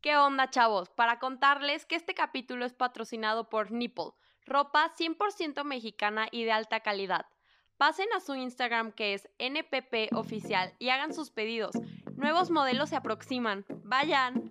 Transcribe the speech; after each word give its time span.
¿Qué 0.00 0.16
onda, 0.16 0.48
chavos? 0.48 0.88
Para 0.88 1.18
contarles 1.18 1.84
que 1.84 1.94
este 1.94 2.14
capítulo 2.14 2.64
es 2.64 2.72
patrocinado 2.72 3.50
por 3.50 3.70
Nipple, 3.70 4.12
ropa 4.46 4.90
100% 4.98 5.62
mexicana 5.64 6.26
y 6.30 6.44
de 6.44 6.52
alta 6.52 6.80
calidad. 6.80 7.26
Pasen 7.76 8.06
a 8.16 8.20
su 8.20 8.34
Instagram 8.34 8.92
que 8.92 9.12
es 9.12 9.28
NPP 9.38 10.14
Oficial 10.14 10.74
y 10.78 10.88
hagan 10.88 11.12
sus 11.12 11.30
pedidos. 11.30 11.72
Nuevos 12.16 12.50
modelos 12.50 12.88
se 12.88 12.96
aproximan. 12.96 13.66
Vayan. 13.84 14.50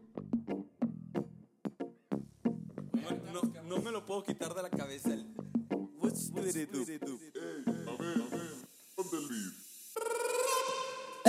No, 3.34 3.42
no 3.64 3.78
me 3.82 3.92
lo 3.92 4.06
puedo 4.06 4.24
quitar 4.24 4.54
de 4.54 4.62
la 4.62 4.70
cabeza. 4.70 5.14
El... 5.14 5.34
What's? 5.98 6.32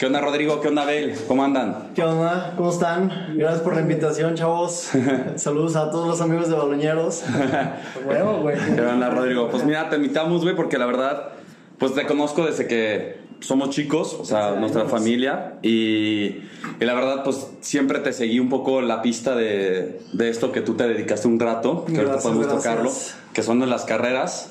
¿Qué 0.00 0.06
onda, 0.06 0.22
Rodrigo? 0.22 0.62
¿Qué 0.62 0.68
onda, 0.68 0.84
Abel? 0.84 1.14
¿Cómo 1.28 1.44
andan? 1.44 1.90
¿Qué 1.94 2.02
onda? 2.02 2.54
¿Cómo 2.56 2.70
están? 2.70 3.34
Gracias 3.36 3.60
por 3.60 3.74
la 3.74 3.82
invitación, 3.82 4.34
chavos. 4.34 4.88
Saludos 5.36 5.76
a 5.76 5.90
todos 5.90 6.08
los 6.08 6.22
amigos 6.22 6.48
de 6.48 6.56
Baloñeros. 6.56 7.22
Huevo, 8.06 8.38
güey. 8.40 8.56
¿Qué 8.74 8.80
onda, 8.80 9.10
Rodrigo? 9.10 9.50
Pues 9.50 9.62
mira, 9.62 9.90
te 9.90 9.96
invitamos, 9.96 10.40
güey, 10.40 10.56
porque 10.56 10.78
la 10.78 10.86
verdad, 10.86 11.32
pues 11.76 11.92
te 11.92 12.06
conozco 12.06 12.46
desde 12.46 12.66
que 12.66 13.18
somos 13.40 13.68
chicos, 13.68 14.16
o 14.18 14.24
sea, 14.24 14.52
nuestra 14.52 14.86
familia, 14.86 15.58
y, 15.60 16.24
y 16.28 16.48
la 16.80 16.94
verdad, 16.94 17.22
pues 17.22 17.48
siempre 17.60 17.98
te 17.98 18.14
seguí 18.14 18.40
un 18.40 18.48
poco 18.48 18.80
la 18.80 19.02
pista 19.02 19.36
de, 19.36 20.00
de 20.14 20.30
esto 20.30 20.50
que 20.50 20.62
tú 20.62 20.76
te 20.76 20.88
dedicaste 20.88 21.28
un 21.28 21.38
rato, 21.38 21.84
que 21.84 21.92
ahorita 21.92 22.12
Gracias, 22.12 22.22
podemos 22.22 22.46
gracias. 22.46 22.64
tocarlo, 22.64 22.92
que 23.34 23.42
son 23.42 23.60
de 23.60 23.66
las 23.66 23.84
carreras. 23.84 24.50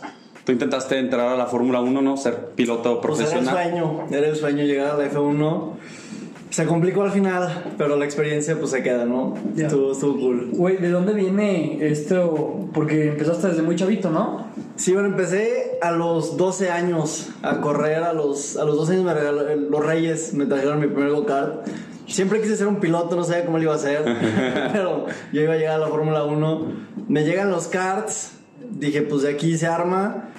Tú 0.50 0.53
intentaste 0.53 0.97
entrar 0.97 1.28
a 1.28 1.38
la 1.38 1.45
Fórmula 1.45 1.80
1, 1.80 2.02
¿no? 2.02 2.17
Ser 2.17 2.47
piloto 2.55 3.00
Pues 3.02 3.19
era 3.19 3.30
el 3.30 3.45
profesional. 3.45 3.69
sueño, 3.69 4.08
era 4.09 4.28
el 4.30 4.36
sueño 4.36 4.64
llegar 4.64 4.95
a 4.95 4.97
la 4.97 5.11
F1. 5.11 5.73
Se 6.50 6.66
complicó 6.66 7.03
al 7.03 7.11
final, 7.11 7.75
pero 7.78 7.95
la 7.97 8.05
experiencia 8.05 8.58
pues 8.58 8.72
se 8.72 8.81
queda, 8.81 9.05
¿no? 9.05 9.36
Ya. 9.53 9.67
Estuvo, 9.67 9.92
estuvo 9.92 10.20
cool. 10.20 10.50
Güey, 10.53 10.77
¿de 10.77 10.89
dónde 10.89 11.14
viene 11.14 11.77
esto? 11.88 12.67
Porque 12.73 13.09
empezaste 13.09 13.50
desde 13.50 13.61
muy 13.61 13.75
chavito, 13.75 14.09
¿no? 14.09 14.47
Sí, 14.75 14.92
bueno, 14.92 15.09
empecé 15.09 15.77
a 15.83 15.92
los 15.92 16.36
12 16.36 16.72
años 16.72 17.30
a 17.44 17.61
correr. 17.61 18.02
A 18.02 18.14
los, 18.14 18.58
a 18.58 18.66
los 18.66 18.75
12 18.75 18.94
años 18.94 19.05
me 19.05 19.14
regaló, 19.14 19.44
los 19.55 19.86
Reyes 19.86 20.33
me 20.33 20.47
trajeron 20.47 20.80
mi 20.80 20.88
primer 20.88 21.11
go-kart. 21.11 21.67
Siempre 22.08 22.42
quise 22.42 22.58
ser 22.58 22.66
un 22.66 22.77
piloto, 22.77 23.16
no 23.16 23.23
sabía 23.23 23.45
cómo 23.45 23.59
lo 23.59 23.66
iba 23.66 23.73
a 23.73 23.75
hacer. 23.75 24.03
pero 24.73 25.05
yo 25.31 25.42
iba 25.44 25.53
a 25.53 25.58
llegar 25.58 25.75
a 25.75 25.77
la 25.77 25.89
Fórmula 25.89 26.23
1. 26.23 26.66
Me 27.08 27.23
llegan 27.23 27.52
los 27.52 27.67
karts. 27.67 28.31
Dije, 28.72 29.03
pues 29.03 29.22
de 29.22 29.30
aquí 29.30 29.55
se 29.55 29.67
arma. 29.67 30.30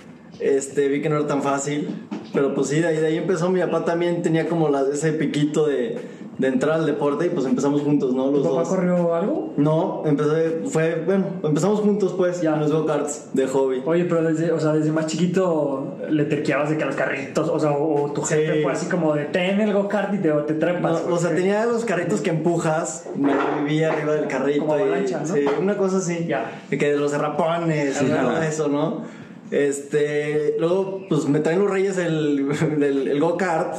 Este, 0.40 0.88
vi 0.88 1.02
que 1.02 1.08
no 1.08 1.16
era 1.18 1.26
tan 1.26 1.42
fácil. 1.42 1.88
Pero 2.32 2.54
pues 2.54 2.68
sí, 2.68 2.80
de 2.80 2.86
ahí, 2.88 2.96
de 2.98 3.06
ahí 3.08 3.16
empezó. 3.16 3.50
Mi 3.50 3.60
papá 3.60 3.84
también 3.84 4.22
tenía 4.22 4.48
como 4.48 4.68
la- 4.68 4.82
ese 4.92 5.12
piquito 5.12 5.66
de, 5.66 5.98
de 6.38 6.46
entrar 6.48 6.76
al 6.78 6.86
deporte 6.86 7.26
y 7.26 7.28
pues 7.30 7.44
empezamos 7.44 7.82
juntos, 7.82 8.14
¿no? 8.14 8.26
¿Tu 8.30 8.36
Los 8.38 8.46
papá 8.46 8.60
dos. 8.60 8.68
corrió 8.68 9.14
algo? 9.16 9.52
No, 9.56 10.02
empecé, 10.06 10.60
fue, 10.66 11.02
bueno, 11.04 11.24
empezamos 11.42 11.80
juntos 11.80 12.14
pues, 12.16 12.40
Ya. 12.40 12.54
en 12.54 12.60
los 12.60 12.72
go-karts 12.72 13.30
de 13.34 13.46
hobby. 13.48 13.82
Oye, 13.84 14.04
pero 14.04 14.22
desde, 14.22 14.52
o 14.52 14.60
sea, 14.60 14.72
desde 14.74 14.92
más 14.92 15.06
chiquito 15.06 15.96
le 16.08 16.24
terqueabas 16.24 16.70
de 16.70 16.78
que 16.78 16.84
los 16.84 16.94
carritos, 16.94 17.48
o 17.48 17.58
sea, 17.58 17.72
o, 17.72 18.04
o 18.04 18.12
tu 18.12 18.22
jefe 18.22 18.58
Sí. 18.58 18.62
fue 18.62 18.72
así 18.72 18.86
como 18.86 19.12
de 19.12 19.24
ten 19.24 19.60
el 19.60 19.72
go-kart 19.72 20.14
y 20.14 20.18
te, 20.18 20.30
te 20.30 20.54
trepas. 20.54 21.04
No, 21.08 21.14
o 21.16 21.18
sea, 21.18 21.34
tenía 21.34 21.66
los 21.66 21.84
carritos 21.84 22.20
que 22.20 22.30
empujas, 22.30 23.06
me 23.16 23.32
vivía 23.64 23.92
arriba 23.92 24.12
del 24.14 24.28
carrito. 24.28 24.60
Como 24.66 24.78
y- 24.78 24.82
avalancha, 24.82 25.20
¿no? 25.20 25.34
Sí, 25.34 25.44
una 25.60 25.76
cosa 25.76 25.96
así. 25.98 26.26
Ya. 26.28 26.62
Que 26.70 26.92
de 26.92 26.96
los 26.96 27.10
derrapones 27.10 28.00
y 28.00 28.06
todo 28.06 28.40
eso, 28.40 28.68
¿no? 28.68 29.19
Este, 29.50 30.56
luego, 30.58 31.02
pues 31.08 31.26
me 31.26 31.40
traen 31.40 31.60
los 31.60 31.70
reyes 31.70 31.98
el, 31.98 32.48
del 32.78 33.08
el 33.08 33.20
go-kart, 33.20 33.78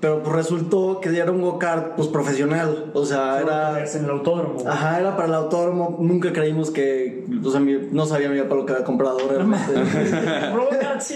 pero 0.00 0.22
pues 0.22 0.32
resultó 0.36 1.00
que 1.00 1.08
era 1.16 1.30
un 1.32 1.40
go-kart, 1.40 1.96
pues 1.96 2.06
profesional. 2.08 2.90
O 2.94 3.04
sea, 3.04 3.40
era. 3.40 3.82
en 3.84 4.04
el 4.04 4.10
autódromo. 4.10 4.62
Ajá, 4.68 5.00
era 5.00 5.16
para 5.16 5.28
el 5.28 5.34
autódromo. 5.34 5.96
Nunca 6.00 6.32
creímos 6.32 6.70
que. 6.70 7.24
O 7.44 7.50
sea, 7.50 7.58
mi- 7.58 7.88
no 7.90 8.06
sabía 8.06 8.28
mi 8.28 8.38
papá 8.40 8.54
lo 8.54 8.64
que 8.66 8.74
había 8.74 8.84
comprado 8.84 9.18
realmente. 9.28 9.72
Go-kart, 10.52 11.00
sí. 11.00 11.14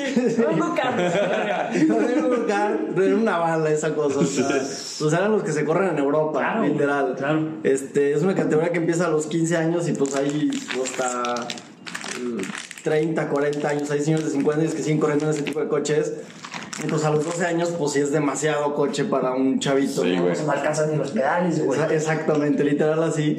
Un 0.50 0.58
go-kart. 0.58 0.98
Era 0.98 2.24
un 2.24 2.28
go-kart, 2.30 2.98
era 2.98 3.16
una 3.16 3.38
bala 3.38 3.70
esa 3.70 3.94
cosa. 3.94 4.18
O 4.18 4.24
sea, 4.24 4.48
pues 4.48 5.12
eran 5.12 5.30
los 5.32 5.42
que 5.44 5.52
se 5.52 5.64
corren 5.64 5.90
en 5.90 5.98
Europa, 5.98 6.38
Claro, 6.40 6.64
literal. 6.66 7.14
claro. 7.16 7.48
Este, 7.62 8.12
es 8.14 8.22
una 8.22 8.34
categoría 8.34 8.72
que 8.72 8.78
empieza 8.78 9.06
a 9.06 9.10
los 9.10 9.26
15 9.26 9.56
años 9.56 9.88
y 9.88 9.92
pues 9.92 10.16
hay 10.16 10.50
hasta 10.82 11.34
eh, 12.18 12.42
30, 12.82 13.28
40 13.28 13.68
años. 13.68 13.90
Hay 13.90 14.00
señores 14.00 14.26
de 14.26 14.32
50 14.32 14.60
años 14.62 14.74
que 14.74 14.82
siguen 14.82 14.98
corriendo 14.98 15.26
en 15.26 15.30
ese 15.32 15.42
tipo 15.42 15.60
de 15.60 15.68
coches. 15.68 16.12
Y 16.82 16.86
pues 16.88 17.04
a 17.04 17.10
los 17.10 17.24
12 17.24 17.44
años, 17.46 17.70
pues 17.78 17.92
sí 17.92 18.00
es 18.00 18.12
demasiado 18.12 18.74
coche 18.74 19.04
para 19.04 19.32
un 19.34 19.58
chavito. 19.60 20.02
Sí, 20.02 20.16
¿no? 20.16 20.24
No 20.46 20.52
alcanzan 20.52 20.90
ni 20.90 20.96
los 20.96 21.10
pedales, 21.10 21.64
güey. 21.64 21.78
Exa- 21.78 21.90
Exactamente, 21.92 22.64
literal 22.64 23.02
así. 23.02 23.36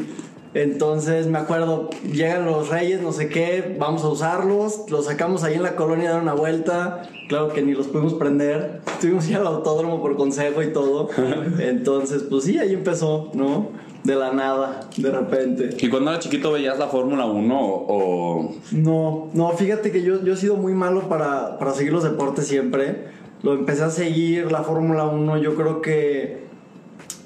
Entonces 0.55 1.25
me 1.25 1.39
acuerdo, 1.39 1.89
llegan 2.03 2.45
los 2.45 2.69
reyes, 2.69 3.01
no 3.01 3.11
sé 3.11 3.27
qué, 3.27 3.75
vamos 3.79 4.03
a 4.03 4.09
usarlos, 4.09 4.81
los 4.91 5.05
sacamos 5.05 5.43
ahí 5.43 5.55
en 5.55 5.63
la 5.63 5.75
colonia 5.75 6.09
a 6.09 6.13
dar 6.13 6.21
una 6.21 6.35
vuelta. 6.35 7.09
Claro 7.27 7.51
que 7.51 7.63
ni 7.63 7.73
los 7.73 7.87
pudimos 7.87 8.13
prender, 8.13 8.81
tuvimos 9.01 9.25
que 9.25 9.31
ir 9.31 9.37
al 9.37 9.47
autódromo 9.47 9.99
por 9.99 10.15
consejo 10.15 10.61
y 10.61 10.71
todo. 10.71 11.09
Entonces, 11.59 12.21
pues 12.29 12.43
sí, 12.43 12.59
ahí 12.59 12.71
empezó, 12.73 13.31
¿no? 13.33 13.69
De 14.03 14.15
la 14.15 14.33
nada, 14.33 14.81
de 14.97 15.09
repente. 15.11 15.69
¿Y 15.79 15.89
cuando 15.89 16.11
era 16.11 16.19
chiquito 16.19 16.51
veías 16.51 16.77
la 16.77 16.87
Fórmula 16.87 17.25
1 17.25 17.59
o, 17.59 17.85
o- 17.87 18.55
No, 18.73 19.29
no, 19.33 19.49
fíjate 19.51 19.91
que 19.91 20.01
yo, 20.01 20.21
yo 20.23 20.33
he 20.33 20.37
sido 20.37 20.57
muy 20.57 20.73
malo 20.73 21.07
para, 21.07 21.57
para 21.57 21.71
seguir 21.73 21.93
los 21.93 22.03
deportes 22.03 22.45
siempre. 22.47 23.05
Lo 23.43 23.53
empecé 23.53 23.83
a 23.83 23.89
seguir, 23.89 24.51
la 24.51 24.63
Fórmula 24.63 25.05
1, 25.05 25.37
yo 25.37 25.55
creo 25.55 25.81
que, 25.81 26.43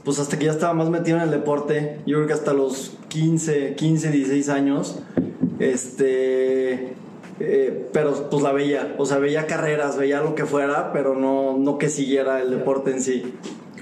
pues 0.03 0.19
hasta 0.19 0.37
que 0.37 0.45
ya 0.45 0.51
estaba 0.51 0.73
más 0.73 0.89
metido 0.89 1.17
en 1.17 1.23
el 1.23 1.31
deporte, 1.31 1.99
yo 2.05 2.17
creo 2.17 2.27
que 2.27 2.33
hasta 2.33 2.53
los 2.53 2.97
15, 3.09 3.73
15, 3.75 4.11
16 4.11 4.49
años, 4.49 4.99
este, 5.59 6.93
eh, 7.39 7.87
pero 7.93 8.29
pues 8.29 8.41
la 8.43 8.51
veía, 8.51 8.95
o 8.97 9.05
sea, 9.05 9.17
veía 9.17 9.45
carreras, 9.47 9.97
veía 9.97 10.21
lo 10.21 10.35
que 10.35 10.45
fuera, 10.45 10.91
pero 10.91 11.15
no, 11.15 11.57
no 11.57 11.77
que 11.77 11.89
siguiera 11.89 12.41
el 12.41 12.49
deporte 12.51 12.91
en 12.91 13.01
sí. 13.01 13.33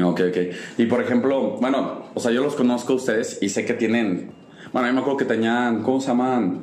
Ok, 0.03 0.21
ok. 0.29 0.37
Y 0.77 0.85
por 0.85 1.01
ejemplo, 1.01 1.57
bueno, 1.59 2.03
o 2.13 2.19
sea, 2.19 2.31
yo 2.31 2.43
los 2.43 2.55
conozco 2.55 2.93
a 2.93 2.95
ustedes 2.97 3.39
y 3.41 3.49
sé 3.49 3.65
que 3.65 3.73
tienen. 3.73 4.31
Bueno, 4.73 4.87
yo 4.87 4.93
me 4.93 4.99
acuerdo 4.99 5.17
que 5.17 5.25
tenían. 5.25 5.83
¿Cómo 5.83 6.01
se 6.01 6.07
llaman? 6.07 6.61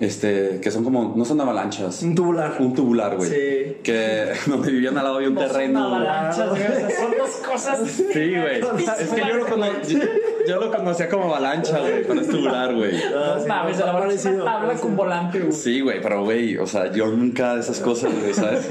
Este, 0.00 0.60
que 0.62 0.70
son 0.70 0.84
como. 0.84 1.14
No 1.16 1.24
son 1.24 1.40
avalanchas. 1.40 2.02
Un 2.02 2.14
tubular. 2.14 2.54
Un 2.60 2.72
tubular, 2.74 3.16
güey. 3.16 3.28
Sí. 3.30 3.76
Que 3.82 4.32
donde 4.46 4.70
vivían 4.70 4.96
al 4.96 5.04
lado 5.04 5.18
de 5.18 5.28
un 5.28 5.34
No 5.34 5.40
son 5.40 5.50
terreno. 5.50 5.88
güey. 5.88 6.00
avalanchas, 6.06 6.50
güey, 6.50 6.62
son 6.62 7.10
dos 7.18 7.30
cosas. 7.46 7.80
Sí, 7.90 8.02
güey. 8.12 8.60
Es 9.00 9.08
que 9.10 9.20
yo 9.28 9.34
lo, 9.36 9.46
cono- 9.46 9.66
yo, 9.88 9.98
yo 10.46 10.60
lo 10.60 10.70
conocía 10.70 11.08
como 11.08 11.24
avalancha, 11.24 11.80
güey, 11.80 12.04
pero 12.06 12.20
es 12.20 12.28
tubular, 12.28 12.74
güey. 12.74 12.92
No 12.92 13.40
sí, 13.40 13.48
mames, 13.48 13.78
no, 13.78 13.86
la 14.06 14.12
es 14.12 14.24
una 14.24 14.44
tabla 14.44 14.74
con 14.74 14.96
volante, 14.96 15.40
güey. 15.40 15.52
Sí, 15.52 15.80
güey, 15.80 16.00
pero 16.00 16.22
güey, 16.24 16.56
o 16.58 16.66
sea, 16.66 16.92
yo 16.92 17.06
nunca 17.08 17.54
de 17.54 17.60
esas 17.60 17.80
cosas, 17.80 18.12
güey, 18.20 18.32
¿sabes? 18.34 18.68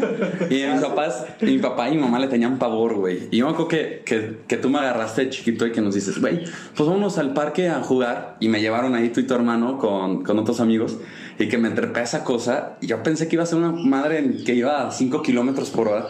Y 0.49 0.63
mis 0.66 0.81
papás, 0.81 1.25
mi 1.41 1.57
papá 1.57 1.89
y 1.89 1.95
mi 1.95 2.01
mamá 2.01 2.19
le 2.19 2.27
tenían 2.27 2.57
pavor, 2.57 2.93
güey. 2.95 3.27
Y 3.31 3.37
yo 3.37 3.45
me 3.47 3.51
acuerdo 3.51 3.67
que, 3.67 4.01
que, 4.05 4.37
que 4.47 4.57
tú 4.57 4.69
me 4.69 4.79
agarraste 4.79 5.25
de 5.25 5.29
chiquito 5.31 5.66
y 5.67 5.71
que 5.73 5.81
nos 5.81 5.93
dices, 5.93 6.19
güey, 6.21 6.43
pues 6.75 6.87
vámonos 6.87 7.17
al 7.17 7.33
parque 7.33 7.67
a 7.69 7.81
jugar. 7.81 8.37
Y 8.39 8.47
me 8.49 8.61
llevaron 8.61 8.96
ahí 8.96 9.09
tú 9.09 9.19
y 9.19 9.23
tu 9.28 9.34
hermano 9.34 9.78
con, 9.78 10.23
con 10.23 10.40
otros 10.40 10.59
amigos. 10.61 10.97
Y 11.39 11.47
que 11.47 11.57
me 11.57 11.67
entrepé 11.67 11.99
a 11.99 12.03
esa 12.03 12.23
cosa. 12.23 12.78
Y 12.81 12.87
yo 12.87 13.03
pensé 13.03 13.28
que 13.28 13.35
iba 13.35 13.43
a 13.43 13.47
ser 13.47 13.59
una 13.59 13.72
madre 13.72 14.19
en- 14.19 14.43
que 14.43 14.53
iba 14.55 14.87
a 14.87 14.91
5 14.91 15.22
kilómetros 15.22 15.69
por 15.69 15.87
hora. 15.87 16.07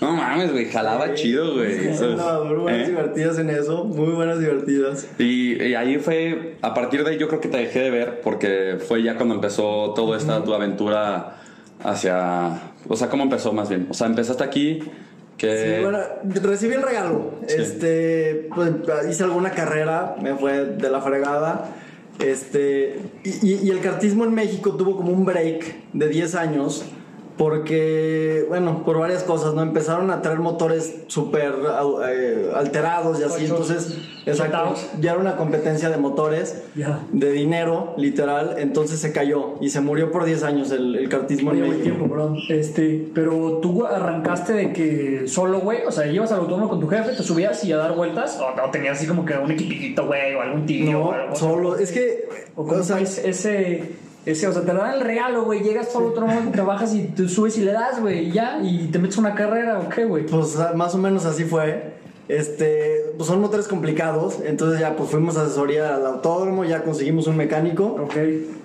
No 0.00 0.12
mames, 0.16 0.50
güey, 0.50 0.64
jalaba 0.70 1.12
chido, 1.12 1.56
güey. 1.56 1.94
¿sabes? 1.94 2.16
No, 2.16 2.44
muy 2.46 2.56
buenas 2.56 2.88
¿Eh? 2.88 2.90
divertidas 2.90 3.38
en 3.38 3.50
eso, 3.50 3.84
muy 3.84 4.12
buenas 4.14 4.40
divertidas. 4.40 5.06
Y, 5.18 5.62
y 5.62 5.74
ahí 5.74 5.98
fue, 5.98 6.56
a 6.62 6.72
partir 6.72 7.04
de 7.04 7.10
ahí 7.10 7.18
yo 7.18 7.28
creo 7.28 7.40
que 7.42 7.48
te 7.48 7.58
dejé 7.58 7.80
de 7.80 7.90
ver 7.90 8.20
porque 8.22 8.78
fue 8.88 9.02
ya 9.02 9.16
cuando 9.16 9.34
empezó 9.34 9.92
toda 9.94 10.16
esta 10.16 10.42
tu 10.42 10.54
aventura 10.54 11.36
hacia, 11.84 12.72
o 12.88 12.96
sea, 12.96 13.08
¿cómo 13.10 13.24
empezó 13.24 13.52
más 13.52 13.68
bien? 13.68 13.86
O 13.90 13.94
sea, 13.94 14.06
empezaste 14.06 14.42
aquí, 14.42 14.80
que... 15.36 15.76
Sí, 15.76 15.82
bueno, 15.82 15.98
recibí 16.42 16.74
el 16.74 16.82
regalo. 16.82 17.34
Sí. 17.46 17.56
Este, 17.58 18.48
pues 18.54 18.70
hice 19.10 19.24
alguna 19.24 19.50
carrera, 19.50 20.16
me 20.22 20.34
fue 20.34 20.64
de 20.64 20.88
la 20.90 21.00
fregada. 21.02 21.68
Este, 22.20 22.98
y, 23.24 23.30
y- 23.52 23.60
y 23.64 23.70
el 23.70 23.80
cartismo 23.80 24.24
en 24.24 24.34
México 24.34 24.74
tuvo 24.76 24.96
como 24.96 25.12
un 25.12 25.24
break 25.24 25.92
de 25.92 26.08
10 26.08 26.34
años 26.34 26.84
Porque, 27.40 28.44
bueno, 28.48 28.82
por 28.84 28.98
varias 28.98 29.22
cosas, 29.24 29.54
¿no? 29.54 29.62
Empezaron 29.62 30.10
a 30.10 30.22
traer 30.22 30.40
motores 30.40 30.94
súper 31.06 31.54
eh, 32.08 32.50
alterados 32.54 33.18
y 33.18 33.22
así, 33.22 33.46
entonces, 33.46 33.96
exacto, 34.26 34.74
ya 35.00 35.12
era 35.12 35.20
una 35.20 35.36
competencia 35.36 35.88
de 35.88 35.96
motores, 35.96 36.62
de 37.12 37.32
dinero, 37.32 37.94
literal, 37.96 38.56
entonces 38.58 39.00
se 39.00 39.12
cayó 39.12 39.54
y 39.60 39.70
se 39.70 39.80
murió 39.80 40.12
por 40.12 40.24
10 40.26 40.42
años 40.42 40.70
el, 40.70 40.94
el 40.96 41.08
kartismo 41.08 41.50
Oye, 41.50 41.60
en 41.64 41.68
México. 41.70 41.82
tiempo, 41.84 42.08
perdón. 42.08 42.38
Este, 42.48 43.08
pero 43.14 43.58
tú 43.62 43.86
arrancaste 43.86 44.52
de 44.52 44.72
que 44.72 45.22
solo, 45.26 45.60
güey, 45.60 45.78
o 45.86 45.90
sea, 45.92 46.06
ibas 46.06 46.30
al 46.32 46.40
autónomo 46.40 46.68
con 46.68 46.78
tu 46.80 46.88
jefe, 46.88 47.12
te 47.16 47.22
subías 47.22 47.64
y 47.64 47.72
a 47.72 47.78
dar 47.78 47.94
vueltas, 47.96 48.38
o, 48.40 48.66
o 48.66 48.70
tenías 48.70 48.98
así 48.98 49.06
como 49.06 49.24
que 49.24 49.34
un 49.36 49.50
equipito, 49.50 50.06
güey, 50.06 50.34
o 50.34 50.40
algún 50.40 50.66
tío, 50.66 51.00
o 51.00 51.12
No, 51.12 51.12
algo. 51.12 51.36
solo, 51.36 51.76
es 51.78 51.90
que, 51.90 52.28
O 52.54 52.62
o 52.64 52.82
sea, 52.82 53.00
es- 53.00 53.18
ese, 53.18 53.92
ese, 54.26 54.46
o 54.46 54.52
sea, 54.52 54.62
te 54.62 54.72
dan 54.72 54.94
el 54.94 55.00
regalo, 55.00 55.44
güey, 55.44 55.60
llegas 55.62 55.86
por 55.88 56.02
otro 56.02 56.26
modo, 56.26 56.50
te 56.52 56.60
bajas 56.60 56.94
y 56.94 57.04
te 57.04 57.28
subes 57.28 57.56
y 57.58 57.62
le 57.62 57.72
das, 57.72 58.00
güey, 58.00 58.28
y 58.28 58.32
ya, 58.32 58.60
y 58.62 58.88
te 58.88 58.98
metes 58.98 59.16
una 59.18 59.34
carrera, 59.34 59.78
¿o 59.80 59.88
qué, 59.88 60.04
güey? 60.04 60.26
Pues 60.26 60.58
ah, 60.58 60.72
más 60.74 60.94
o 60.94 60.98
menos 60.98 61.24
así 61.24 61.44
fue. 61.44 61.98
Este, 62.28 63.06
pues 63.16 63.26
son 63.28 63.40
motores 63.40 63.66
complicados, 63.66 64.38
entonces 64.46 64.78
ya 64.78 64.94
pues 64.94 65.10
fuimos 65.10 65.36
a 65.36 65.42
asesoría 65.42 65.96
al 65.96 66.06
autódromo, 66.06 66.64
ya 66.64 66.84
conseguimos 66.84 67.26
un 67.26 67.36
mecánico, 67.36 67.86
Ok. 68.00 68.14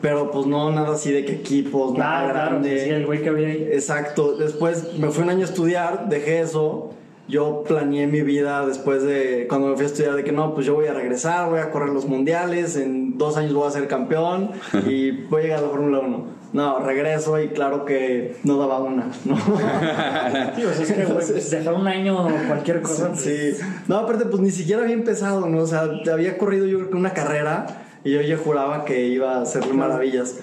pero 0.02 0.30
pues 0.30 0.46
no 0.46 0.72
nada 0.72 0.94
así 0.94 1.12
de 1.12 1.26
que 1.26 1.34
equipos, 1.34 1.98
nada 1.98 2.20
Claro, 2.26 2.34
claro, 2.34 2.50
grande. 2.52 2.84
sí, 2.84 2.90
el 2.92 3.08
güey 3.08 3.24
que 3.24 3.30
había 3.30 3.48
ahí. 3.48 3.68
Exacto. 3.72 4.38
Después 4.38 4.94
me 5.00 5.10
fui 5.10 5.24
un 5.24 5.32
año 5.32 5.42
a 5.42 5.46
estudiar, 5.50 6.10
dejé 6.10 6.42
eso. 6.42 6.92
Yo 7.28 7.64
planeé 7.68 8.06
mi 8.06 8.22
vida 8.22 8.66
después 8.68 9.02
de 9.02 9.48
cuando 9.50 9.70
me 9.70 9.76
fui 9.76 9.86
a 9.86 9.88
estudiar 9.88 10.16
de 10.16 10.24
que 10.24 10.32
no, 10.32 10.54
pues 10.54 10.66
yo 10.68 10.76
voy 10.76 10.86
a 10.86 10.94
regresar, 10.94 11.50
voy 11.50 11.60
a 11.60 11.72
correr 11.72 11.90
los 11.90 12.06
mundiales, 12.06 12.76
en 12.76 13.18
dos 13.18 13.36
años 13.38 13.54
voy 13.54 13.68
a 13.68 13.72
ser 13.72 13.88
campeón 13.88 14.52
y 14.88 15.12
voy 15.12 15.42
a 15.42 15.44
llegar 15.44 15.60
a 15.60 15.62
la 15.64 15.70
Fórmula 15.70 16.00
1. 16.00 16.36
No, 16.54 16.80
regreso 16.80 17.42
y 17.42 17.50
claro 17.50 17.84
que 17.84 18.38
no 18.44 18.58
daba 18.58 18.80
una, 18.80 19.10
¿no? 19.26 19.36
Tío, 20.56 20.70
es 20.70 20.92
que, 20.92 21.04
güey, 21.04 21.18
pues, 21.18 21.52
dejar 21.52 21.74
un 21.74 21.88
año 21.88 22.28
o 22.28 22.30
cualquier 22.48 22.82
cosa. 22.82 23.10
pues, 23.10 23.22
Sí. 23.22 23.58
No, 23.88 23.98
aparte, 23.98 24.26
pues 24.26 24.42
ni 24.42 24.52
siquiera 24.52 24.84
había 24.84 24.94
empezado, 24.94 25.48
¿no? 25.48 25.64
O 25.64 25.68
sea, 25.68 25.90
había 26.14 26.38
corrido 26.38 26.66
yo 26.66 26.78
creo 26.78 26.92
que 26.92 26.96
una 26.96 27.14
carrera 27.14 27.86
y 28.06 28.12
yo 28.12 28.22
ya 28.22 28.38
juraba 28.38 28.86
que 28.86 29.08
iba 29.08 29.38
a 29.38 29.42
hacer 29.42 29.66
maravillas. 29.74 30.38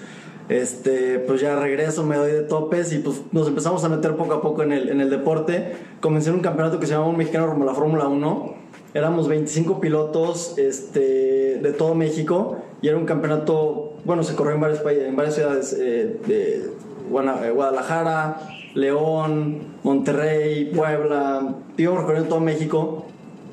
Este, 0.49 1.19
pues 1.19 1.41
ya 1.41 1.57
regreso, 1.57 2.03
me 2.03 2.17
doy 2.17 2.31
de 2.31 2.41
topes 2.41 2.91
y 2.93 2.99
pues 2.99 3.21
nos 3.31 3.47
empezamos 3.47 3.83
a 3.83 3.89
meter 3.89 4.15
poco 4.15 4.33
a 4.33 4.41
poco 4.41 4.63
en 4.63 4.73
el, 4.73 4.89
en 4.89 4.99
el 4.99 5.09
deporte. 5.09 5.75
Comencé 6.01 6.29
en 6.29 6.35
un 6.35 6.41
campeonato 6.41 6.79
que 6.79 6.85
se 6.85 6.93
llamaba 6.93 7.09
un 7.09 7.17
mexicano 7.17 7.51
a 7.51 7.65
la 7.65 7.73
Fórmula 7.73 8.07
1. 8.07 8.55
Éramos 8.93 9.27
25 9.27 9.79
pilotos 9.79 10.57
este, 10.57 11.59
de 11.61 11.73
todo 11.75 11.95
México 11.95 12.57
y 12.81 12.89
era 12.89 12.97
un 12.97 13.05
campeonato, 13.05 13.93
bueno, 14.05 14.23
se 14.23 14.35
corrió 14.35 14.53
en 14.53 14.61
varios 14.61 14.79
países, 14.81 15.07
en 15.07 15.15
varias 15.15 15.35
ciudades 15.35 15.75
eh, 15.79 16.19
de 16.27 16.57
eh, 16.57 17.51
Guadalajara, 17.51 18.41
León, 18.75 19.59
Monterrey, 19.83 20.65
Puebla, 20.75 21.55
íbamos 21.77 22.01
recorriendo 22.01 22.29
todo 22.29 22.39
México. 22.41 23.05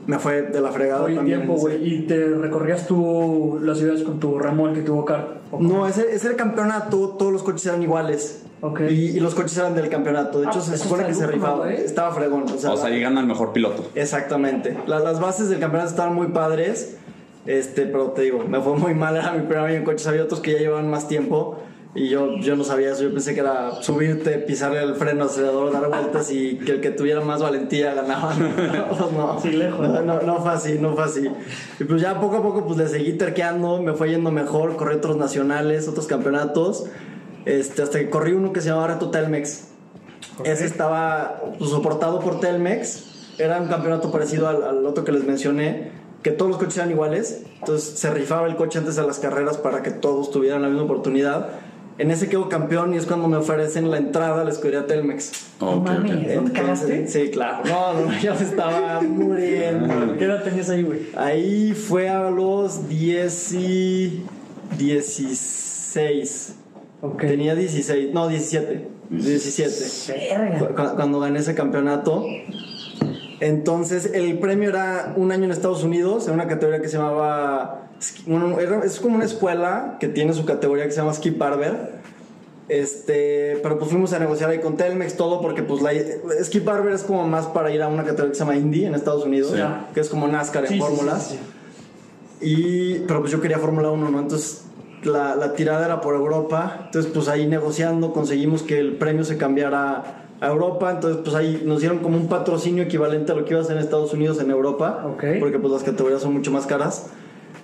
Me 0.06 0.19
fue 0.19 0.42
de 0.42 0.60
la 0.60 0.72
fregada 0.72 1.04
Oye, 1.04 1.14
también. 1.14 1.40
tiempo, 1.42 1.56
sí. 1.56 1.60
güey, 1.60 1.94
y 1.94 2.02
te 2.02 2.26
recorrías 2.28 2.87
tú 2.87 3.60
las 3.62 3.78
ciudades 3.78 4.02
con 4.02 4.19
tu 4.19 4.38
Ramón 4.38 4.75
que 4.75 4.81
tuvo 4.82 5.04
car. 5.04 5.25
¿o 5.25 5.31
cómo? 5.31 5.39
No, 5.58 5.87
ese, 5.87 6.02
ese 6.12 6.26
era 6.26 6.31
el 6.31 6.37
campeonato, 6.37 7.11
todos 7.19 7.32
los 7.32 7.43
coches 7.43 7.67
eran 7.67 7.82
iguales. 7.82 8.43
Ok. 8.61 8.81
Y, 8.91 8.93
y 9.17 9.20
los 9.20 9.35
coches 9.35 9.56
eran 9.58 9.75
del 9.75 9.88
campeonato. 9.88 10.41
De 10.41 10.47
hecho, 10.47 10.58
Ah, 10.58 10.62
se 10.62 10.75
eso 10.75 10.85
supone 10.85 11.06
que 11.06 11.14
se 11.14 11.26
rifaba. 11.26 11.58
güey. 11.64 11.76
Estaba 11.76 12.12
fregón. 12.14 12.44
O 12.44 12.58
sea, 12.58 12.73
O 12.73 12.76
sea, 12.76 12.91
la- 12.91 12.97
gana 12.99 13.20
el 13.20 13.26
mejor 13.26 13.52
piloto. 13.52 13.85
Exactamente. 13.94 14.76
La- 14.87 15.00
las 15.00 15.19
bases 15.20 15.49
del 15.49 15.58
campeonato 15.58 15.91
estaban 15.91 16.14
muy 16.14 16.29
padres. 16.29 16.97
Este, 17.47 17.87
pero 17.87 18.08
te 18.11 18.23
digo, 18.23 18.44
me 18.47 18.61
fue 18.61 18.76
muy 18.76 18.94
mal. 18.94 19.17
Era 19.17 19.32
mi 19.32 19.41
primer 19.47 19.58
año 19.64 19.76
en 19.76 19.85
coches. 19.85 20.06
Había 20.06 20.23
otros 20.25 20.41
que 20.41 20.52
ya 20.52 20.58
llevaban 20.58 20.91
más 20.91 21.08
tiempo. 21.08 21.58
Y 21.92 22.08
yo, 22.08 22.37
yo 22.37 22.54
no 22.54 22.62
sabía 22.62 22.92
eso. 22.92 23.02
Yo 23.02 23.12
pensé 23.12 23.34
que 23.34 23.40
era 23.40 23.82
subirte, 23.82 24.38
pisarle 24.38 24.81
el 24.81 24.94
freno 24.94 25.25
acelerador, 25.25 25.72
dar 25.72 25.88
vueltas 25.88 26.31
y 26.31 26.56
que 26.58 26.72
el 26.72 26.81
que 26.81 26.90
tuviera 26.90 27.20
más 27.20 27.42
valentía 27.42 27.94
ganaba. 27.94 28.32
No, 28.34 29.10
no. 29.16 29.40
Sí, 29.40 29.50
lejos. 29.50 29.88
No, 29.88 30.00
no, 30.02 30.20
no 30.20 30.40
fue 30.40 30.52
así, 30.52 30.78
no 30.78 30.94
fue 30.94 31.04
así. 31.04 31.28
Y 31.81 31.84
pues 31.84 32.00
ya 32.00 32.20
poco 32.20 32.37
a 32.37 32.42
poco 32.42 32.64
pues 32.64 32.78
le 32.78 32.88
seguí 32.88 33.14
terqueando. 33.14 33.82
Me 33.82 33.94
fue 33.94 34.10
yendo 34.10 34.31
mejor. 34.31 34.76
Corrí 34.76 34.96
otros 34.96 35.16
nacionales, 35.16 35.88
otros 35.88 36.06
campeonatos. 36.06 36.84
Este, 37.44 37.82
hasta 37.82 37.98
que 37.98 38.08
corrí 38.08 38.32
uno 38.32 38.52
que 38.52 38.60
se 38.60 38.69
llamaba 38.69 38.88
Reto 38.94 39.10
Telmex. 39.10 39.64
Ese 40.44 40.66
estaba 40.66 41.42
pues, 41.58 41.70
soportado 41.70 42.20
por 42.20 42.38
Telmex. 42.38 43.34
Era 43.38 43.60
un 43.60 43.66
campeonato 43.66 44.12
parecido 44.12 44.48
al, 44.48 44.62
al 44.62 44.87
otro 44.87 45.02
que 45.02 45.12
les 45.12 45.25
mencioné, 45.25 45.92
que 46.22 46.31
todos 46.31 46.50
los 46.50 46.58
coches 46.60 46.76
eran 46.76 46.90
iguales. 46.90 47.42
Entonces 47.58 47.98
se 47.98 48.10
rifaba 48.10 48.46
el 48.46 48.54
coche 48.54 48.78
antes 48.78 48.94
de 48.94 49.02
las 49.02 49.19
carreras 49.19 49.56
para 49.56 49.82
que 49.82 49.90
todos 49.90 50.31
tuvieran 50.31 50.62
la 50.62 50.69
misma 50.69 50.84
oportunidad. 50.84 51.48
En 52.00 52.11
ese 52.11 52.29
quedo 52.29 52.49
campeón 52.49 52.94
y 52.94 52.97
es 52.97 53.05
cuando 53.06 53.29
me 53.29 53.37
ofrecen 53.37 53.91
la 53.91 53.99
entrada 53.99 54.41
a 54.41 54.44
la 54.44 54.50
escudería 54.50 54.87
Telmex. 54.87 55.32
No 55.61 55.73
Ok, 55.73 55.87
mames, 55.87 56.37
ok. 56.38 56.43
¿no 56.44 56.50
te 56.50 56.61
Entonces? 56.61 57.12
Sí, 57.12 57.31
claro. 57.31 57.58
No, 57.67 57.93
no, 58.06 58.19
yo 58.20 58.35
me 58.35 58.41
estaba 58.43 59.00
muriendo. 59.02 60.17
¿Qué 60.19 60.25
edad 60.25 60.43
tenías 60.43 60.70
ahí, 60.70 60.82
güey? 60.82 61.00
Ahí 61.17 61.73
fue 61.73 62.08
a 62.08 62.31
los 62.31 62.88
10 62.88 63.52
y 63.52 64.23
16. 64.79 66.55
Ok. 67.02 67.20
Tenía 67.20 67.55
16, 67.55 68.12
no, 68.12 68.29
17. 68.29 68.88
17. 69.11 70.12
Verga. 70.38 70.58
Cu- 70.91 70.97
Cuando 70.97 71.20
gané 71.20 71.38
ese 71.41 71.55
campeonato. 71.55 72.25
Entonces, 73.41 74.11
el 74.14 74.38
premio 74.38 74.69
era 74.69 75.14
un 75.17 75.32
año 75.32 75.44
en 75.44 75.50
Estados 75.50 75.82
Unidos, 75.82 76.29
en 76.29 76.35
una 76.35 76.47
categoría 76.47 76.81
que 76.81 76.88
se 76.88 76.99
llamaba. 76.99 77.89
Bueno, 78.26 78.58
es 78.85 78.99
como 79.00 79.17
una 79.17 79.25
escuela 79.25 79.97
que 80.00 80.08
tiene 80.08 80.32
su 80.32 80.44
categoría 80.44 80.85
que 80.85 80.91
se 80.93 80.99
llama 80.99 81.12
Ski 81.14 81.31
Barber. 81.31 82.00
Este, 82.69 83.58
pero 83.64 83.79
pues 83.81 83.91
fuimos 83.91 84.12
a 84.12 84.20
negociar 84.20 84.49
ahí 84.50 84.61
con 84.61 84.76
Telmex 84.76 85.17
todo 85.17 85.41
porque 85.41 85.64
pues 85.64 85.82
la 85.82 85.91
Ski 86.44 86.61
Barber 86.61 86.93
es 86.93 87.02
como 87.02 87.26
más 87.26 87.47
para 87.47 87.73
ir 87.73 87.82
a 87.82 87.88
una 87.88 88.05
categoría 88.05 88.31
que 88.31 88.35
se 88.37 88.41
llama 88.44 88.55
Indy 88.56 88.85
en 88.85 88.94
Estados 88.94 89.25
Unidos, 89.25 89.52
Sí. 89.56 89.61
que 89.93 89.99
es 90.00 90.08
como 90.08 90.29
NASCAR 90.29 90.64
en 90.67 90.70
Sí, 90.70 90.79
fórmulas. 90.79 91.26
sí. 91.32 91.38
Y, 92.41 93.00
pero 93.08 93.20
pues 93.20 93.32
yo 93.32 93.41
quería 93.41 93.58
Fórmula 93.58 93.91
1, 93.91 94.11
¿no? 94.11 94.20
Entonces 94.20 94.62
la, 95.02 95.35
la 95.35 95.52
tirada 95.55 95.85
era 95.85 96.00
por 96.00 96.14
Europa. 96.14 96.82
Entonces 96.87 97.11
pues 97.12 97.26
ahí 97.29 97.47
negociando 97.47 98.12
conseguimos 98.12 98.62
que 98.62 98.79
el 98.79 98.93
premio 98.97 99.25
se 99.25 99.37
cambiara 99.37 100.26
a 100.41 100.47
Europa. 100.47 100.93
Entonces 100.93 101.20
pues 101.25 101.35
ahí 101.35 101.62
nos 101.67 101.81
dieron 101.81 101.99
como 101.99 102.17
un 102.17 102.29
patrocinio 102.29 102.85
equivalente 102.85 103.32
a 103.32 103.35
lo 103.35 103.44
que 103.44 103.52
iba 103.55 103.61
a 103.61 103.64
ser 103.64 103.76
en 103.79 103.82
Estados 103.82 104.12
Unidos 104.14 104.41
en 104.41 104.50
Europa. 104.50 105.05
Ok. 105.12 105.25
Porque 105.41 105.58
pues 105.58 105.73
las 105.73 105.82
categorías 105.82 106.23
son 106.23 106.32
mucho 106.35 106.52
más 106.52 106.67
caras. 106.67 107.06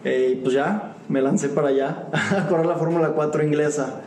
Eh, 0.05 0.31
y 0.33 0.37
pues 0.37 0.55
ya, 0.55 0.95
me 1.09 1.21
lancé 1.21 1.49
para 1.49 1.69
allá 1.69 2.05
a 2.13 2.47
correr 2.49 2.67
la 2.67 2.77
Fórmula 2.77 3.09
4 3.09 3.45
inglesa. 3.45 4.01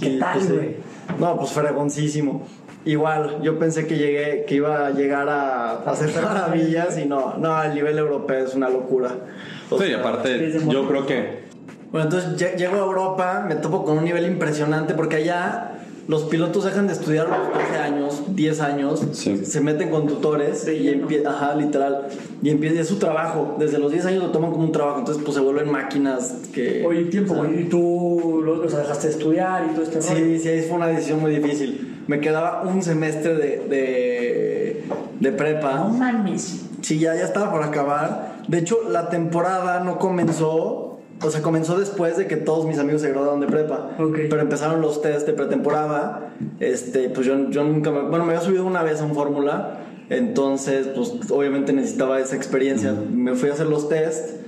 ¿Qué 0.00 0.10
Y, 0.10 0.18
tal, 0.18 0.34
pues, 0.38 0.52
güey? 0.52 0.76
No, 1.18 1.36
pues 1.36 1.50
fregoncísimo. 1.52 2.46
Igual, 2.84 3.40
yo 3.42 3.58
pensé 3.58 3.86
que 3.86 3.96
llegué, 3.96 4.44
que 4.46 4.56
iba 4.56 4.86
a 4.86 4.90
llegar 4.90 5.28
a, 5.28 5.70
a 5.72 5.90
hacer 5.90 6.10
maravillas 6.22 6.98
y 6.98 7.06
no, 7.06 7.34
no, 7.38 7.62
el 7.62 7.74
nivel 7.74 7.98
europeo 7.98 8.44
es 8.44 8.54
una 8.54 8.68
locura. 8.68 9.10
O 9.70 9.78
Sí, 9.78 9.84
y 9.84 9.88
sea, 9.88 10.00
aparte, 10.00 10.52
yo 10.68 10.86
creo 10.88 11.06
que 11.06 11.44
bueno, 11.90 12.06
entonces 12.10 12.36
lle- 12.36 12.56
llego 12.56 12.74
a 12.74 12.78
Europa, 12.80 13.44
me 13.48 13.54
topo 13.54 13.84
con 13.84 13.98
un 13.98 14.04
nivel 14.04 14.26
impresionante 14.26 14.94
porque 14.94 15.16
allá 15.16 15.73
los 16.06 16.24
pilotos 16.24 16.64
dejan 16.64 16.86
de 16.86 16.92
estudiar 16.92 17.26
a 17.28 17.38
los 17.38 17.48
12 17.48 17.78
años, 17.78 18.22
10 18.36 18.60
años, 18.60 19.02
Sí. 19.12 19.44
se 19.44 19.60
meten 19.60 19.90
con 19.90 20.06
tutores 20.06 20.68
y 20.68 20.88
empieza, 20.88 21.30
ajá, 21.30 21.54
literal, 21.54 22.08
y 22.42 22.50
empieza 22.50 22.80
es 22.82 22.88
su 22.88 22.96
trabajo. 22.96 23.56
Desde 23.58 23.78
los 23.78 23.90
10 23.90 24.04
años 24.06 24.22
lo 24.22 24.30
toman 24.30 24.50
como 24.52 24.64
un 24.64 24.72
trabajo, 24.72 24.98
entonces 24.98 25.22
pues 25.24 25.34
se 25.36 25.42
vuelven 25.42 25.70
máquinas 25.70 26.34
que... 26.52 26.84
Oye, 26.86 27.04
tiempo, 27.06 27.32
o 27.32 27.36
sea, 27.36 27.44
güey, 27.44 27.62
y 27.62 27.64
tú 27.64 28.42
lo, 28.44 28.64
o 28.64 28.68
sea, 28.68 28.80
dejaste 28.80 29.06
de 29.08 29.12
estudiar 29.14 29.66
y 29.70 29.74
todo 29.74 29.82
este 29.84 30.00
rollo. 30.00 30.24
Sí, 30.26 30.38
sí, 30.40 30.48
ahí 30.48 30.62
fue 30.62 30.76
una 30.76 30.88
decisión 30.88 31.20
muy 31.20 31.34
difícil. 31.34 32.02
Me 32.06 32.20
quedaba 32.20 32.62
un 32.62 32.82
semestre 32.82 33.34
de, 33.34 33.66
de, 33.68 34.84
de 35.20 35.32
prepa. 35.32 35.74
No 35.74 35.88
mames. 35.88 36.60
Sí, 36.82 36.98
ya, 36.98 37.14
ya 37.14 37.24
estaba 37.24 37.50
por 37.50 37.62
acabar. 37.62 38.34
De 38.46 38.58
hecho, 38.58 38.76
la 38.90 39.08
temporada 39.08 39.80
no 39.80 39.98
comenzó. 39.98 40.83
O 41.22 41.30
sea, 41.30 41.42
comenzó 41.42 41.78
después 41.78 42.16
de 42.16 42.26
que 42.26 42.36
todos 42.36 42.66
mis 42.66 42.78
amigos 42.78 43.02
se 43.02 43.10
graduaron 43.10 43.40
de 43.40 43.46
prepa. 43.46 43.90
Ok. 43.98 44.18
Pero 44.28 44.40
empezaron 44.40 44.80
los 44.80 45.00
test 45.00 45.26
de 45.26 45.32
pretemporada. 45.32 46.32
Este, 46.60 47.08
pues 47.08 47.26
yo, 47.26 47.50
yo 47.50 47.64
nunca 47.64 47.90
me. 47.90 48.02
Bueno, 48.02 48.24
me 48.24 48.34
había 48.34 48.44
subido 48.44 48.66
una 48.66 48.82
vez 48.82 49.00
a 49.00 49.04
un 49.04 49.14
fórmula. 49.14 49.80
Entonces, 50.10 50.88
pues 50.88 51.30
obviamente 51.30 51.72
necesitaba 51.72 52.20
esa 52.20 52.36
experiencia. 52.36 52.92
Me 52.92 53.34
fui 53.34 53.48
a 53.48 53.52
hacer 53.52 53.66
los 53.66 53.88
test. 53.88 54.44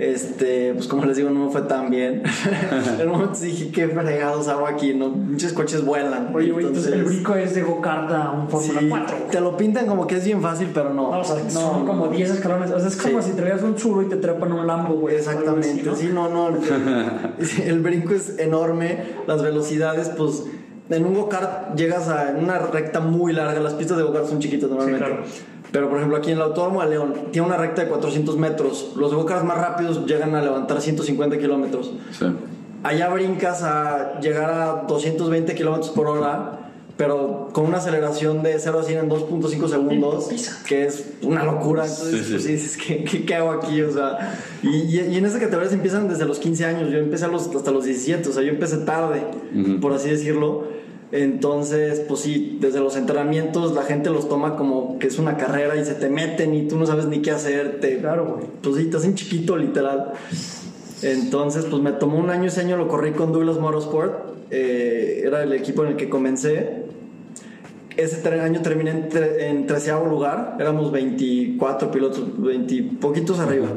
Este, 0.00 0.72
pues 0.72 0.86
como 0.86 1.04
les 1.04 1.18
digo, 1.18 1.28
no 1.28 1.44
me 1.44 1.50
fue 1.52 1.60
tan 1.62 1.90
bien. 1.90 2.22
en 2.98 3.06
un 3.06 3.12
momento 3.12 3.38
dije, 3.38 3.70
qué 3.70 3.86
fregados 3.88 4.48
hago 4.48 4.66
aquí, 4.66 4.94
¿no? 4.94 5.10
Muchos 5.10 5.52
coches 5.52 5.84
vuelan. 5.84 6.34
Oye, 6.34 6.50
güey, 6.52 6.66
entonces 6.66 6.92
el 6.92 7.04
brinco 7.04 7.34
es 7.34 7.54
de 7.54 7.62
go-kart 7.62 8.10
a 8.10 8.30
un 8.30 8.48
Fórmula 8.48 8.80
sí, 8.80 8.88
4. 8.88 9.16
te 9.30 9.40
lo 9.40 9.56
pintan 9.58 9.86
como 9.86 10.06
que 10.06 10.16
es 10.16 10.24
bien 10.24 10.40
fácil, 10.40 10.68
pero 10.72 10.94
no. 10.94 11.10
No, 11.10 11.20
o 11.20 11.24
sea, 11.24 11.50
son 11.50 11.84
como 11.86 12.08
10 12.08 12.30
escalones. 12.30 12.70
O 12.70 12.78
sea, 12.78 12.88
es 12.88 12.96
como 12.96 13.20
Sí. 13.20 13.30
si 13.30 13.36
traías 13.36 13.62
un 13.62 13.74
churro 13.76 14.02
y 14.02 14.08
te 14.08 14.16
trepan 14.16 14.52
un 14.52 14.66
Lambo, 14.66 14.94
güey. 14.94 15.16
Exactamente, 15.16 15.90
así, 15.90 16.06
sí, 16.06 16.10
no, 16.14 16.28
no. 16.30 16.48
El, 16.48 16.56
el 17.66 17.80
brinco 17.80 18.14
es 18.14 18.38
enorme, 18.38 18.98
las 19.26 19.42
velocidades, 19.42 20.08
pues 20.16 20.44
en 20.88 21.04
un 21.04 21.14
go-kart 21.14 21.76
llegas 21.76 22.08
a 22.08 22.30
en 22.30 22.36
una 22.42 22.58
recta 22.58 23.00
muy 23.00 23.32
larga, 23.32 23.60
las 23.60 23.74
pistas 23.74 23.96
de 23.98 24.02
go-kart 24.02 24.26
son 24.26 24.40
chiquitas 24.40 24.70
normalmente. 24.70 25.04
claro. 25.06 25.22
Pero 25.72 25.88
por 25.88 25.98
ejemplo, 25.98 26.16
aquí 26.18 26.30
en 26.32 26.36
el 26.38 26.42
Autódromo 26.42 26.82
de 26.82 26.90
León 26.90 27.14
tiene 27.30 27.46
una 27.46 27.56
recta 27.56 27.82
de 27.82 27.88
400 27.88 28.36
metros. 28.36 28.92
Los 28.96 29.14
go-karts 29.14 29.44
más 29.44 29.58
rápidos 29.58 30.04
llegan 30.06 30.34
a 30.34 30.42
levantar 30.42 30.80
150 30.80 31.38
kilómetros. 31.38 31.92
sí. 32.12 32.26
Allá 32.82 33.10
brincas 33.10 33.62
a 33.62 34.18
llegar 34.20 34.50
a 34.50 34.84
220 34.88 35.54
kilómetros 35.54 35.90
por 35.90 36.06
hora. 36.06 36.56
pero 36.96 37.48
con 37.52 37.64
una 37.66 37.78
aceleración 37.78 38.42
de 38.42 38.58
0 38.58 38.80
a 38.80 38.82
100 38.82 38.98
en 38.98 39.08
2.5 39.10 39.68
segundos, 39.68 40.28
que 40.66 40.84
es 40.86 41.12
una 41.22 41.44
locura. 41.44 41.84
Entonces, 41.86 42.26
Sí, 42.26 42.32
pues 42.32 42.42
sí. 42.44 42.52
dices, 42.52 42.76
¿qué, 42.76 43.04
qué, 43.04 43.24
qué 43.24 43.34
hago 43.36 43.52
aquí? 43.52 43.80
O 43.82 43.90
sea, 43.92 44.34
y, 44.62 44.68
y, 44.68 45.00
y 45.10 45.16
en 45.16 45.24
esa 45.24 45.38
categoría 45.38 45.68
se 45.70 45.76
empiezan 45.76 46.08
desde 46.08 46.26
los 46.26 46.38
15 46.38 46.64
años. 46.66 46.90
Yo 46.90 46.98
empecé 46.98 47.24
a 47.24 47.28
los, 47.28 47.54
hasta 47.54 47.70
los 47.70 47.84
17, 47.84 48.28
o 48.28 48.32
sea, 48.32 48.42
yo 48.42 48.50
empecé 48.50 48.76
tarde, 48.78 49.22
Ujú. 49.58 49.80
por 49.80 49.92
así 49.94 50.10
decirlo. 50.10 50.64
Entonces, 51.12 52.00
pues 52.06 52.20
sí, 52.20 52.58
desde 52.60 52.78
los 52.80 52.96
entrenamientos 52.96 53.74
la 53.74 53.82
gente 53.82 54.10
los 54.10 54.28
toma 54.28 54.56
como 54.56 54.98
que 55.00 55.08
es 55.08 55.18
una 55.18 55.36
carrera 55.36 55.76
y 55.76 55.84
se 55.84 55.94
te 55.94 56.08
meten 56.08 56.54
y 56.54 56.68
tú 56.68 56.76
no 56.76 56.86
sabes 56.86 57.06
ni 57.06 57.20
qué 57.20 57.32
hacer. 57.32 57.80
Te, 57.80 57.98
Claro, 57.98 58.26
güey. 58.36 58.46
pues 58.62 58.76
sí, 58.76 58.84
te 58.86 58.96
hacen 58.96 59.14
chiquito, 59.16 59.56
literal. 59.56 60.12
Entonces, 61.02 61.64
pues 61.64 61.82
me 61.82 61.92
tomó 61.92 62.18
un 62.18 62.30
año, 62.30 62.44
ese 62.48 62.60
año 62.60 62.76
lo 62.76 62.86
corrí 62.88 63.12
con 63.12 63.32
Douglas 63.32 63.58
Motorsport. 63.58 64.30
eh, 64.52 65.22
era 65.24 65.42
el 65.44 65.52
equipo 65.52 65.84
en 65.84 65.90
el 65.92 65.96
que 65.96 66.08
comencé. 66.08 66.84
Ese 67.96 68.26
año 68.40 68.62
terminé 68.62 68.90
en, 68.90 69.08
tre- 69.08 69.36
en 69.40 69.66
treceavo 69.66 70.06
lugar. 70.06 70.56
Éramos 70.58 70.90
24 70.92 71.90
pilotos, 71.90 72.40
20 72.40 72.82
poquitos 73.00 73.38
arriba. 73.40 73.68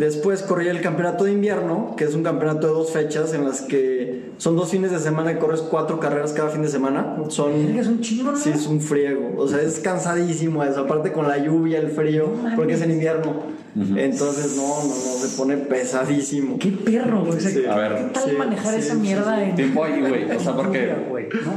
Después 0.00 0.42
corrí 0.42 0.66
el 0.68 0.80
campeonato 0.80 1.24
de 1.24 1.32
invierno, 1.32 1.94
que 1.94 2.04
es 2.04 2.14
un 2.14 2.22
campeonato 2.22 2.66
de 2.66 2.72
dos 2.72 2.90
fechas 2.90 3.34
en 3.34 3.44
las 3.44 3.60
que 3.60 4.30
son 4.38 4.56
dos 4.56 4.70
fines 4.70 4.92
de 4.92 4.98
semana 4.98 5.32
y 5.32 5.34
corres 5.34 5.60
cuatro 5.60 6.00
carreras 6.00 6.32
cada 6.32 6.48
fin 6.48 6.62
de 6.62 6.68
semana. 6.68 7.16
Son 7.28 7.52
Es 7.78 7.86
un 7.86 8.00
chingo. 8.00 8.34
Sí, 8.34 8.48
es 8.48 8.66
un 8.66 8.80
friego. 8.80 9.34
O 9.36 9.46
sea, 9.46 9.60
es 9.60 9.78
cansadísimo 9.80 10.64
eso. 10.64 10.80
Aparte 10.80 11.12
con 11.12 11.28
la 11.28 11.36
lluvia, 11.36 11.78
el 11.78 11.90
frío, 11.90 12.30
porque 12.56 12.72
es 12.72 12.80
en 12.80 12.92
invierno. 12.92 13.42
Entonces, 13.74 14.56
no, 14.56 14.62
no, 14.62 14.88
no, 14.88 14.94
se 14.94 15.36
pone 15.36 15.56
pesadísimo. 15.56 16.58
Qué 16.58 16.70
perro, 16.70 17.24
güey. 17.24 17.38
O 17.38 17.40
sea, 17.40 17.50
Sí. 17.50 17.64
A 17.66 17.74
ver. 17.76 17.94
¿Qué 17.96 18.02
tal 18.12 18.22
Sí, 18.30 18.36
manejar 18.36 18.74
sí, 18.74 18.80
esa 18.80 18.94
sí, 18.94 19.00
mierda 19.00 19.44
en. 19.44 19.54
Tiempo 19.56 19.84
ahí, 19.84 20.00
güey. 20.00 20.30
O 20.30 20.40
sea, 20.40 20.54
porque. 20.54 20.92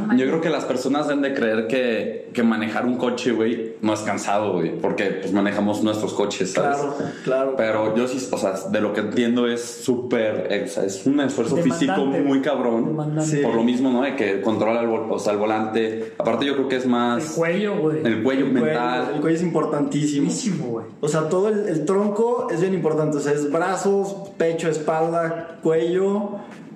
No 0.07 0.15
yo 0.15 0.27
creo 0.27 0.41
que 0.41 0.49
las 0.49 0.65
personas 0.65 1.07
deben 1.07 1.21
de 1.23 1.33
creer 1.33 1.67
que, 1.67 2.29
que 2.33 2.43
manejar 2.43 2.85
un 2.85 2.97
coche, 2.97 3.31
güey, 3.31 3.73
no 3.81 3.93
es 3.93 4.01
cansado, 4.01 4.53
güey. 4.53 4.79
Porque 4.79 5.05
pues 5.05 5.31
manejamos 5.33 5.83
nuestros 5.83 6.13
coches, 6.13 6.51
¿sabes? 6.51 6.77
Claro, 6.77 6.95
claro. 7.23 7.53
Pero 7.57 7.95
yo 7.95 8.07
sí, 8.07 8.27
o 8.31 8.37
sea, 8.37 8.53
de 8.69 8.81
lo 8.81 8.93
que 8.93 9.01
entiendo 9.01 9.47
es 9.47 9.61
súper, 9.63 10.47
eh, 10.51 10.63
o 10.65 10.67
sea, 10.67 10.83
es 10.85 11.05
un 11.05 11.19
esfuerzo 11.21 11.55
Demandante, 11.55 11.85
físico 11.85 12.05
muy 12.05 12.41
cabrón. 12.41 12.85
Demandante. 12.85 13.37
Por 13.41 13.55
lo 13.55 13.63
mismo, 13.63 13.91
¿no? 13.91 14.03
De 14.03 14.15
que 14.15 14.41
controla 14.41 14.81
el, 14.81 14.87
vol- 14.87 15.07
o 15.09 15.19
sea, 15.19 15.33
el 15.33 15.39
volante. 15.39 16.13
Aparte 16.17 16.45
yo 16.45 16.53
creo 16.55 16.67
que 16.67 16.75
es 16.77 16.83
El 16.83 16.89
más 16.91 17.23
cuello, 17.31 17.77
güey. 17.77 17.97
el 18.05 18.21
cuello 18.23 18.45
El 18.45 18.51
cuello, 18.51 18.65
mental. 18.65 19.11
el 19.15 19.21
cuello 19.21 19.35
es 19.37 19.43
importantísimo. 19.43 20.31
Güey. 20.69 20.85
O 21.01 21.07
sea, 21.07 21.29
todo 21.29 21.49
el, 21.49 21.67
el 21.67 21.85
tronco 21.85 22.02
es 22.51 22.61
bien 22.61 22.73
importante. 22.73 23.17
O 23.17 23.19
sea, 23.19 23.33
es 23.33 23.51
brazos, 23.51 24.15
pecho, 24.37 24.69
espalda, 24.69 25.57
cuello. 25.63 26.31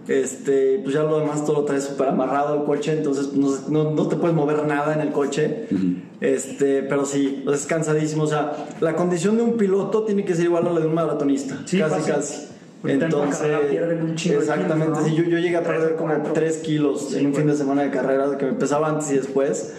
Este, 0.07 0.79
pues 0.83 0.95
ya 0.95 1.03
lo 1.03 1.19
demás 1.19 1.43
todo 1.45 1.57
lo 1.57 1.65
traes 1.65 1.83
súper 1.83 2.07
amarrado 2.09 2.53
al 2.53 2.63
coche. 2.65 2.93
Entonces 2.93 3.33
no, 3.33 3.49
no- 3.69 3.91
no 3.91 4.07
te 4.07 4.15
puedes 4.15 4.35
mover 4.35 4.65
nada 4.65 4.93
en 4.93 5.01
el 5.01 5.11
coche. 5.11 5.67
Este, 6.21 6.83
pero 6.83 7.05
sí, 7.05 7.43
es 7.51 7.65
cansadísimo. 7.65 8.23
O 8.23 8.27
sea, 8.27 8.53
la 8.79 8.95
condición 8.95 9.35
de 9.37 9.43
un 9.43 9.57
piloto 9.57 10.03
tiene 10.03 10.23
que 10.23 10.33
ser 10.35 10.45
igual 10.45 10.65
a 10.67 10.71
la 10.71 10.79
de 10.79 10.87
un 10.87 10.93
maratonista. 10.93 11.57
Sí, 11.65 11.79
casi, 11.79 11.95
fácil. 11.95 12.13
casi. 12.13 12.47
Ahorita 12.83 13.05
en 13.07 13.13
una 13.15 13.29
carrera 13.31 13.59
pierden 13.69 14.01
un 14.03 14.15
chingo 14.15 14.35
de 14.35 14.41
exactamente. 14.45 14.99
¿no? 14.99 15.05
sí, 15.05 15.15
yo, 15.15 15.23
yo 15.23 15.39
llegué 15.39 15.57
a 15.57 15.63
perder 15.63 15.95
como 15.95 16.13
cuatro. 16.13 16.33
3 16.33 16.57
kilos 16.57 17.07
Sí, 17.09 17.17
en 17.17 17.25
un 17.25 17.31
güey. 17.31 17.41
fin 17.43 17.51
de 17.51 17.57
semana 17.57 17.81
de 17.83 17.89
carrera, 17.89 18.37
que 18.37 18.45
me 18.45 18.53
pesaba 18.53 18.87
antes 18.87 19.11
y 19.11 19.15
después. 19.15 19.73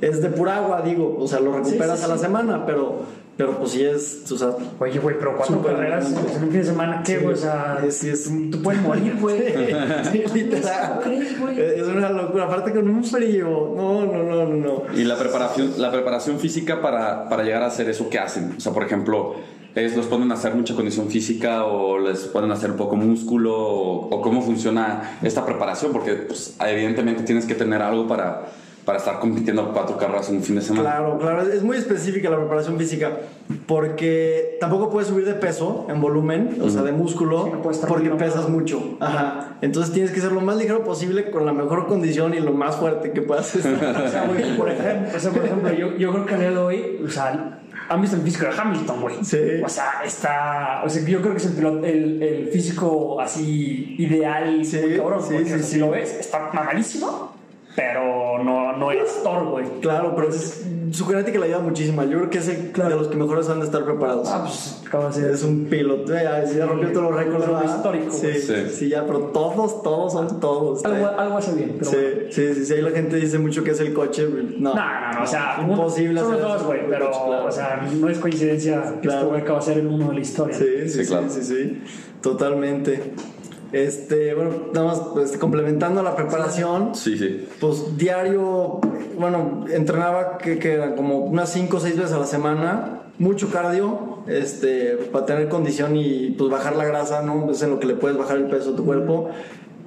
Es 0.00 0.20
de 0.20 0.28
pura 0.28 0.56
agua, 0.58 0.82
digo. 0.82 1.16
O 1.18 1.26
sea, 1.26 1.40
lo 1.40 1.52
recuperas 1.56 2.04
a 2.04 2.08
la 2.08 2.18
semana, 2.18 2.66
pero, 2.66 3.00
pero 3.46 3.58
pues 3.58 3.72
sí 3.72 3.84
es, 3.84 4.30
o 4.30 4.38
sea, 4.38 4.50
Oye, 4.78 4.98
güey, 5.00 5.16
pero 5.18 5.36
cuatro 5.36 5.60
carreras 5.62 6.10
en 6.12 6.18
un 6.18 6.50
fin 6.50 6.52
de 6.52 6.64
semana, 6.64 7.02
¿qué, 7.04 7.16
Sí, 7.18 7.22
güey? 7.24 7.34
O 7.34 7.36
sea, 7.36 7.78
es- 7.86 7.96
sí, 7.96 8.08
es- 8.08 8.30
tú 8.50 8.62
puedes 8.62 8.80
morir, 8.88 9.16
güey. 9.20 9.38
Sí, 10.10 10.22
literal. 10.32 11.00
Es 11.58 11.86
una 11.88 12.10
locura. 12.10 12.44
Aparte 12.44 12.72
con 12.72 12.88
un 12.88 13.02
frío. 13.04 13.72
No, 13.76 14.04
no, 14.06 14.22
no, 14.22 14.46
no, 14.46 14.54
no. 14.54 14.82
Y 14.96 15.04
la 15.04 15.16
preparación, 15.18 15.72
la 15.78 15.90
preparación 15.90 16.38
física 16.38 16.80
para, 16.80 17.28
para 17.28 17.42
llegar 17.42 17.62
a 17.62 17.66
hacer 17.66 17.88
eso 17.88 18.08
que 18.08 18.18
hacen. 18.18 18.54
O 18.56 18.60
sea, 18.60 18.72
por 18.72 18.84
ejemplo, 18.84 19.34
es, 19.74 19.96
los 19.96 20.06
ponen 20.06 20.30
a 20.30 20.34
hacer 20.34 20.54
mucha 20.54 20.74
condición 20.74 21.08
física 21.08 21.64
o 21.64 21.98
les 21.98 22.20
pueden 22.26 22.50
hacer 22.52 22.70
un 22.70 22.76
poco 22.76 22.94
músculo 22.96 23.56
o, 23.58 24.14
o 24.14 24.20
cómo 24.22 24.42
funciona 24.42 25.18
esta 25.22 25.44
preparación, 25.44 25.92
porque 25.92 26.12
pues, 26.14 26.56
evidentemente 26.60 27.22
tienes 27.24 27.46
que 27.46 27.54
tener 27.54 27.82
algo 27.82 28.06
para, 28.06 28.42
para 28.84 28.98
estar 28.98 29.18
compitiendo 29.20 29.72
cuatro 29.72 29.96
carreras 29.96 30.28
en 30.28 30.36
un 30.36 30.42
fin 30.42 30.56
de 30.56 30.62
semana. 30.62 30.82
Claro, 30.90 31.18
claro. 31.18 31.42
Es 31.42 31.62
muy 31.62 31.76
específica 31.76 32.28
la 32.30 32.36
preparación 32.38 32.76
física. 32.78 33.10
Porque 33.66 34.56
tampoco 34.60 34.90
puedes 34.90 35.08
subir 35.08 35.24
de 35.24 35.34
peso 35.34 35.86
en 35.88 36.00
volumen, 36.00 36.58
o 36.62 36.68
sea, 36.68 36.82
de 36.82 36.92
músculo, 36.92 37.44
Sí, 37.44 37.50
no 37.52 37.88
porque 37.88 38.10
pesas 38.10 38.48
mucho. 38.48 38.96
Ajá. 39.00 39.56
Entonces 39.62 39.92
tienes 39.92 40.10
que 40.10 40.20
ser 40.20 40.32
lo 40.32 40.40
más 40.40 40.56
ligero 40.56 40.84
posible 40.84 41.30
con 41.30 41.46
la 41.46 41.52
mejor 41.52 41.86
condición 41.86 42.34
y 42.34 42.40
lo 42.40 42.52
más 42.52 42.76
fuerte 42.76 43.12
que 43.12 43.22
puedas 43.22 43.54
estar. 43.56 44.02
O 44.02 44.08
sea, 44.08 44.26
güey, 44.26 44.56
por 44.56 44.68
ejemplo, 44.70 45.08
o 45.16 45.20
sea, 45.20 45.30
por 45.30 45.44
ejemplo 45.44 45.72
yo, 45.72 45.96
yo 45.96 46.12
creo 46.12 46.26
que 46.26 46.36
de 46.36 46.56
hoy, 46.56 47.00
o 47.06 47.08
sea, 47.10 47.58
han 47.88 48.00
visto 48.00 48.16
el 48.16 48.22
físico 48.22 48.46
de 48.46 48.52
Hamilton, 48.58 49.00
güey. 49.00 49.16
Sí. 49.24 49.38
O 49.64 49.68
sea, 49.68 49.90
está. 50.04 50.82
O 50.84 50.88
sea, 50.88 51.02
yo 51.04 51.20
creo 51.20 51.32
que 51.32 51.38
es 51.38 51.46
el, 51.46 51.52
piloto- 51.56 51.84
el, 51.86 52.22
el 52.22 52.48
físico 52.48 53.20
así 53.20 53.96
ideal, 53.98 54.64
Sí, 54.64 54.78
muy 54.78 54.96
cabrón. 54.96 55.20
sí, 55.22 55.28
porque, 55.34 55.44
sí, 55.46 55.52
o 55.52 55.56
sea, 55.56 55.66
sí. 55.66 55.72
si 55.74 55.78
lo 55.78 55.90
ves, 55.90 56.16
está 56.18 56.50
mamadísimo, 56.52 57.31
pero 57.76 58.42
no, 58.44 58.76
no 58.76 58.90
es 58.92 59.22
Thor, 59.22 59.44
güey. 59.46 59.64
Claro, 59.80 60.14
pero 60.14 60.28
es, 60.28 60.64
su 60.90 61.06
genética 61.06 61.38
le 61.38 61.46
ayuda 61.46 61.60
muchísimo. 61.60 62.02
Yo 62.04 62.18
creo 62.18 62.30
que 62.30 62.38
es 62.38 62.48
el 62.48 62.72
de 62.72 62.90
los 62.90 63.08
que 63.08 63.16
mejores 63.16 63.48
han 63.48 63.60
de 63.60 63.66
estar 63.66 63.82
preparados. 63.84 64.28
Ah, 64.30 64.40
pues 64.42 65.14
de 65.16 65.22
ser. 65.22 65.30
Es 65.30 65.42
un 65.42 65.64
piloto, 65.70 66.12
ya, 66.12 66.44
ya 66.44 66.66
rompió 66.66 66.92
todos 66.92 67.10
los 67.10 67.16
récords. 67.18 67.46
¿verdad? 67.46 67.64
histórico, 67.76 68.10
Sí, 68.12 68.32
sí, 68.34 68.54
Sí. 68.70 68.88
ya, 68.90 69.06
pero 69.06 69.20
todos, 69.32 69.82
todos 69.82 70.12
son 70.12 70.38
todos. 70.38 70.84
Algo, 70.84 71.06
algo 71.18 71.38
hace 71.38 71.54
bien, 71.54 71.76
pero 71.78 71.90
sí, 71.90 71.96
bueno. 71.96 72.20
sí, 72.30 72.54
sí, 72.54 72.64
sí, 72.66 72.72
ahí 72.74 72.82
la 72.82 72.90
gente 72.90 73.16
dice 73.16 73.38
mucho 73.38 73.64
que 73.64 73.70
es 73.70 73.80
el 73.80 73.94
coche. 73.94 74.28
No, 74.58 74.74
No, 74.74 74.74
no, 74.74 75.12
no, 75.14 75.22
o 75.22 75.26
sea, 75.26 75.56
imposible 75.66 76.20
son 76.20 76.32
hacer 76.34 76.42
los 76.44 76.52
dos, 76.52 76.66
güey, 76.66 76.80
pero, 76.90 77.06
coche, 77.06 77.20
claro. 77.26 77.46
o 77.46 77.50
sea, 77.52 77.88
no 77.98 78.08
es 78.10 78.18
coincidencia 78.18 78.82
que 79.00 79.00
Claro. 79.08 79.18
este 79.20 79.30
güey 79.30 79.40
acaba 79.40 79.58
de 79.60 79.64
ser 79.64 79.78
el 79.78 79.86
uno 79.86 80.08
de 80.08 80.14
la 80.14 80.20
historia. 80.20 80.54
Sí, 80.58 80.64
sí, 80.82 80.88
Sí, 80.90 81.04
sí, 81.04 81.10
claro. 81.10 81.26
sí, 81.30 81.42
sí, 81.42 81.82
totalmente. 82.20 83.12
Este, 83.72 84.34
bueno, 84.34 84.50
nada 84.74 84.86
más 84.86 85.00
pues, 85.14 85.36
complementando 85.38 86.02
la 86.02 86.14
preparación, 86.14 86.94
Sí, 86.94 87.16
sí. 87.16 87.46
pues 87.60 87.96
diario, 87.96 88.80
bueno, 89.18 89.64
entrenaba 89.72 90.36
que, 90.38 90.58
que 90.58 90.74
eran 90.74 90.94
como 90.94 91.18
unas 91.18 91.50
5 91.50 91.76
o 91.76 91.80
6 91.80 91.96
veces 91.96 92.12
a 92.12 92.18
la 92.18 92.26
semana, 92.26 93.02
mucho 93.18 93.50
cardio, 93.50 94.18
este, 94.26 94.96
para 95.10 95.26
tener 95.26 95.48
condición 95.48 95.96
y 95.96 96.34
pues 96.36 96.50
bajar 96.50 96.76
la 96.76 96.84
grasa, 96.84 97.22
¿no? 97.22 97.50
Es 97.50 97.62
en 97.62 97.70
lo 97.70 97.80
que 97.80 97.86
le 97.86 97.94
puedes 97.94 98.16
bajar 98.18 98.36
el 98.36 98.44
peso 98.46 98.72
a 98.72 98.76
tu 98.76 98.84
cuerpo. 98.84 99.30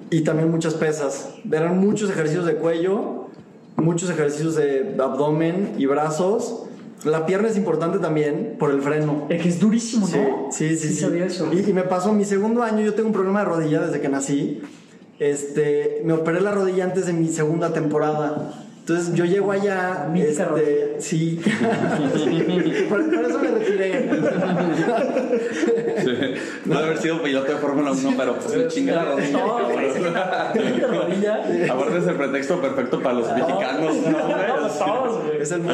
Y 0.10 0.22
también 0.22 0.52
muchas 0.52 0.76
pesas. 0.76 1.30
Eran 1.52 1.80
muchos 1.80 2.10
ejercicios 2.10 2.46
de 2.46 2.56
cuello, 2.56 3.28
muchos 3.76 4.10
ejercicios 4.10 4.56
de 4.56 4.96
abdomen 5.00 5.74
y 5.78 5.86
brazos. 5.86 6.64
La 7.04 7.26
pierna 7.26 7.48
es 7.50 7.58
importante 7.58 8.00
también 8.00 8.56
por 8.58 8.72
el 8.72 8.82
freno. 8.82 9.26
Es 9.30 9.42
que 9.42 9.50
es 9.50 9.60
durísimo, 9.60 10.08
Sí, 10.08 10.18
¿no? 10.18 10.48
sí, 10.52 10.76
sí. 10.76 10.88
sí. 10.90 10.96
sabía 10.96 11.26
eso. 11.26 11.50
Y, 11.54 11.60
y 11.70 11.74
me 11.74 11.84
pasó 11.84 12.14
mi 12.14 12.26
segundo 12.26 12.64
año, 12.64 12.82
yo 12.82 12.94
tengo 12.96 13.10
un 13.10 13.14
problema 13.14 13.40
de 13.42 13.46
rodilla 13.46 13.82
desde 13.82 14.02
que 14.02 14.10
nací. 14.10 14.62
Este, 15.20 16.02
me 16.04 16.14
operé 16.14 16.42
la 16.42 16.52
rodilla 16.52 16.84
antes 16.86 17.06
de 17.06 17.14
mi 17.14 17.28
segunda 17.28 17.74
temporada. 17.74 18.54
Entonces 18.88 19.16
yo 19.16 19.26
llego 19.26 19.52
allá, 19.52 20.06
rodilla. 20.06 20.26
este, 20.30 20.96
sí, 21.00 21.42
por, 22.88 23.04
por 23.10 23.26
eso 23.26 23.40
me 23.40 23.48
retiré. 23.48 24.10
No 26.66 26.78
haber 26.78 26.98
sido 27.00 27.24
piloto 27.24 27.52
de 27.52 27.58
Fórmula 27.58 27.94
1, 27.94 28.14
pero 28.16 28.36
pues 28.36 28.56
me 28.56 28.68
chinga 28.68 28.96
la 28.96 29.06
rodilla. 29.06 29.38
Aparte 31.74 31.98
es 31.98 32.08
el 32.08 32.16
pretexto 32.16 32.62
perfecto 32.62 33.02
para 33.02 33.16
los 33.16 33.34
mexicanos, 33.34 33.96
¿no, 33.96 34.28
güey? 34.28 34.48
Todos, 34.48 34.78
todos, 34.78 35.24
güey. 35.24 35.42
Es 35.42 35.52
el 35.52 35.64
¿no? 35.64 35.72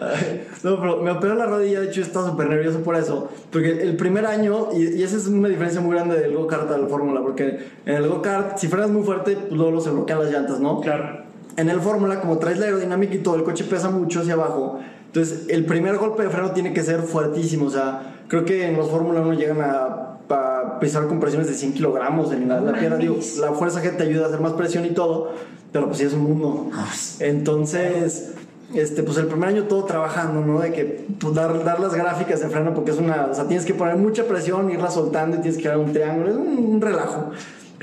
Ay, 0.00 0.46
no, 0.64 0.80
pero 0.80 1.02
me 1.02 1.12
operé 1.12 1.36
la 1.36 1.46
rodilla, 1.46 1.82
de 1.82 1.86
hecho 1.86 2.00
estaba 2.00 2.30
súper 2.30 2.48
nervioso 2.48 2.80
por 2.80 2.96
eso. 2.96 3.30
Porque 3.52 3.80
el 3.80 3.96
primer 3.96 4.26
año, 4.26 4.70
y, 4.72 4.88
y 4.96 5.02
esa 5.04 5.16
es 5.16 5.28
una 5.28 5.48
diferencia 5.48 5.80
muy 5.80 5.94
grande 5.94 6.18
del 6.18 6.34
go-kart 6.34 6.68
a 6.72 6.78
la 6.78 6.88
fórmula, 6.88 7.20
porque 7.22 7.60
en 7.86 7.94
el 7.94 8.08
go-kart, 8.08 8.58
si 8.58 8.66
frenas 8.66 8.90
muy 8.90 9.04
fuerte, 9.04 9.36
pues 9.36 9.52
luego 9.52 9.80
se 9.80 9.90
bloquean 9.90 10.18
las 10.18 10.32
llantas, 10.32 10.60
¿no? 10.64 10.80
Claro. 10.80 11.24
En 11.56 11.70
el 11.70 11.80
Fórmula, 11.80 12.20
como 12.20 12.38
traes 12.38 12.58
la 12.58 12.66
aerodinámica 12.66 13.14
y 13.14 13.18
todo, 13.18 13.36
el 13.36 13.44
coche 13.44 13.64
pesa 13.64 13.90
mucho 13.90 14.20
hacia 14.20 14.32
abajo. 14.32 14.80
Entonces, 15.06 15.46
el 15.48 15.64
primer 15.64 15.96
golpe 15.98 16.24
de 16.24 16.30
freno 16.30 16.50
tiene 16.50 16.72
que 16.72 16.82
ser 16.82 17.02
fuertísimo. 17.02 17.66
O 17.66 17.70
sea, 17.70 18.24
creo 18.26 18.44
que 18.44 18.66
en 18.66 18.76
los 18.76 18.90
Fórmula 18.90 19.20
1 19.20 19.34
llegan 19.34 19.60
a, 19.60 20.18
a 20.28 20.80
pisar 20.80 21.06
con 21.06 21.20
presiones 21.20 21.46
de 21.46 21.54
100 21.54 21.74
kilogramos 21.74 22.32
en 22.32 22.48
la, 22.48 22.60
la 22.60 22.72
pierna. 22.72 22.96
Digo, 22.96 23.18
la 23.38 23.52
fuerza 23.52 23.80
que 23.80 23.90
te 23.90 24.02
ayuda 24.02 24.24
a 24.24 24.28
hacer 24.28 24.40
más 24.40 24.54
presión 24.54 24.84
y 24.84 24.90
todo, 24.90 25.32
pero 25.70 25.86
pues 25.86 25.98
sí 25.98 26.04
es 26.04 26.14
un 26.14 26.24
mundo. 26.24 26.70
Entonces, 27.20 28.34
este, 28.74 29.04
pues 29.04 29.18
el 29.18 29.26
primer 29.26 29.50
año 29.50 29.64
todo 29.64 29.84
trabajando, 29.84 30.40
¿no? 30.40 30.58
De 30.58 30.72
que 30.72 31.06
pues, 31.20 31.32
dar, 31.32 31.62
dar 31.62 31.78
las 31.78 31.94
gráficas 31.94 32.40
de 32.40 32.48
freno, 32.48 32.74
porque 32.74 32.90
es 32.90 32.98
una. 32.98 33.26
O 33.26 33.34
sea, 33.34 33.46
tienes 33.46 33.64
que 33.64 33.74
poner 33.74 33.96
mucha 33.96 34.24
presión, 34.24 34.68
irla 34.70 34.90
soltando 34.90 35.36
y 35.36 35.40
tienes 35.40 35.62
que 35.62 35.68
dar 35.68 35.78
un 35.78 35.92
triángulo. 35.92 36.30
Es 36.30 36.36
un, 36.36 36.58
un 36.58 36.80
relajo. 36.80 37.30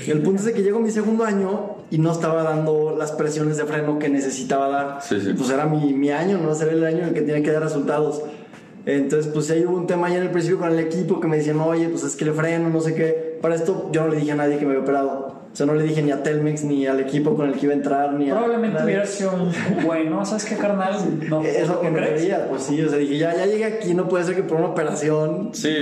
El 0.06 0.22
punto 0.22 0.40
es 0.40 0.46
de 0.46 0.54
que 0.54 0.64
llegó 0.64 0.80
mi 0.80 0.92
segundo 0.92 1.24
año 1.24 1.81
y 1.92 1.98
no 1.98 2.12
estaba 2.14 2.42
dando 2.42 2.96
las 2.98 3.12
presiones 3.12 3.58
de 3.58 3.66
freno 3.66 4.00
que 4.00 4.10
necesitaba 4.10 4.70
dar. 4.70 5.02
Sí, 5.02 5.20
sí. 5.20 5.34
Pues 5.34 5.50
era 5.50 5.66
mi, 5.66 5.94
mi 5.94 6.10
año, 6.10 6.38
¿no? 6.38 6.56
Era 6.56 6.72
el 6.72 6.84
año 6.86 7.00
en 7.00 7.10
el 7.10 7.14
que 7.14 7.22
tenía 7.22 7.44
que 7.44 7.52
dar 7.52 7.62
resultados. 7.62 8.22
Entonces, 8.86 9.32
pues 9.32 9.52
ahí 9.52 9.66
hubo 9.66 9.78
un 9.78 9.88
tema 9.88 10.10
ya 10.10 10.18
en 10.18 10.24
el 10.24 10.32
principio 10.32 10.58
con 10.58 10.72
el 10.72 10.80
equipo 10.80 11.20
que 11.20 11.28
me 11.28 11.38
decían, 11.38 11.60
oye, 11.60 11.90
pues 11.90 12.04
es 12.04 12.16
que 12.16 12.26
le 12.26 12.32
freno, 12.32 12.70
no 12.70 12.80
sé 12.80 12.96
qué. 12.96 13.38
Para 13.42 13.56
esto 13.56 13.90
yo 13.92 14.04
no 14.04 14.08
le 14.08 14.18
dije 14.18 14.32
a 14.32 14.36
nadie 14.36 14.58
que 14.58 14.66
me 14.66 14.72
había 14.72 14.84
operado. 14.84 15.31
O 15.52 15.56
sea, 15.56 15.66
no 15.66 15.74
le 15.74 15.84
dije 15.84 16.02
ni 16.02 16.12
a 16.12 16.24
Telmex 16.24 16.64
ni 16.64 16.88
al 16.88 17.02
equipo 17.02 17.36
con 17.36 17.50
el 17.50 17.56
que 17.56 17.66
iba 17.66 17.74
a 17.74 17.76
entrar 17.78 18.14
ni 18.14 18.30
a 18.30 18.36
Probablemente 18.36 18.84
hubiera 18.86 19.06
sido 19.06 19.34
un 19.34 19.52
bueno, 19.86 20.26
¿sabes 20.26 20.46
qué, 20.46 20.56
carnal? 20.56 20.96
No, 21.30 21.42
Es 21.42 21.68
lo 21.68 21.82
que 21.82 21.88
¿qué 21.88 21.92
me 21.92 22.00
quería, 22.08 22.48
pues 22.48 22.64
sí, 22.64 22.82
o 22.82 22.88
sea, 22.88 22.98
dije, 22.98 23.18
ya, 23.18 23.36
ya 23.36 23.46
llegué 23.46 23.66
aquí, 23.66 23.94
no 23.94 24.08
puede 24.08 24.24
ser 24.24 24.36
que 24.36 24.44
por 24.44 24.60
una 24.60 24.68
operación 24.68 25.50
Sí, 25.52 25.76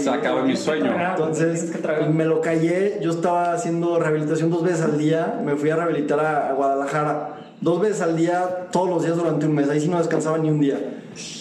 se 0.00 0.10
acaba 0.10 0.42
mi 0.42 0.56
sueño. 0.56 0.86
tragar. 0.86 1.10
Entonces, 1.18 1.72
pues, 1.80 2.10
me 2.10 2.24
lo 2.24 2.40
callé. 2.40 2.98
Yo 3.00 3.10
estaba 3.10 3.52
haciendo 3.52 3.98
rehabilitación 4.00 4.50
dos 4.50 4.64
veces 4.64 4.80
al 4.82 4.98
día. 4.98 5.40
Me 5.44 5.54
fui 5.54 5.70
a 5.70 5.76
rehabilitar 5.76 6.18
a, 6.18 6.48
a 6.50 6.52
Guadalajara. 6.54 7.28
Dos 7.60 7.80
veces 7.80 8.00
al 8.00 8.16
día, 8.16 8.66
todos 8.72 8.88
los 8.90 9.04
días 9.04 9.16
durante 9.16 9.46
un 9.46 9.54
mes. 9.54 9.70
Ahí 9.70 9.80
sí 9.80 9.86
no 9.88 9.98
descansaba 9.98 10.36
ni 10.38 10.50
un 10.50 10.58
día. 10.58 10.78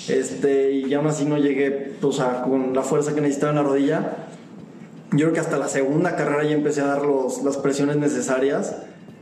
Este, 0.08 0.72
y 0.72 0.94
aún 0.94 1.08
así 1.08 1.26
no 1.26 1.38
llegué 1.38 1.94
pues, 2.00 2.20
a- 2.20 2.44
con 2.44 2.74
la 2.76 2.84
fuerza 2.84 3.16
que 3.16 3.22
necesitaba 3.22 3.52
en 3.52 3.56
la 3.58 3.64
rodilla. 3.64 4.02
Yo 5.12 5.18
creo 5.26 5.34
que 5.34 5.40
hasta 5.42 5.58
la 5.58 5.68
segunda 5.68 6.16
carrera 6.16 6.44
ya 6.44 6.52
empecé 6.56 6.82
a 6.82 6.86
dar 6.86 7.02
los, 7.06 7.44
las 7.44 7.58
presiones 7.58 7.98
necesarias. 7.98 8.76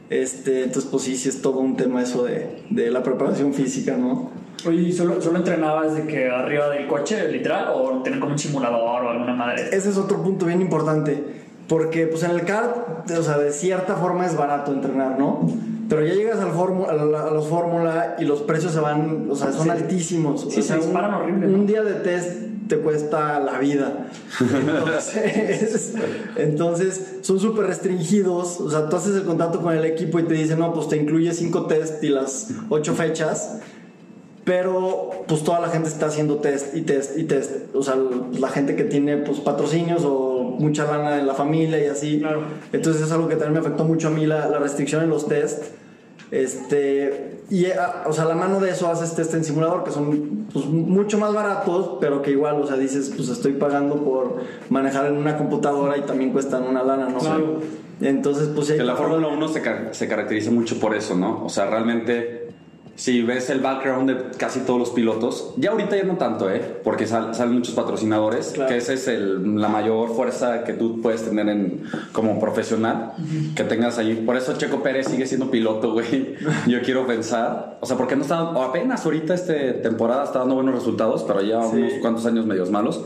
Este, 0.10 0.63
entonces, 0.63 0.89
pues 0.89 1.03
sí, 1.03 1.15
sí 1.17 1.29
es 1.29 1.41
todo 1.41 1.60
un 1.60 1.75
tema 1.77 2.01
eso 2.01 2.24
de, 2.24 2.63
de 2.69 2.89
la 2.91 3.03
preparación 3.03 3.53
física, 3.53 3.96
¿no? 3.98 4.31
Oye, 4.67 4.81
¿y 4.81 4.91
¿solo, 4.91 5.22
¿solo 5.22 5.38
entrenabas 5.38 5.96
de 5.96 6.05
que 6.05 6.29
arriba 6.29 6.69
del 6.69 6.88
coche, 6.88 7.31
literal? 7.31 7.69
¿O 7.74 8.01
tener 8.03 8.19
como 8.19 8.34
un 8.34 8.39
simulador 8.39 9.03
o 9.05 9.10
alguna 9.10 9.34
madre? 9.34 9.69
Ese 9.72 9.89
es 9.89 9.98
otro 9.98 10.22
punto 10.22 10.46
bien 10.48 10.62
importante. 10.62 11.24
Porque 11.67 12.08
pues 12.08 12.24
en 12.24 12.31
el 12.31 12.41
kart, 12.43 13.10
o 13.12 13.24
sea, 13.24 13.38
de 13.38 13.51
cierta 13.51 13.96
forma 13.96 14.25
es 14.25 14.36
barato 14.36 14.74
entrenar, 14.74 15.17
¿no? 15.19 15.48
Pero 15.88 16.05
ya 16.05 16.13
llegas 16.13 16.39
al 16.39 16.51
fórmu- 16.51 16.88
a, 16.89 16.93
la- 16.93 17.24
a 17.27 17.31
los 17.31 17.48
fórmula 17.48 18.15
y 18.19 18.25
los 18.25 18.41
precios 18.41 18.74
se 18.74 18.79
van, 18.79 19.27
o 19.29 19.36
sea, 19.36 19.51
son 19.51 19.65
Sí. 19.65 19.69
altísimos. 19.69 20.41
Sí, 20.41 20.48
o 20.48 20.51
se 20.51 20.62
sea, 20.63 20.75
disparan 20.77 21.13
un, 21.13 21.22
horrible, 21.22 21.48
Un 21.48 21.62
¿no? 21.62 21.63
día 21.67 21.84
de 21.84 21.93
test 21.93 22.41
te 22.69 22.77
cuesta 22.77 23.39
la 23.39 23.59
vida. 23.59 24.11
Entonces, 24.39 25.93
entonces, 26.38 27.17
son 27.21 27.39
súper 27.39 27.65
restringidos. 27.65 28.61
O 28.61 28.69
sea, 28.69 28.88
tú 28.88 28.95
haces 28.95 29.15
el 29.15 29.23
contacto 29.23 29.59
con 29.59 29.75
el 29.75 29.83
equipo 29.83 30.19
y 30.19 30.23
te 30.23 30.35
dicen, 30.35 30.59
no, 30.59 30.71
pues 30.71 30.88
te 30.88 30.95
incluye 30.95 31.33
cinco 31.33 31.65
test 31.65 32.01
y 32.03 32.09
las 32.09 32.51
ocho 32.69 32.93
fechas. 32.93 33.59
Pero 34.45 35.25
pues 35.27 35.43
toda 35.43 35.59
la 35.59 35.69
gente 35.69 35.89
está 35.89 36.05
haciendo 36.05 36.38
test 36.38 36.75
y 36.75 36.81
test 36.81 37.17
y 37.17 37.23
test. 37.23 37.75
O 37.75 37.83
sea, 37.83 37.95
la 38.38 38.49
gente 38.49 38.75
que 38.75 38.83
tiene 38.83 39.17
pues 39.17 39.39
patrocinios 39.39 40.03
o 40.05 40.55
mucha 40.59 40.85
lana 40.85 41.19
en 41.19 41.25
la 41.25 41.33
familia 41.33 41.83
y 41.83 41.88
así. 41.88 42.19
Claro. 42.19 42.43
Entonces 42.71 43.01
es 43.01 43.11
algo 43.11 43.27
que 43.27 43.35
también 43.35 43.53
me 43.53 43.59
afectó 43.59 43.83
mucho 43.83 44.09
a 44.09 44.11
mí 44.11 44.27
la, 44.27 44.47
la 44.47 44.59
restricción 44.59 45.03
en 45.03 45.09
los 45.09 45.27
test. 45.27 45.63
Este, 46.31 47.41
y 47.50 47.65
ah, 47.71 48.03
o 48.07 48.13
sea, 48.13 48.25
la 48.25 48.36
mano 48.36 48.59
de 48.59 48.69
eso 48.69 48.89
haces 48.89 49.15
test 49.15 49.33
en 49.33 49.43
simulador 49.43 49.83
que 49.83 49.91
son 49.91 50.48
pues, 50.53 50.65
mucho 50.65 51.17
más 51.17 51.33
baratos, 51.33 51.98
pero 52.00 52.21
que 52.21 52.31
igual, 52.31 52.62
o 52.62 52.67
sea, 52.67 52.77
dices, 52.77 53.12
pues 53.15 53.29
estoy 53.29 53.53
pagando 53.53 54.03
por 54.03 54.36
manejar 54.69 55.07
en 55.07 55.17
una 55.17 55.38
computadora 55.38 55.98
y 55.98 56.01
también 56.01 56.31
cuestan 56.31 56.63
una 56.63 56.83
lana, 56.83 57.09
¿no? 57.09 57.17
Claro. 57.19 57.57
Entonces, 58.01 58.50
pues 58.55 58.71
Que 58.71 58.83
la 58.83 58.95
Fórmula 58.95 59.27
1 59.27 59.48
se, 59.50 59.62
car- 59.62 59.89
se 59.91 60.07
caracteriza 60.07 60.51
mucho 60.51 60.79
por 60.79 60.95
eso, 60.95 61.15
¿no? 61.15 61.43
O 61.43 61.50
sea, 61.50 61.65
realmente, 61.69 62.38
si 63.00 63.22
ves 63.22 63.50
el 63.50 63.62
background 63.62 64.10
de 64.10 64.38
casi 64.38 64.60
todos 64.60 64.77
los 64.77 64.89
pilotos, 64.89 65.53
ya 65.56 65.72
ahorita 65.72 65.96
ya 65.96 66.03
no 66.03 66.18
tanto, 66.18 66.51
¿eh? 66.51 66.60
Porque 66.84 67.08
sal- 67.08 67.34
salen 67.34 67.53
muchos 67.53 67.74
patrocinadores, 67.74 68.48
Claro. 68.53 68.70
que 68.70 68.75
esa 68.75 68.91
es 68.91 69.08
el- 69.08 69.56
la 69.56 69.70
mayor 69.70 70.10
fuerza 70.13 70.65
que 70.65 70.74
tú 70.74 71.01
puedes 71.01 71.24
tener 71.24 71.48
en, 71.48 71.84
como 72.12 72.38
profesional, 72.41 73.13
que 73.56 73.63
tengas 73.63 73.98
ahí. 74.00 74.15
Por 74.25 74.36
eso 74.36 74.58
Checo 74.58 74.84
Pérez 74.84 75.08
sigue 75.08 75.25
siendo 75.27 75.50
piloto, 75.50 75.94
güey. 75.94 76.36
Yo 76.68 76.82
quiero 76.82 77.08
pensar, 77.08 77.77
o 77.79 77.86
sea, 77.86 77.96
porque 77.96 78.18
no 78.18 78.24
está, 78.24 78.44
o 78.44 78.62
apenas 78.63 79.06
ahorita 79.06 79.34
este 79.34 79.72
temporada 79.75 80.25
está 80.25 80.39
dando 80.39 80.56
buenos 80.56 80.75
resultados, 80.75 81.24
pero 81.24 81.41
ya 81.41 81.63
Sí. 81.63 81.77
unos 81.77 81.94
cuantos 82.01 82.25
años 82.25 82.46
medios 82.46 82.70
malos. 82.70 83.06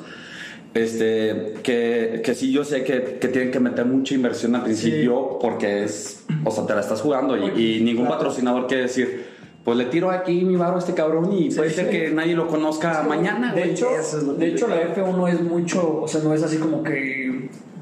Este, 0.73 1.53
que, 1.61 2.21
que 2.25 2.33
sí, 2.33 2.51
yo 2.51 2.63
sé 2.63 2.83
que, 2.83 3.19
que 3.21 3.27
tienen 3.27 3.51
que 3.51 3.59
meter 3.59 3.85
mucha 3.85 4.15
inversión 4.15 4.55
al 4.55 4.63
principio 4.63 5.37
porque 5.39 5.83
es, 5.83 6.25
o 6.43 6.49
sea, 6.49 6.65
te 6.65 6.73
la 6.73 6.81
estás 6.81 6.99
jugando 7.01 7.37
y, 7.37 7.77
y 7.77 7.81
ningún 7.83 8.05
Claro. 8.07 8.17
patrocinador 8.17 8.65
quiere 8.65 8.83
decir, 8.83 9.32
pues 9.63 9.77
le 9.77 9.85
tiro 9.85 10.11
aquí 10.11 10.43
mi 10.43 10.55
varo 10.57 10.75
a 10.75 10.79
este 10.79 10.93
cabrón 10.93 11.31
y 11.31 11.49
puede 11.49 11.69
ser 11.69 11.89
que 11.89 12.09
nadie 12.09 12.35
lo 12.35 12.47
conozca 12.47 13.03
mañana, 13.07 13.53
De 13.53 13.61
güey. 13.61 13.71
hecho, 13.71 13.87
es 13.97 14.37
de 14.37 14.47
hecho, 14.47 14.67
la 14.67 14.81
complicado. 14.81 15.13
F1 15.23 15.29
es 15.33 15.41
mucho, 15.41 16.01
o 16.01 16.07
sea, 16.07 16.21
no 16.21 16.33
es 16.33 16.43
así 16.43 16.57
como 16.57 16.83
que 16.83 17.22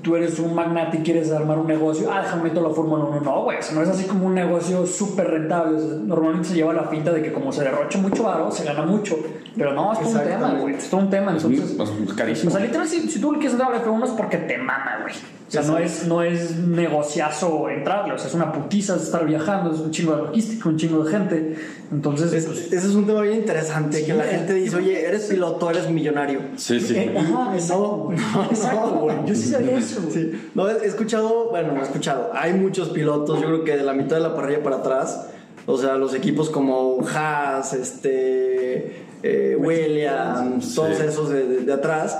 tú 0.01 0.15
eres 0.15 0.39
un 0.39 0.53
magnate 0.55 0.97
y 0.97 1.01
quieres 1.01 1.31
armar 1.31 1.59
un 1.59 1.67
negocio, 1.67 2.09
ah, 2.11 2.21
déjame 2.23 2.43
meto 2.43 2.61
la 2.61 2.69
Fórmula 2.73 3.05
1. 3.05 3.21
No, 3.21 3.43
güey, 3.43 3.59
o 3.59 3.61
sea, 3.61 3.75
no 3.75 3.83
es 3.83 3.89
así 3.89 4.05
como 4.05 4.27
un 4.27 4.33
negocio 4.35 4.85
súper 4.85 5.27
rentable. 5.29 5.77
O 5.77 5.79
sea, 5.79 5.97
normalmente 6.03 6.49
se 6.49 6.55
lleva 6.55 6.73
la 6.73 6.83
finta 6.85 7.11
de 7.11 7.21
que 7.21 7.31
como 7.31 7.51
se 7.51 7.63
derrocha 7.63 7.97
mucho 7.99 8.23
varo, 8.23 8.51
se 8.51 8.63
gana 8.63 8.83
mucho. 8.83 9.17
Pero 9.55 9.73
no, 9.73 9.91
es 9.93 9.99
todo 9.99 10.09
un 10.11 10.23
tema, 10.23 10.53
güey, 10.59 10.75
es 10.75 10.89
todo 10.89 11.01
un 11.01 11.09
tema. 11.09 11.31
Entonces, 11.33 11.73
Pues, 11.77 11.89
pues, 11.91 12.11
o 12.11 12.15
carísimo. 12.15 12.51
sea, 12.51 12.59
literal, 12.61 12.87
si, 12.87 13.01
si 13.09 13.19
tú 13.19 13.31
le 13.33 13.37
quieres 13.39 13.53
entrar 13.53 13.71
a 13.73 13.77
la 13.77 13.83
F1 13.83 14.05
es 14.05 14.11
porque 14.11 14.37
te 14.37 14.57
mama, 14.57 14.99
güey. 15.01 15.13
O 15.13 15.51
sea, 15.51 15.63
no 15.63 15.77
es, 15.77 16.07
no 16.07 16.21
es 16.23 16.55
negociazo 16.95 17.69
entrarle, 17.69 18.13
o 18.13 18.17
sea, 18.17 18.27
es 18.27 18.33
una 18.33 18.53
putiza 18.53 18.95
estar 18.95 19.25
viajando, 19.25 19.73
es 19.73 19.79
un 19.81 19.91
chingo 19.91 20.15
de 20.15 20.21
logística, 20.23 20.69
un 20.69 20.77
chingo 20.77 21.03
de 21.03 21.11
gente. 21.11 21.55
Entonces, 21.91 22.31
Es- 22.31 22.45
pues, 22.45 22.59
ese 22.71 22.87
es 22.87 22.95
un 22.95 23.05
tema 23.05 23.19
bien 23.21 23.39
interesante, 23.39 24.05
que 24.05 24.13
la 24.13 24.23
gente 24.23 24.53
dice, 24.53 24.77
oye, 24.77 25.05
eres 25.05 25.23
piloto, 25.25 25.69
eres 25.69 25.89
millonario. 25.89 26.39
Sí, 26.55 26.79
sí. 26.79 26.95
Eh, 26.95 27.13
ajá, 27.17 27.51
exacto. 27.53 28.11
No, 28.33 28.43
exacto, 28.45 28.85
no, 28.95 29.01
güey. 29.01 29.15
Yo 29.25 29.35
sí 29.35 29.49
sabía 29.49 29.77
eso, 29.77 29.90
güey. 29.99 30.13
Sí. 30.13 30.49
No, 30.55 30.69
he 30.69 30.85
escuchado, 30.85 31.49
bueno, 31.49 31.73
no 31.73 31.79
he 31.79 31.83
escuchado. 31.83 32.29
Hay 32.33 32.53
muchos 32.53 32.89
pilotos, 32.89 33.39
yo 33.41 33.47
creo 33.47 33.63
que 33.63 33.75
de 33.77 33.83
la 33.83 33.93
mitad 33.93 34.15
de 34.17 34.21
la 34.21 34.35
parrilla 34.35 34.63
para 34.63 34.77
atrás. 34.77 35.27
O 35.65 35.77
sea, 35.77 35.95
los 35.95 36.13
equipos 36.15 36.49
como 36.49 36.99
Haas, 37.13 37.73
este, 37.73 38.95
eh, 39.23 39.55
Williams, 39.59 40.73
todos 40.75 40.99
esos 40.99 41.29
de, 41.29 41.45
de- 41.47 41.59
de 41.61 41.73
atrás. 41.73 42.17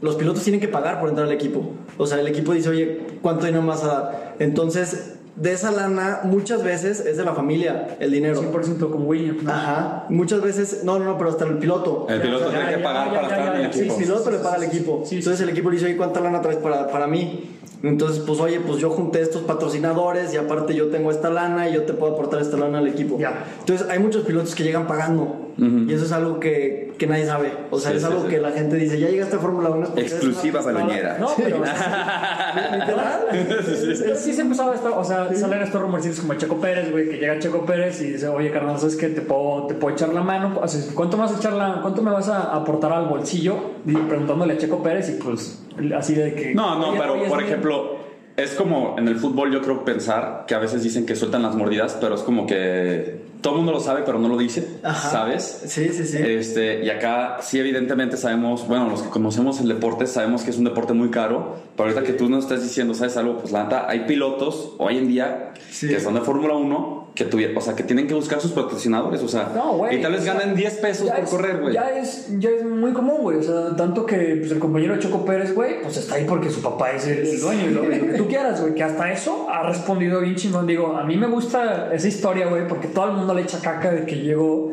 Los 0.00 0.16
pilotos 0.16 0.42
tienen 0.42 0.60
que 0.60 0.68
pagar 0.68 0.98
por 1.00 1.08
entrar 1.08 1.26
al 1.28 1.32
equipo. 1.32 1.62
O 1.96 2.06
sea, 2.06 2.18
el 2.18 2.26
equipo 2.26 2.52
dice, 2.52 2.68
oye, 2.68 3.00
¿cuánto 3.22 3.46
dinero 3.46 3.64
vas 3.64 3.84
a 3.84 3.86
dar? 3.86 4.34
Entonces, 4.40 5.11
de 5.36 5.52
esa 5.52 5.70
lana, 5.70 6.20
muchas 6.24 6.62
veces 6.62 7.00
es 7.00 7.16
de 7.16 7.24
la 7.24 7.34
familia 7.34 7.96
el 8.00 8.10
dinero. 8.10 8.40
100% 8.42 8.90
con 8.90 9.06
William. 9.06 9.38
¿no? 9.42 9.50
Ajá. 9.50 10.04
Muchas 10.10 10.42
veces, 10.42 10.82
no, 10.84 10.98
no, 10.98 11.06
no, 11.06 11.18
pero 11.18 11.30
hasta 11.30 11.44
el 11.46 11.58
piloto. 11.58 12.06
El 12.08 12.20
piloto 12.20 12.44
Ya, 12.46 12.50
tiene 12.50 12.70
ya, 12.72 12.76
que 12.76 12.82
pagar 12.84 13.06
ya, 13.06 13.14
para 13.14 13.28
ya, 13.28 13.34
estar 13.36 13.54
en 13.56 13.60
ya, 13.62 13.66
el 13.68 13.72
sí, 13.72 13.78
Sí, 13.78 13.84
equipo. 13.86 13.98
el 13.98 14.04
piloto 14.04 14.30
le 14.30 14.38
paga 14.38 14.54
al 14.56 14.62
equipo. 14.64 15.00
Sí, 15.04 15.08
sí, 15.08 15.16
Entonces 15.16 15.38
sí. 15.38 15.44
el 15.44 15.50
equipo 15.50 15.70
le 15.70 15.76
dice, 15.76 15.86
oye, 15.86 15.96
¿cuánta 15.96 16.20
lana 16.20 16.42
traes 16.42 16.58
para, 16.58 16.88
para 16.88 17.06
mí? 17.06 17.56
Entonces, 17.82 18.22
pues, 18.24 18.38
oye, 18.38 18.60
pues 18.60 18.78
yo 18.78 18.90
junté 18.90 19.22
estos 19.22 19.42
patrocinadores 19.42 20.32
y 20.34 20.36
aparte 20.36 20.74
yo 20.74 20.88
tengo 20.90 21.10
esta 21.10 21.30
lana 21.30 21.68
y 21.68 21.72
yo 21.74 21.82
te 21.82 21.94
puedo 21.94 22.12
aportar 22.12 22.40
esta 22.40 22.56
lana 22.56 22.78
al 22.78 22.86
equipo. 22.86 23.18
Ya. 23.18 23.44
Entonces, 23.58 23.88
hay 23.90 23.98
muchos 23.98 24.24
pilotos 24.24 24.54
que 24.54 24.62
llegan 24.62 24.86
pagando 24.86 25.41
y 25.58 25.92
eso 25.92 26.04
es 26.04 26.12
algo 26.12 26.40
que, 26.40 26.92
que 26.98 27.06
nadie 27.06 27.26
sabe. 27.26 27.52
O 27.70 27.78
sea, 27.78 27.90
Sí, 27.92 27.96
es 27.98 28.02
sí, 28.02 28.08
algo 28.08 28.22
sí. 28.24 28.28
que 28.28 28.38
la 28.40 28.50
gente 28.52 28.76
dice, 28.76 28.98
ya 28.98 29.08
llegaste 29.08 29.36
a 29.36 29.38
Fórmula 29.38 29.70
1. 29.70 29.82
es 29.82 29.88
porque 29.88 30.00
eres 30.00 30.12
Exclusiva 30.14 30.60
una 30.60 30.68
pistola". 30.70 30.84
baloñera. 30.84 31.18
No, 31.18 31.28
pero. 31.36 31.58
Literal. 32.72 34.16
Sí 34.16 34.32
se 34.32 34.42
empezaba 34.42 34.74
esto, 34.74 34.96
o 34.98 35.04
sea, 35.04 35.32
salen 35.34 35.62
estos 35.62 35.80
rumorcitos 35.80 36.20
como 36.20 36.34
Checo 36.34 36.56
Pérez, 36.60 36.90
güey, 36.90 37.08
que 37.08 37.16
llega 37.18 37.38
Checo 37.38 37.64
Pérez 37.64 38.00
y 38.02 38.12
dice, 38.12 38.28
oye, 38.28 38.50
carnal, 38.50 38.78
¿sabes 38.78 38.96
qué? 38.96 39.08
Te 39.08 39.20
puedo, 39.22 39.66
te 39.66 39.74
puedo 39.74 39.94
echar 39.94 40.10
la 40.10 40.22
mano. 40.22 40.58
O 40.60 40.68
sea, 40.68 40.80
¿cuánto 40.94 41.16
me 41.16 41.24
vas 41.24 41.34
a 41.34 41.38
echar 41.38 41.52
la, 41.52 41.78
cuánto 41.82 42.02
me 42.02 42.10
vas 42.10 42.28
a 42.28 42.54
aportar 42.54 42.92
al 42.92 43.06
bolsillo? 43.06 43.56
Y 43.86 43.94
preguntándole 43.94 44.54
a 44.54 44.58
Checo 44.58 44.82
Pérez 44.82 45.08
y 45.10 45.22
pues 45.22 45.62
así 45.96 46.14
de 46.14 46.34
que. 46.34 46.54
No, 46.54 46.78
no, 46.78 46.92
pero 46.98 47.22
por 47.28 47.42
ejemplo, 47.42 47.96
es 48.42 48.52
como 48.52 48.96
en 48.98 49.08
el 49.08 49.16
fútbol 49.16 49.52
yo 49.52 49.60
creo 49.62 49.84
pensar 49.84 50.44
que 50.46 50.54
a 50.54 50.58
veces 50.58 50.82
dicen 50.82 51.06
que 51.06 51.16
sueltan 51.16 51.42
las 51.42 51.54
mordidas, 51.54 51.96
pero 52.00 52.14
es 52.14 52.22
como 52.22 52.46
que 52.46 53.22
todo 53.40 53.54
el 53.54 53.58
mundo 53.58 53.72
lo 53.72 53.80
sabe, 53.80 54.02
pero 54.06 54.18
no 54.18 54.28
lo 54.28 54.38
dice, 54.38 54.68
Ajá. 54.82 55.10
¿sabes? 55.10 55.62
Sí, 55.66 55.88
sí, 55.92 56.04
sí. 56.04 56.18
Este, 56.18 56.84
y 56.84 56.90
acá 56.90 57.38
sí 57.40 57.58
evidentemente 57.58 58.16
sabemos, 58.16 58.66
bueno, 58.68 58.88
los 58.88 59.02
que 59.02 59.08
conocemos 59.10 59.60
el 59.60 59.68
deporte 59.68 60.06
sabemos 60.06 60.42
que 60.42 60.50
es 60.50 60.58
un 60.58 60.64
deporte 60.64 60.92
muy 60.92 61.10
caro, 61.10 61.56
pero 61.76 61.88
ahorita 61.88 62.04
que 62.06 62.12
tú 62.12 62.28
nos 62.28 62.44
estás 62.44 62.62
diciendo, 62.62 62.94
¿sabes 62.94 63.16
algo? 63.16 63.38
Pues 63.38 63.52
la 63.52 63.64
neta, 63.64 63.86
hay 63.88 64.00
pilotos 64.06 64.74
hoy 64.78 64.98
en 64.98 65.08
día 65.08 65.48
Sí. 65.70 65.88
que 65.88 65.98
son 66.00 66.14
de 66.14 66.20
Fórmula 66.20 66.54
1 66.54 67.01
que 67.14 67.26
tuvieron, 67.26 67.56
o 67.58 67.60
sea, 67.60 67.76
que 67.76 67.82
tienen 67.82 68.06
que 68.06 68.14
buscar 68.14 68.40
sus 68.40 68.52
patrocinadores, 68.52 69.22
o 69.22 69.28
sea, 69.28 69.52
No, 69.54 69.74
güey. 69.76 69.98
y 69.98 70.02
tal 70.02 70.12
vez 70.12 70.22
o 70.22 70.24
sea, 70.24 70.34
ganan 70.34 70.54
10 70.56 70.74
pesos 70.78 71.10
por 71.10 71.18
es- 71.18 71.28
correr, 71.30 71.60
güey. 71.60 71.74
Ya 71.74 71.90
es, 71.90 72.28
ya 72.38 72.48
es 72.48 72.64
muy 72.64 72.92
común, 72.92 73.18
güey. 73.20 73.36
O 73.36 73.42
sea, 73.42 73.76
tanto 73.76 74.06
que 74.06 74.36
pues, 74.40 74.50
el 74.50 74.58
compañero 74.58 74.98
Choco 74.98 75.22
Pérez, 75.24 75.54
güey, 75.54 75.82
pues 75.82 75.98
está 75.98 76.14
ahí 76.14 76.24
porque 76.26 76.48
su 76.48 76.62
papá 76.62 76.92
es 76.92 77.06
el, 77.06 77.18
el 77.26 77.40
dueño 77.40 77.66
y 77.70 77.74
lo, 77.74 77.82
que 77.82 77.98
tú 78.16 78.26
quieras, 78.28 78.62
güey. 78.62 78.74
Que 78.74 78.82
hasta 78.82 79.12
eso 79.12 79.46
ha 79.50 79.62
respondido 79.68 80.20
bien 80.20 80.36
chingón. 80.36 80.66
Digo, 80.66 80.96
a 80.96 81.04
mí 81.04 81.18
me 81.18 81.26
gusta 81.26 81.92
esa 81.94 82.08
historia, 82.08 82.46
güey, 82.46 82.66
porque 82.66 82.88
todo 82.88 83.10
el 83.10 83.12
mundo 83.12 83.34
le 83.34 83.42
echa 83.42 83.60
caca 83.60 83.90
de 83.90 84.06
que 84.06 84.16
llegó. 84.16 84.72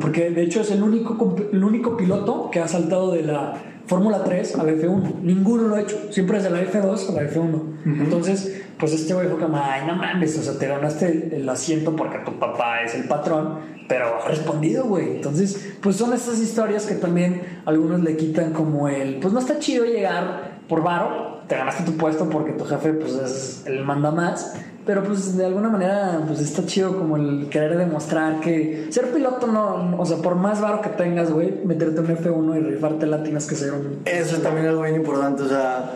Porque 0.00 0.30
de 0.30 0.42
hecho 0.42 0.60
es 0.62 0.70
el 0.72 0.82
único, 0.82 1.36
el 1.52 1.62
único 1.64 1.96
piloto 1.96 2.50
que 2.50 2.58
ha 2.60 2.66
saltado 2.68 3.12
de 3.12 3.22
la 3.22 3.54
Fórmula 3.88 4.22
3 4.22 4.54
a 4.56 4.62
la 4.62 4.72
F1. 4.72 5.20
Ninguno 5.22 5.68
lo 5.68 5.74
ha 5.74 5.80
hecho. 5.80 5.96
Siempre 6.10 6.38
es 6.38 6.44
de 6.44 6.50
la 6.50 6.62
F2 6.62 7.08
a 7.08 7.12
la 7.12 7.22
F1. 7.22 7.62
Entonces, 7.84 8.62
pues 8.78 8.92
este 8.92 9.14
güey 9.14 9.28
fue 9.28 9.38
como, 9.38 9.56
ay, 9.56 9.82
no 9.86 9.96
mames, 9.96 10.38
o 10.38 10.42
sea, 10.42 10.58
te 10.58 10.68
ganaste 10.68 11.06
el, 11.06 11.32
el 11.40 11.48
asiento 11.48 11.96
porque 11.96 12.18
tu 12.18 12.38
papá 12.38 12.82
es 12.82 12.94
el 12.94 13.08
patrón, 13.08 13.58
pero 13.88 14.22
ha 14.22 14.28
respondido, 14.28 14.84
güey. 14.84 15.16
Entonces, 15.16 15.74
pues 15.80 15.96
son 15.96 16.12
estas 16.12 16.38
historias 16.38 16.86
que 16.86 16.94
también 16.94 17.42
algunos 17.64 18.00
le 18.00 18.16
quitan 18.16 18.52
como 18.52 18.88
el, 18.88 19.16
pues 19.16 19.32
no 19.32 19.40
está 19.40 19.58
chido 19.58 19.84
llegar 19.84 20.58
por 20.68 20.82
varo, 20.82 21.40
te 21.48 21.56
ganaste 21.56 21.82
tu 21.84 21.96
puesto 21.96 22.28
porque 22.28 22.52
tu 22.52 22.64
jefe, 22.64 22.92
pues 22.92 23.14
es 23.14 23.66
el 23.66 23.84
manda 23.84 24.10
más. 24.10 24.54
Pero 24.88 25.04
pues 25.04 25.36
de 25.36 25.44
alguna 25.44 25.68
manera 25.68 26.22
pues 26.26 26.40
está 26.40 26.64
chido 26.64 26.96
como 26.96 27.18
el 27.18 27.50
querer 27.50 27.76
demostrar 27.76 28.40
que 28.40 28.86
ser 28.88 29.12
piloto 29.12 29.46
no, 29.46 29.94
o 29.98 30.06
sea, 30.06 30.16
por 30.16 30.34
más 30.34 30.62
varo 30.62 30.80
que 30.80 30.88
tengas, 30.88 31.30
güey, 31.30 31.52
meterte 31.62 32.00
un 32.00 32.06
F1 32.06 32.56
y 32.56 32.60
rifarte 32.60 33.04
la 33.04 33.22
tienes 33.22 33.44
que 33.44 33.54
ser 33.54 33.74
un... 33.74 34.00
Eso 34.06 34.36
es 34.36 34.42
también 34.42 34.66
algo 34.66 34.80
bien 34.80 34.94
importante, 34.94 35.42
o 35.42 35.48
sea, 35.50 35.90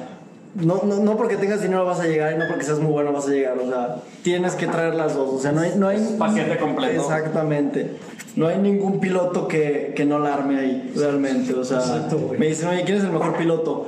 no, 0.57 0.83
no, 0.85 0.97
no 0.97 1.17
porque 1.17 1.39
tengas 1.39 1.63
dinero 1.63 1.87
vas 1.87 2.01
a 2.01 2.07
llegar 2.07 2.35
y 2.35 2.39
no 2.39 2.45
porque 2.51 2.65
seas 2.65 2.81
muy 2.81 2.93
bueno 2.93 3.15
vas 3.15 3.27
a 3.27 3.31
llegar. 3.31 3.59
O 3.59 3.67
sea, 3.67 3.97
tienes 4.23 4.53
que 4.57 4.67
traer 4.67 4.95
las 4.95 5.15
dos. 5.15 5.31
O 5.33 5.39
sea, 5.39 5.53
no 5.53 5.63
hay. 5.63 5.73
No 5.79 5.89
hay 5.89 6.17
paquete 6.19 6.59
completo. 6.59 7.01
Exactamente. 7.01 7.97
No 8.37 8.49
hay 8.49 8.59
ningún 8.59 9.01
piloto 9.01 9.49
que, 9.49 9.95
que 9.97 10.05
no 10.05 10.19
la 10.19 10.35
arme 10.35 10.59
ahí, 10.59 10.93
realmente. 10.95 11.55
O 11.55 11.65
sea, 11.65 11.79
Exacto, 11.79 12.33
me 12.39 12.49
dicen, 12.49 12.69
oye, 12.69 12.83
¿quién 12.85 12.99
es 12.99 13.05
el 13.05 13.13
mejor 13.13 13.37
piloto? 13.37 13.87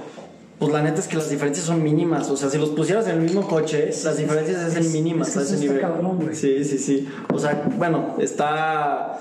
Pues 0.59 0.73
la 0.73 0.83
neta 0.83 1.01
es 1.01 1.09
que 1.09 1.17
las 1.17 1.29
diferencias 1.29 1.67
son 1.67 1.83
mínimas. 1.83 2.31
O 2.31 2.37
sea, 2.37 2.49
si 2.49 2.59
los 2.59 2.71
pusieras 2.71 3.07
en 3.09 3.17
el 3.17 3.21
mismo 3.23 3.47
coche, 3.47 3.91
las 4.05 4.17
diferencias 4.17 4.77
es, 4.77 4.93
mínimas 4.93 5.29
es 5.29 5.37
a 5.37 5.43
ese 5.43 5.57
nivel. 5.59 5.81
cabrón, 5.81 6.19
güey. 6.21 6.35
Sí, 6.35 6.63
sí, 6.65 6.79
sí. 6.79 7.09
O 7.33 7.39
sea, 7.39 7.69
bueno, 7.77 8.15
está. 8.21 9.19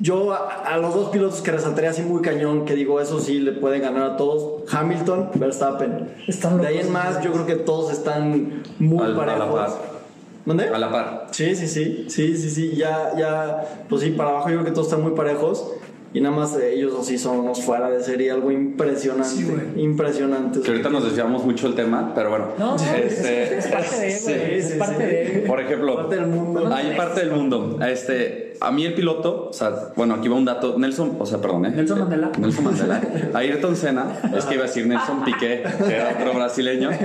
Yo 0.00 0.32
a, 0.32 0.48
a 0.74 0.76
los 0.76 0.92
dos 0.94 1.08
pilotos 1.10 1.40
que 1.40 1.50
resaltaría 1.52 1.90
así 1.90 2.02
muy 2.02 2.20
cañón, 2.20 2.64
que 2.66 2.74
digo, 2.74 3.00
eso 3.00 3.20
sí 3.20 3.38
le 3.38 3.52
pueden 3.52 3.80
ganar 3.82 4.02
a 4.10 4.16
todos: 4.16 4.64
Hamilton, 4.70 5.30
Verstappen. 5.36 6.10
Están 6.26 6.60
de 6.60 6.66
ahí 6.66 6.78
en 6.78 6.90
más, 6.92 7.22
yo 7.22 7.32
creo 7.32 7.46
que 7.46 7.54
todos 7.56 7.92
están 7.92 8.62
muy 8.78 8.98
Al- 9.04 9.12
a 9.12 9.24
la 9.24 9.26
parejos. 9.26 9.60
par. 9.72 9.96
¿Dónde? 10.44 10.68
A 10.68 10.78
la 10.78 10.90
par. 10.92 11.26
Sí, 11.30 11.54
sí, 11.56 11.66
sí, 11.68 12.06
sí, 12.08 12.36
sí, 12.36 12.50
sí, 12.50 12.76
ya, 12.76 13.12
ya, 13.16 13.84
pues 13.88 14.02
sí, 14.02 14.10
para 14.10 14.30
abajo 14.30 14.48
yo 14.50 14.56
creo 14.56 14.64
que 14.66 14.70
todos 14.72 14.88
están 14.88 15.02
muy 15.02 15.12
parejos 15.12 15.72
y 16.16 16.20
nada 16.22 16.34
más 16.34 16.56
eh, 16.56 16.72
ellos 16.72 16.94
así 16.98 17.18
son 17.18 17.40
unos 17.40 17.62
fuera 17.62 17.90
de 17.90 18.02
serie, 18.02 18.30
algo 18.30 18.50
impresionante, 18.50 19.28
Sí, 19.28 19.46
impresionante. 19.76 20.62
Que 20.62 20.70
ahorita 20.70 20.88
nos 20.88 21.04
desviamos 21.04 21.44
mucho 21.44 21.66
del 21.66 21.76
tema, 21.76 22.12
pero 22.14 22.30
bueno. 22.30 22.46
No, 22.58 22.74
no, 22.74 22.82
este, 22.82 23.58
es, 23.58 23.66
parte 23.66 23.96
de, 23.96 24.06
güey. 24.06 24.12
sí, 24.18 24.32
es 24.32 24.72
parte 24.78 25.26
sí. 25.26 25.32
de. 25.34 25.44
Por 25.46 25.60
ejemplo, 25.60 25.94
Parte 25.94 26.14
del 26.14 26.26
mundo. 26.28 26.74
hay 26.74 26.96
parte 26.96 27.20
del 27.20 27.32
mundo. 27.32 27.78
Este, 27.86 28.54
a 28.62 28.70
mí 28.72 28.86
el 28.86 28.94
piloto, 28.94 29.48
o 29.50 29.52
sea, 29.52 29.92
bueno, 29.94 30.14
aquí 30.14 30.28
va 30.28 30.36
un 30.36 30.46
dato. 30.46 30.78
Nelson, 30.78 31.16
o 31.18 31.26
sea, 31.26 31.38
perdón, 31.38 31.66
¿eh? 31.66 31.72
Nelson 31.76 31.98
Mandela. 31.98 32.32
Nelson 32.38 32.64
Mandela. 32.64 33.02
Ayrton 33.34 33.76
Senna, 33.76 34.18
es 34.34 34.46
que 34.46 34.54
iba 34.54 34.64
a 34.64 34.68
decir 34.68 34.86
Nelson 34.86 35.22
Piqué, 35.22 35.64
que 35.86 35.94
era 35.96 36.16
otro 36.18 36.32
brasileño. 36.32 36.88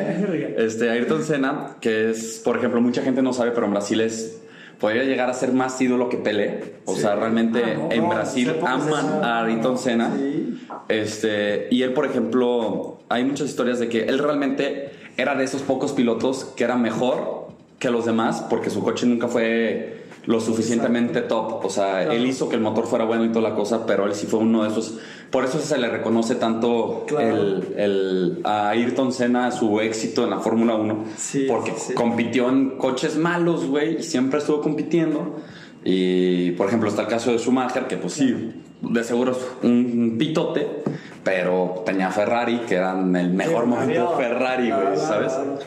Este, 0.56 0.90
Ayrton 0.90 1.24
Senna, 1.24 1.76
que 1.82 2.12
es, 2.12 2.42
por 2.46 2.56
ejemplo, 2.56 2.80
mucha 2.80 3.02
gente 3.02 3.22
no 3.22 3.34
sabe, 3.34 3.52
pero 3.52 3.66
en 3.66 3.72
Brasil 3.74 4.00
es. 4.00 4.38
Podría 4.82 5.04
llegar 5.04 5.30
a 5.30 5.34
ser 5.34 5.54
más 5.54 5.80
ídolo 5.80 6.10
que 6.10 6.18
Pelé. 6.18 6.74
O 6.86 6.96
sea, 6.96 7.16
realmente 7.16 7.64
Ah, 7.64 7.78
no, 7.78 7.92
en 7.92 8.10
Brasil 8.10 8.56
aman 8.66 9.24
a 9.24 9.44
Ayrton 9.46 9.78
Senna. 9.78 10.12
Sí. 10.18 10.68
Este, 10.90 11.68
y 11.70 11.84
él, 11.84 11.94
por 11.94 12.06
ejemplo, 12.06 13.00
hay 13.08 13.24
muchas 13.24 13.48
historias 13.48 13.80
de 13.80 13.88
que 13.88 14.06
él 14.06 14.18
realmente 14.20 14.90
era 15.18 15.36
de 15.36 15.44
esos 15.44 15.62
pocos 15.62 15.92
pilotos 15.94 16.46
que 16.56 16.64
era 16.64 16.76
mejor 16.76 17.48
que 17.78 17.90
los 17.92 18.06
demás 18.06 18.46
porque 18.50 18.70
su 18.70 18.84
coche 18.84 19.06
nunca 19.06 19.28
fue 19.28 20.01
lo 20.26 20.40
suficientemente 20.40 21.22
top. 21.22 21.66
O 21.66 21.70
sea, 21.70 22.04
él 22.04 22.26
hizo 22.28 22.48
que 22.50 22.56
el 22.56 22.62
motor 22.62 22.86
fuera 22.86 23.06
bueno 23.06 23.26
y 23.26 23.30
toda 23.30 23.50
la 23.50 23.56
cosa, 23.56 23.86
pero 23.86 24.06
él 24.06 24.14
sí 24.14 24.28
fue 24.28 24.40
uno 24.40 24.64
de 24.64 24.70
esos. 24.70 25.00
Por 25.32 25.46
eso 25.46 25.60
se 25.60 25.78
le 25.78 25.88
reconoce 25.90 26.36
tanto 26.36 27.06
Claro. 27.08 27.28
el, 27.28 27.74
el- 27.78 28.42
a 28.44 28.70
Ayrton 28.70 29.12
Senna 29.14 29.52
su 29.52 29.80
éxito 29.80 30.24
en 30.24 30.30
la 30.30 30.40
Fórmula 30.40 30.76
1. 30.76 31.06
Sí, 31.18 31.46
porque 31.48 31.74
sí. 31.78 31.94
compitió 31.94 32.50
en 32.50 32.78
coches 32.78 33.18
malos, 33.18 33.66
güey, 33.66 33.98
y 34.00 34.04
siempre 34.04 34.40
estuvo 34.40 34.62
compitiendo. 34.62 35.38
Y, 35.84 36.52
por 36.52 36.68
ejemplo, 36.68 36.90
está 36.90 37.04
el 37.04 37.08
caso 37.08 37.32
de 37.32 37.40
Schumacher, 37.40 37.88
que 37.88 37.98
pues 37.98 38.14
sí, 38.14 38.54
de 38.82 39.04
seguro 39.04 39.32
es 39.32 39.40
un 39.64 40.16
pitote, 40.20 40.84
pero 41.24 41.82
tenía 41.86 42.12
Ferrari, 42.12 42.60
que 42.68 42.76
eran 42.76 43.16
el 43.16 43.32
mejor 43.32 43.66
momento 43.66 43.94
claro, 43.94 44.18
Ferrari, 44.18 44.68
güey, 44.70 44.82
claro, 44.82 44.98
¿sabes? 45.00 45.34
claro. 45.34 45.58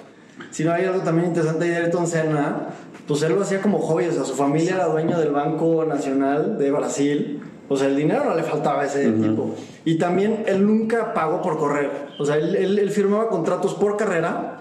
Si 0.50 0.62
no 0.62 0.72
hay 0.72 0.84
algo 0.84 1.00
también 1.00 1.28
interesante 1.28 1.64
ahí 1.64 1.70
de 1.70 1.76
Ayrton 1.78 2.06
Senna, 2.06 2.68
pues 3.06 3.22
él 3.22 3.34
lo 3.34 3.42
hacía 3.42 3.60
como 3.60 3.78
hobby, 3.78 4.06
o 4.06 4.12
sea, 4.12 4.24
su 4.24 4.34
familia 4.34 4.74
era 4.76 4.86
dueño 4.86 5.18
del 5.18 5.30
Banco 5.32 5.84
Nacional 5.84 6.58
de 6.58 6.70
Brasil, 6.70 7.40
o 7.68 7.76
sea, 7.76 7.88
el 7.88 7.96
dinero 7.96 8.24
no 8.24 8.34
le 8.34 8.42
faltaba 8.42 8.82
a 8.82 8.84
ese 8.86 9.10
tipo. 9.12 9.54
Y 9.84 9.96
también 9.98 10.44
él 10.46 10.66
nunca 10.66 11.12
pagó 11.14 11.42
por 11.42 11.58
correr, 11.58 11.90
o 12.18 12.24
sea, 12.24 12.36
él, 12.36 12.54
él- 12.56 12.78
él 12.78 12.90
firmaba 12.90 13.28
contratos 13.28 13.74
por 13.74 13.96
carrera 13.96 14.60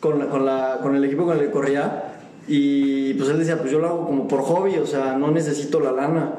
con, 0.00 0.18
la- 0.18 0.26
con, 0.26 0.44
la, 0.46 0.78
con 0.82 0.96
el 0.96 1.04
equipo 1.04 1.24
con 1.24 1.38
el 1.38 1.44
que 1.46 1.50
corría, 1.50 2.04
y 2.48 3.14
pues 3.14 3.28
él 3.30 3.38
decía, 3.38 3.56
pues 3.58 3.70
yo 3.70 3.78
lo 3.78 3.86
hago 3.88 4.06
como 4.06 4.26
por 4.28 4.40
hobby, 4.42 4.76
o 4.78 4.86
sea, 4.86 5.16
no 5.16 5.30
necesito 5.30 5.78
la 5.80 5.92
lana. 5.92 6.32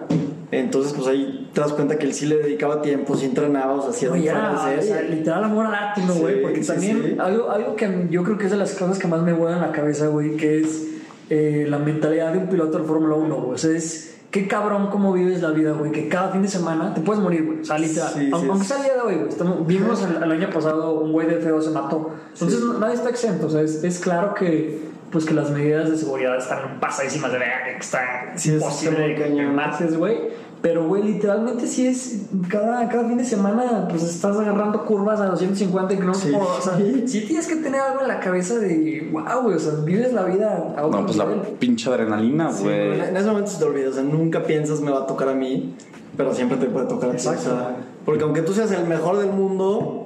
Entonces, 0.51 0.93
pues 0.93 1.07
ahí 1.07 1.49
te 1.53 1.61
das 1.61 1.73
cuenta 1.73 1.97
que 1.97 2.05
él 2.05 2.13
sí 2.13 2.27
le 2.27 2.35
dedicaba 2.37 2.81
tiempo, 2.81 3.15
sí 3.15 3.25
entrenaba, 3.25 3.73
o 3.73 3.81
sea, 3.81 3.91
sí 3.93 4.05
era 4.05 4.13
Oye, 4.13 4.29
o 4.77 4.81
sea, 4.83 5.01
literal 5.01 5.43
amor 5.45 5.65
al 5.65 5.73
arte, 5.73 6.01
¿no, 6.05 6.13
güey? 6.13 6.35
Sí, 6.35 6.39
Porque 6.43 6.61
sí, 6.63 6.67
también 6.67 7.01
sí. 7.03 7.15
Algo, 7.19 7.49
algo 7.49 7.75
que 7.75 8.07
yo 8.11 8.21
creo 8.23 8.37
que 8.37 8.45
es 8.45 8.51
de 8.51 8.57
las 8.57 8.73
cosas 8.73 8.99
que 8.99 9.07
más 9.07 9.21
me 9.23 9.33
vuelan 9.33 9.61
la 9.61 9.71
cabeza, 9.71 10.07
güey, 10.07 10.35
que 10.37 10.59
es 10.61 10.89
eh, 11.29 11.65
la 11.69 11.79
mentalidad 11.79 12.31
de 12.33 12.39
un 12.39 12.47
piloto 12.47 12.79
de 12.79 12.83
Fórmula 12.85 13.15
1, 13.15 13.35
güey. 13.35 13.51
O 13.53 13.57
sea, 13.57 13.71
es 13.71 14.17
qué 14.31 14.47
cabrón 14.47 14.87
cómo 14.87 15.13
vives 15.13 15.41
la 15.41 15.51
vida, 15.51 15.71
güey, 15.73 15.91
que 15.91 16.07
cada 16.09 16.29
fin 16.31 16.41
de 16.41 16.47
semana 16.47 16.93
te 16.93 17.01
puedes 17.01 17.21
morir, 17.21 17.45
güey. 17.45 17.59
O 17.61 17.65
sea, 17.65 17.77
literal. 17.77 18.09
Sí, 18.13 18.19
sí, 18.25 18.29
aunque, 18.33 18.59
sí. 18.59 18.65
sea 18.65 18.77
el 18.77 18.83
día 18.83 18.93
de 18.95 19.01
hoy, 19.01 19.15
güey. 19.15 19.29
Estamos- 19.29 19.67
Vimos 19.67 20.03
el, 20.03 20.23
el 20.23 20.31
año 20.31 20.49
pasado 20.49 20.99
un 20.99 21.11
güey 21.11 21.27
de 21.27 21.35
feo 21.37 21.61
se 21.61 21.69
mató. 21.69 22.11
Entonces 22.33 22.59
no- 22.61 22.79
nadie 22.79 22.95
está 22.95 23.09
exento. 23.09 23.47
O 23.47 23.49
sea, 23.49 23.61
es, 23.61 23.83
es 23.83 23.99
claro 23.99 24.33
que 24.33 24.91
pues 25.11 25.25
que 25.25 25.35
las 25.35 25.51
medidas 25.51 25.91
de 25.91 25.95
seguridad 25.97 26.35
están 26.35 26.79
pasadísimas 26.79 27.31
de 27.31 27.37
verga, 27.37 27.63
que 27.65 27.77
está 27.77 28.31
Sí, 28.35 28.49
es 28.49 28.55
imposible 28.55 28.99
muy 28.99 29.35
que 29.35 29.45
mates, 29.45 29.95
güey. 29.95 30.17
Pero, 30.63 30.87
güey, 30.87 31.03
literalmente 31.03 31.67
sí 31.67 31.85
es. 31.85 32.21
Cada, 32.47 32.87
cada 32.87 33.05
fin 33.09 33.17
de 33.17 33.25
semana, 33.25 33.85
pues 33.89 34.01
estás 34.01 34.37
agarrando 34.37 34.85
curvas 34.85 35.19
a 35.19 35.25
250 35.25 35.93
kilómetros 35.93 36.23
Sí. 36.23 36.33
O 36.33 36.61
sea, 36.61 36.77
sí 37.05 37.21
tienes 37.27 37.47
que 37.47 37.57
tener 37.57 37.81
algo 37.81 37.99
en 38.01 38.07
la 38.07 38.19
cabeza 38.21 38.55
de, 38.55 39.09
wow, 39.11 39.43
güey, 39.43 39.57
o 39.57 39.59
sea, 39.59 39.73
vives 39.83 40.13
la 40.13 40.23
vida 40.23 40.73
a 40.77 40.85
otro 40.85 41.01
No, 41.01 41.05
pues 41.05 41.17
la 41.17 41.25
nivel. 41.25 41.41
pinche 41.59 41.89
adrenalina, 41.89 42.49
Sí, 42.53 42.63
güey. 42.63 42.97
en 42.97 43.17
ese 43.17 43.27
momento 43.27 43.51
se 43.51 43.59
te 43.59 43.65
olvida, 43.65 43.89
o 43.89 43.93
sea, 43.93 44.03
nunca 44.03 44.43
piensas 44.43 44.79
me 44.79 44.89
va 44.89 44.99
a 45.01 45.05
tocar 45.05 45.27
a 45.27 45.33
mí, 45.33 45.75
pero 46.15 46.33
siempre 46.33 46.57
te 46.57 46.67
puede 46.67 46.85
tocar 46.87 47.09
a 47.09 47.11
ti. 47.11 47.17
Exacto. 47.17 47.41
o 47.41 47.43
sea, 47.57 47.75
porque 48.05 48.23
aunque 48.23 48.41
tú 48.41 48.53
seas 48.53 48.71
el 48.71 48.87
mejor 48.87 49.17
del 49.17 49.31
mundo, 49.33 50.02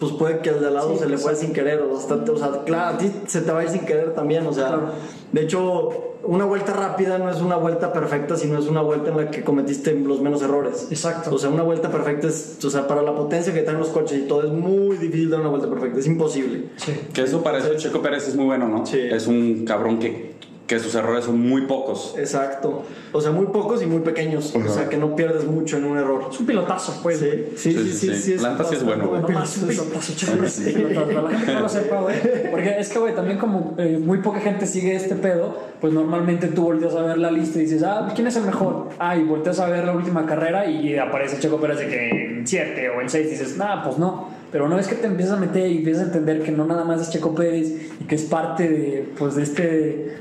pues 0.00 0.12
puede 0.12 0.38
que 0.40 0.48
al 0.50 0.60
de 0.60 0.66
al 0.68 0.74
lado 0.74 0.92
Sí, 0.94 0.98
se 1.00 1.06
le 1.08 1.18
fue 1.18 1.32
exacto. 1.32 1.40
sin 1.40 1.52
querer, 1.52 1.80
o 1.82 2.00
sea, 2.00 2.16
o 2.16 2.36
sea, 2.38 2.64
claro, 2.64 2.96
a 2.96 2.98
ti 2.98 3.12
se 3.26 3.42
te 3.42 3.52
va 3.52 3.60
a 3.60 3.62
ir 3.64 3.68
sin 3.68 3.82
querer 3.84 4.14
también, 4.14 4.46
o 4.46 4.52
sea, 4.52 4.68
Claro. 4.68 4.82
de 5.30 5.42
hecho, 5.42 5.90
una 6.24 6.44
vuelta 6.46 6.72
rápida 6.72 7.18
no 7.18 7.30
es 7.30 7.40
una 7.40 7.56
vuelta 7.56 7.92
perfecta, 7.92 8.36
sino 8.36 8.58
es 8.58 8.66
una 8.66 8.80
vuelta 8.82 9.10
en 9.10 9.16
la 9.18 9.30
que 9.30 9.42
cometiste 9.44 9.94
los 9.94 10.20
menos 10.20 10.42
errores. 10.42 10.86
Exacto. 10.90 11.34
O 11.34 11.38
sea, 11.38 11.50
una 11.50 11.62
vuelta 11.62 11.90
perfecta 11.90 12.28
es, 12.28 12.58
o 12.64 12.70
sea, 12.70 12.86
para 12.88 13.02
la 13.02 13.14
potencia 13.14 13.52
que 13.54 13.60
traen 13.62 13.78
los 13.78 13.88
coches 13.88 14.18
y 14.18 14.22
todo, 14.22 14.42
es 14.42 14.50
muy 14.52 14.96
difícil 14.96 15.30
dar 15.30 15.40
una 15.40 15.50
vuelta 15.50 15.68
perfecta, 15.68 15.98
es 16.00 16.06
imposible. 16.06 16.64
Sí. 16.76 16.92
Que 17.12 17.22
eso 17.22 17.42
para 17.42 17.58
eso 17.58 17.74
Checo 17.76 18.00
Pérez 18.02 18.26
es 18.28 18.36
muy 18.36 18.46
bueno, 18.46 18.68
¿no? 18.68 18.84
Sí. 18.86 18.98
Es 19.00 19.26
un 19.26 19.64
cabrón 19.66 19.98
que, 19.98 20.34
que 20.70 20.78
sus 20.78 20.94
errores 20.94 21.24
son 21.24 21.40
muy 21.40 21.62
pocos. 21.62 22.14
Exacto. 22.16 22.84
O 23.10 23.20
sea, 23.20 23.32
muy 23.32 23.46
pocos 23.46 23.82
y 23.82 23.86
muy 23.86 24.02
pequeños. 24.02 24.54
O 24.54 24.68
sea, 24.68 24.88
que 24.88 24.96
no 24.96 25.16
pierdes 25.16 25.44
mucho 25.44 25.78
en 25.78 25.84
un 25.84 25.98
error. 25.98 26.28
Es 26.30 26.38
un 26.38 26.46
pilotazo, 26.46 27.00
pues. 27.02 27.18
güey. 27.18 27.46
Sí, 27.56 27.72
sí, 27.72 27.92
sí, 27.92 27.92
sí. 27.92 28.14
Sí 28.14 28.32
es 28.34 28.84
bueno, 28.84 29.10
un 29.10 29.26
pilotazo. 29.26 29.66
Pilotazo. 29.66 31.22
La 31.22 31.30
gente 31.30 31.54
no 31.54 31.60
lo 31.62 31.68
sepa, 31.68 32.00
güey. 32.02 32.14
Porque 32.52 32.76
es 32.78 32.88
que, 32.88 33.00
güey, 33.00 33.16
también 33.16 33.36
como 33.36 33.74
eh, 33.78 33.98
muy 34.00 34.18
poca 34.18 34.38
gente 34.38 34.64
sigue 34.64 34.94
este 34.94 35.16
pedo, 35.16 35.58
pues 35.80 35.92
normalmente 35.92 36.46
tú 36.46 36.62
volteas 36.62 36.94
a 36.94 37.02
ver 37.02 37.18
la 37.18 37.32
lista 37.32 37.58
y 37.58 37.62
dices, 37.62 37.82
ah, 37.82 38.08
¿quién 38.14 38.28
es 38.28 38.36
el 38.36 38.44
mejor? 38.44 38.90
Ah, 39.00 39.16
y 39.16 39.24
volteas 39.24 39.58
a 39.58 39.68
ver 39.68 39.84
la 39.84 39.92
última 39.92 40.24
carrera 40.24 40.66
y 40.70 40.96
aparece 40.96 41.40
Checo 41.40 41.60
Pérez 41.60 41.78
de 41.78 41.88
que 41.88 42.10
en 42.10 42.46
7 42.46 42.90
o 42.90 43.00
en 43.00 43.10
6 43.10 43.28
dices, 43.28 43.56
nah, 43.56 43.82
pues 43.82 43.98
no. 43.98 44.28
Pero 44.52 44.64
una 44.66 44.76
vez 44.76 44.88
que 44.88 44.96
te 44.96 45.06
empiezas 45.06 45.36
a 45.36 45.40
meter 45.40 45.70
y 45.70 45.78
empiezas 45.78 46.02
a 46.02 46.06
entender 46.06 46.42
que 46.42 46.50
no 46.50 46.64
nada 46.64 46.84
más 46.84 47.00
es 47.00 47.10
Checo 47.10 47.34
Pérez 47.34 47.72
y 48.00 48.04
que 48.04 48.14
es 48.16 48.22
parte 48.24 48.68
de, 48.68 49.08
pues, 49.18 49.36
de 49.36 49.42
este, 49.44 49.62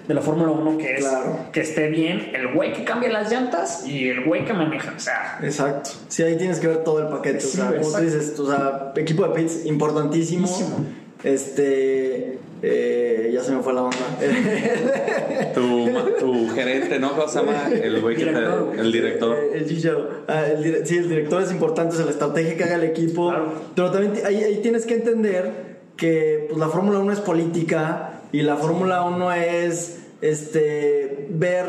de 0.08 0.14
la 0.14 0.22
Fórmula 0.22 0.52
1, 0.52 0.78
que 0.78 0.96
es 0.96 1.00
Claro. 1.00 1.38
que 1.52 1.62
esté 1.62 1.90
bien 1.90 2.32
el 2.36 2.54
güey 2.54 2.74
que 2.74 2.84
cambia 2.84 3.10
las 3.12 3.32
llantas 3.32 3.86
y 3.88 4.08
el 4.10 4.24
güey 4.26 4.46
que 4.46 4.54
maneja. 4.54 4.94
O 4.96 5.00
sea, 5.00 5.40
Exacto. 5.42 5.92
Sí, 6.10 6.22
ahí 6.24 6.38
tienes 6.38 6.60
que 6.60 6.68
ver 6.68 6.84
todo 6.84 7.00
el 7.00 7.08
paquete. 7.08 7.40
Sí, 7.42 7.60
o 7.60 7.70
sea, 7.70 7.80
como 7.80 7.92
tú 7.92 8.04
dices, 8.04 8.40
o 8.40 8.48
sea, 8.48 8.94
equipo 8.96 9.28
de 9.28 9.34
pits 9.34 9.66
importantísimo. 9.66 10.48
Importantísimo. 10.48 10.86
Este. 11.24 12.38
eh, 12.62 13.32
ya 13.34 13.42
se 13.44 13.52
me 13.54 13.62
fue 13.62 13.74
la 13.74 13.84
onda. 13.84 13.98
Tu, 15.54 15.90
tu 16.20 16.48
gerente, 16.50 17.00
¿no? 17.00 17.12
¿Cómo 17.16 17.28
se 17.28 17.40
llama? 17.40 17.68
El 17.72 18.02
güey 18.02 18.16
que 18.16 18.26
te. 18.26 18.32
Director. 18.32 18.74
El 18.78 18.92
director. 18.92 19.38
Eh, 19.38 19.52
el. 19.68 20.10
Ah, 20.28 20.46
el 20.48 20.86
sí, 20.86 20.98
el 20.98 21.10
director 21.10 21.42
es 21.42 21.52
importante, 21.52 21.96
sea, 21.96 22.06
la 22.06 22.12
estrategia 22.12 22.56
que 22.56 22.64
haga 22.64 22.76
el 22.76 22.84
equipo. 22.84 23.30
Claro. 23.30 23.52
Pero 23.76 23.92
también 23.92 24.26
ahí, 24.26 24.44
ahí 24.44 24.58
tienes 24.62 24.86
que 24.86 24.96
entender 24.96 25.78
que 25.98 26.46
pues, 26.50 26.60
la 26.60 26.68
Fórmula 26.70 27.00
1 27.00 27.12
es 27.14 27.20
política 27.20 28.22
y 28.32 28.42
la 28.44 28.56
Fórmula 28.58 29.04
1 29.04 29.32
es 29.34 30.00
este 30.22 31.28
ver, 31.32 31.66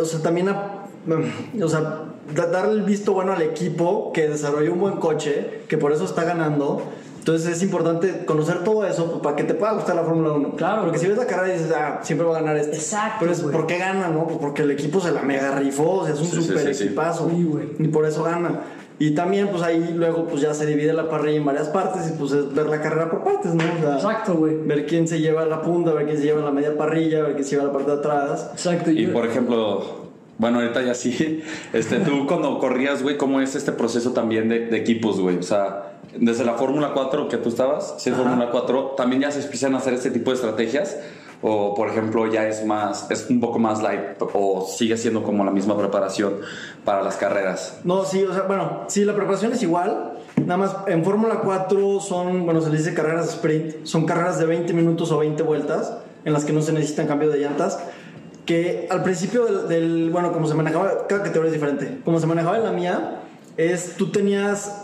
o 0.00 0.04
sea, 0.04 0.20
también 0.20 0.48
a- 0.50 0.86
o 1.62 1.68
sea, 1.68 2.02
da- 2.34 2.46
darle 2.46 2.72
el 2.74 2.82
visto 2.82 3.12
bueno 3.14 3.32
al 3.32 3.42
equipo 3.42 4.12
que 4.12 4.28
desarrolló 4.28 4.72
un 4.74 4.80
buen 4.80 4.96
coche, 4.96 5.62
que 5.68 5.78
por 5.78 5.92
eso 5.92 6.04
está 6.04 6.24
ganando. 6.24 6.82
Entonces 7.24 7.56
es 7.56 7.62
importante 7.62 8.26
conocer 8.26 8.64
todo 8.64 8.84
eso 8.86 9.06
pues, 9.10 9.22
para 9.22 9.34
que 9.34 9.44
te 9.44 9.54
pueda 9.54 9.72
gustar 9.72 9.96
la 9.96 10.02
Fórmula 10.02 10.32
1. 10.32 10.56
Claro. 10.56 10.82
Porque 10.82 10.98
si 10.98 11.06
ves 11.06 11.16
la 11.16 11.26
carrera 11.26 11.54
y 11.54 11.58
dices, 11.58 11.72
ah, 11.74 12.00
siempre 12.02 12.26
va 12.26 12.36
a 12.36 12.40
ganar 12.40 12.54
este. 12.58 12.76
Exacto, 12.76 13.16
Pero 13.20 13.32
es 13.32 13.42
güey. 13.42 13.54
¿por 13.56 13.66
qué 13.66 13.78
gana, 13.78 14.08
no? 14.08 14.26
Pues 14.26 14.36
porque 14.38 14.60
el 14.60 14.70
equipo 14.72 15.00
se 15.00 15.10
la 15.10 15.22
mega 15.22 15.52
rifó, 15.58 16.00
o 16.00 16.04
sea, 16.04 16.12
es 16.14 16.20
un 16.20 16.26
Sí, 16.26 16.42
super 16.42 16.58
sí, 16.58 16.74
sí. 16.74 16.84
equipazo. 16.84 17.30
Sí, 17.30 17.42
güey. 17.44 17.68
Y 17.78 17.88
por 17.88 18.04
eso 18.04 18.24
gana. 18.24 18.60
Y 18.98 19.12
también, 19.14 19.48
pues 19.48 19.62
ahí 19.62 19.92
luego, 19.96 20.26
pues 20.26 20.42
ya 20.42 20.52
se 20.52 20.66
divide 20.66 20.92
la 20.92 21.08
parrilla 21.08 21.38
en 21.38 21.46
varias 21.46 21.68
partes 21.68 22.10
y 22.10 22.12
pues 22.18 22.30
es 22.32 22.54
ver 22.54 22.66
la 22.66 22.82
carrera 22.82 23.10
por 23.10 23.24
partes, 23.24 23.54
¿no? 23.54 23.64
O 23.64 23.80
sea, 23.80 23.94
exacto, 23.94 24.34
güey. 24.34 24.56
ver 24.58 24.84
quién 24.84 25.08
se 25.08 25.18
lleva 25.18 25.46
la 25.46 25.62
punta, 25.62 25.92
ver 25.94 26.04
quién 26.04 26.18
se 26.18 26.24
lleva 26.24 26.42
la 26.42 26.50
media 26.50 26.76
parrilla, 26.76 27.22
ver 27.22 27.32
quién 27.32 27.44
se 27.44 27.52
lleva 27.56 27.64
la 27.68 27.72
parte 27.72 27.90
de 27.90 27.96
atrás. 27.96 28.50
Exacto. 28.52 28.90
Y 28.90 29.06
yo- 29.06 29.12
por 29.14 29.24
ejemplo, 29.26 29.82
bueno, 30.36 30.60
ahorita 30.60 30.82
ya 30.82 30.92
sí, 30.94 31.42
este, 31.72 32.00
tú 32.00 32.26
cuando 32.26 32.58
corrías, 32.58 33.02
güey, 33.02 33.16
¿cómo 33.16 33.40
es 33.40 33.54
este 33.56 33.72
proceso 33.72 34.12
también 34.12 34.50
de, 34.50 34.66
de 34.66 34.76
equipos, 34.76 35.18
güey? 35.20 35.38
O 35.38 35.42
sea, 35.42 35.93
desde 36.18 36.44
la 36.44 36.54
Fórmula 36.54 36.92
4 36.94 37.28
que 37.28 37.36
tú 37.38 37.48
estabas, 37.48 37.94
si 37.98 38.10
es 38.10 38.16
Fórmula 38.16 38.50
4, 38.50 38.94
también 38.96 39.22
ya 39.22 39.30
se 39.30 39.42
empiezan 39.42 39.74
a 39.74 39.78
hacer 39.78 39.94
este 39.94 40.10
tipo 40.10 40.30
de 40.30 40.36
estrategias. 40.36 40.96
O, 41.46 41.74
por 41.74 41.88
ejemplo, 41.90 42.26
ya 42.32 42.48
es 42.48 42.64
más, 42.64 43.10
es 43.10 43.26
un 43.28 43.38
poco 43.38 43.58
más 43.58 43.82
light, 43.82 44.00
o 44.32 44.66
sigue 44.66 44.96
siendo 44.96 45.22
como 45.22 45.44
la 45.44 45.50
misma 45.50 45.76
preparación 45.76 46.36
para 46.86 47.02
las 47.02 47.16
carreras. 47.16 47.80
No, 47.84 48.04
sí, 48.06 48.22
o 48.24 48.32
sea, 48.32 48.44
bueno, 48.44 48.84
sí, 48.88 49.04
la 49.04 49.14
preparación 49.14 49.52
es 49.52 49.62
igual. 49.62 50.12
Nada 50.36 50.56
más, 50.56 50.74
en 50.86 51.04
Fórmula 51.04 51.40
4 51.44 52.00
son, 52.00 52.46
bueno, 52.46 52.62
se 52.62 52.70
les 52.70 52.84
dice 52.84 52.94
carreras 52.94 53.28
sprint. 53.28 53.84
Son 53.84 54.06
carreras 54.06 54.38
de 54.38 54.46
20 54.46 54.72
minutos 54.72 55.12
o 55.12 55.18
20 55.18 55.42
vueltas, 55.42 55.92
en 56.24 56.32
las 56.32 56.46
que 56.46 56.54
no 56.54 56.62
se 56.62 56.72
necesitan 56.72 57.06
cambio 57.06 57.28
de 57.28 57.38
llantas. 57.40 57.78
Que 58.46 58.86
al 58.90 59.02
principio 59.02 59.44
del, 59.44 59.68
del- 59.68 60.10
bueno, 60.10 60.32
como 60.32 60.46
se 60.46 60.54
manejaba, 60.54 61.06
cada 61.08 61.24
categoría 61.24 61.48
es 61.48 61.54
diferente. 61.60 61.98
Como 62.06 62.20
se 62.20 62.26
manejaba 62.26 62.56
en 62.56 62.64
la 62.64 62.72
mía, 62.72 63.20
es, 63.58 63.96
tú 63.98 64.10
tenías 64.10 64.83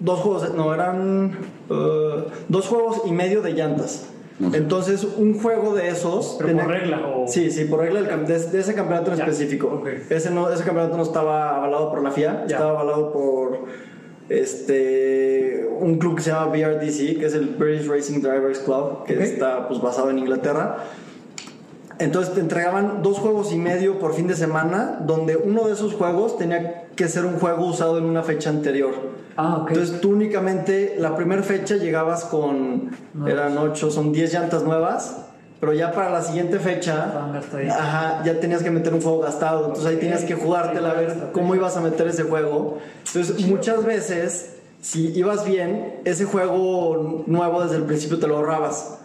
dos 0.00 0.20
juegos, 0.20 0.54
no, 0.54 0.72
eran 0.74 1.32
eh, 1.70 2.24
dos 2.48 2.66
juegos 2.68 3.02
y 3.06 3.12
medio 3.12 3.42
de 3.42 3.52
llantas. 3.52 4.06
Entonces, 4.52 5.02
un 5.16 5.36
juego 5.40 5.74
de 5.74 5.88
esos... 5.88 6.36
Pero 6.38 6.56
por 6.58 6.68
regla, 6.68 7.00
o- 7.08 7.26
Sí, 7.26 7.50
sí, 7.50 7.64
por 7.64 7.80
regla 7.80 8.02
del 8.02 8.24
de, 8.24 8.38
de 8.38 8.60
ese 8.60 8.72
campeonato 8.72 9.10
en 9.10 9.18
Ya, 9.18 9.24
específico. 9.24 9.66
ok. 9.80 9.88
Ese, 10.10 10.30
no, 10.30 10.48
ese 10.48 10.62
campeonato 10.62 10.96
no 10.96 11.02
estaba 11.02 11.56
avalado 11.56 11.90
por 11.90 12.02
la 12.04 12.12
FIA, 12.12 12.44
Ya. 12.46 12.54
estaba 12.56 12.70
avalado 12.70 13.12
por 13.12 13.58
este 14.28 15.68
un 15.80 15.98
club 15.98 16.16
que 16.16 16.22
se 16.22 16.30
llama 16.30 16.46
BRDC, 16.52 17.18
que 17.18 17.26
es 17.26 17.34
el 17.34 17.46
British 17.46 17.88
Racing 17.88 18.20
Drivers 18.20 18.60
Club, 18.60 19.04
que 19.06 19.20
está 19.22 19.66
pues 19.68 19.80
basado 19.80 20.10
en 20.10 20.18
Inglaterra. 20.18 20.78
Entonces 21.98 22.34
te 22.34 22.40
entregaban 22.40 23.02
dos 23.02 23.18
juegos 23.18 23.52
y 23.52 23.56
medio 23.56 23.98
por 23.98 24.14
fin 24.14 24.28
de 24.28 24.36
semana, 24.36 24.98
donde 25.00 25.36
uno 25.36 25.66
de 25.66 25.72
esos 25.72 25.94
juegos 25.94 26.38
tenía 26.38 26.86
que 26.94 27.08
ser 27.08 27.24
un 27.24 27.38
juego 27.38 27.66
usado 27.66 27.98
en 27.98 28.04
una 28.04 28.22
fecha 28.22 28.50
anterior. 28.50 28.94
Ah, 29.36 29.58
ok. 29.62 29.70
Entonces 29.70 30.00
tú 30.00 30.10
únicamente, 30.10 30.96
la 30.98 31.16
primera 31.16 31.42
fecha 31.42 31.76
llegabas 31.76 32.24
con, 32.24 32.90
eran 33.26 33.58
ocho, 33.58 33.90
son 33.90 34.12
10 34.12 34.32
llantas 34.32 34.62
nuevas, 34.62 35.24
pero 35.60 35.72
ya 35.72 35.90
para 35.90 36.10
la 36.10 36.22
siguiente 36.22 36.60
fecha, 36.60 37.30
ajá, 37.70 38.22
ya 38.24 38.38
tenías 38.38 38.62
que 38.62 38.70
meter 38.70 38.94
un 38.94 39.00
juego 39.00 39.20
gastado, 39.20 39.66
entonces 39.66 39.86
ahí 39.86 39.96
tenías 39.96 40.22
que 40.22 40.34
jugártela 40.34 40.90
a 40.90 40.94
ver 40.94 41.30
cómo 41.32 41.54
ibas 41.56 41.76
a 41.76 41.80
meter 41.80 42.06
ese 42.06 42.22
juego. 42.22 42.78
Entonces 43.06 43.44
muchas 43.46 43.84
veces, 43.84 44.56
si 44.80 45.08
ibas 45.18 45.44
bien, 45.44 46.00
ese 46.04 46.26
juego 46.26 47.24
nuevo 47.26 47.62
desde 47.62 47.76
el 47.76 47.82
principio 47.82 48.20
te 48.20 48.28
lo 48.28 48.36
ahorrabas. 48.36 48.98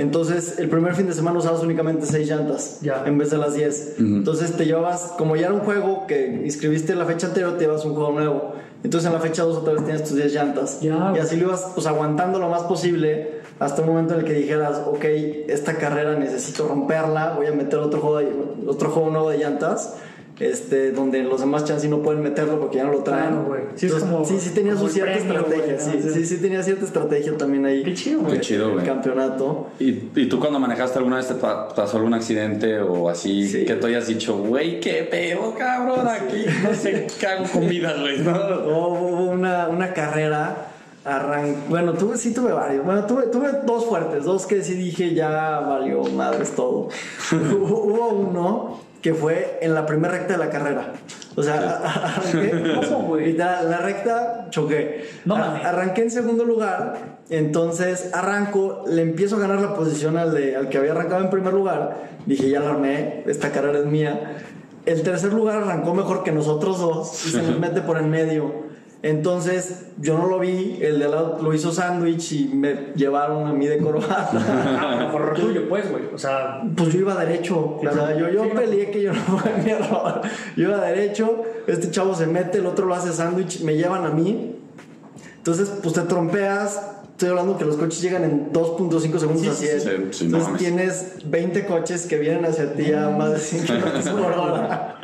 Entonces, 0.00 0.58
el 0.58 0.68
primer 0.68 0.94
fin 0.94 1.06
de 1.06 1.12
semana 1.12 1.38
usabas 1.38 1.62
únicamente 1.62 2.06
6 2.06 2.28
llantas 2.28 2.78
Ya. 2.80 3.04
en 3.06 3.18
vez 3.18 3.30
de 3.30 3.38
las 3.38 3.54
10. 3.54 3.96
Entonces, 3.98 4.52
te 4.56 4.64
llevabas, 4.64 5.12
como 5.18 5.36
ya 5.36 5.46
era 5.46 5.54
un 5.54 5.60
juego 5.60 6.06
que 6.06 6.42
inscribiste 6.44 6.94
la 6.94 7.04
fecha 7.04 7.26
anterior, 7.28 7.56
te 7.58 7.64
llevas 7.66 7.84
un 7.84 7.94
juego 7.94 8.12
nuevo. 8.12 8.52
Entonces, 8.82 9.06
en 9.08 9.12
la 9.14 9.20
fecha 9.20 9.42
2 9.42 9.58
otra 9.58 9.74
vez 9.74 9.84
tienes 9.84 10.04
tus 10.04 10.16
10 10.16 10.32
llantas. 10.32 10.80
Ya. 10.80 11.12
Y 11.14 11.18
así 11.18 11.36
lo 11.36 11.48
ibas 11.48 11.66
pues, 11.74 11.86
aguantando 11.86 12.38
lo 12.38 12.48
más 12.48 12.62
posible 12.62 13.40
hasta 13.58 13.82
un 13.82 13.88
momento 13.88 14.14
en 14.14 14.20
el 14.20 14.26
que 14.26 14.32
dijeras, 14.32 14.80
ok, 14.86 15.04
esta 15.48 15.74
carrera 15.76 16.14
necesito 16.18 16.66
romperla, 16.66 17.34
voy 17.36 17.46
a 17.46 17.52
meter 17.52 17.78
otro 17.78 18.00
juego, 18.00 18.18
de- 18.18 18.32
otro 18.66 18.90
juego 18.90 19.10
nuevo 19.10 19.28
de 19.30 19.36
llantas. 19.38 19.96
Este, 20.40 20.90
donde 20.92 21.22
los 21.22 21.40
demás 21.40 21.64
chances 21.66 21.90
no 21.90 22.00
pueden 22.00 22.22
meterlo 22.22 22.58
porque 22.58 22.78
ya 22.78 22.84
no 22.84 22.92
lo 22.92 22.98
traen. 23.02 23.44
Claro. 23.44 23.56
Sí, 23.76 23.86
es 23.86 23.92
Entonces, 23.92 24.10
como- 24.10 24.24
sí, 24.24 24.38
sí 24.40 24.50
tenía 24.50 24.74
su 24.74 24.88
cierta 24.88 25.12
premio, 25.12 25.34
estrategia. 25.40 25.74
güey, 25.74 25.78
sí, 26.02 26.06
¿no? 26.08 26.12
sí, 26.14 26.26
sí 26.26 26.36
tenía 26.38 26.62
cierta 26.62 26.84
estrategia 26.86 27.36
también 27.36 27.66
ahí. 27.66 27.82
Qué 27.82 27.92
chido, 27.94 28.20
güey. 28.22 28.32
Qué 28.34 28.40
chido, 28.40 28.66
El 28.68 28.72
güey. 28.72 28.86
campeonato. 28.86 29.68
¿Y, 29.78 29.90
y 30.16 30.28
tú 30.30 30.40
cuando 30.40 30.58
manejaste 30.58 30.96
alguna 30.98 31.16
vez 31.18 31.28
te 31.28 31.34
pa- 31.34 31.68
pasó 31.74 31.98
algún 31.98 32.14
accidente 32.14 32.80
o 32.80 33.10
así 33.10 33.46
Sí. 33.46 33.64
que 33.66 33.74
tú 33.74 33.86
hayas 33.86 34.06
dicho, 34.06 34.38
güey, 34.38 34.80
qué 34.80 35.06
pedo, 35.10 35.54
cabrón, 35.58 36.08
aquí 36.08 36.44
no 36.62 36.74
sé 36.74 37.06
qué 37.20 37.26
hago 37.26 37.60
vida, 37.60 37.94
güey? 38.00 38.20
¿no? 38.20 38.30
Hubo 38.32 39.30
una, 39.32 39.68
una 39.68 39.92
carrera. 39.92 40.68
Arran... 41.04 41.54
Bueno, 41.70 41.94
tuve, 41.94 42.16
sí 42.18 42.32
tuve 42.34 42.52
varios. 42.52 42.84
Bueno, 42.84 43.04
tuve, 43.06 43.24
tuve 43.28 43.48
dos 43.66 43.86
fuertes, 43.86 44.24
dos 44.24 44.46
que 44.46 44.62
sí 44.62 44.74
dije 44.74 45.14
ya 45.14 45.60
valió 45.60 46.02
madres 46.04 46.50
todo. 46.54 46.88
hubo 47.32 48.08
uno 48.08 48.80
que 49.02 49.14
fue 49.14 49.58
en 49.62 49.74
la 49.74 49.86
primera 49.86 50.14
recta 50.14 50.34
de 50.34 50.38
la 50.38 50.50
carrera. 50.50 50.92
O 51.36 51.42
sea, 51.42 51.54
arranqué. 51.54 52.80
¿Cómo, 52.90 53.08
güey? 53.08 53.26
Literal, 53.26 53.70
La 53.70 53.78
recta 53.78 54.46
choqué. 54.50 55.08
No 55.24 55.36
mames. 55.36 55.64
Arranqué 55.64 56.02
en 56.02 56.10
segundo 56.10 56.44
lugar. 56.44 57.20
Entonces 57.30 58.10
arranco, 58.12 58.84
le 58.86 59.02
empiezo 59.02 59.36
a 59.36 59.38
ganar 59.38 59.60
la 59.60 59.74
posición 59.74 60.16
al, 60.16 60.34
de, 60.34 60.56
al 60.56 60.68
que 60.68 60.78
había 60.78 60.92
arrancado 60.92 61.22
en 61.22 61.30
primer 61.30 61.52
lugar. 61.52 62.10
Dije, 62.26 62.50
ya 62.50 62.60
la 62.60 62.70
armé, 62.70 63.22
esta 63.26 63.50
carrera 63.50 63.78
es 63.78 63.86
mía. 63.86 64.38
El 64.86 65.02
tercer 65.02 65.32
lugar 65.32 65.58
arrancó 65.58 65.94
mejor 65.94 66.24
que 66.24 66.32
nosotros 66.32 66.80
dos 66.80 67.26
y 67.26 67.30
se 67.30 67.42
nos 67.42 67.58
mete 67.58 67.80
por 67.82 67.98
en 67.98 68.10
medio. 68.10 68.69
Entonces 69.02 69.86
yo 69.98 70.18
no 70.18 70.26
lo 70.26 70.38
vi, 70.38 70.78
el 70.82 70.98
de 70.98 71.06
al 71.06 71.10
lado 71.12 71.38
lo 71.42 71.54
hizo 71.54 71.72
sándwich 71.72 72.32
y 72.32 72.48
me 72.48 72.92
llevaron 72.94 73.46
a 73.46 73.52
mí 73.52 73.66
de 73.66 73.78
corbata. 73.78 74.30
Ah, 74.82 75.08
por 75.10 75.22
error 75.22 75.36
tuyo, 75.38 75.68
pues, 75.68 75.90
güey. 75.90 76.04
O 76.14 76.18
sea, 76.18 76.60
Pues 76.76 76.92
yo 76.92 77.00
iba 77.00 77.14
derecho, 77.14 77.76
o 77.78 77.80
sea, 77.80 78.14
yo, 78.16 78.28
yo 78.28 78.42
Sí, 78.44 78.50
no. 78.52 78.60
peleé 78.60 78.90
que 78.90 79.02
yo 79.02 79.12
no 79.14 79.20
fue 79.38 79.52
mi 79.64 79.70
error. 79.70 80.20
Yo 80.56 80.68
iba 80.68 80.80
derecho, 80.84 81.42
este 81.66 81.90
chavo 81.90 82.14
se 82.14 82.26
mete, 82.26 82.58
el 82.58 82.66
otro 82.66 82.86
lo 82.86 82.94
hace 82.94 83.12
sándwich, 83.12 83.62
me 83.62 83.74
llevan 83.76 84.04
a 84.04 84.10
mí. 84.10 84.56
Entonces, 85.36 85.70
pues 85.82 85.94
te 85.94 86.02
trompeas. 86.02 86.80
Estoy 87.12 87.30
hablando 87.30 87.58
que 87.58 87.66
los 87.66 87.76
coches 87.76 88.00
llegan 88.00 88.24
en 88.24 88.50
2.5 88.52 89.18
segundos 89.18 89.46
a 89.48 89.52
100. 89.54 89.80
sí, 89.80 89.88
sí, 90.10 90.24
no 90.28 90.38
Entonces 90.38 90.42
mames. 90.44 90.58
tienes 90.58 91.12
20 91.30 91.66
coches 91.66 92.06
que 92.06 92.16
vienen 92.18 92.46
hacia 92.46 92.72
ti 92.74 92.92
a 92.94 93.10
más 93.10 93.32
de 93.32 93.38
100 93.38 93.64
kilómetros 93.66 94.08
por 94.08 94.32
hora. 94.32 94.96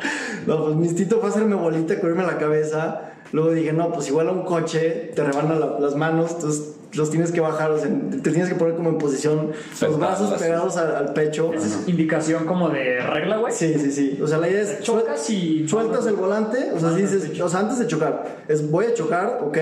No, 0.47 0.63
pues 0.65 0.75
mi 0.77 0.87
instinto 0.87 1.19
fue 1.19 1.29
hacerme 1.29 1.55
bolita, 1.55 1.99
cubrirme 1.99 2.23
la 2.23 2.37
cabeza. 2.39 3.11
Luego 3.31 3.51
dije, 3.51 3.73
no, 3.73 3.91
pues 3.91 4.07
igual 4.07 4.29
a 4.29 4.31
un 4.31 4.43
coche 4.43 5.11
te 5.15 5.23
rebana 5.23 5.55
la- 5.55 5.79
las 5.79 5.95
manos, 5.95 6.31
entonces 6.35 6.73
los 6.93 7.09
tienes 7.11 7.31
que 7.33 7.41
bajar, 7.41 7.69
o 7.71 7.77
sea, 7.77 7.89
te 8.23 8.31
tienes 8.31 8.47
que 8.47 8.55
poner 8.55 8.75
como 8.75 8.89
en 8.89 8.97
posición, 8.97 9.51
los 9.81 9.99
brazos 9.99 10.31
así. 10.31 10.43
pegados 10.45 10.77
al, 10.77 10.95
al 10.95 11.13
pecho. 11.13 11.51
esa 11.53 11.65
es 11.67 11.87
indicación 11.87 12.45
como 12.45 12.69
de 12.69 13.01
regla, 13.01 13.37
güey. 13.37 13.53
Sí, 13.53 13.75
sí, 13.77 13.91
sí. 13.91 14.19
O 14.23 14.27
sea, 14.27 14.37
la 14.37 14.49
idea 14.49 14.61
es 14.61 14.81
Chocas 14.81 15.29
y- 15.29 15.67
sueltas 15.67 16.07
el 16.07 16.15
volante, 16.15 16.71
o 16.73 16.79
sea, 16.79 16.91
si 16.93 17.01
dices, 17.01 17.39
o 17.41 17.49
sea, 17.49 17.59
antes 17.59 17.79
de 17.79 17.87
chocar, 17.87 18.37
es 18.47 18.71
voy 18.71 18.85
a 18.85 18.93
chocar, 18.93 19.39
ok, 19.43 19.57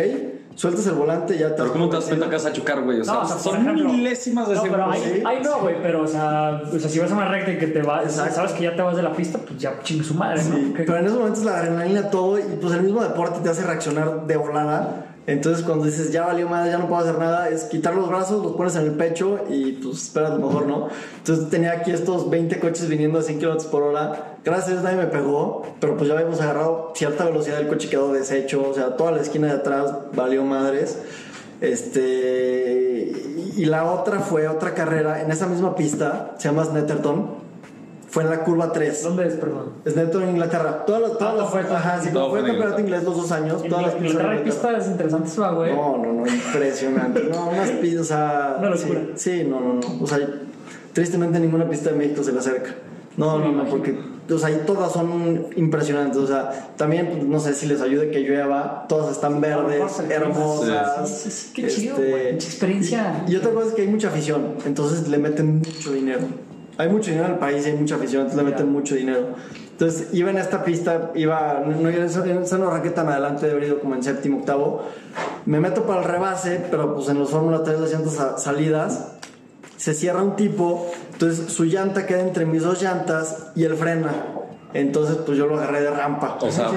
sueltas 0.56 0.88
el 0.88 0.94
volante, 0.94 1.38
ya 1.38 1.50
te 1.50 1.56
Pero 1.56 1.74
¿cómo 1.74 1.90
te 1.90 1.98
das 1.98 2.06
cuenta 2.06 2.26
que 2.28 2.32
vas 2.36 2.46
a 2.46 2.54
chocar, 2.54 2.82
güey? 2.82 3.02
O 3.02 3.04
sea, 3.04 3.14
No, 3.14 3.22
o 3.22 3.26
sea, 3.26 3.36
por 3.36 3.44
son 3.44 3.62
ejemplo- 3.62 3.90
milésimas 3.90 4.48
de 4.50 4.56
No, 4.56 4.62
pero 4.64 4.74
segundo. 4.76 4.92
ahí, 4.92 5.24
ahí 5.26 5.44
no, 5.44 5.60
güey, 5.60 5.76
pero 5.82 6.02
o 6.04 6.08
sea, 6.08 6.62
o 6.74 6.80
sea, 6.80 6.90
si 6.90 7.00
vas 7.00 7.12
a 7.12 7.16
una 7.16 7.28
recta 7.28 7.52
y 7.52 7.58
que 7.58 7.68
te 7.68 7.82
vas, 7.82 8.12
sabes 8.14 8.54
que 8.54 8.64
ya 8.64 8.76
te 8.76 8.82
vas 8.82 8.96
de 8.96 9.04
la 9.04 9.12
pista, 9.14 9.38
pues 9.38 9.60
ya 9.60 9.80
chingue 9.84 10.04
su 10.04 10.14
madre, 10.16 10.42
¿no? 10.44 10.56
Sí, 10.56 10.74
¿Qué? 10.76 10.84
pero 10.84 10.98
en 10.98 11.06
esos 11.06 11.18
momentos 11.18 11.44
la 11.44 11.58
adrenalina 11.58 12.10
todo 12.10 12.40
y 12.40 12.44
pues 12.62 12.74
el 12.74 12.82
mismo 12.84 13.04
deporte 13.04 13.40
te 13.42 13.50
hace 13.50 13.64
reaccionar 13.64 14.26
de 14.26 14.38
volada. 14.38 15.05
Entonces 15.28 15.66
cuando 15.66 15.86
dices 15.86 16.12
ya 16.12 16.28
valió 16.28 16.48
madre, 16.48 16.72
ya 16.72 16.78
no 16.78 16.88
puedo 16.88 17.02
hacer 17.02 17.18
nada, 17.18 17.50
es 17.50 17.64
quitar 17.64 17.96
los 17.96 18.08
brazos, 18.08 18.44
los 18.44 18.54
pones 18.54 18.76
en 18.76 18.84
el 18.84 18.92
pecho 18.92 19.40
y 19.50 19.74
pues 19.74 20.04
esperas 20.04 20.32
lo 20.32 20.46
mejor, 20.46 20.68
¿no? 20.68 20.90
Entonces 21.18 21.50
tenía 21.50 21.72
aquí 21.72 21.92
estos 21.92 22.30
20 22.30 22.60
coches 22.60 22.88
viniendo 22.88 23.18
a 23.18 23.24
100 23.24 23.40
kilómetros 23.40 23.68
por 23.72 23.82
hora. 23.84 24.38
Gracias 24.44 24.84
nadie 24.84 24.98
me 24.98 25.08
pegó, 25.08 25.66
pero 25.80 25.98
pues 25.98 26.08
ya 26.08 26.14
habíamos 26.16 26.40
agarrado 26.42 26.94
cierta 26.96 27.26
velocidad, 27.26 27.60
el 27.60 27.68
coche 27.68 27.90
quedó 27.90 28.14
deshecho, 28.14 28.70
o 28.70 28.74
sea, 28.74 28.96
toda 28.98 29.12
la 29.12 29.22
esquina 29.22 29.48
de 29.48 29.54
atrás 29.54 29.92
valió 30.14 30.44
madres. 30.44 31.00
Este, 31.62 33.14
y 33.56 33.66
la 33.66 33.92
otra 33.92 34.20
fue 34.20 34.48
otra 34.48 34.74
carrera 34.74 35.22
en 35.22 35.32
esa 35.32 35.48
misma 35.48 35.76
pista, 35.76 36.36
se 36.38 36.50
llama 36.50 36.66
Snetterton. 36.66 37.35
Fue 38.16 38.24
en 38.24 38.30
la 38.30 38.46
curva 38.46 38.72
3. 38.72 39.04
¿Dónde 39.04 39.28
es, 39.28 39.34
perdón? 39.34 39.72
Snetterton 39.84 40.24
en 40.24 40.30
Inglaterra. 40.30 40.86
Todas 40.86 41.02
las, 41.02 41.12
todas 41.18 41.34
Ah, 41.34 41.36
las- 41.36 41.50
fue- 41.50 41.60
ajá, 41.76 42.02
sí, 42.02 42.10
todo 42.14 42.30
fue 42.30 42.40
el 42.40 42.46
en 42.46 42.52
campeonato 42.54 42.80
inglés 42.82 43.04
los 43.04 43.18
dos 43.18 43.32
años. 43.34 43.62
En 43.62 43.70
Todas 43.70 43.86
las 43.88 43.94
pistas 43.96 44.12
Inglaterra 44.12 44.38
hay 44.38 44.44
pistas 44.46 44.88
interesantes, 44.88 45.38
va, 45.42 45.52
güey. 45.52 45.76
No, 45.76 45.98
no, 45.98 46.14
no, 46.14 46.26
impresionante. 46.26 47.24
No, 47.30 47.50
unas 47.50 47.72
pistas, 47.72 48.02
o 48.02 48.06
sea. 48.06 48.56
Una 48.60 48.70
locura. 48.70 49.02
Sí, 49.16 49.32
sí, 49.40 49.44
no, 49.44 49.60
no, 49.60 49.74
no. 49.74 49.82
O 50.02 50.08
sea, 50.08 50.20
tristemente 50.94 51.42
ninguna 51.42 51.68
pista 51.70 51.90
de 51.90 51.98
México 51.98 52.24
se 52.24 52.32
le 52.32 52.40
acerca. 52.40 52.70
No, 53.18 53.38
no, 53.38 53.52
no, 53.52 53.66
porque, 53.66 53.98
o 54.32 54.38
sea, 54.40 54.48
ahí 54.48 54.62
todas 54.66 54.94
son 54.94 55.48
impresionantes. 55.58 56.18
O 56.18 56.28
sea, 56.28 56.70
también, 56.78 57.10
pues, 57.12 57.24
no 57.26 57.40
sé 57.42 57.54
si 57.54 57.66
les 57.66 57.82
ayude 57.82 58.12
que 58.12 58.20
llueva. 58.22 58.86
Todas 58.88 59.12
están 59.12 59.42
verdes, 59.42 59.82
hermosas. 60.10 61.10
Sí, 61.10 61.30
sí, 61.30 61.32
sí, 61.32 61.52
qué 61.54 61.68
chido, 61.68 61.98
Este. 61.98 62.32
Mucha 62.34 62.48
experiencia. 62.48 63.24
Y 63.28 63.36
otra 63.36 63.52
cosa 63.52 63.68
es 63.68 63.74
que 63.74 63.82
hay 63.82 63.88
mucha 63.90 64.08
afición, 64.08 64.56
entonces 64.66 65.08
le 65.10 65.18
meten 65.18 65.58
mucho 65.58 65.92
dinero. 65.92 66.22
Hay 66.78 66.90
mucho 66.90 67.10
dinero 67.12 67.28
en 67.28 67.34
el 67.34 67.40
país 67.40 67.66
y 67.66 67.70
hay 67.72 67.78
mucha 67.78 67.96
afición, 67.96 68.24
entonces 68.24 68.44
le 68.46 68.52
meten 68.52 68.72
mucho 68.72 68.96
dinero. 68.96 69.28
Entonces 69.72 70.10
iba 70.14 70.30
en 70.30 70.38
esta 70.38 70.64
pista, 70.64 71.12
iba, 71.16 71.62
no, 71.66 71.80
no, 71.82 71.90
esa 71.90 72.26
esa 72.26 72.58
no 72.58 72.68
arranqué 72.70 72.90
tan 72.92 73.08
adelante, 73.10 73.46
de 73.46 73.52
haber 73.54 73.64
ido 73.66 73.80
como 73.80 73.96
en 73.96 74.04
séptimo, 74.04 74.40
octavo. 74.40 74.84
Me 75.46 75.60
meto 75.60 75.84
para 75.84 76.02
el 76.02 76.08
rebase, 76.08 76.62
pero 76.72 76.96
pues 76.96 77.10
en 77.10 77.20
los 77.20 77.30
Fórmula 77.30 77.62
3 77.64 77.80
las 77.80 77.92
llantas 77.92 78.14
sa- 78.14 78.38
salidas, 78.38 79.12
se 79.78 79.94
cierra 79.94 80.22
un 80.24 80.36
tipo, 80.36 80.90
entonces 81.14 81.52
su 81.52 81.66
llanta 81.66 82.06
queda 82.06 82.22
entre 82.22 82.46
mis 82.46 82.64
dos 82.64 82.82
llantas 82.82 83.48
y 83.56 83.64
él 83.66 83.76
frena. 83.76 84.12
Entonces 84.74 85.18
pues 85.26 85.38
yo 85.38 85.48
lo 85.48 85.58
agarré 85.58 85.82
de 85.82 85.90
rampa. 85.92 86.38
O 86.42 86.52
sea, 86.52 86.68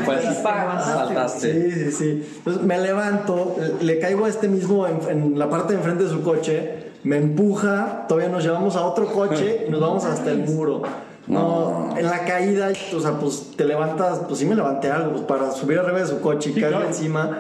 pa, 0.45 0.81
saltaste. 0.85 1.71
Sí, 1.71 1.71
sí, 1.73 1.93
sí. 1.93 2.33
Entonces 2.39 2.63
me 2.63 2.79
levanto, 2.79 3.57
le 3.81 3.99
caigo 3.99 4.25
a 4.27 4.29
este 4.29 4.47
mismo 4.49 4.87
en, 4.87 5.01
en 5.09 5.39
la 5.39 5.49
parte 5.51 5.73
de 5.73 5.79
enfrente 5.81 6.05
de 6.05 6.11
su 6.11 6.23
coche, 6.23 6.78
me 7.05 7.17
empuja, 7.17 8.07
todavía 8.09 8.29
nos 8.31 8.43
llevamos 8.45 8.77
a 8.77 8.83
otro 8.85 9.07
coche 9.07 9.65
y 9.69 9.71
nos 9.71 9.81
vamos 9.81 10.05
hasta 10.05 10.31
el 10.31 10.45
muro. 10.45 10.83
No, 11.27 11.95
en 11.97 12.07
la 12.07 12.25
caída, 12.25 12.71
o 12.97 13.01
sea, 13.01 13.13
pues 13.19 13.53
te 13.55 13.65
levantas, 13.67 14.21
pues 14.27 14.39
sí 14.39 14.47
me 14.47 14.55
levanté 14.55 14.91
algo, 14.91 15.13
pues 15.13 15.23
para 15.25 15.51
subir 15.51 15.79
arriba 15.79 15.99
de 15.99 16.07
su 16.07 16.21
coche 16.23 16.51
y 16.51 16.55
Sí, 16.55 16.61
caerle 16.61 16.79
claro. 16.79 16.91
encima. 16.91 17.39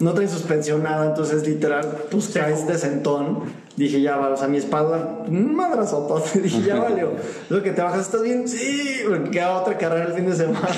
no 0.00 0.12
traen 0.12 0.28
suspensión 0.28 0.82
nada, 0.82 1.06
entonces 1.06 1.46
literal, 1.46 1.86
pues 2.10 2.28
caes 2.28 2.66
de 2.66 2.76
sentón. 2.76 3.42
Dije, 3.76 4.00
ya 4.00 4.16
va, 4.16 4.30
o 4.30 4.36
sea, 4.36 4.48
mi 4.48 4.56
espalda, 4.56 5.20
un 5.28 5.54
madrazota. 5.54 6.14
Dije, 6.42 6.62
ya 6.62 6.80
valió. 6.80 7.12
Lo 7.48 7.62
que 7.62 7.70
te 7.70 7.80
bajas, 7.80 8.00
¿estás 8.06 8.22
bien? 8.22 8.48
Sí, 8.48 9.02
porque 9.08 9.30
queda 9.30 9.56
otra 9.56 9.78
carrera 9.78 10.06
el 10.06 10.14
fin 10.14 10.26
de 10.28 10.34
semana. 10.34 10.68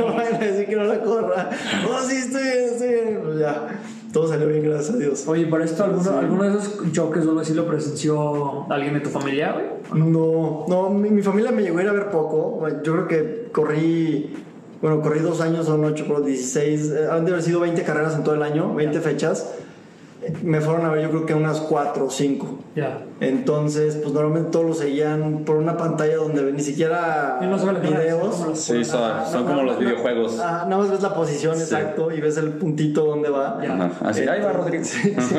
no 0.00 0.14
vayan 0.14 0.34
a 0.36 0.38
decir 0.38 0.66
que 0.66 0.76
no 0.76 0.84
la 0.84 1.02
corra. 1.02 1.50
No, 1.82 2.08
sí, 2.08 2.16
estoy 2.16 2.42
bien, 2.42 2.64
estoy 2.72 2.88
bien. 2.88 3.20
Pues 3.22 3.38
ya, 3.38 3.68
todo 4.16 4.28
salió 4.28 4.48
bien, 4.48 4.62
gracias 4.62 4.94
a 4.94 4.96
Dios. 4.96 5.28
Oye, 5.28 5.46
para 5.46 5.66
esto, 5.66 5.84
¿alguno, 5.84 6.18
¿alguno 6.18 6.42
de 6.44 6.48
esos 6.48 6.90
choques 6.90 7.26
o 7.26 7.28
algo 7.28 7.40
así 7.40 7.52
lo 7.52 7.66
presenció 7.66 8.64
alguien 8.72 8.94
de 8.94 9.00
tu 9.00 9.10
familia, 9.10 9.52
güey? 9.52 9.66
No, 9.92 10.64
no, 10.66 10.88
mi, 10.88 11.10
mi 11.10 11.20
familia 11.20 11.52
me 11.52 11.60
llegó 11.60 11.80
a 11.80 11.82
ir 11.82 11.88
a 11.90 11.92
ver 11.92 12.08
poco. 12.08 12.66
Yo 12.82 12.94
creo 12.94 13.08
que 13.08 13.48
corrí, 13.52 14.34
bueno, 14.80 15.02
corrí 15.02 15.20
dos 15.20 15.42
años, 15.42 15.66
son 15.66 15.84
ocho, 15.84 16.06
pero 16.08 16.22
16, 16.22 16.92
eh, 16.92 17.08
han 17.10 17.26
de 17.26 17.32
haber 17.32 17.42
sido 17.42 17.60
20 17.60 17.82
carreras 17.82 18.14
en 18.14 18.24
todo 18.24 18.34
el 18.34 18.42
año, 18.42 18.74
20 18.74 19.00
fechas. 19.02 19.52
Me 20.42 20.60
fueron 20.60 20.84
a 20.86 20.90
ver, 20.90 21.02
yo 21.02 21.10
creo 21.10 21.26
que 21.26 21.34
unas 21.34 21.60
cuatro 21.60 22.06
o 22.06 22.10
cinco. 22.10 22.58
Ya. 22.74 23.02
Entonces, 23.20 23.96
pues 23.96 24.12
normalmente 24.12 24.50
todos 24.50 24.66
lo 24.66 24.74
seguían 24.74 25.44
por 25.44 25.56
una 25.56 25.76
pantalla 25.76 26.16
donde 26.16 26.52
ni 26.52 26.62
siquiera 26.62 27.38
Y 27.40 27.46
no 27.46 27.56
videos. 27.80 28.44
Sí, 28.54 28.84
son, 28.84 29.02
Ajá, 29.02 29.26
son 29.26 29.42
no, 29.42 29.46
como 29.48 29.62
no, 29.62 29.68
los 29.68 29.78
videojuegos. 29.78 30.38
Ah, 30.40 30.64
nada 30.68 30.78
más 30.82 30.90
ves 30.90 31.02
la 31.02 31.14
posición 31.14 31.56
Sí. 31.56 31.62
exacto 31.62 32.12
y 32.12 32.20
ves 32.20 32.36
el 32.36 32.50
puntito 32.50 33.04
donde 33.04 33.30
va. 33.30 33.60
Ya. 33.62 33.90
Así, 34.02 34.22
ahí 34.22 34.40
va. 34.40 34.52
Sí, 34.82 35.14
sí, 35.16 35.34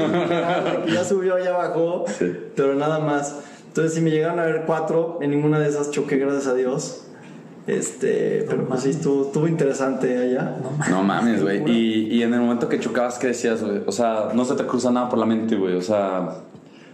que 0.85 0.91
ya 0.93 1.03
subió, 1.03 1.37
ya 1.37 1.51
bajó, 1.51 2.05
Sí. 2.07 2.35
pero 2.55 2.75
nada 2.75 2.99
más. 2.99 3.35
Entonces, 3.67 3.93
si 3.93 4.01
me 4.01 4.09
llegaron 4.09 4.39
a 4.39 4.43
ver 4.43 4.63
cuatro, 4.65 5.19
en 5.21 5.29
ninguna 5.31 5.59
de 5.59 5.67
esas 5.67 5.91
choqué, 5.91 6.17
gracias 6.17 6.47
a 6.47 6.53
Dios. 6.55 7.06
Este, 7.67 8.45
pero 8.49 8.65
pues 8.65 8.81
sí, 8.83 8.91
estuvo, 8.91 9.25
estuvo 9.25 9.47
interesante 9.47 10.17
allá. 10.17 10.55
No 10.89 11.03
mames, 11.03 11.41
güey. 11.43 11.69
Y, 11.69 12.07
y 12.15 12.23
en 12.23 12.33
el 12.33 12.39
momento 12.39 12.69
que 12.69 12.79
chocabas, 12.79 13.19
¿qué 13.19 13.27
decías, 13.27 13.61
güey? 13.61 13.81
O 13.85 13.91
sea, 13.91 14.29
no 14.33 14.45
se 14.45 14.55
te 14.55 14.65
cruza 14.65 14.89
nada 14.89 15.09
por 15.09 15.19
la 15.19 15.25
mente, 15.25 15.55
güey. 15.57 15.75
O 15.75 15.81
sea, 15.81 16.29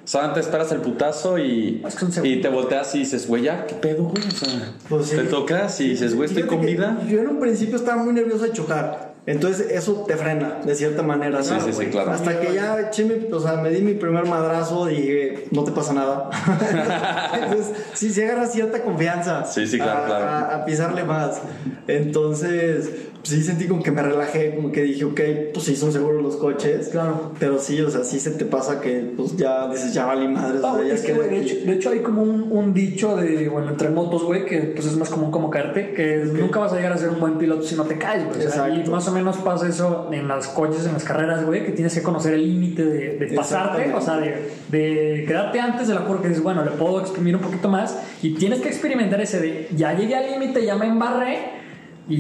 o 0.04 0.08
sea, 0.08 0.26
antes 0.26 0.46
esperas 0.48 0.72
el 0.72 0.80
putazo 0.82 1.38
y, 1.38 1.84
y 2.24 2.42
te 2.42 2.50
volteas 2.50 2.94
y 2.96 3.00
dices, 3.00 3.28
güey, 3.28 3.44
ya, 3.44 3.68
¿qué 3.68 3.76
pedo, 3.76 4.04
güey? 4.06 4.24
O 4.28 4.32
sea, 4.32 4.74
Pues 4.90 5.06
sí. 5.06 5.16
te 5.16 5.24
tocas 5.26 5.80
y 5.80 5.90
dices, 5.90 6.16
güey, 6.16 6.28
estoy 6.28 6.44
con 6.44 6.62
vida. 6.62 7.00
Yo 7.08 7.20
en 7.20 7.28
un 7.30 7.40
principio 7.40 7.76
estaba 7.76 8.04
muy 8.04 8.14
nervioso 8.14 8.44
de 8.44 8.52
chocar. 8.52 9.13
Entonces 9.26 9.72
eso 9.72 10.04
te 10.06 10.18
frena, 10.18 10.60
de 10.66 10.76
cierta 10.76 11.02
manera. 11.02 11.42
Sí, 11.44 11.54
sí, 11.64 11.72
sí, 11.72 11.86
claro. 11.86 12.12
Hasta 12.12 12.42
que 12.42 12.54
ya 12.54 12.78
eché 12.82 13.06
mi- 13.06 13.32
o 13.32 13.40
sea, 13.40 13.54
me 13.56 13.70
di 13.70 13.82
mi 13.82 13.94
primer 13.94 14.26
madrazo 14.26 14.90
y 14.90 14.96
dije, 14.98 15.48
no 15.52 15.64
te 15.64 15.72
pasa 15.72 15.94
nada. 15.94 16.30
Entonces, 17.42 17.74
sí, 17.94 18.12
se 18.14 18.26
agarra 18.26 18.48
cierta 18.48 18.82
confianza. 18.84 19.46
Sí, 19.46 19.66
sí, 19.66 19.78
claro, 19.78 20.04
a, 20.04 20.06
claro. 20.08 20.26
A, 20.26 20.40
a 20.56 20.66
pisarle 20.66 21.04
más. 21.06 21.40
Entonces, 21.88 22.90
sí 23.24 23.42
sentí 23.42 23.68
como 23.68 23.82
que 23.82 23.92
me 23.92 24.02
relajé, 24.02 24.56
como 24.56 24.72
que 24.72 24.82
dije, 24.82 25.06
ok, 25.06 25.22
pues 25.54 25.66
sí, 25.66 25.76
son 25.76 25.92
seguros 25.92 26.22
los 26.22 26.36
coches. 26.36 26.90
Claro. 26.90 27.32
Pero 27.40 27.58
sí, 27.58 27.80
o 27.82 27.90
sea, 27.90 28.04
sí 28.04 28.20
se 28.20 28.32
te 28.32 28.46
pasa 28.46 28.82
que 28.82 29.14
pues 29.16 29.36
ya 29.38 29.68
dices, 29.70 29.94
ya 29.94 30.06
valí 30.06 30.28
madres. 30.28 30.62
Ah, 30.64 30.74
o 30.74 30.78
sea, 30.78 30.88
ya 30.88 30.94
es 30.94 31.02
que, 31.02 31.14
de, 31.14 31.42
hecho, 31.42 31.56
de 31.66 31.74
hecho 31.74 31.90
hay 31.90 32.00
como 32.00 32.22
un, 32.22 32.52
un 32.52 32.74
dicho 32.74 33.16
de, 33.16 33.48
bueno, 33.50 33.70
entre 33.70 33.90
motos, 33.90 34.24
güey, 34.24 34.46
que 34.46 34.60
pues 34.60 34.86
es 34.86 34.98
más 34.98 35.10
común 35.10 35.32
como 35.32 35.50
caerte, 35.50 35.94
que 35.94 36.18
nunca 36.26 36.60
vas 36.60 36.74
a 36.74 36.76
llegar 36.76 36.94
a 36.94 36.98
ser 36.98 37.10
un 37.10 37.20
buen 37.20 37.38
piloto 37.38 37.64
si 37.64 37.76
no 37.76 37.84
te 37.84 37.98
caes, 37.98 38.26
güey. 38.26 38.46
O 38.46 38.52
sea, 38.52 38.70
y 38.70 38.84
más 38.90 39.08
o 39.08 39.12
menos 39.12 39.38
pasa 39.38 39.68
eso 39.68 40.10
en 40.12 40.28
las 40.28 40.48
coches, 40.48 40.86
en 40.86 40.94
las 40.94 41.04
carreras, 41.04 41.46
güey, 41.46 41.66
que 41.66 41.72
tienes 41.72 41.94
que 41.94 42.04
conocer 42.04 42.34
el 42.34 42.44
límite 42.44 42.86
de, 42.86 43.18
de 43.18 43.36
pasarte, 43.36 43.94
o 43.94 44.02
sea, 44.02 44.18
de, 44.18 44.52
de 44.70 45.26
quedarte 45.26 45.60
antes 45.60 45.88
de 45.88 45.94
la 45.94 46.02
curva, 46.02 46.22
que 46.22 46.30
dices, 46.30 46.44
bueno, 46.44 46.64
le 46.64 46.72
puedo 46.72 47.00
exprimir 47.00 47.36
un 47.36 47.42
poquito 47.42 47.70
más, 47.70 47.98
y 48.22 48.36
tienes 48.36 48.60
que 48.60 48.68
experimentar 48.68 49.22
ese 49.22 49.40
de, 49.40 49.68
ya 49.76 49.94
llegué 49.94 50.16
al 50.16 50.32
límite, 50.32 50.66
ya 50.66 50.76
me 50.76 50.88
embarré, 50.88 51.63
y, 52.10 52.16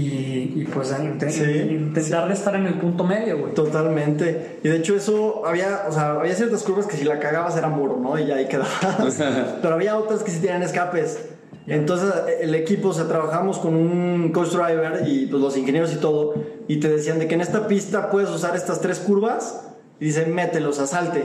y 0.61 0.67
pues 0.73 0.93
int- 0.93 1.29
Sí, 1.29 1.43
intentar 1.73 2.27
de 2.27 2.33
estar 2.33 2.55
en 2.55 2.65
el 2.67 2.75
punto 2.75 3.03
medio, 3.03 3.39
güey. 3.39 3.53
Totalmente. 3.53 4.59
Y 4.63 4.69
de 4.69 4.77
hecho 4.77 4.95
eso 4.95 5.45
había, 5.45 5.83
o 5.89 5.91
sea, 5.91 6.11
había 6.13 6.33
ciertas 6.35 6.63
curvas 6.63 6.85
que 6.87 6.95
si 6.97 7.03
la 7.03 7.19
cagabas 7.19 7.57
era 7.57 7.67
muro, 7.69 7.97
¿no? 8.01 8.17
Y 8.17 8.25
ya 8.27 8.35
ahí 8.35 8.47
quedabas. 8.47 8.77
Pero 9.61 9.73
había 9.75 9.97
otras 9.97 10.23
que 10.23 10.31
sí 10.31 10.39
tenían 10.39 10.63
escapes. 10.63 11.29
Entonces 11.65 12.13
el 12.41 12.53
equipo, 12.55 12.89
o 12.89 12.93
sea, 12.93 13.07
trabajamos 13.07 13.57
con 13.57 13.73
un 13.75 14.31
coach 14.33 14.49
driver 14.49 15.03
y 15.07 15.27
pues 15.27 15.41
los 15.41 15.55
ingenieros 15.57 15.93
y 15.93 15.97
todo, 15.97 16.33
y 16.67 16.77
te 16.81 16.89
decían 16.89 17.19
de 17.19 17.27
que 17.29 17.35
en 17.35 17.41
esta 17.41 17.67
pista 17.67 18.09
puedes 18.09 18.29
usar 18.29 18.55
estas 18.57 18.81
tres 18.81 18.99
curvas 18.99 19.69
y 19.99 20.05
dicen 20.05 20.33
mételos, 20.33 20.79
asalte. 20.79 21.23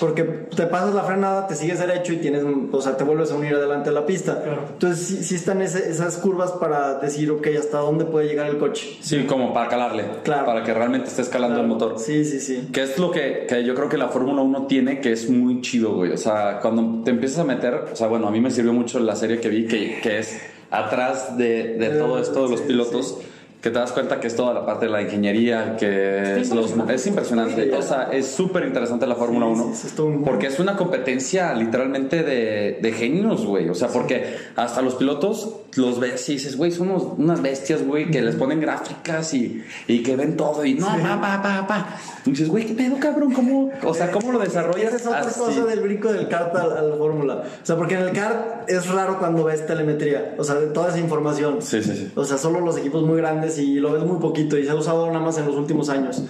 Porque 0.00 0.24
te 0.24 0.66
pasas 0.66 0.92
la 0.92 1.04
frenada, 1.04 1.46
te 1.46 1.54
sigues 1.54 1.78
derecho 1.78 2.12
y 2.12 2.16
tienes, 2.16 2.42
o 2.72 2.80
sea, 2.82 2.96
te 2.96 3.04
vuelves 3.04 3.30
a 3.30 3.36
unir 3.36 3.54
adelante 3.54 3.90
a 3.90 3.92
la 3.92 4.04
pista. 4.04 4.42
Claro. 4.42 4.62
Entonces 4.72 5.06
sí, 5.06 5.22
sí 5.22 5.34
están 5.36 5.62
ese- 5.62 5.88
esas 5.88 6.16
curvas 6.16 6.50
para 6.50 6.94
decir, 6.98 7.30
ok, 7.30 7.46
hasta 7.56 7.78
dónde 7.78 8.04
puede 8.04 8.26
llegar 8.26 8.48
el 8.48 8.58
coche. 8.58 8.98
Sí, 9.00 9.22
como 9.24 9.54
para 9.54 9.68
calarle. 9.68 10.04
Claro. 10.24 10.46
Para 10.46 10.64
que 10.64 10.74
realmente 10.74 11.08
esté 11.08 11.22
escalando 11.22 11.60
el 11.60 11.68
motor. 11.68 11.94
Sí, 12.00 12.24
sí, 12.24 12.40
sí. 12.40 12.70
Que 12.72 12.82
es 12.82 12.98
lo 12.98 13.12
que, 13.12 13.46
que 13.48 13.62
yo 13.64 13.76
creo 13.76 13.88
que 13.88 13.96
la 13.96 14.08
Fórmula 14.08 14.42
1 14.42 14.66
tiene, 14.66 15.00
que 15.00 15.12
es 15.12 15.30
muy 15.30 15.60
chido, 15.60 15.94
güey. 15.94 16.10
O 16.10 16.18
sea, 16.18 16.58
cuando 16.60 17.04
te 17.04 17.12
empiezas 17.12 17.38
a 17.38 17.44
meter, 17.44 17.74
o 17.92 17.94
sea, 17.94 18.08
bueno, 18.08 18.26
a 18.26 18.32
mí 18.32 18.40
me 18.40 18.50
sirvió 18.50 18.72
mucho 18.72 18.98
la 18.98 19.14
serie 19.14 19.38
que 19.38 19.48
vi, 19.48 19.66
que, 19.68 20.00
que 20.02 20.18
es 20.18 20.40
atrás 20.72 21.38
de, 21.38 21.74
de 21.78 21.90
todo 21.90 22.18
esto 22.18 22.44
de 22.44 22.50
los 22.50 22.60
Sí, 22.60 22.66
pilotos, 22.66 23.18
que 23.64 23.70
te 23.70 23.78
das 23.78 23.92
cuenta 23.92 24.20
que 24.20 24.26
es 24.26 24.36
toda 24.36 24.52
la 24.52 24.66
parte 24.66 24.84
de 24.84 24.92
la 24.92 25.00
ingeniería, 25.00 25.74
que 25.78 26.38
es, 26.38 26.50
los, 26.50 26.74
es 26.90 27.06
impresionante. 27.06 27.72
O 27.74 27.80
sea, 27.80 28.10
es 28.12 28.26
súper 28.26 28.66
interesante 28.66 29.06
la 29.06 29.14
Fórmula 29.16 29.46
Sí, 29.46 29.52
1, 29.52 29.64
sí, 29.72 29.80
sí, 29.80 29.86
estuvo 29.86 30.10
muy- 30.10 30.22
porque 30.24 30.48
es 30.48 30.60
una 30.60 30.76
competencia 30.76 31.54
literalmente 31.54 32.22
de, 32.22 32.78
de 32.82 32.92
genios, 32.92 33.46
güey. 33.46 33.70
O 33.70 33.74
sea, 33.74 33.88
porque 33.88 34.36
hasta 34.54 34.82
los 34.82 34.96
pilotos 34.96 35.56
los 35.76 35.98
ves 35.98 36.28
y 36.28 36.34
dices, 36.34 36.58
güey, 36.58 36.72
son 36.72 36.90
unos- 36.90 37.06
unas 37.16 37.40
bestias, 37.40 37.82
güey, 37.86 38.10
que 38.10 38.20
les 38.20 38.36
ponen 38.36 38.60
gráficas 38.60 39.32
y, 39.32 39.64
y 39.88 40.02
que 40.02 40.14
ven 40.14 40.36
todo 40.36 40.62
y 40.66 40.74
no, 40.74 40.86
pa, 40.86 41.18
pa, 41.20 41.42
pa, 41.42 41.66
pa. 41.66 41.96
Y 42.26 42.30
dices, 42.32 42.48
güey, 42.50 42.66
¿qué 42.66 42.74
pedo, 42.74 42.98
cabrón? 43.00 43.32
¿Cómo, 43.32 43.70
o 43.82 43.94
sea, 43.94 44.10
¿cómo 44.10 44.30
lo 44.30 44.40
desarrollas 44.40 44.88
Esa 44.92 44.96
es 44.96 45.06
otra 45.06 45.20
así? 45.20 45.40
cosa 45.40 45.64
del 45.64 45.80
brinco 45.80 46.12
del 46.12 46.28
kart 46.28 46.54
a, 46.54 46.66
la- 46.66 46.78
a 46.80 46.82
la 46.82 46.96
fórmula. 46.96 47.34
O 47.62 47.66
sea, 47.66 47.76
porque 47.76 47.94
en 47.94 48.02
el 48.02 48.12
kart 48.12 48.68
es 48.68 48.86
raro 48.90 49.18
cuando 49.18 49.44
ves 49.44 49.66
telemetría. 49.66 50.34
O 50.38 50.44
sea, 50.44 50.56
de 50.56 50.66
toda 50.66 50.90
esa 50.90 50.98
información. 50.98 51.62
Sí, 51.62 51.82
sí, 51.82 51.96
sí. 51.96 52.12
O 52.14 52.24
sea, 52.26 52.36
solo 52.36 52.60
los 52.60 52.76
equipos 52.76 53.02
muy 53.04 53.16
grandes 53.16 53.53
y 53.58 53.76
lo 53.76 53.92
ves 53.92 54.04
muy 54.04 54.18
poquito 54.18 54.58
y 54.58 54.64
se 54.64 54.70
ha 54.70 54.74
usado 54.74 55.06
nada 55.08 55.20
más 55.20 55.38
en 55.38 55.46
los 55.46 55.56
últimos 55.56 55.88
años. 55.88 56.22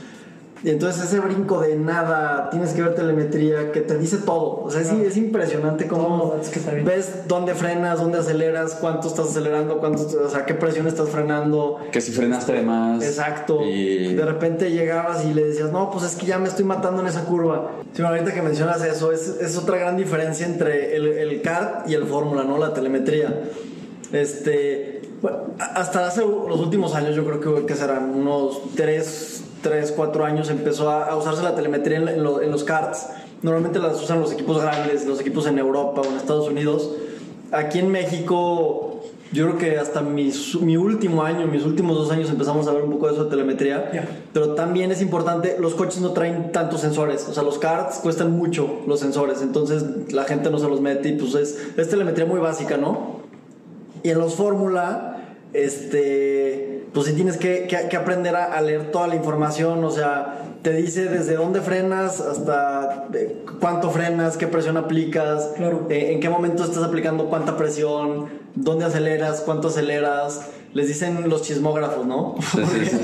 Y 0.64 0.70
entonces 0.70 1.04
ese 1.04 1.20
brinco 1.20 1.60
de 1.60 1.76
nada, 1.76 2.48
tienes 2.48 2.72
que 2.72 2.80
ver 2.80 2.94
telemetría, 2.94 3.70
que 3.70 3.82
te 3.82 3.98
dice 3.98 4.16
todo. 4.16 4.62
O 4.62 4.70
sea, 4.70 4.80
es, 4.80 4.90
es 4.92 5.18
impresionante 5.18 5.86
cómo 5.86 6.36
es 6.40 6.48
que 6.48 6.58
ves 6.80 7.28
dónde 7.28 7.54
frenas, 7.54 8.00
dónde 8.00 8.16
aceleras, 8.16 8.78
cuánto 8.80 9.08
estás 9.08 9.28
acelerando, 9.28 9.76
cuánto, 9.76 10.08
o 10.24 10.28
sea, 10.30 10.46
qué 10.46 10.54
presión 10.54 10.86
estás 10.86 11.10
frenando. 11.10 11.80
Que 11.92 12.00
si 12.00 12.12
frenaste 12.12 12.54
de 12.54 12.62
más. 12.62 13.04
Exacto. 13.04 13.62
Y... 13.62 14.14
De 14.14 14.24
repente 14.24 14.70
llegabas 14.70 15.26
y 15.26 15.34
le 15.34 15.44
decías, 15.44 15.70
no, 15.70 15.90
pues 15.90 16.06
es 16.06 16.16
que 16.16 16.24
ya 16.24 16.38
me 16.38 16.48
estoy 16.48 16.64
matando 16.64 17.02
en 17.02 17.08
esa 17.08 17.26
curva. 17.26 17.72
Sí, 17.92 18.00
bueno, 18.00 18.16
ahorita 18.16 18.32
que 18.32 18.40
mencionas 18.40 18.82
eso, 18.82 19.12
es, 19.12 19.36
es 19.42 19.58
otra 19.58 19.76
gran 19.76 19.98
diferencia 19.98 20.46
entre 20.46 20.96
el, 20.96 21.08
el 21.08 21.42
kart 21.42 21.90
y 21.90 21.92
el 21.92 22.04
fórmula, 22.04 22.42
¿no? 22.42 22.56
La 22.56 22.72
telemetría. 22.72 23.38
Este, 24.12 25.02
hasta 25.58 26.06
hace 26.06 26.22
los 26.22 26.60
últimos 26.60 26.94
años, 26.94 27.14
yo 27.16 27.24
creo 27.24 27.40
que, 27.60 27.66
que 27.66 27.74
serán 27.74 28.10
unos 28.14 28.60
3, 28.76 29.44
3 29.62 29.92
4 29.92 30.24
años, 30.24 30.50
empezó 30.50 30.90
a, 30.90 31.04
a 31.06 31.16
usarse 31.16 31.42
la 31.42 31.54
telemetría 31.54 31.98
en, 31.98 32.08
en 32.08 32.22
lo- 32.22 32.40
en 32.42 32.50
los 32.50 32.64
karts. 32.64 33.06
Normalmente 33.42 33.78
las 33.78 34.02
usan 34.02 34.20
los 34.20 34.32
equipos 34.32 34.60
grandes, 34.60 35.06
los 35.06 35.20
equipos 35.20 35.46
en 35.46 35.58
Europa 35.58 36.00
o 36.02 36.04
en 36.06 36.16
Estados 36.16 36.48
Unidos. 36.48 36.90
Aquí 37.52 37.78
en 37.78 37.90
México, 37.90 39.02
yo 39.32 39.44
creo 39.46 39.58
que 39.58 39.78
hasta 39.78 40.00
mi, 40.00 40.32
último 40.76 41.22
año, 41.22 41.46
mis 41.46 41.64
últimos 41.64 41.96
dos 41.96 42.10
años 42.10 42.30
empezamos 42.30 42.66
a 42.68 42.72
ver 42.72 42.82
un 42.84 42.92
poco 42.92 43.06
de 43.08 43.12
eso 43.14 43.24
de 43.24 43.30
telemetría. 43.30 43.90
Pero 44.32 44.54
también 44.54 44.90
es 44.92 45.02
importante, 45.02 45.56
los 45.60 45.74
coches 45.74 46.00
no 46.00 46.12
traen 46.12 46.52
tantos 46.52 46.80
sensores. 46.80 47.28
O 47.28 47.34
sea, 47.34 47.42
los 47.42 47.58
karts 47.58 47.98
cuestan 47.98 48.32
mucho 48.32 48.80
los 48.86 49.00
sensores. 49.00 49.42
Entonces 49.42 49.84
la 50.12 50.24
gente 50.24 50.50
no 50.50 50.58
se 50.58 50.68
los 50.68 50.80
mete 50.80 51.10
y 51.10 51.12
pues 51.18 51.34
es, 51.34 51.58
es 51.76 51.88
telemetría 51.88 52.26
muy 52.26 52.40
básica, 52.40 52.76
¿no? 52.78 53.22
Y 54.02 54.10
en 54.10 54.18
los 54.18 54.34
Fórmula, 54.34 55.13
este, 55.54 56.84
pues 56.92 57.06
sí 57.06 57.12
tienes 57.14 57.36
que, 57.36 57.66
que- 57.66 57.88
que 57.88 57.96
aprender 57.96 58.36
a, 58.36 58.44
a 58.52 58.60
leer 58.60 58.90
toda 58.90 59.06
la 59.06 59.16
información, 59.16 59.82
o 59.84 59.90
sea, 59.90 60.40
te 60.62 60.72
dice 60.72 61.06
desde 61.06 61.34
dónde 61.36 61.60
frenas 61.60 62.20
hasta 62.20 63.08
eh, 63.12 63.44
cuánto 63.60 63.90
frenas, 63.90 64.36
qué 64.36 64.46
presión 64.46 64.76
aplicas, 64.76 65.50
Claro. 65.56 65.86
eh, 65.90 66.12
en 66.12 66.20
qué 66.20 66.28
momento 66.28 66.64
estás 66.64 66.82
aplicando 66.84 67.26
cuánta 67.26 67.56
presión, 67.56 68.26
dónde 68.54 68.84
aceleras, 68.84 69.40
cuánto 69.42 69.68
aceleras. 69.68 70.48
Les 70.72 70.88
dicen 70.88 71.28
los 71.28 71.42
chismógrafos, 71.42 72.04
¿no? 72.04 72.34
Sí, 72.40 72.58
sí, 72.66 72.86
sí. 72.86 72.98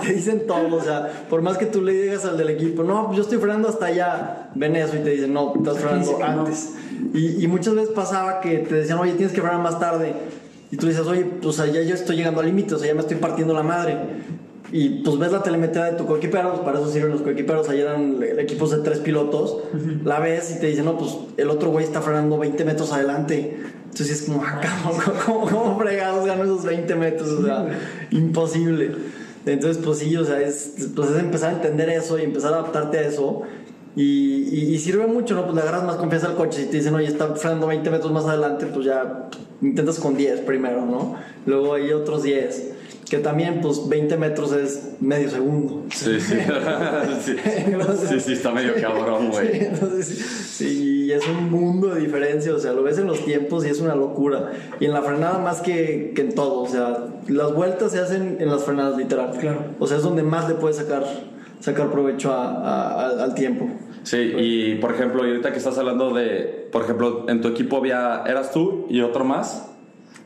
te, 0.00 0.06
te 0.08 0.12
dicen 0.14 0.46
todo, 0.48 0.74
o 0.76 0.80
sea, 0.82 1.26
por 1.30 1.42
más 1.42 1.56
que 1.56 1.66
tú 1.66 1.80
le 1.80 1.92
digas 1.92 2.24
al 2.24 2.36
del 2.36 2.50
equipo, 2.50 2.82
no, 2.82 3.12
yo 3.14 3.22
estoy 3.22 3.38
frenando 3.38 3.68
hasta 3.68 3.86
allá, 3.86 4.48
ven 4.56 4.74
eso 4.74 4.96
y 4.96 5.00
te 5.00 5.10
dicen, 5.10 5.32
no, 5.32 5.52
estás 5.56 5.78
frenando 5.78 6.16
que 6.18 6.24
no. 6.24 6.30
antes. 6.40 6.70
Y, 7.14 7.44
y 7.44 7.46
muchas 7.46 7.74
veces 7.76 7.90
pasaba 7.94 8.40
que 8.40 8.58
te 8.58 8.74
decían, 8.74 8.98
oye, 8.98 9.12
tienes 9.12 9.32
que 9.32 9.40
frenar 9.40 9.60
más 9.60 9.78
tarde. 9.78 10.12
Y 10.70 10.76
tú 10.76 10.86
dices, 10.86 11.06
oye, 11.06 11.26
sea, 11.50 11.66
ya 11.66 11.82
yo 11.82 11.94
estoy 11.94 12.16
llegando 12.16 12.40
al 12.40 12.46
límite, 12.46 12.74
o 12.74 12.78
sea, 12.78 12.88
ya 12.88 12.94
me 12.94 13.00
estoy 13.00 13.16
partiendo 13.16 13.54
la 13.54 13.62
madre. 13.62 13.96
Y 14.70 15.02
pues 15.02 15.18
ves 15.18 15.32
la 15.32 15.42
telemetría 15.42 15.84
de 15.84 15.92
tu 15.92 16.04
coequipero, 16.04 16.50
pues 16.50 16.62
para 16.62 16.78
eso 16.78 16.90
sirven 16.90 17.12
los 17.12 17.22
coequiperos, 17.22 17.70
ahí 17.70 17.80
eran 17.80 18.22
equipos 18.38 18.70
de 18.70 18.78
tres 18.78 18.98
pilotos, 18.98 19.62
la 20.04 20.20
ves 20.20 20.54
y 20.54 20.60
te 20.60 20.66
dicen, 20.66 20.84
no, 20.84 20.98
pues 20.98 21.16
el 21.38 21.48
otro 21.48 21.70
güey 21.70 21.86
está 21.86 22.02
frenando 22.02 22.36
20 22.36 22.64
metros 22.66 22.92
adelante. 22.92 23.56
Entonces 23.84 24.10
es 24.10 24.22
como, 24.28 24.44
ah, 24.44 24.60
cabrón, 24.60 25.16
¿cómo, 25.24 25.40
cómo 25.48 25.78
fregados 25.78 26.26
gano 26.26 26.44
esos 26.44 26.64
20 26.64 26.94
metros? 26.96 27.28
O 27.30 27.44
sea, 27.44 27.66
imposible. 28.10 28.90
Entonces, 29.46 29.82
pues 29.82 29.98
sí, 29.98 30.14
o 30.16 30.24
sea, 30.24 30.40
es, 30.40 30.74
pues 30.94 31.10
es 31.10 31.18
empezar 31.18 31.50
a 31.50 31.52
entender 31.54 31.88
eso 31.88 32.18
y 32.18 32.22
empezar 32.22 32.52
a 32.52 32.58
adaptarte 32.58 32.98
a 32.98 33.02
eso. 33.02 33.42
Y, 33.98 34.48
y- 34.52 34.74
y 34.74 34.78
sirve 34.78 35.06
mucho, 35.08 35.34
¿no? 35.34 35.42
Pues 35.42 35.56
le 35.56 35.62
agarras 35.62 35.82
más 35.84 35.96
confianza 35.96 36.28
al 36.28 36.36
coche. 36.36 36.60
Si 36.62 36.66
te 36.70 36.76
dicen, 36.76 36.94
oye, 36.94 37.08
está 37.08 37.34
frenando 37.34 37.66
20 37.66 37.90
metros 37.90 38.12
más 38.12 38.24
adelante, 38.26 38.66
pues 38.66 38.86
ya 38.86 39.28
intentas 39.60 39.98
con 39.98 40.16
10 40.16 40.40
primero, 40.42 40.86
¿no? 40.86 41.16
Luego 41.46 41.74
hay 41.74 41.92
otros 41.92 42.22
10. 42.22 42.74
Que 43.10 43.18
también, 43.18 43.60
pues 43.62 43.88
20 43.88 44.16
metros 44.18 44.52
es 44.52 44.96
medio 45.00 45.30
segundo. 45.30 45.84
Sí, 45.90 46.20
sí. 46.20 46.34
sí. 47.24 47.36
Sí, 48.08 48.20
sí, 48.20 48.32
está 48.34 48.52
medio 48.52 48.74
cabrón, 48.80 49.30
Sí, 49.32 49.38
güey. 49.38 49.64
entonces, 49.64 50.06
sí, 50.08 51.10
es 51.10 51.26
un 51.26 51.50
mundo 51.50 51.94
de 51.94 52.00
diferencia, 52.02 52.54
o 52.54 52.58
sea, 52.58 52.72
lo 52.72 52.82
ves 52.82 52.98
en 52.98 53.06
los 53.06 53.24
tiempos 53.24 53.64
y 53.66 53.70
es 53.70 53.80
una 53.80 53.94
locura. 53.94 54.52
Y 54.78 54.84
en 54.84 54.92
la 54.92 55.02
frenada 55.02 55.38
más 55.38 55.60
que, 55.62 56.12
que 56.14 56.20
en 56.22 56.34
todo, 56.34 56.60
o 56.62 56.68
sea, 56.68 57.06
las 57.28 57.54
vueltas 57.54 57.92
se 57.92 57.98
hacen 57.98 58.36
en 58.40 58.48
las 58.50 58.62
frenadas, 58.64 58.96
literal. 58.98 59.30
Claro. 59.40 59.60
O 59.78 59.86
sea, 59.86 59.96
es 59.96 60.02
donde 60.02 60.22
más 60.22 60.48
le 60.48 60.54
puedes 60.56 60.76
sacar, 60.76 61.04
sacar 61.60 61.90
provecho 61.90 62.32
a- 62.32 62.54
a- 62.92 63.24
al- 63.24 63.34
tiempo. 63.34 63.66
Sí, 64.04 64.16
y 64.38 64.74
por 64.76 64.92
ejemplo, 64.92 65.26
y 65.26 65.30
ahorita 65.30 65.52
que 65.52 65.58
estás 65.58 65.76
hablando 65.78 66.14
de, 66.14 66.68
por 66.72 66.82
ejemplo, 66.82 67.26
en 67.28 67.40
tu 67.40 67.48
equipo 67.48 67.76
había, 67.78 68.22
eras 68.26 68.52
tú 68.52 68.86
y 68.88 69.00
otro 69.00 69.24
más, 69.24 69.64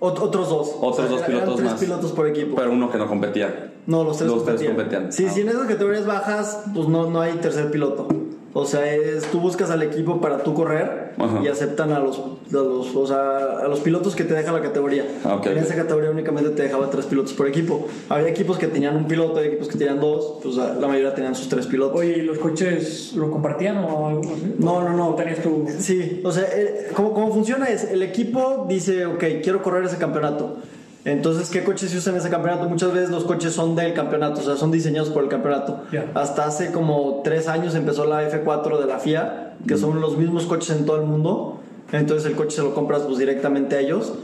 Ot- 0.00 0.18
otros 0.20 0.48
dos. 0.48 0.74
Otros 0.80 1.08
dos 1.10 1.18
eran 1.20 1.30
pilotos 1.32 1.56
tres 1.56 1.70
más. 1.72 1.80
pilotos 1.80 2.12
por 2.12 2.26
equipo. 2.28 2.56
pero 2.56 2.72
uno 2.72 2.90
que 2.90 2.98
no 2.98 3.06
competía. 3.06 3.72
No, 3.86 4.04
los 4.04 4.18
tres 4.18 4.30
Los 4.30 4.44
tres 4.44 4.62
competían. 4.62 5.12
Sí, 5.12 5.26
Ah. 5.28 5.32
sí, 5.32 5.40
en 5.42 5.48
esas 5.48 5.66
categorías 5.66 6.06
bajas, 6.06 6.64
pues 6.74 6.88
no, 6.88 7.08
no 7.10 7.20
hay 7.20 7.32
tercer 7.34 7.70
piloto. 7.70 8.08
O 8.54 8.66
sea, 8.66 8.92
es, 8.92 9.24
tú 9.30 9.40
buscas 9.40 9.70
al 9.70 9.82
equipo 9.82 10.20
para 10.20 10.42
tú 10.42 10.52
correr 10.52 11.12
Ajá. 11.18 11.40
y 11.42 11.48
aceptan 11.48 11.90
a 11.92 11.98
los, 11.98 12.18
a 12.18 12.52
los, 12.52 12.94
o 12.94 13.06
sea, 13.06 13.58
a 13.64 13.68
los 13.68 13.80
pilotos 13.80 14.14
que 14.14 14.24
te 14.24 14.34
deja 14.34 14.52
la 14.52 14.60
categoría. 14.60 15.06
Ah, 15.24 15.36
ok, 15.36 15.46
en 15.46 15.58
esa 15.58 15.74
categoría 15.74 16.10
únicamente 16.10 16.50
te 16.50 16.64
dejaba 16.64 16.90
tres 16.90 17.06
pilotos 17.06 17.32
por 17.32 17.48
equipo. 17.48 17.86
Había 18.10 18.28
equipos 18.28 18.58
que 18.58 18.66
tenían 18.66 18.96
un 18.96 19.06
piloto, 19.06 19.38
había 19.38 19.52
equipos 19.52 19.68
que 19.68 19.78
tenían 19.78 20.00
dos, 20.00 20.38
pues 20.42 20.56
la 20.56 20.86
mayoría 20.86 21.14
tenían 21.14 21.34
sus 21.34 21.48
tres 21.48 21.66
pilotos. 21.66 21.98
Oye, 21.98 22.18
¿y 22.18 22.22
los 22.22 22.38
coches 22.38 23.14
lo 23.14 23.30
compartían 23.30 23.78
o 23.78 24.08
algo 24.08 24.20
así? 24.20 24.54
No, 24.58 24.82
no, 24.82 24.96
no. 24.96 25.08
¿O 25.10 25.14
tenías 25.14 25.42
tu...? 25.42 25.66
Sí, 25.78 26.20
o 26.22 26.30
sea, 26.30 26.44
eh, 26.52 26.90
¿cómo, 26.94 27.14
cómo 27.14 27.32
funciona 27.32 27.66
es, 27.66 27.84
el 27.84 28.02
equipo 28.02 28.66
dice, 28.68 29.06
ok, 29.06 29.24
quiero 29.42 29.62
correr 29.62 29.84
ese 29.84 29.96
campeonato. 29.96 30.58
Entonces, 31.04 31.50
¿qué 31.50 31.64
coches 31.64 31.90
se 31.90 31.98
usan 31.98 32.14
en 32.14 32.20
ese 32.20 32.30
campeonato? 32.30 32.68
Muchas 32.68 32.92
veces 32.92 33.10
los 33.10 33.24
coches 33.24 33.52
son 33.52 33.74
del 33.74 33.92
campeonato, 33.92 34.40
o 34.40 34.44
sea, 34.44 34.56
son 34.56 34.70
diseñados 34.70 35.10
por 35.10 35.24
el 35.24 35.28
campeonato. 35.28 35.80
Hasta 36.14 36.46
hace 36.46 36.70
como 36.70 37.22
tres 37.24 37.48
años 37.48 37.74
empezó 37.74 38.04
la 38.04 38.28
F4 38.30 38.80
de 38.80 38.86
la 38.86 38.98
FIA, 38.98 39.54
que 39.66 39.76
son 39.76 40.00
los 40.00 40.16
mismos 40.16 40.46
coches 40.46 40.76
en 40.76 40.86
todo 40.86 40.96
el 40.96 41.06
mundo. 41.06 41.61
Entonces 41.92 42.26
el 42.30 42.36
coche 42.36 42.56
se 42.56 42.62
lo 42.62 42.74
compras 42.74 43.02
pues 43.02 43.18
directamente 43.18 43.76
a 43.76 43.80
ellos. 43.80 44.14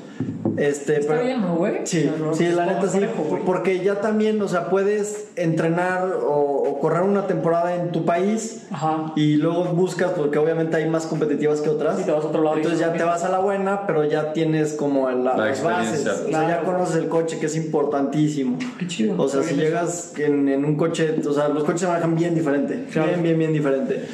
Este, 0.56 0.98
Está 0.98 1.12
pero- 1.14 1.24
bien, 1.24 1.40
¿no, 1.42 1.54
güey? 1.56 1.74
Sí, 1.84 2.10
no- 2.18 2.34
sí, 2.34 2.48
la 2.48 2.66
neta 2.66 2.88
sí, 2.88 2.98
parejo, 2.98 3.38
porque 3.46 3.84
ya 3.84 4.00
también, 4.00 4.42
o 4.42 4.48
sea, 4.48 4.68
puedes 4.70 5.28
entrenar 5.36 6.12
o, 6.26 6.34
o 6.34 6.80
correr 6.80 7.02
una 7.02 7.28
temporada 7.28 7.76
en 7.76 7.92
tu 7.92 8.04
país 8.04 8.66
Ajá. 8.72 9.12
y 9.14 9.36
luego 9.36 9.62
buscas, 9.66 10.10
porque 10.12 10.38
obviamente 10.38 10.76
hay 10.76 10.88
más 10.90 11.06
competitivas 11.06 11.60
que 11.60 11.68
otras. 11.68 12.00
Y 12.00 12.04
te 12.04 12.10
vas 12.10 12.24
a 12.24 12.28
otro 12.28 12.42
lado 12.42 12.56
Entonces 12.56 12.80
ya 12.80 12.92
te 12.92 13.04
vas 13.04 13.22
a 13.22 13.28
la 13.28 13.38
buena, 13.38 13.86
pero 13.86 14.04
ya 14.04 14.32
tienes 14.32 14.72
como 14.72 15.08
la, 15.10 15.36
La 15.36 15.46
las 15.46 15.62
bases. 15.62 15.90
experiencia. 16.06 16.12
O 16.12 16.16
sea, 16.16 16.26
Claro. 16.26 16.48
ya 16.48 16.62
conoces 16.64 16.96
el 16.96 17.08
coche, 17.08 17.38
que 17.38 17.46
es 17.46 17.54
importantísimo. 17.56 18.58
Qué 18.80 18.86
chido. 18.88 19.14
O 19.22 19.28
sea, 19.28 19.42
si 19.44 19.54
llegas 19.54 20.14
en, 20.18 20.48
en 20.48 20.64
un 20.64 20.76
coche, 20.76 21.14
o 21.24 21.32
sea, 21.32 21.48
los 21.48 21.62
coches 21.62 21.82
se 21.82 21.86
manejan 21.86 22.16
bien 22.16 22.34
diferente. 22.34 22.86
Claro. 22.90 23.08
Bien, 23.10 23.22
bien, 23.22 23.38
bien 23.38 23.52
diferente. 23.52 24.06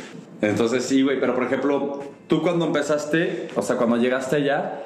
Entonces 0.42 0.84
sí, 0.84 1.02
güey, 1.02 1.18
pero 1.20 1.34
por 1.34 1.44
ejemplo, 1.44 2.00
tú 2.26 2.42
cuando 2.42 2.66
empezaste, 2.66 3.48
o 3.56 3.62
sea, 3.62 3.76
cuando 3.76 3.96
llegaste 3.96 4.36
allá, 4.36 4.80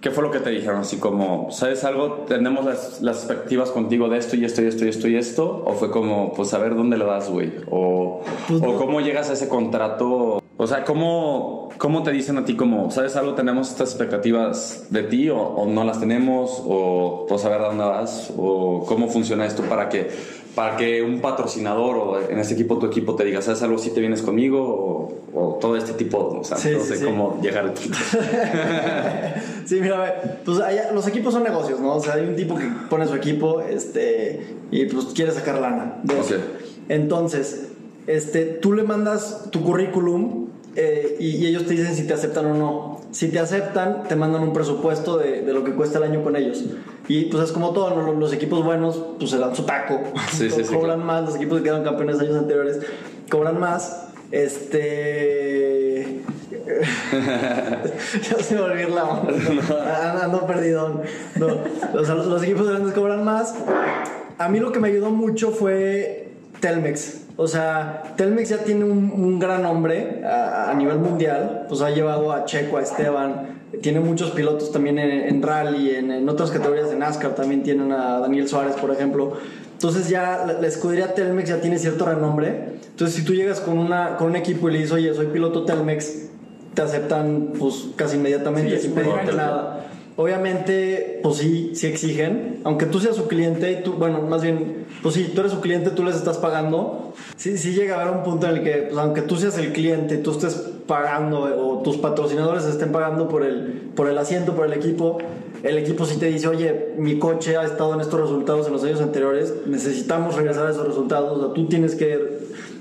¿qué 0.00 0.10
fue 0.10 0.22
lo 0.22 0.30
que 0.30 0.40
te 0.40 0.50
dijeron? 0.50 0.80
Así 0.80 0.98
como, 0.98 1.50
¿sabes 1.50 1.84
algo? 1.84 2.24
Tenemos 2.28 2.64
las, 2.64 3.00
las 3.02 3.18
expectativas 3.18 3.70
contigo 3.70 4.08
de 4.08 4.18
esto 4.18 4.36
y 4.36 4.44
esto 4.44 4.62
y 4.62 4.66
esto 4.66 4.84
y 4.84 4.88
esto 4.88 5.08
y 5.08 5.16
esto, 5.16 5.62
o 5.66 5.72
fue 5.72 5.90
como, 5.90 6.32
pues 6.34 6.52
a 6.54 6.58
ver 6.58 6.74
dónde 6.74 6.96
lo 6.96 7.06
das, 7.06 7.30
güey, 7.30 7.52
o, 7.70 8.20
Pues 8.48 8.62
o 8.62 8.76
cómo 8.76 9.00
llegas 9.00 9.30
a 9.30 9.32
ese 9.32 9.48
contrato, 9.48 10.42
o 10.56 10.66
sea, 10.66 10.84
¿cómo, 10.84 11.70
cómo 11.78 12.02
te 12.02 12.12
dicen 12.12 12.38
a 12.38 12.44
ti 12.44 12.54
como, 12.54 12.90
¿sabes 12.90 13.16
algo? 13.16 13.34
Tenemos 13.34 13.70
estas 13.70 13.90
expectativas 13.90 14.86
de 14.90 15.02
ti 15.02 15.30
o, 15.30 15.38
o 15.38 15.66
no 15.66 15.84
las 15.84 15.98
tenemos, 15.98 16.62
o 16.64 17.26
pues 17.28 17.44
a 17.44 17.48
ver 17.48 17.60
dónde 17.60 17.84
vas, 17.84 18.32
o 18.36 18.84
cómo 18.86 19.08
funciona 19.08 19.46
esto 19.46 19.62
para 19.64 19.88
que 19.88 20.10
para 20.54 20.76
que 20.76 21.02
un 21.02 21.20
patrocinador 21.20 21.96
o 21.96 22.20
en 22.30 22.38
este 22.38 22.54
equipo 22.54 22.78
tu 22.78 22.86
equipo 22.86 23.16
te 23.16 23.24
diga, 23.24 23.42
¿sabes 23.42 23.62
algo? 23.62 23.76
Si 23.78 23.90
te 23.90 24.00
vienes 24.00 24.22
conmigo 24.22 24.60
o, 24.62 25.12
o 25.34 25.54
todo 25.60 25.76
este 25.76 25.92
tipo, 25.94 26.38
o 26.40 26.44
sea, 26.44 26.56
Sí, 26.56 26.70
no 26.76 26.80
sé 26.84 26.96
sí. 26.98 27.04
cómo 27.04 27.38
llegar 27.42 27.66
aquí. 27.66 27.90
Sí, 29.66 29.80
mira, 29.80 30.40
pues 30.44 30.60
allá- 30.60 30.92
los 30.92 31.06
equipos 31.08 31.32
son 31.32 31.42
negocios, 31.42 31.80
¿no? 31.80 31.94
O 31.96 32.00
sea, 32.00 32.14
hay 32.14 32.26
un 32.26 32.36
tipo 32.36 32.54
que 32.54 32.66
pone 32.90 33.06
su 33.06 33.14
equipo 33.14 33.62
este, 33.62 34.46
y 34.70 34.84
pues 34.86 35.06
quiere 35.06 35.32
sacar 35.32 35.58
lana. 35.58 35.96
de. 36.02 36.14
Entonces, 36.90 37.68
este, 38.06 38.44
tú 38.44 38.74
le 38.74 38.82
mandas 38.82 39.48
tu 39.50 39.62
currículum 39.62 40.43
eh, 40.76 41.16
y, 41.20 41.36
y 41.36 41.46
ellos 41.46 41.66
te 41.66 41.74
dicen 41.74 41.94
si 41.94 42.06
te 42.06 42.14
aceptan 42.14 42.46
o 42.46 42.54
no. 42.54 43.00
Si 43.12 43.28
te 43.28 43.38
aceptan, 43.38 44.04
te 44.08 44.16
mandan 44.16 44.42
un 44.42 44.52
presupuesto 44.52 45.18
de, 45.18 45.42
de 45.42 45.52
lo 45.52 45.62
que 45.62 45.72
cuesta 45.72 45.98
el 45.98 46.04
año 46.04 46.22
con 46.22 46.36
ellos. 46.36 46.64
Y 47.06 47.26
pues 47.26 47.44
es 47.44 47.52
como 47.52 47.72
todo, 47.72 47.90
¿no? 47.90 48.12
Los, 48.12 48.32
equipos 48.32 48.64
buenos 48.64 49.00
pues 49.18 49.30
se 49.30 49.38
dan 49.38 49.54
su 49.54 49.64
taco. 49.64 50.00
Sí, 50.32 50.50
sí, 50.50 50.64
sí, 50.64 50.74
cobran 50.74 51.00
claro. 51.00 51.04
más, 51.04 51.24
los 51.24 51.36
equipos 51.36 51.58
que 51.58 51.64
quedaron 51.64 51.84
campeones 51.84 52.18
años 52.18 52.36
anteriores 52.36 52.80
cobran 53.30 53.60
más. 53.60 54.08
Este. 54.32 56.22
ya 57.12 58.38
se 58.42 58.54
me 58.54 58.60
olvidó 58.62 58.88
la 58.88 59.04
onda. 59.04 59.32
No, 60.14 60.22
ando 60.22 60.46
perdidón. 60.46 61.02
No. 61.36 61.46
O 61.98 62.04
sea, 62.04 62.14
los, 62.14 62.26
los 62.26 62.42
equipos 62.42 62.68
grandes 62.68 62.94
cobran 62.94 63.22
más. 63.22 63.54
A 64.38 64.48
mí 64.48 64.58
lo 64.58 64.72
que 64.72 64.80
me 64.80 64.88
ayudó 64.88 65.10
mucho 65.10 65.52
fue 65.52 66.30
Telmex. 66.60 67.23
O 67.36 67.48
sea, 67.48 68.14
Telmex 68.16 68.48
ya 68.48 68.58
tiene 68.58 68.84
un, 68.84 69.10
un 69.12 69.38
gran 69.38 69.62
nombre 69.62 70.22
a, 70.24 70.70
a 70.70 70.74
nivel 70.74 70.98
mundial. 70.98 71.66
Pues 71.68 71.80
ha 71.82 71.90
llevado 71.90 72.32
a 72.32 72.44
Checo, 72.44 72.76
a 72.78 72.82
Esteban. 72.82 73.60
Tiene 73.82 73.98
muchos 73.98 74.30
pilotos 74.30 74.70
también 74.70 74.98
en, 74.98 75.10
en 75.10 75.42
rally, 75.42 75.96
en, 75.96 76.12
en 76.12 76.28
otras 76.28 76.50
categorías 76.50 76.90
de 76.90 76.96
NASCAR. 76.96 77.34
También 77.34 77.62
tienen 77.64 77.90
a 77.90 78.20
Daniel 78.20 78.48
Suárez, 78.48 78.76
por 78.76 78.92
ejemplo. 78.92 79.32
Entonces 79.72 80.08
ya 80.08 80.44
la, 80.46 80.52
la 80.54 80.66
escudería 80.66 81.14
Telmex 81.14 81.48
ya 81.48 81.60
tiene 81.60 81.78
cierto 81.78 82.06
renombre. 82.06 82.74
Entonces 82.88 83.16
si 83.16 83.24
tú 83.24 83.34
llegas 83.34 83.58
con, 83.60 83.78
una, 83.78 84.16
con 84.16 84.28
un 84.28 84.36
equipo 84.36 84.68
y 84.68 84.72
le 84.72 84.78
dices, 84.78 84.92
oye, 84.92 85.12
soy 85.12 85.26
piloto 85.26 85.64
Telmex, 85.64 86.28
te 86.74 86.82
aceptan 86.82 87.52
pues 87.58 87.86
casi 87.96 88.16
inmediatamente 88.16 88.76
Sí, 88.76 88.84
sin 88.84 88.94
pedirte 88.94 89.32
nada. 89.32 89.86
Obviamente, 90.16 91.20
pues 91.22 91.36
sí, 91.36 91.72
sí 91.74 91.88
exigen. 91.88 92.60
Aunque 92.64 92.86
tú 92.86 93.00
seas 93.00 93.16
su 93.16 93.26
cliente, 93.26 93.74
tú, 93.76 93.94
bueno, 93.94 94.22
más 94.22 94.42
bien, 94.42 94.86
pues 95.02 95.16
sí, 95.16 95.32
tú 95.34 95.40
eres 95.40 95.52
su 95.52 95.60
cliente, 95.60 95.90
tú 95.90 96.04
les 96.04 96.14
estás 96.14 96.38
pagando. 96.38 97.12
Sí, 97.36 97.58
sí 97.58 97.74
llega 97.74 97.96
a 97.96 98.02
haber 98.02 98.16
un 98.16 98.22
punto 98.22 98.46
en 98.46 98.58
el 98.58 98.62
que, 98.62 98.72
pues 98.90 98.96
aunque 98.96 99.22
tú 99.22 99.36
seas 99.36 99.58
el 99.58 99.72
cliente, 99.72 100.18
tú 100.18 100.30
estés 100.30 100.54
pagando 100.86 101.40
o 101.40 101.82
tus 101.82 101.96
patrocinadores 101.96 102.64
estén 102.64 102.92
pagando 102.92 103.28
por 103.28 103.44
el, 103.44 103.90
por 103.94 104.08
el 104.08 104.18
asiento, 104.18 104.54
por 104.54 104.66
el 104.66 104.72
equipo, 104.74 105.18
el 105.62 105.78
equipo 105.78 106.04
sí 106.04 106.18
te 106.18 106.26
dice, 106.26 106.46
oye, 106.46 106.92
mi 106.98 107.18
coche 107.18 107.56
ha 107.56 107.64
estado 107.64 107.94
en 107.94 108.00
estos 108.00 108.20
resultados 108.20 108.66
en 108.66 108.74
los 108.74 108.84
años 108.84 109.00
anteriores, 109.00 109.54
necesitamos 109.66 110.36
regresar 110.36 110.66
a 110.66 110.70
esos 110.70 110.86
resultados, 110.86 111.42
o 111.42 111.52
tú 111.52 111.66
tienes 111.68 111.94
que 111.94 112.18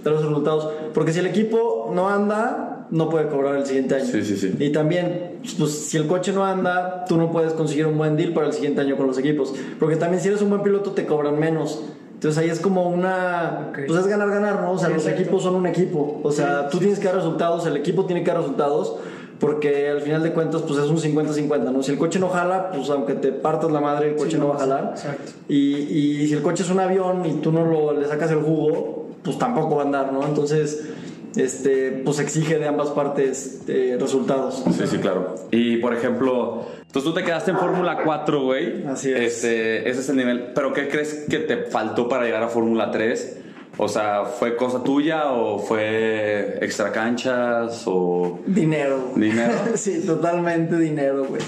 dar 0.03 0.13
los 0.13 0.25
resultados, 0.25 0.69
porque 0.93 1.13
si 1.13 1.19
el 1.19 1.27
equipo 1.27 1.91
no 1.93 2.09
anda, 2.09 2.72
no 2.94 3.10
puede 3.10 3.28
cobrar 3.28 3.56
el 3.56 3.66
siguiente 3.66 3.96
año. 3.96 4.06
Sí, 4.06 4.24
sí, 4.24 4.38
sí. 4.38 4.56
Y 4.60 4.72
también, 4.72 5.39
pues 5.58 5.72
si 5.72 5.98
el 5.98 6.08
coche 6.08 6.32
no 6.32 6.46
anda, 6.46 7.06
tú 7.08 7.18
no 7.18 7.32
puedes 7.32 7.54
conseguir 7.54 7.88
un 7.88 7.98
buen 7.98 8.16
deal 8.16 8.34
para 8.34 8.48
el 8.48 8.54
siguiente 8.54 8.82
año 8.82 8.96
con 8.96 9.08
los 9.08 9.18
equipos. 9.18 9.54
Porque 9.80 9.96
también 9.96 10.22
si 10.22 10.28
eres 10.30 10.41
un 10.41 10.50
buen 10.50 10.62
piloto 10.62 10.91
te 10.91 11.06
cobran 11.06 11.39
menos. 11.39 11.82
Entonces 12.14 12.38
ahí 12.41 12.50
es 12.50 12.60
como 12.60 12.88
una... 12.88 13.68
Ok. 13.70 13.80
Pues 13.88 14.00
es 14.00 14.08
ganar, 14.08 14.30
ganar, 14.30 14.62
¿no? 14.62 14.72
O 14.74 14.78
sea, 14.78 14.88
Sí, 14.89 14.94
los 14.94 15.04
exacto. 15.04 15.22
equipos 15.22 15.44
son 15.44 15.56
un 15.56 15.66
equipo. 15.68 16.22
O 16.24 16.32
sea, 16.32 16.70
tú 16.70 16.78
tienes 16.78 17.00
que 17.00 17.06
dar 17.08 17.16
resultados, 17.16 17.66
el 17.66 17.76
equipo 17.76 18.06
tiene 18.06 18.24
que 18.24 18.30
dar 18.32 18.38
resultados. 18.39 18.96
Porque 19.39 19.89
al 19.89 20.00
final 20.02 20.24
de 20.24 20.32
cuentas, 20.32 20.62
pues 20.62 20.80
es 20.80 20.86
un 20.86 20.98
50-50, 21.00 21.72
¿no? 21.74 21.84
Si 21.84 21.91
el 21.91 21.98
coche 21.98 22.18
no 22.20 22.30
jala, 22.30 22.72
pues 22.72 22.89
aunque 22.91 23.16
te 23.16 23.34
partas 23.34 23.72
la 23.72 23.82
madre, 23.82 24.12
el 24.12 24.16
coche 24.16 24.32
Sí, 24.32 24.38
no 24.38 24.44
no, 24.44 24.50
va 24.52 24.56
a 24.56 24.60
jalar. 24.60 24.91
exacto. 24.96 25.32
Y, 25.50 25.76
y 25.76 26.28
si 26.28 26.34
el 26.34 26.41
coche 26.41 26.64
es 26.64 26.70
un 26.70 26.80
avión 26.80 27.26
y 27.26 27.34
tú 27.41 27.52
no 27.52 27.66
lo, 27.66 27.91
le 28.00 28.08
sacas 28.08 28.32
el 28.32 28.38
jugo, 28.38 29.10
pues 29.22 29.38
tampoco 29.38 29.76
va 29.76 29.82
a 29.82 29.86
andar, 29.86 30.14
¿no? 30.14 30.24
Entonces, 30.26 30.88
este, 31.36 32.01
pues 32.05 32.19
exige 32.19 32.59
de 32.59 32.67
ambas 32.67 32.89
partes 32.89 33.61
eh, 33.67 33.97
resultados. 33.99 34.63
Sí, 34.77 34.88
sí, 34.88 34.97
claro. 34.97 35.36
Y 35.51 35.77
por 35.77 35.93
ejemplo, 35.93 36.65
entonces 36.81 37.03
tú 37.03 37.13
te 37.13 37.23
quedaste 37.23 37.51
en 37.51 37.57
Fórmula 37.57 38.03
4, 38.03 38.41
güey. 38.43 38.86
Así 38.86 39.11
es. 39.11 39.19
Este, 39.19 39.89
ese 39.89 40.01
es 40.01 40.09
el 40.09 40.17
nivel. 40.17 40.51
¿Pero 40.53 40.73
qué 40.73 40.88
crees 40.89 41.25
que 41.29 41.39
te 41.39 41.57
faltó 41.65 42.07
para 42.07 42.25
llegar 42.25 42.43
a 42.43 42.47
Fórmula 42.49 42.91
3? 42.91 43.38
O 43.77 43.88
sea, 43.88 44.25
¿fue 44.25 44.55
cosa 44.55 44.84
tuya 44.84 45.31
o 45.31 45.57
fue 45.57 46.59
extra 46.61 46.91
canchas 46.91 47.84
o 47.88 48.39
Dinero. 48.45 49.13
dinero? 49.15 49.53
sí, 49.75 50.03
totalmente 50.05 50.77
dinero, 50.77 51.25
güey. 51.25 51.41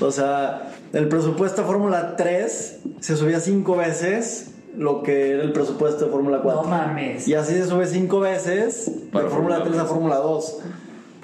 O 0.00 0.10
sea, 0.10 0.72
el 0.92 1.08
presupuesto 1.08 1.62
a 1.62 1.64
Fórmula 1.64 2.14
3 2.16 2.80
se 3.00 3.16
subía 3.16 3.40
cinco 3.40 3.76
veces 3.76 4.51
lo 4.76 5.02
que 5.02 5.32
era 5.32 5.42
el 5.42 5.52
presupuesto 5.52 6.06
de 6.06 6.10
Fórmula 6.10 6.40
4. 6.42 6.62
No 6.62 6.68
mames. 6.68 7.28
Y 7.28 7.34
así 7.34 7.54
se 7.54 7.66
sube 7.66 7.86
cinco 7.86 8.20
veces 8.20 8.90
Para 9.12 9.24
de 9.24 9.30
Fórmula 9.30 9.56
Fórmula 9.56 9.70
3 9.70 9.78
a 9.78 9.82
3. 9.82 9.92
Fórmula 9.92 10.16
2. 10.16 10.58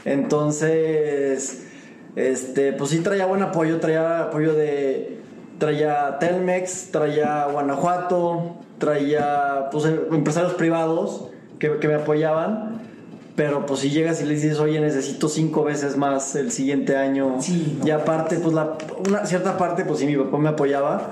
Entonces, 0.05 1.65
este, 2.17 2.73
pues 2.73 2.91
sí 2.91 3.01
traía 3.01 3.27
buen 3.27 3.43
apoyo, 3.43 3.81
traía 3.81 4.25
apoyo 4.25 4.55
de, 4.55 5.19
traía 5.59 6.19
Telmex, 6.19 6.91
traía 6.91 7.47
Guanajuato, 7.47 8.57
traía 8.79 9.69
pues, 9.71 9.85
empresarios 9.85 10.55
privados 10.55 11.29
que, 11.59 11.79
que 11.79 11.89
me 11.89 11.95
apoyaban. 11.95 12.89
Pero 13.39 13.67
pues 13.67 13.79
si 13.81 13.91
llegas 13.91 14.21
y 14.21 14.25
le 14.25 14.35
dices, 14.35 14.59
oye, 14.59 14.81
necesito 14.81 15.29
cinco 15.29 15.63
veces 15.63 15.97
más 15.97 16.35
el 16.35 16.51
siguiente 16.51 16.97
año. 16.97 17.37
Sí, 17.39 17.79
no. 17.79 17.87
y 17.87 17.91
aparte, 17.93 18.41
pues 18.41 18.53
la, 18.53 18.77
una 19.09 19.27
cierta 19.27 19.57
parte, 19.57 19.85
pues 19.85 20.01
sí, 20.01 20.07
mi 20.07 20.17
papá 20.17 20.39
me 20.39 20.49
apoyaba. 20.49 21.09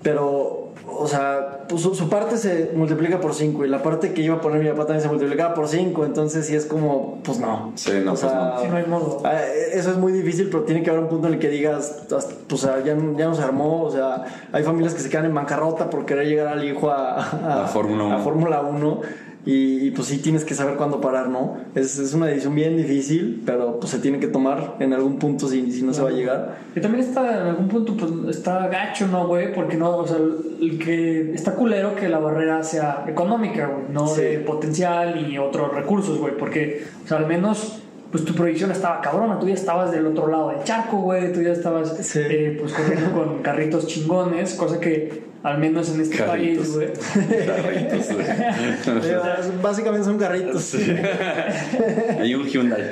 Pero, 0.00 0.65
o 0.98 1.06
sea, 1.06 1.64
pues 1.68 1.82
su, 1.82 1.94
su 1.94 2.08
parte 2.08 2.36
se 2.36 2.72
multiplica 2.74 3.20
por 3.20 3.34
cinco. 3.34 3.64
Y 3.64 3.68
la 3.68 3.82
parte 3.82 4.12
que 4.12 4.22
iba 4.22 4.36
a 4.36 4.40
poner 4.40 4.60
mi 4.62 4.68
papá 4.68 4.86
también 4.86 5.02
se 5.02 5.08
multiplicaba 5.08 5.54
por 5.54 5.68
cinco. 5.68 6.04
Entonces 6.04 6.46
sí 6.46 6.54
es 6.54 6.66
como, 6.66 7.20
pues 7.22 7.38
no. 7.38 7.72
Sí, 7.74 7.92
no, 8.04 8.12
O 8.12 8.14
pues 8.14 8.20
sea, 8.20 8.52
no. 8.54 8.60
Sí, 8.62 8.68
no 8.68 8.76
hay 8.76 8.86
modo. 8.86 9.22
Ah, 9.24 9.40
Eso 9.72 9.90
es 9.90 9.96
muy 9.96 10.12
difícil, 10.12 10.48
pero 10.50 10.64
tiene 10.64 10.82
que 10.82 10.90
haber 10.90 11.02
un 11.02 11.08
punto 11.08 11.28
en 11.28 11.34
el 11.34 11.38
que 11.40 11.48
digas, 11.48 12.04
pues 12.08 12.26
o 12.52 12.56
sea, 12.56 12.78
ya, 12.84 12.96
ya 13.16 13.26
no 13.26 13.34
se 13.34 13.42
armó, 13.42 13.82
o 13.82 13.90
sea, 13.90 14.24
hay 14.52 14.62
familias 14.62 14.94
que 14.94 15.00
se 15.00 15.08
quedan 15.08 15.26
en 15.26 15.34
bancarrota 15.34 15.90
por 15.90 16.06
querer 16.06 16.26
llegar 16.26 16.48
al 16.48 16.64
hijo 16.64 16.90
a, 16.90 17.62
A 17.62 17.66
Fórmula 17.66 18.04
a 18.04 18.16
1. 18.16 18.24
Fórmula 18.24 18.60
1 18.62 19.00
y, 19.46 19.86
y, 19.86 19.90
pues 19.92 20.08
sí 20.08 20.18
tienes 20.18 20.44
que 20.44 20.54
saber 20.54 20.74
cuándo 20.76 21.00
parar, 21.00 21.28
¿no? 21.28 21.56
Es, 21.74 21.98
es 22.00 22.12
una 22.14 22.26
decisión 22.26 22.54
bien 22.56 22.76
difícil, 22.76 23.42
pero 23.46 23.78
pues 23.78 23.92
se 23.92 24.00
tiene 24.00 24.18
que 24.18 24.26
tomar 24.26 24.74
en 24.80 24.92
algún 24.92 25.18
punto 25.20 25.46
si, 25.48 25.70
si 25.70 25.82
no 25.82 25.94
se 25.94 26.02
va 26.02 26.08
a 26.08 26.12
llegar. 26.12 26.58
Y 26.74 26.80
también 26.80 27.04
está, 27.04 27.42
en 27.42 27.46
algún 27.46 27.68
punto, 27.68 27.96
pues 27.96 28.36
está 28.36 28.66
gacho, 28.66 29.06
¿no, 29.06 29.28
güey? 29.28 29.54
Porque 29.54 29.76
no, 29.76 29.98
o 29.98 30.06
sea, 30.06 30.16
el 30.16 30.78
que 30.78 31.32
está 31.32 31.54
culero 31.54 31.94
que 31.94 32.08
la 32.08 32.18
barrera 32.18 32.62
sea 32.64 33.04
económica, 33.06 33.68
güey, 33.68 33.84
no 33.92 34.08
Sí. 34.08 34.20
de 34.22 34.38
potencial 34.40 35.26
ni 35.28 35.38
otros 35.38 35.72
recursos, 35.72 36.18
güey. 36.18 36.36
Porque, 36.36 36.84
o 37.04 37.08
sea, 37.08 37.18
al 37.18 37.26
menos, 37.26 37.80
pues 38.10 38.24
tu 38.24 38.34
proyección 38.34 38.72
estaba 38.72 39.00
cabrona, 39.00 39.38
tú 39.38 39.46
ya 39.46 39.54
estabas 39.54 39.92
del 39.92 40.06
otro 40.06 40.26
lado 40.26 40.48
del 40.50 40.64
charco, 40.64 40.96
güey, 40.98 41.32
tú 41.32 41.40
ya 41.40 41.52
estabas, 41.52 41.96
Sí. 42.00 42.18
eh, 42.22 42.56
pues, 42.58 42.72
corriendo 42.72 43.12
con 43.12 43.42
carritos 43.42 43.86
chingones, 43.86 44.54
cosa 44.54 44.80
que, 44.80 45.22
al 45.46 45.58
menos 45.58 45.94
en 45.94 46.00
este 46.00 46.16
Carritos. 46.16 46.66
país, 46.66 46.74
güey. 46.74 47.46
Carritos, 47.46 48.12
güey. 48.12 49.62
Básicamente 49.62 50.04
son 50.04 50.18
carritos. 50.18 50.74
Hay 52.18 52.34
un 52.34 52.46
Hyundai. 52.46 52.90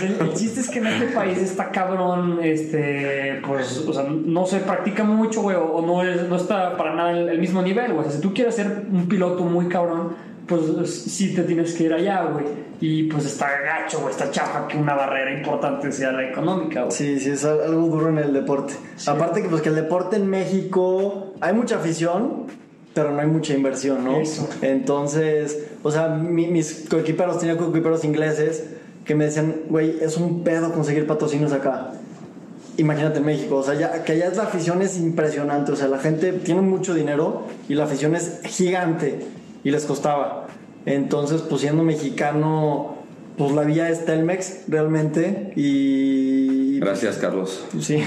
El, 0.00 0.28
el 0.28 0.34
chiste 0.34 0.60
es 0.60 0.70
que 0.70 0.78
en 0.78 0.86
este 0.86 1.06
país 1.08 1.38
está 1.38 1.72
cabrón, 1.72 2.38
este, 2.40 3.40
pues, 3.44 3.84
o 3.86 3.92
sea, 3.92 4.04
no 4.04 4.46
se 4.46 4.58
practica 4.58 5.02
mucho, 5.02 5.42
güey, 5.42 5.56
o 5.56 5.82
no, 5.84 6.04
es, 6.04 6.28
no 6.28 6.36
está 6.36 6.76
para 6.76 6.94
nada 6.94 7.10
el, 7.10 7.28
el 7.28 7.40
mismo 7.40 7.62
nivel, 7.62 7.92
güey. 7.92 8.00
O 8.00 8.04
sea, 8.04 8.12
si 8.12 8.20
tú 8.20 8.32
quieres 8.32 8.54
ser 8.54 8.84
un 8.92 9.08
piloto 9.08 9.42
muy 9.42 9.66
cabrón, 9.68 10.14
pues 10.46 10.62
sí 10.92 11.34
te 11.34 11.42
tienes 11.42 11.74
que 11.74 11.84
ir 11.84 11.94
allá, 11.94 12.24
güey. 12.24 12.44
Y 12.80 13.04
pues 13.04 13.24
está 13.24 13.46
gacho, 13.60 14.00
güey, 14.00 14.10
está 14.10 14.30
chafa 14.30 14.66
que 14.68 14.76
una 14.76 14.94
barrera 14.94 15.32
importante 15.32 15.90
sea 15.92 16.12
la 16.12 16.28
económica, 16.28 16.80
güey. 16.82 16.92
Sí, 16.92 17.18
sí, 17.20 17.30
es 17.30 17.44
algo 17.44 17.86
duro 17.88 18.08
en 18.10 18.18
el 18.18 18.32
deporte. 18.32 18.74
Aparte 19.06 19.42
que 19.42 19.48
pues 19.48 19.62
que 19.62 19.70
el 19.70 19.74
deporte 19.76 20.16
en 20.16 20.28
México 20.28 21.32
hay 21.40 21.54
mucha 21.54 21.76
afición, 21.76 22.44
pero 22.92 23.10
no 23.10 23.20
hay 23.20 23.26
mucha 23.26 23.54
inversión, 23.54 24.04
¿no? 24.04 24.18
Eso. 24.20 24.48
Entonces, 24.60 25.64
o 25.82 25.90
sea, 25.90 26.08
mi- 26.08 26.48
mis 26.48 26.86
coequiperos, 26.90 27.38
tenía 27.38 27.56
coequiperos 27.56 28.04
ingleses 28.04 28.64
que 29.04 29.14
me 29.14 29.24
decían, 29.26 29.54
güey, 29.68 29.98
es 30.00 30.16
un 30.16 30.44
pedo 30.44 30.72
conseguir 30.72 31.06
patrocinios 31.06 31.52
acá. 31.52 31.92
Imagínate 32.76 33.18
en 33.18 33.24
México, 33.24 33.56
o 33.56 33.62
sea, 33.62 33.74
ya, 33.74 34.02
que 34.02 34.12
allá 34.12 34.30
la 34.34 34.42
afición 34.44 34.82
es 34.82 34.98
impresionante, 34.98 35.70
o 35.72 35.76
sea, 35.76 35.86
la 35.86 35.98
gente 35.98 36.32
tiene 36.32 36.60
mucho 36.60 36.92
dinero 36.92 37.44
y 37.68 37.74
la 37.74 37.84
afición 37.84 38.16
es 38.16 38.40
gigante 38.46 39.20
y 39.64 39.70
les 39.70 39.84
costaba. 39.86 40.46
Entonces, 40.86 41.42
pues 41.42 41.62
siendo 41.62 41.82
mexicano, 41.82 42.98
pues 43.36 43.52
la 43.52 43.62
vía 43.62 43.88
es 43.88 44.04
Telmex 44.04 44.64
realmente 44.68 45.52
y... 45.56 46.78
Gracias, 46.78 47.16
Carlos. 47.16 47.64
Sí. 47.80 47.96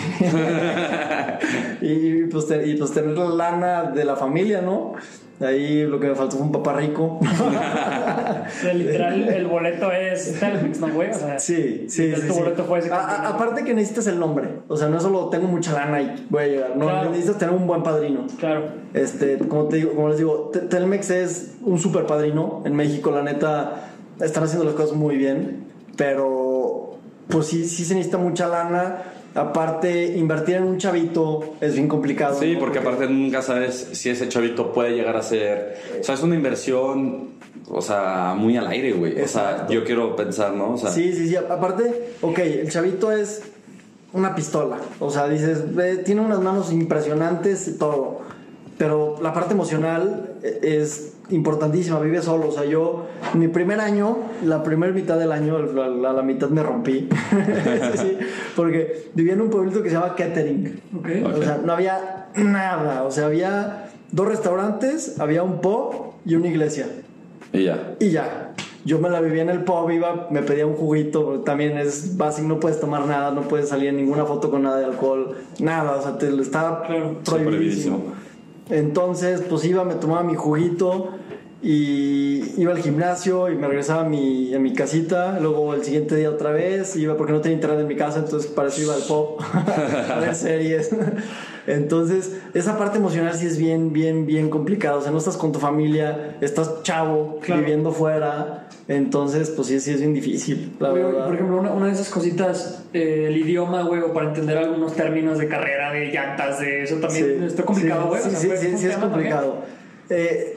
y, 1.81 2.25
pues, 2.25 2.45
y 2.65 2.75
pues 2.75 2.91
tener 2.93 3.17
la 3.17 3.29
lana 3.29 3.83
de 3.91 4.05
la 4.05 4.15
familia, 4.15 4.61
¿no? 4.61 4.93
Ahí 5.39 5.83
lo 5.85 5.99
que 5.99 6.07
me 6.07 6.15
faltó 6.15 6.37
fue 6.37 6.45
un 6.47 6.51
papá 6.51 6.73
rico. 6.73 7.19
Literal, 8.73 9.27
el 9.29 9.47
boleto 9.47 9.91
es 9.91 10.39
Telmex, 10.39 10.79
¿no, 10.79 10.89
güey? 10.93 11.11
O 11.11 11.13
sea, 11.13 11.39
Sí, 11.39 11.85
sí, 11.89 12.13
sí. 12.15 12.27
tu 12.27 12.33
sí. 12.33 12.39
boleto 12.39 12.63
fue 12.63 12.79
ese 12.79 12.91
A- 12.91 12.95
a- 12.95 12.99
campeonato. 13.07 13.33
aparte 13.35 13.63
que 13.63 13.73
necesitas 13.73 14.07
el 14.07 14.19
nombre. 14.19 14.47
O 14.67 14.75
sea, 14.77 14.87
no 14.87 14.97
es 14.97 15.03
solo 15.03 15.29
tengo 15.29 15.47
mucha 15.47 15.73
lana 15.73 16.01
y 16.01 16.25
voy 16.29 16.43
a 16.43 16.47
llegar. 16.47 16.75
No, 16.75 16.85
Claro. 16.85 17.09
necesitas 17.11 17.37
tener 17.37 17.53
un 17.55 17.67
buen 17.67 17.83
padrino. 17.83 18.25
Claro. 18.39 18.63
Este, 18.93 19.37
como, 19.39 19.65
te 19.65 19.77
digo, 19.77 19.91
como 19.93 20.09
les 20.09 20.17
digo, 20.17 20.49
Te- 20.51 20.59
Telmex 20.61 21.09
es 21.11 21.55
un 21.61 21.77
super 21.79 22.05
padrino. 22.05 22.63
En 22.65 22.75
México, 22.75 23.11
la 23.11 23.21
neta, 23.21 23.89
están 24.19 24.43
haciendo 24.43 24.65
las 24.65 24.73
cosas 24.73 24.95
muy 24.95 25.17
bien. 25.17 25.65
Pero, 25.97 26.97
pues 27.27 27.47
sí, 27.47 27.67
sí 27.67 27.85
se 27.85 27.93
necesita 27.95 28.17
mucha 28.17 28.47
lana. 28.47 29.03
Aparte, 29.37 30.17
invertir 30.17 30.55
en 30.55 30.63
un 30.63 30.77
chavito 30.79 31.53
es 31.61 31.75
bien 31.75 31.87
complicado. 31.87 32.39
Sí, 32.39 32.53
¿no? 32.53 32.59
porque 32.59 32.79
aparte 32.79 33.07
nunca 33.07 33.41
sabes 33.43 33.89
si 33.93 34.09
ese 34.09 34.27
chavito 34.27 34.73
puede 34.73 34.95
llegar 34.95 35.15
a 35.15 35.21
ser. 35.21 35.77
O 35.99 36.03
sea, 36.03 36.15
es 36.15 36.23
una 36.23 36.35
inversión, 36.35 37.29
o 37.69 37.81
sea, 37.81 38.33
muy 38.35 38.57
al 38.57 38.65
aire, 38.67 38.93
güey. 38.93 39.13
O 39.21 39.27
sea, 39.27 39.51
Exacto. 39.51 39.73
yo 39.73 39.83
quiero 39.83 40.15
pensar, 40.15 40.53
¿no? 40.53 40.73
O 40.73 40.77
sea, 40.77 40.89
Sí, 40.89 41.13
sí, 41.13 41.29
sí. 41.29 41.35
Aparte, 41.35 42.13
ok, 42.21 42.39
el 42.39 42.69
chavito 42.71 43.11
es 43.11 43.43
una 44.13 44.33
pistola. 44.33 44.77
O 44.99 45.11
sea, 45.11 45.27
dices, 45.27 45.75
ve, 45.75 45.97
tiene 45.97 46.21
unas 46.21 46.39
manos 46.39 46.71
impresionantes 46.71 47.67
y 47.67 47.77
todo. 47.77 48.21
Pero 48.77 49.15
la 49.21 49.33
parte 49.33 49.53
emocional 49.53 50.33
eh, 50.43 50.59
es 50.81 51.13
importantísima, 51.29 51.99
vive 51.99 52.21
solo. 52.21 52.49
O 52.49 52.51
sea, 52.51 52.63
yo, 52.65 53.07
mi 53.33 53.47
primer 53.47 53.79
año, 53.79 54.17
la 54.45 54.61
primera 54.63 54.93
mitad 54.93 55.17
del 55.17 55.31
año, 55.31 55.59
la, 55.59 55.87
la- 55.87 56.13
la 56.13 56.21
mitad 56.21 56.49
me 56.49 56.61
rompí. 56.63 57.09
Sí, 57.93 57.97
sí, 57.97 58.17
porque 58.55 59.09
vivía 59.15 59.33
en 59.33 59.41
un 59.41 59.49
pueblito 59.49 59.81
que 59.81 59.89
se 59.89 59.95
llama 59.95 60.15
Kettering. 60.15 60.79
Ok. 60.97 61.07
O 61.39 61.41
sea, 61.43 61.59
no 61.63 61.73
había 61.73 62.27
nada. 62.35 63.03
O 63.03 63.11
sea, 63.11 63.25
había 63.25 63.89
dos 64.11 64.27
restaurantes, 64.27 65.19
había 65.19 65.43
un 65.43 65.59
pub 65.59 66.13
y 66.25 66.35
una 66.35 66.47
iglesia. 66.47 66.85
y 67.53 67.63
ya. 67.63 67.95
Y 67.99 68.09
ya. 68.11 68.53
Yo 68.85 68.99
me 68.99 69.09
la 69.09 69.19
vivía 69.19 69.41
en 69.41 69.49
el 69.49 69.63
pub, 69.65 69.89
iba, 69.89 70.27
me 70.31 70.41
pedía 70.43 70.65
un 70.65 70.75
juguito, 70.75 71.41
también 71.41 71.77
es 71.77 72.15
básico, 72.15 72.47
no 72.47 72.57
puedes 72.59 72.79
tomar 72.79 73.05
nada, 73.05 73.31
no 73.31 73.41
puedes 73.41 73.67
salir 73.67 73.89
en 73.89 73.97
ninguna 73.97 74.23
foto 74.23 74.49
con 74.49 74.63
nada 74.63 74.77
de 74.79 74.85
alcohol, 74.85 75.35
nada, 75.59 75.97
o 75.97 76.01
sea, 76.01 76.17
te, 76.17 76.27
está 76.39 76.83
Claro. 76.87 77.17
prohibidísimo. 77.25 78.13
Entonces, 78.69 79.41
pues 79.49 79.63
iba, 79.65 79.83
me 79.83 79.95
tomaba 79.95 80.23
mi 80.23 80.35
juguito 80.35 81.09
y 81.61 82.53
iba 82.61 82.71
al 82.71 82.79
gimnasio 82.79 83.49
y 83.51 83.55
me 83.55 83.67
regresaba 83.67 84.01
a 84.01 84.09
mi, 84.09 84.53
a 84.53 84.59
mi 84.59 84.73
casita, 84.73 85.39
luego 85.41 85.73
el 85.73 85.83
siguiente 85.83 86.15
día 86.15 86.29
otra 86.29 86.51
vez, 86.51 86.95
iba 86.95 87.17
porque 87.17 87.33
no 87.33 87.41
tenía 87.41 87.55
internet 87.55 87.79
en 87.81 87.87
mi 87.87 87.95
casa, 87.95 88.19
entonces 88.19 88.49
para 88.51 88.67
eso 88.69 88.81
iba 88.83 88.93
al 88.93 89.01
pub 89.01 89.37
a 90.11 90.19
ver 90.19 90.35
series. 90.35 90.91
Entonces, 91.65 92.31
esa 92.53 92.77
parte 92.77 92.97
emocional 92.97 93.33
sí 93.33 93.45
es 93.45 93.57
bien, 93.57 93.91
bien, 93.91 94.25
bien 94.25 94.49
complicada. 94.49 94.95
O 94.97 95.01
sea, 95.01 95.11
no 95.11 95.17
estás 95.17 95.35
con 95.35 95.51
tu 95.51 95.59
familia, 95.59 96.37
estás 96.39 96.81
chavo, 96.83 97.39
Claro. 97.41 97.61
viviendo 97.61 97.91
fuera. 97.91 98.69
Entonces, 98.87 99.49
pues 99.49 99.67
sí, 99.67 99.79
sí 99.81 99.91
es 99.91 99.99
bien 99.99 100.13
difícil, 100.13 100.77
la 100.79 100.91
verdad. 100.93 101.25
por 101.25 101.33
ejemplo, 101.35 101.57
una, 101.59 101.71
una 101.73 101.87
de 101.87 101.91
esas 101.91 102.07
cositas, 102.07 102.85
eh, 102.93 103.25
el 103.27 103.35
idioma, 103.35 103.81
güey, 103.83 103.99
o 104.01 104.13
para 104.13 104.29
entender 104.29 104.57
algunos 104.57 104.93
términos 104.95 105.39
de 105.39 105.49
carrera, 105.49 105.91
de 105.91 106.05
llantas, 106.05 106.61
de 106.61 106.83
eso 106.83 106.95
también 106.97 107.43
está 107.43 107.63
complicado, 107.63 108.03
Sí, 108.03 108.07
güey. 108.07 108.21
Sí, 108.21 108.27
O 108.27 108.31
sea, 108.31 108.39
sí, 108.39 108.47
fue- 108.47 108.57
sí, 108.57 108.77
sí 108.77 108.87
es 108.87 108.95
complicado. 108.95 109.55
Eh, 110.09 110.56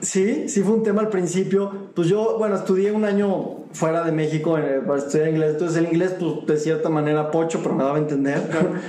sí, 0.00 0.48
sí 0.48 0.62
fue 0.62 0.74
un 0.74 0.82
tema 0.82 1.02
al 1.02 1.08
principio. 1.08 1.90
Pues 1.94 2.08
yo, 2.08 2.36
bueno, 2.38 2.56
estudié 2.56 2.92
un 2.92 3.04
año 3.04 3.64
fuera 3.72 4.04
de 4.04 4.12
México 4.12 4.58
eh, 4.58 4.80
para 4.86 4.98
estudiar 4.98 5.28
inglés. 5.28 5.52
Entonces 5.52 5.76
el 5.78 5.86
inglés, 5.86 6.16
pues 6.18 6.46
de 6.46 6.56
cierta 6.58 6.88
manera 6.88 7.30
pocho, 7.30 7.60
pero 7.62 7.74
me 7.74 7.84
daba 7.84 7.96
a 7.96 8.00
entender. 8.00 8.42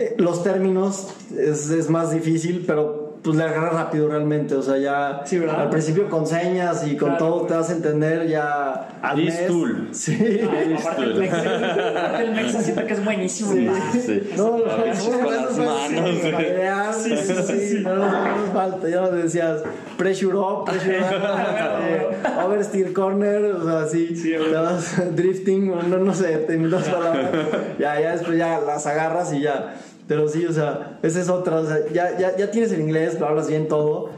Eh, 0.00 0.14
Los 0.16 0.44
términos 0.44 1.08
es, 1.36 1.70
es 1.70 1.90
más 1.90 2.12
difícil, 2.12 2.62
pero 2.64 3.07
pues 3.22 3.36
le 3.36 3.44
agarras 3.44 3.72
rápido 3.74 4.08
realmente. 4.08 4.54
O 4.54 4.62
sea, 4.62 4.76
ya 4.78 5.22
Sí, 5.24 5.36
al 5.44 5.70
principio 5.70 6.08
con 6.08 6.26
señas 6.26 6.86
y 6.86 6.96
con 6.96 7.10
Claro, 7.10 7.24
todo 7.24 7.34
güey. 7.36 7.46
te 7.48 7.54
vas 7.54 7.70
a 7.70 7.72
entender 7.72 8.28
ya 8.28 8.88
al 9.02 9.16
mes. 9.16 9.40
Istul. 9.40 9.88
Sí. 9.92 10.40
Ah, 10.42 10.78
Aparte 10.80 11.02
el 11.04 11.14
Mexa, 11.14 11.40
aparte 11.40 12.24
el 12.24 12.32
Mexa 12.32 12.62
siento 12.62 12.86
que 12.86 12.92
es 12.92 13.04
buenísimo. 13.04 13.52
Sí. 13.52 13.66
güey. 13.66 13.82
Sí. 14.02 14.30
No, 14.36 14.58
no, 14.58 14.64
con 14.64 15.36
las 15.36 15.58
manos, 15.58 16.10
sí, 17.02 17.16
sí, 17.16 17.34
sí, 17.46 17.68
sí, 17.68 17.80
no, 17.82 17.96
no, 17.96 18.10
no 18.10 18.36
nos 18.36 18.50
falta, 18.52 18.88
ya 18.88 19.00
nos 19.00 19.12
decías 19.12 19.62
pressure 19.96 20.36
up, 20.36 20.64
pressure 20.66 20.98
up, 21.00 21.12
eh, 21.82 22.08
oversteer 22.44 22.92
corner, 22.92 23.44
o 23.52 23.64
sea, 23.64 23.86
sí, 23.86 24.14
Sí, 24.16 24.32
te 24.32 24.54
vas 24.54 24.96
drifting, 25.16 25.68
no, 25.90 25.98
no 25.98 26.14
sé, 26.14 26.38
te 26.38 26.54
inventas 26.54 26.88
palabras, 26.88 27.30
ya, 27.78 28.00
ya 28.00 28.12
después 28.12 28.38
ya 28.38 28.60
las 28.60 28.86
agarras 28.86 29.32
y 29.32 29.40
ya, 29.40 29.74
pero 30.08 30.26
sí, 30.28 30.44
o 30.46 30.52
sea, 30.52 30.98
esa 31.02 31.20
es 31.20 31.28
otra, 31.28 31.56
o 31.60 31.66
sea, 31.66 31.78
ya, 31.92 32.18
ya, 32.18 32.36
ya 32.36 32.50
tienes 32.50 32.72
el 32.72 32.80
inglés, 32.80 33.20
lo 33.20 33.26
hablas 33.26 33.46
bien 33.48 33.68
todo, 33.68 34.10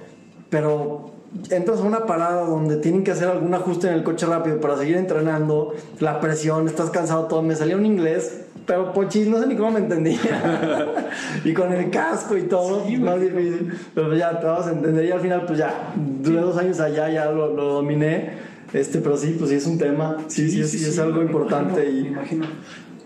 pero 0.48 1.10
entras 1.50 1.80
a 1.80 1.82
una 1.82 2.06
parada 2.06 2.44
donde 2.44 2.76
tienen 2.76 3.04
que 3.04 3.10
hacer 3.10 3.28
algún 3.28 3.52
ajuste 3.54 3.88
en 3.88 3.94
el 3.94 4.02
coche 4.02 4.26
rápido 4.26 4.60
para 4.60 4.76
seguir 4.76 4.96
entrenando, 4.96 5.74
la 5.98 6.20
presión, 6.20 6.66
estás 6.66 6.90
cansado, 6.90 7.24
todo. 7.26 7.42
Me 7.42 7.54
salió 7.54 7.76
un 7.76 7.86
inglés, 7.86 8.42
pero 8.66 8.92
pochis, 8.92 9.28
no 9.28 9.38
sé 9.40 9.46
ni 9.46 9.56
cómo 9.56 9.72
me 9.72 9.80
entendía. 9.80 10.18
y 11.44 11.52
con 11.54 11.72
el 11.72 11.90
casco 11.90 12.36
y 12.36 12.42
todo, 12.42 12.84
Sí, 12.86 12.96
más 12.96 13.16
güey. 13.18 13.30
difícil. 13.30 13.72
Pero 13.94 14.14
ya 14.16 14.40
te 14.40 14.46
vas 14.46 14.66
a 14.66 14.72
entender 14.72 15.04
y 15.04 15.10
al 15.12 15.20
final, 15.20 15.44
pues 15.46 15.58
ya, 15.58 15.92
duré 15.96 16.40
dos 16.40 16.56
años 16.56 16.80
allá, 16.80 17.08
ya 17.10 17.30
lo, 17.30 17.54
lo 17.54 17.74
dominé. 17.74 18.50
Este, 18.72 18.98
pero 19.00 19.16
sí, 19.16 19.34
pues 19.38 19.50
sí 19.50 19.56
es 19.56 19.66
un 19.66 19.78
tema. 19.78 20.16
Sí, 20.28 20.48
sí, 20.50 20.64
sí, 20.64 20.84
es 20.84 20.98
algo 20.98 21.18
me 21.18 21.26
importante 21.26 21.88
imagino, 21.88 21.98
y 21.98 22.02
Me 22.02 22.08
imagino. 22.10 22.46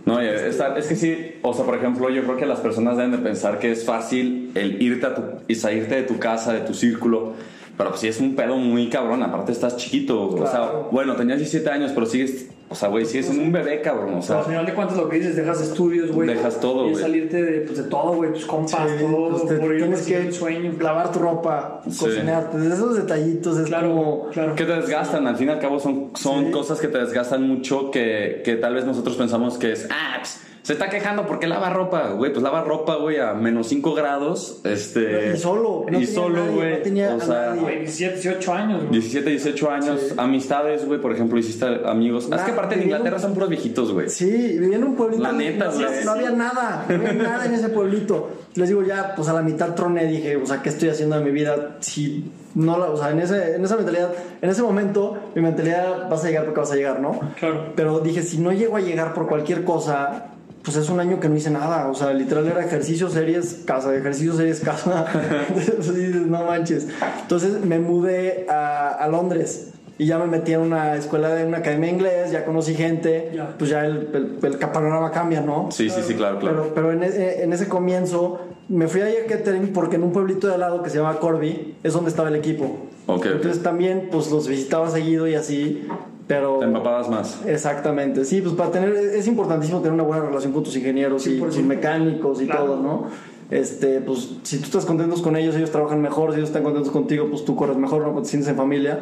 No, 0.06 0.20
es 0.20 0.86
que 0.86 0.96
sí, 0.96 1.36
o 1.40 1.54
sea, 1.54 1.64
por 1.64 1.76
ejemplo, 1.76 2.10
yo 2.10 2.24
creo 2.24 2.36
que 2.36 2.44
las 2.44 2.60
personas 2.60 2.96
deben 2.96 3.12
de 3.12 3.18
pensar 3.18 3.58
que 3.58 3.72
es 3.72 3.84
fácil 3.86 4.50
el 4.54 4.82
irte 4.82 5.06
a 5.06 5.14
tu, 5.14 5.22
y 5.48 5.54
salirte 5.54 5.94
de 5.94 6.02
tu 6.02 6.18
casa, 6.18 6.52
de 6.52 6.60
tu 6.60 6.74
círculo, 6.74 7.32
pero 7.76 7.90
pues 7.90 8.00
sí 8.00 8.08
es 8.08 8.20
un 8.20 8.34
pedo 8.36 8.56
muy 8.56 8.88
cabrón, 8.88 9.22
aparte 9.22 9.52
estás 9.52 9.76
chiquito, 9.76 10.28
o 10.28 10.46
sea, 10.46 10.70
bueno, 10.90 11.16
tenías 11.16 11.38
17 11.38 11.68
años, 11.70 11.92
pero 11.94 12.06
sigues, 12.06 12.48
o 12.68 12.74
sea, 12.74 12.88
güey, 12.88 13.04
sigues 13.04 13.28
un 13.30 13.52
bebé, 13.52 13.80
cabrón, 13.82 14.14
o 14.14 14.22
sea, 14.22 14.38
al 14.38 14.44
final 14.44 14.64
de 14.66 14.74
cuentas 14.74 14.96
lo 14.96 15.08
que 15.08 15.16
dices, 15.16 15.36
dejas 15.36 15.60
estudios, 15.60 16.10
güey. 16.12 16.28
Dejas 16.28 16.60
todo, 16.60 16.84
güey. 16.90 16.94
salirte 16.96 17.42
de, 17.42 17.60
pues, 17.62 17.76
de 17.78 17.84
todo, 17.84 18.14
güey, 18.14 18.32
tus 18.32 18.46
compas, 18.46 18.88
Sí, 18.90 19.04
todo, 19.04 19.30
pues 19.30 19.46
te- 19.46 19.54
por 19.56 19.72
ir 19.74 19.78
tienes 19.82 20.02
que 20.06 20.32
sueño. 20.32 20.72
lavar 20.80 21.12
tu 21.12 21.18
ropa, 21.18 21.82
Sí. 21.88 21.98
cocinarte, 22.04 22.58
desde 22.58 22.74
esos 22.74 22.96
detallitos 22.96 23.58
es 23.58 23.66
Claro, 23.66 23.88
como... 23.88 24.28
claro. 24.30 24.54
que 24.54 24.64
te 24.64 24.72
desgastan, 24.72 25.26
al 25.26 25.36
fin 25.36 25.48
y 25.48 25.50
al 25.52 25.58
cabo 25.58 25.78
son, 25.80 26.10
son 26.14 26.46
Sí. 26.46 26.50
cosas 26.52 26.80
que 26.80 26.88
te 26.88 26.98
desgastan 26.98 27.46
mucho 27.46 27.90
que, 27.90 28.42
que 28.44 28.56
tal 28.56 28.74
vez 28.74 28.84
nosotros 28.84 29.16
pensamos 29.16 29.58
que 29.58 29.72
es, 29.72 29.86
ah, 29.90 30.16
pues, 30.20 30.40
se 30.64 30.72
está 30.72 30.88
quejando 30.88 31.26
porque 31.26 31.46
lava 31.46 31.68
ropa, 31.70 32.08
güey, 32.08 32.32
pues 32.32 32.42
lava 32.42 32.62
ropa, 32.62 32.96
güey, 32.96 33.18
a 33.18 33.34
menos 33.34 33.68
5 33.68 33.94
grados, 33.94 34.60
este... 34.64 35.32
Y 35.34 35.36
solo, 35.38 35.84
no 35.88 36.00
y 36.00 36.06
tenía 36.06 36.06
solo, 36.14 36.46
güey, 36.52 36.70
no 36.72 36.78
tenía 36.78 37.14
o 37.14 37.16
a 37.18 37.20
sea... 37.20 37.34
nadie. 37.50 37.60
Güey, 37.60 37.78
17, 37.80 38.14
18 38.14 38.52
años, 38.54 38.78
güey. 38.80 38.90
17, 38.92 39.30
18 39.30 39.70
años, 39.70 40.00
amistades, 40.16 40.86
güey, 40.86 40.98
por 41.00 41.12
ejemplo, 41.12 41.38
hiciste 41.38 41.66
amigos. 41.86 42.28
Nah, 42.30 42.38
es 42.38 42.42
que 42.44 42.52
aparte 42.52 42.74
en 42.76 42.80
vivía 42.80 42.96
Inglaterra 42.96 43.16
un- 43.18 43.22
son 43.22 43.34
puros 43.34 43.50
viejitos, 43.50 43.92
güey. 43.92 44.08
Sí, 44.08 44.30
vivía 44.58 44.76
en 44.78 44.84
un 44.84 44.96
pueblito. 44.96 45.22
La 45.22 45.32
neta, 45.32 45.66
no, 45.66 45.70
había- 45.72 45.86
güey. 45.88 46.04
no 46.04 46.10
había 46.12 46.30
nada, 46.30 46.86
no 46.88 46.94
había 46.94 47.12
nada 47.12 47.44
en 47.46 47.54
ese 47.54 47.68
pueblito. 47.68 48.30
Les 48.54 48.68
digo, 48.68 48.82
ya, 48.82 49.14
pues 49.14 49.28
a 49.28 49.32
la 49.34 49.42
mitad 49.42 49.74
troné, 49.74 50.06
dije, 50.06 50.36
o 50.36 50.46
sea, 50.46 50.62
¿qué 50.62 50.70
estoy 50.70 50.88
haciendo 50.88 51.18
de 51.18 51.24
mi 51.24 51.30
vida? 51.30 51.76
Si 51.80 52.30
no 52.54 52.78
la, 52.78 52.86
o 52.86 52.96
sea, 52.96 53.10
en, 53.10 53.18
ese, 53.18 53.56
en 53.56 53.64
esa 53.64 53.76
mentalidad, 53.76 54.12
en 54.40 54.48
ese 54.48 54.62
momento, 54.62 55.18
mi 55.34 55.42
mentalidad, 55.42 56.08
vas 56.08 56.24
a 56.24 56.28
llegar 56.28 56.44
porque 56.44 56.60
vas 56.60 56.70
a 56.72 56.76
llegar, 56.76 57.00
¿no? 57.00 57.20
Claro. 57.38 57.72
Pero 57.74 57.98
dije, 58.00 58.22
si 58.22 58.38
no 58.38 58.52
llego 58.52 58.76
a 58.76 58.80
llegar 58.80 59.12
por 59.12 59.26
cualquier 59.26 59.64
cosa, 59.64 60.30
pues 60.64 60.76
es 60.76 60.88
un 60.88 60.98
año 60.98 61.20
que 61.20 61.28
no 61.28 61.36
hice 61.36 61.50
nada. 61.50 61.88
O 61.88 61.94
sea, 61.94 62.12
literal 62.12 62.46
era 62.46 62.64
ejercicio, 62.64 63.08
series, 63.10 63.62
casa, 63.66 63.94
ejercicio, 63.94 64.32
series, 64.34 64.60
casa. 64.60 65.04
Entonces 65.56 66.14
no 66.26 66.44
manches. 66.44 66.88
Entonces 67.22 67.60
me 67.64 67.78
mudé 67.78 68.46
a, 68.48 68.88
a 68.90 69.06
Londres. 69.08 69.70
Y 69.96 70.06
ya 70.06 70.18
me 70.18 70.26
metí 70.26 70.52
en 70.52 70.60
una 70.60 70.96
escuela 70.96 71.28
de 71.32 71.44
una 71.44 71.58
academia 71.58 71.86
de 71.88 71.92
inglés, 71.94 72.32
ya 72.32 72.44
conocí 72.44 72.74
gente, 72.74 73.30
Ya. 73.32 73.54
pues 73.56 73.70
ya 73.70 73.86
el, 73.86 74.08
el, 74.12 74.38
el 74.42 74.58
panorama 74.58 75.12
cambia, 75.12 75.40
¿no? 75.40 75.68
Sí, 75.70 75.88
sí, 75.88 76.00
sí, 76.04 76.14
claro, 76.14 76.40
claro. 76.40 76.72
Pero, 76.74 76.74
pero 76.74 76.92
en, 76.92 77.04
e- 77.04 77.44
en 77.44 77.52
ese 77.52 77.68
comienzo 77.68 78.40
me 78.68 78.88
fui 78.88 79.02
a 79.02 79.06
Kettering 79.28 79.72
porque 79.72 79.94
en 79.94 80.02
un 80.02 80.10
pueblito 80.12 80.48
de 80.48 80.54
al 80.54 80.60
lado 80.60 80.82
que 80.82 80.90
se 80.90 80.96
llama 80.98 81.20
Corby 81.20 81.76
es 81.84 81.92
donde 81.92 82.10
estaba 82.10 82.28
el 82.28 82.34
equipo. 82.34 82.64
Ok, 83.06 83.18
ok. 83.18 83.26
Entonces 83.36 83.62
también 83.62 84.08
pues 84.10 84.32
los 84.32 84.48
visitaba 84.48 84.90
seguido 84.90 85.28
y 85.28 85.36
así, 85.36 85.86
pero... 86.26 86.58
Te 86.58 86.64
empapabas 86.66 87.08
más. 87.08 87.40
Exactamente, 87.46 88.24
sí, 88.24 88.40
pues 88.40 88.54
para 88.54 88.70
tener, 88.70 88.94
es 88.94 89.26
importantísimo 89.26 89.78
tener 89.78 89.92
una 89.94 90.02
buena 90.04 90.24
relación 90.24 90.52
con 90.52 90.62
tus 90.64 90.76
ingenieros 90.76 91.26
y 91.26 91.38
100%. 91.40 91.46
tus 91.46 91.58
mecánicos 91.64 92.40
y 92.42 92.46
Claro. 92.46 92.64
todo, 92.64 92.76
¿no? 92.82 93.06
Este, 93.50 94.00
pues 94.00 94.30
si 94.42 94.58
tú 94.58 94.64
estás 94.64 94.86
contentos 94.86 95.20
con 95.20 95.36
ellos, 95.36 95.54
ellos 95.54 95.70
trabajan 95.70 96.00
mejor, 96.00 96.30
si 96.32 96.36
ellos 96.38 96.48
están 96.48 96.62
contentos 96.62 96.90
contigo, 96.90 97.26
pues 97.30 97.44
tú 97.44 97.54
corres 97.56 97.76
mejor, 97.76 98.02
¿no? 98.06 98.20
Te 98.22 98.28
sientes 98.28 98.48
en 98.50 98.56
familia. 98.56 99.00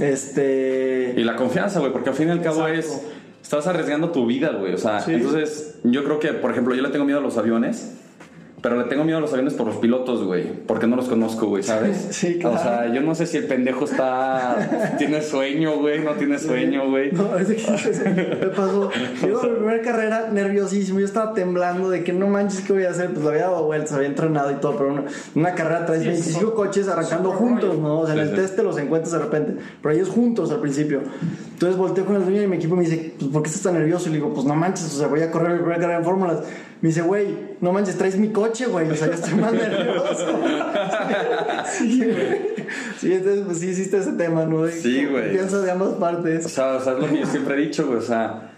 Este... 0.00 1.14
Y 1.16 1.22
la 1.24 1.36
confianza, 1.36 1.80
güey, 1.80 1.92
porque 1.92 2.10
al 2.10 2.16
fin 2.16 2.28
y 2.28 2.30
al 2.30 2.42
cabo 2.42 2.66
Exacto. 2.66 2.78
es. 2.96 3.06
Estás 3.42 3.66
arriesgando 3.66 4.10
tu 4.10 4.24
vida, 4.26 4.52
güey. 4.58 4.72
O 4.72 4.78
sea, 4.78 5.00
Sí. 5.00 5.12
entonces 5.14 5.78
yo 5.84 6.04
creo 6.04 6.18
que, 6.18 6.28
por 6.28 6.50
ejemplo, 6.52 6.74
yo 6.74 6.82
le 6.82 6.88
tengo 6.88 7.04
miedo 7.04 7.18
a 7.18 7.22
los 7.22 7.36
aviones. 7.36 7.98
Pero 8.62 8.76
le 8.76 8.84
tengo 8.84 9.02
miedo 9.02 9.18
a 9.18 9.20
los 9.20 9.32
aviones 9.32 9.54
por 9.54 9.66
los 9.66 9.76
pilotos, 9.76 10.22
güy. 10.22 10.44
Porque 10.68 10.86
no 10.86 10.94
los 10.94 11.08
conozco, 11.08 11.48
güey, 11.48 11.64
¿sabes? 11.64 12.08
Sí, 12.12 12.38
claro. 12.38 12.56
O 12.56 12.58
sea, 12.58 12.92
yo 12.94 13.00
no 13.00 13.14
sé 13.16 13.26
si 13.26 13.36
el 13.36 13.46
pendejo 13.46 13.84
está. 13.84 14.94
tiene 14.98 15.20
sueño, 15.20 15.78
güey. 15.78 16.04
No 16.04 16.12
tiene 16.12 16.38
sueño, 16.38 16.88
güey. 16.88 17.10
No, 17.10 17.36
ese 17.36 18.08
me 18.08 18.46
pasó. 18.48 18.90
Yo 19.20 19.42
en 19.42 19.50
mi 19.50 19.56
primera 19.56 19.82
carrera, 19.82 20.28
nerviosísimo. 20.30 21.00
Yo 21.00 21.06
estaba 21.06 21.34
temblando 21.34 21.90
de 21.90 22.04
que 22.04 22.12
no 22.12 22.28
manches, 22.28 22.60
¿qué 22.60 22.72
voy 22.72 22.84
a 22.84 22.90
hacer? 22.90 23.10
Pues 23.10 23.24
le 23.24 23.30
había 23.30 23.42
dado 23.42 23.64
vueltas, 23.64 23.92
había 23.94 24.06
entrenado 24.06 24.52
y 24.52 24.54
todo, 24.54 24.76
pero 24.76 24.92
una, 24.92 25.04
una 25.34 25.54
carrera 25.56 25.84
traes 25.84 26.04
25 26.06 26.54
coches 26.54 26.86
arrancando 26.86 27.30
son 27.30 27.38
juntos. 27.38 27.78
¿no? 27.78 28.00
O 28.00 28.06
sea, 28.06 28.14
en 28.14 28.20
el 28.20 28.28
sí. 28.30 28.36
test 28.36 28.54
te 28.54 28.62
los 28.62 28.78
encuentras 28.78 29.12
de 29.12 29.18
repente, 29.18 29.56
pero 29.82 29.92
ellos 29.92 30.08
juntos 30.08 30.52
al 30.52 30.60
principio. 30.60 31.00
Entonces 31.52 31.76
volteo 31.76 32.04
con 32.04 32.16
el 32.16 32.24
dueño 32.24 32.40
de 32.40 32.48
mi 32.48 32.56
equipo 32.56 32.74
y 32.74 32.78
me 32.78 32.84
dice, 32.84 33.14
pues, 33.18 33.30
¿por 33.30 33.42
qué 33.42 33.48
estás 33.48 33.62
tan 33.62 33.74
nervioso? 33.74 34.08
Y 34.08 34.12
le 34.12 34.18
digo, 34.18 34.32
pues 34.32 34.46
no 34.46 34.54
manches, 34.54 34.94
o 34.94 34.98
sea, 34.98 35.08
voy 35.08 35.22
a 35.22 35.30
correr 35.30 35.52
mi 35.52 35.58
primera 35.58 35.80
carrera 35.80 35.98
en 35.98 36.04
fórmulas. 36.04 36.40
Me 36.80 36.88
dice, 36.88 37.02
güey, 37.02 37.56
no 37.60 37.72
manches, 37.72 37.96
traes 37.96 38.18
mi 38.18 38.30
coche, 38.30 38.51
güey. 38.66 38.90
O 38.90 38.94
sea, 38.94 39.08
yo 39.08 39.14
estoy 39.14 39.34
más 39.34 39.52
nervioso. 39.52 40.26
sí, 41.72 41.98
güey. 42.04 42.52
Sí, 42.98 43.12
entonces, 43.12 43.42
pues 43.46 43.58
sí 43.58 43.68
hiciste 43.68 43.98
ese 43.98 44.12
tema, 44.12 44.44
¿no? 44.44 44.62
De 44.62 44.72
Sí, 44.72 45.04
güey. 45.06 45.30
Piensa 45.32 45.60
de 45.60 45.70
ambas 45.70 45.88
O 45.90 45.98
partes. 45.98 46.44
sea, 46.50 46.74
o 46.74 46.80
sea, 46.80 46.92
es 46.94 46.98
lo 46.98 47.08
que 47.08 47.18
yo 47.20 47.26
siempre 47.26 47.54
he 47.56 47.58
dicho, 47.66 47.86
güey. 47.86 47.98
O 47.98 48.02
sea, 48.02 48.52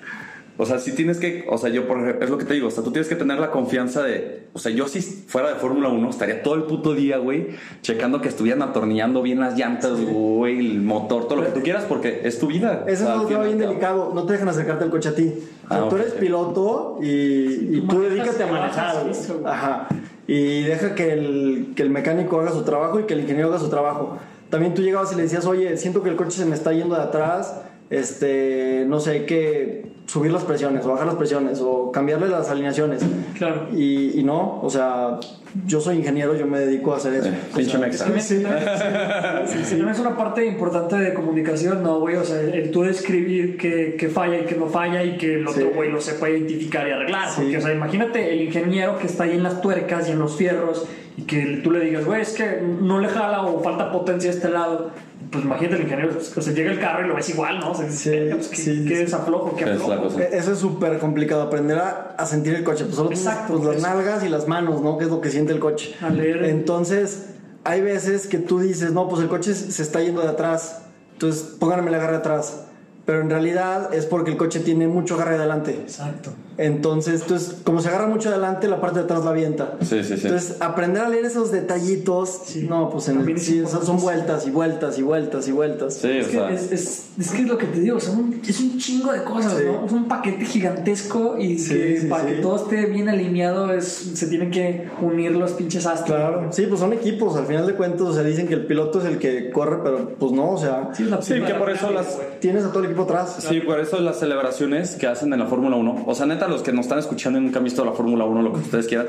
o 0.57 0.65
sea, 0.67 0.79
sí 0.79 0.93
tienes 0.93 1.19
que, 1.19 1.45
o 1.49 1.59
sea, 1.59 1.69
yo 1.71 1.89
por 1.89 1.99
ejemplo, 1.99 2.25
es 2.25 2.31
lo 2.31 2.39
que 2.39 2.45
te 2.45 2.55
digo, 2.55 2.69
o 2.69 2.71
sea, 2.71 2.85
tú 2.85 2.93
tienes 2.93 3.09
que 3.09 3.17
tener 3.17 3.39
la 3.41 3.51
confianza 3.51 4.05
de, 4.05 4.47
o 4.53 4.59
sea, 4.61 4.71
yo 4.71 4.87
si 4.87 5.01
fuera 5.01 5.49
de 5.49 5.57
Fórmula 5.57 5.89
1 5.89 6.11
estaría 6.11 6.45
todo 6.45 6.55
el 6.55 6.63
puto 6.65 6.95
día, 6.95 7.19
güey, 7.19 7.49
checando 7.83 8.21
que 8.21 8.29
estuvieran 8.29 8.63
atornillando 8.63 9.21
bien 9.21 9.41
las 9.41 9.59
llantas, 9.59 10.01
güey, 10.01 10.61
el 10.61 10.81
motor, 10.81 11.27
todo 11.27 11.41
lo 11.41 11.45
que 11.47 11.51
tú 11.51 11.61
quieras, 11.63 11.85
porque 11.89 12.21
es 12.23 12.39
tu 12.39 12.47
vida. 12.47 12.85
Eso 12.87 13.03
O 13.03 13.07
sea, 13.07 13.15
es 13.15 13.21
al 13.21 13.21
un 13.21 13.27
fin 13.27 13.37
tema 13.37 13.45
y 13.45 13.55
bien 13.55 13.59
delicado. 13.59 14.13
No 14.15 14.27
te 14.27 14.35
dejan 14.35 14.49
acercarte 14.49 14.85
al 14.85 14.91
coche 14.91 15.09
a 15.09 15.15
ti. 15.17 15.35
O 15.65 15.69
sea, 15.69 15.85
Ah, 15.85 15.89
tú 15.89 15.97
eres 15.97 16.13
piloto 16.13 16.99
y, 17.01 17.77
y 17.79 17.85
tú 17.89 18.01
dedícate 18.01 18.43
a 18.43 18.47
manejar. 18.47 19.07
Ajá. 19.47 19.89
Y 20.27 20.63
deja 20.63 20.95
que 20.95 21.13
el, 21.13 21.73
que 21.77 21.83
el 21.83 21.91
mecánico 21.91 22.41
haga 22.41 22.51
su 22.53 22.63
trabajo 22.63 23.01
y 23.01 23.05
que 23.05 23.15
el 23.15 23.21
ingeniero 23.21 23.49
haga 23.49 23.59
su 23.59 23.69
trabajo. 23.69 24.19
También 24.51 24.75
tú 24.75 24.83
llegabas 24.83 25.13
y 25.13 25.17
le 25.17 25.23
decías, 25.23 25.47
oye, 25.47 25.77
siento 25.77 26.03
que 26.03 26.11
el 26.11 26.17
coche 26.17 26.39
se 26.39 26.47
me 26.47 26.55
está 26.55 26.73
yendo 26.73 26.95
de 26.95 27.03
atrás. 27.03 27.61
Este, 27.91 28.85
no 28.89 29.01
sé, 29.01 29.11
hay 29.11 29.27
que 29.27 29.93
subir 30.07 30.33
las 30.33 30.45
presiones 30.45 30.85
o 30.85 30.89
bajar 30.89 31.07
las 31.07 31.17
presiones 31.17 31.61
o 31.61 31.93
cambiarle 31.93 32.29
las 32.29 32.49
alineaciones. 32.51 33.03
Claro. 33.37 33.69
Y, 33.75 34.19
y 34.19 34.23
no, 34.23 34.61
o 34.63 34.71
sea, 34.71 35.19
yo 35.67 35.81
soy 35.81 35.97
ingeniero, 35.99 36.35
yo 36.37 36.47
me 36.47 36.59
dedico 36.61 36.93
a 36.95 36.97
hacer 36.97 37.15
eso. 37.15 37.29
Eh, 37.29 37.35
pinche 37.55 37.79
mexa. 37.79 38.07
Sí. 38.21 38.43
también- 38.43 38.65
también 39.69 39.89
es 39.89 39.99
una 39.99 40.17
parte 40.17 40.45
importante 40.47 40.97
de 40.97 41.15
comunicación, 41.15 41.83
¿no, 41.83 42.01
güey? 42.01 42.17
O 42.17 42.25
sea, 42.25 42.41
el, 42.41 42.55
el 42.55 42.71
tú 42.71 42.83
describir 42.83 43.57
qué 43.57 43.97
qué 43.99 44.09
falla 44.09 44.39
y 44.41 44.45
qué 44.45 44.57
no 44.57 44.67
falla 44.67 45.03
y 45.05 45.17
que 45.17 45.35
el 45.35 45.47
otro 45.47 45.63
Sí. 45.63 45.71
güey 45.75 45.91
lo 45.91 46.01
sepa 46.01 46.29
identificar 46.31 46.87
y 46.89 46.91
arreglar. 46.91 47.29
Sí. 47.31 47.43
Porque, 47.43 47.59
o 47.59 47.61
sea, 47.61 47.73
imagínate 47.73 48.33
el 48.33 48.43
ingeniero 48.43 48.99
que 48.99 49.07
está 49.07 49.25
ahí 49.25 49.33
en 49.33 49.43
las 49.43 49.61
tuercas 49.61 50.09
y 50.09 50.13
en 50.13 50.19
los 50.19 50.37
fierros 50.37 50.87
y 51.17 51.23
que 51.23 51.61
tú 51.63 51.71
le 51.71 51.81
digas, 51.81 52.05
güey, 52.05 52.21
es 52.23 52.33
que 52.33 52.61
no 52.61 52.99
le 52.99 53.09
jala 53.09 53.43
o 53.43 53.63
falta 53.63 53.93
potencia 53.93 54.31
a 54.31 54.35
este 54.35 54.49
lado. 54.49 54.91
Pues 55.31 55.43
imagínate 55.45 55.77
el 55.77 55.83
ingeniero, 55.83 56.13
o 56.37 56.41
sea, 56.43 56.53
llega 56.53 56.71
el 56.71 56.79
carro 56.79 57.05
y 57.05 57.09
lo 57.09 57.15
ves 57.17 57.29
igual, 57.31 57.59
¿no? 57.59 57.71
O 57.71 57.75
sea, 57.75 57.91
Sí, 57.91 58.11
pues, 58.31 58.49
¿qué, 58.49 58.57
sí, 58.57 58.85
qué 58.87 58.97
sí. 58.97 59.03
desaflojo, 59.05 59.57
qué 59.57 59.65
aflojo. 59.65 60.21
Eso 60.21 60.53
es 60.53 60.59
súper 60.59 60.99
complicado, 60.99 61.43
aprender 61.43 61.79
a, 61.79 62.15
a 62.17 62.27
sentir 62.27 62.55
el 62.55 62.63
coche. 62.63 62.85
Pues 62.85 62.95
solo 62.97 63.09
tienes, 63.09 63.27
Exacto, 63.27 63.55
pues, 63.61 63.65
las 63.65 63.83
nalgas 63.83 64.23
y 64.25 64.29
las 64.29 64.47
manos, 64.47 64.83
¿no? 64.83 64.97
Que 64.99 65.05
es 65.05 65.11
lo 65.11 65.21
que 65.21 65.31
siente 65.45 65.53
el 65.53 65.61
coche. 65.61 65.95
A 66.01 66.11
leer. 66.11 66.45
Entonces, 66.45 67.27
hay 67.65 67.81
veces 67.81 68.27
que 68.27 68.39
tú 68.39 68.61
dices, 68.61 68.93
no, 68.93 69.09
pues 69.09 69.23
el 69.23 69.29
coche 69.29 69.55
se 69.55 69.83
está 69.83 70.03
yendo 70.03 70.23
de 70.23 70.29
atrás. 70.29 70.83
Entonces, 71.13 71.43
pónganme 71.59 71.89
el 71.89 71.95
agarre 71.95 72.17
atrás. 72.17 72.65
Pero 73.05 73.21
en 73.21 73.31
realidad 73.31 73.93
es 73.93 74.07
porque 74.07 74.31
el 74.31 74.37
coche 74.37 74.61
tiene 74.61 74.89
mucho 74.89 75.15
agarre 75.15 75.37
adelante. 75.37 75.73
Exacto. 75.73 76.31
Entonces, 76.59 77.23
entonces, 77.23 77.57
como 77.65 77.81
se 77.81 77.89
agarra 77.89 78.07
mucho 78.07 78.29
adelante, 78.29 78.69
la 78.69 78.81
parte 78.81 79.01
de 79.01 79.05
atrás 79.07 79.25
la 79.25 79.31
avienta. 79.31 79.75
Sí, 79.81 80.03
sí, 80.05 80.17
sí. 80.17 80.27
Entonces, 80.27 80.57
aprender 80.61 81.03
a 81.03 81.09
leer 81.09 81.25
esos 81.25 81.51
detallitos, 81.51 82.41
Sí. 82.47 82.67
no, 82.69 82.91
pues 82.91 83.09
en 83.09 83.17
También 83.17 83.39
el, 83.39 83.45
sí, 83.45 83.63
son 83.85 84.01
vueltas 84.01 84.47
y 84.47 84.51
vueltas 84.51 84.99
y 84.99 85.03
vueltas 85.03 85.49
y 85.49 85.53
vueltas. 85.53 85.95
Sí, 85.95 86.07
o 86.07 86.11
Es 86.11 86.27
que 86.27 86.33
sea. 86.33 86.51
es, 86.53 86.73
es, 86.73 87.05
es 87.19 87.31
que 87.33 87.43
es 87.43 87.49
lo 87.49 87.59
que 87.59 87.67
te 87.67 87.81
digo, 87.81 87.97
o 87.97 88.01
sea, 88.01 88.13
un- 88.15 88.41
es 88.47 88.61
un 88.61 88.79
chingo 88.79 89.13
de 89.13 89.23
cosas, 89.25 89.55
Sí. 89.59 89.65
¿no? 89.67 89.87
Es 89.87 89.93
un 89.93 90.07
paquete 90.09 90.45
gigantesco 90.45 91.37
y 91.39 91.59
Sí, 91.59 91.75
que 91.75 92.01
sí, 92.03 92.07
para 92.07 92.25
sí. 92.29 92.35
que 92.35 92.43
todo 92.43 92.57
esté 92.57 92.87
bien 92.87 93.09
alineado 93.09 93.73
es, 93.73 93.85
se 94.15 94.27
tienen 94.27 94.51
que 94.51 94.89
unir 95.01 95.33
los 95.33 95.53
pinches 95.53 95.87
astros. 95.87 96.17
Claro, 96.17 96.49
sí, 96.53 96.67
pues 96.69 96.81
son 96.81 96.93
equipos, 96.93 97.37
al 97.37 97.47
final 97.47 97.67
de 97.67 97.75
cuentas, 97.75 98.03
o 98.03 98.13
sea, 98.15 98.23
dicen 98.23 98.47
que 98.47 98.55
el 98.55 98.67
piloto 98.67 99.01
es 99.01 99.07
el 99.07 99.19
que 99.19 99.51
corre, 99.51 99.79
pero 99.83 100.11
pues 100.19 100.33
no, 100.33 100.51
o 100.53 100.59
sea, 100.59 100.91
Sí, 100.95 101.05
es 101.05 101.11
la 101.11 101.23
Sí, 101.23 101.35
que 101.41 101.55
por 101.55 101.71
eso 101.71 101.91
las, 101.91 102.19
tienes 102.41 102.65
a 102.65 102.69
todo 102.69 102.81
el 102.81 102.87
equipo 102.87 103.03
atrás. 103.03 103.37
Sí, 103.49 103.61
por 103.61 103.81
eso 103.81 103.99
las 104.01 104.19
celebraciones 104.19 104.95
que 104.97 105.07
hacen 105.07 105.33
en 105.33 105.39
la 105.41 105.47
Fórmula 105.47 105.77
1, 105.77 106.05
o 106.07 106.15
sea, 106.15 106.27
neta, 106.27 106.44
los 106.49 106.63
que 106.63 106.73
nos 106.73 106.87
están 106.87 106.99
escuchando 106.99 107.39
y 107.39 107.43
nunca 107.43 107.59
han 107.59 107.65
visto 107.65 107.85
la 107.85 107.93
Fórmula 107.93 108.25
1, 108.25 108.43
lo 108.43 108.53
que 108.53 108.61
ustedes 108.61 108.87
quieran, 108.87 109.09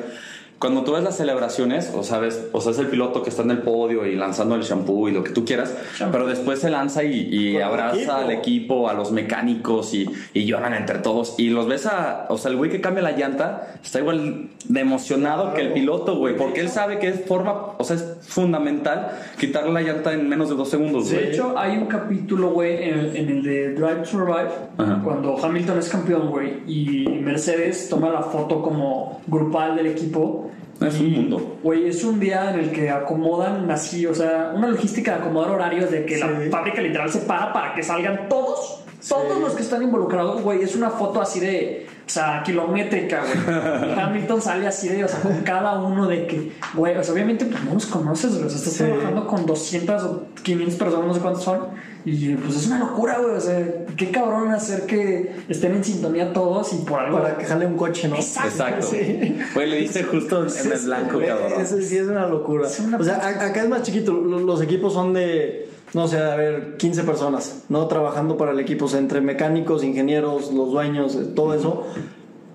cuando 0.59 0.83
tú 0.83 0.93
ves 0.93 1.03
las 1.03 1.17
celebraciones, 1.17 1.91
o 1.93 2.01
sabes, 2.01 2.47
o 2.53 2.61
sea, 2.61 2.71
es 2.71 2.79
el 2.79 2.87
piloto 2.87 3.23
que 3.23 3.29
está 3.29 3.41
en 3.41 3.51
el 3.51 3.57
podio 3.59 4.05
y 4.05 4.15
lanzando 4.15 4.55
el 4.55 4.61
shampoo 4.61 5.09
y 5.09 5.11
lo 5.11 5.21
que 5.21 5.31
tú 5.31 5.43
quieras, 5.43 5.75
pero 6.11 6.25
después 6.25 6.59
se 6.59 6.69
lanza 6.69 7.03
y, 7.03 7.57
abraza 7.57 7.97
equipo. 7.97 8.13
al 8.13 8.31
equipo, 8.31 8.89
a 8.89 8.93
los 8.93 9.11
mecánicos 9.11 9.93
y, 9.93 10.09
y 10.33 10.45
lloran 10.45 10.73
entre 10.73 10.99
todos. 10.99 11.35
Y 11.37 11.49
los 11.49 11.67
ves 11.67 11.85
a, 11.87 12.27
o 12.29 12.37
sea, 12.37 12.51
el 12.51 12.57
güey 12.57 12.71
que 12.71 12.79
cambia 12.79 13.03
la 13.03 13.11
llanta 13.11 13.75
está 13.83 13.99
igual 13.99 14.47
de 14.63 14.79
emocionado 14.79 15.53
que 15.53 15.61
el 15.61 15.73
piloto, 15.73 16.15
güey, 16.15 16.37
porque 16.37 16.61
él 16.61 16.69
sabe 16.69 16.99
que 16.99 17.09
es 17.09 17.25
forma, 17.25 17.73
o 17.77 17.83
sea, 17.83 17.97
es 17.97 18.14
fundamental 18.27 19.11
quitarle 19.39 19.71
la 19.73 19.81
llanta 19.81 20.13
en 20.13 20.27
menos 20.27 20.49
de 20.49 20.55
dos 20.55 20.69
segundos, 20.69 21.09
De 21.09 21.29
hecho, 21.31 21.57
hay 21.57 21.77
un 21.77 21.85
capítulo, 21.85 22.49
güey, 22.51 22.89
en, 22.89 23.15
en 23.15 23.29
el 23.29 23.43
de 23.43 23.73
Drive 23.73 23.95
to 24.01 24.05
Survive, 24.05 24.49
Ajá. 24.77 25.01
cuando 25.03 25.37
Hamilton 25.43 25.79
es 25.79 25.89
campeón, 25.89 26.29
güey, 26.29 26.61
y 26.67 27.07
Mercedes 27.21 27.87
toma 27.89 28.09
la 28.09 28.21
foto 28.23 28.61
como 28.61 29.21
grupal 29.27 29.75
del 29.75 29.87
equipo. 29.87 30.49
Es 30.81 30.99
un 30.99 31.07
Y, 31.07 31.09
mundo. 31.11 31.57
Güey, 31.63 31.87
es 31.87 32.03
un 32.03 32.19
día 32.19 32.51
en 32.53 32.59
el 32.59 32.71
que 32.71 32.89
acomodan 32.89 33.71
así, 33.71 34.05
o 34.05 34.13
sea, 34.13 34.51
una 34.53 34.67
logística 34.67 35.15
de 35.15 35.21
acomodar 35.21 35.51
horarios 35.51 35.89
de 35.89 36.05
que 36.05 36.17
la 36.17 36.27
Sí. 36.27 36.49
fábrica 36.49 36.81
literal 36.81 37.09
se 37.09 37.19
para 37.19 37.53
para 37.53 37.73
que 37.73 37.81
salgan 37.81 38.27
todos, 38.27 38.83
todos 39.07 39.39
los 39.41 39.53
que 39.53 39.61
están 39.63 39.81
involucrados, 39.83 40.41
güey. 40.41 40.61
Es 40.63 40.75
una 40.75 40.89
foto 40.89 41.21
así 41.21 41.39
de 41.39 41.87
o 42.05 42.09
sea, 42.09 42.43
kilométrica, 42.45 43.21
güey. 43.23 43.91
Y 43.95 43.99
Hamilton 43.99 44.39
sale 44.41 44.67
así 44.67 44.89
de, 44.89 45.03
o 45.03 45.07
sea, 45.07 45.19
con 45.21 45.37
cada 45.41 45.79
uno 45.81 46.07
de 46.07 46.27
que, 46.27 46.51
güey, 46.75 46.95
o 46.95 47.03
sea, 47.03 47.13
obviamente 47.13 47.45
pues 47.45 47.63
no 47.63 47.73
los 47.73 47.85
conoces, 47.87 48.33
güey. 48.33 48.45
O 48.45 48.49
sea, 48.49 48.57
estás 48.59 48.73
Sí. 48.73 48.83
trabajando 48.83 49.25
con 49.27 49.45
200 49.47 50.03
o 50.03 50.23
500 50.43 50.75
personas, 50.75 51.07
no 51.07 51.13
sé 51.15 51.19
cuántos 51.19 51.43
son. 51.43 51.59
Y 52.07 52.35
pues 52.35 52.55
es 52.57 52.67
una 52.67 52.77
locura, 52.77 53.17
güey. 53.17 53.35
O 53.35 53.39
sea, 53.41 53.65
qué 53.97 54.11
cabrón 54.11 54.51
hacer 54.51 54.85
que 54.85 55.33
estén 55.49 55.73
en 55.73 55.83
sintonía 55.83 56.31
todos 56.33 56.71
y 56.73 56.77
por 56.85 56.99
algo. 56.99 57.17
Para 57.19 57.35
que 57.39 57.45
jale 57.45 57.65
un 57.65 57.75
coche, 57.77 58.07
¿no? 58.07 58.15
Exacto. 58.17 58.85
Sí. 58.85 59.39
Güey, 59.55 59.67
le 59.71 59.77
diste 59.77 60.03
justo 60.03 60.45
en 60.45 60.71
el 60.71 60.79
blanco, 60.85 61.19
cabrón. 61.25 61.59
Eso 61.59 61.81
sí 61.81 61.97
es 61.97 62.05
una 62.05 62.27
locura. 62.27 62.67
Es 62.67 62.79
una 62.79 62.97
O 62.97 63.03
sea, 63.03 63.15
acá 63.27 63.63
es 63.63 63.67
más 63.69 63.81
chiquito. 63.81 64.13
Lo- 64.13 64.39
Los 64.39 64.61
equipos 64.61 64.93
son 64.93 65.13
de, 65.13 65.64
no 65.95 66.07
sé, 66.07 66.19
a 66.19 66.35
ver, 66.35 66.77
15 66.77 67.03
personas, 67.03 67.63
¿no? 67.69 67.87
Trabajando 67.87 68.37
para 68.37 68.51
el 68.51 68.59
equipo. 68.59 68.85
O 68.85 68.87
sea, 68.87 68.99
entre 68.99 69.21
mecánicos, 69.21 69.83
ingenieros, 69.83 70.53
los 70.53 70.69
dueños, 70.71 71.15
eh, 71.15 71.25
todo 71.35 71.55
eso. 71.55 71.83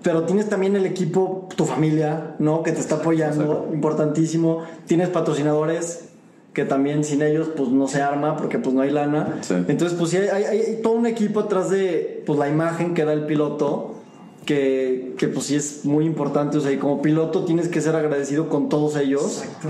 Pero 0.03 0.23
tienes 0.23 0.47
también 0.47 0.75
el 0.75 0.85
equipo, 0.85 1.49
tu 1.57 1.65
familia, 1.65 2.35
¿no? 2.39 2.63
Que 2.63 2.71
te 2.71 2.79
está 2.79 2.95
apoyando, 2.95 3.67
importantísimo. 3.73 4.59
Tienes 4.87 5.09
patrocinadores 5.09 6.05
que 6.53 6.65
también 6.65 7.03
sin 7.03 7.21
ellos 7.21 7.49
pues 7.55 7.69
no 7.69 7.87
se 7.87 8.01
arma 8.01 8.35
porque 8.35 8.59
pues 8.59 8.75
no 8.75 8.81
hay 8.81 8.91
lana. 8.91 9.37
Sí. 9.41 9.53
Entonces 9.67 9.97
pues 9.97 10.09
sí 10.11 10.17
hay, 10.17 10.27
hay- 10.29 10.43
hay 10.59 10.79
todo 10.83 10.93
un 10.93 11.05
equipo 11.05 11.39
atrás 11.41 11.69
de 11.69 12.23
pues 12.25 12.37
la 12.39 12.49
imagen 12.49 12.93
que 12.93 13.05
da 13.05 13.13
el 13.13 13.25
piloto 13.25 13.95
que, 14.45 15.13
que 15.17 15.27
pues 15.29 15.45
sí 15.45 15.55
es 15.55 15.85
muy 15.85 16.05
importante. 16.05 16.57
O 16.57 16.61
sea, 16.61 16.71
y 16.71 16.77
como 16.77 17.01
piloto 17.01 17.45
tienes 17.45 17.67
que 17.69 17.79
ser 17.79 17.95
agradecido 17.95 18.49
con 18.49 18.69
todos 18.69 18.97
ellos, 18.97 19.43
Exacto. 19.43 19.69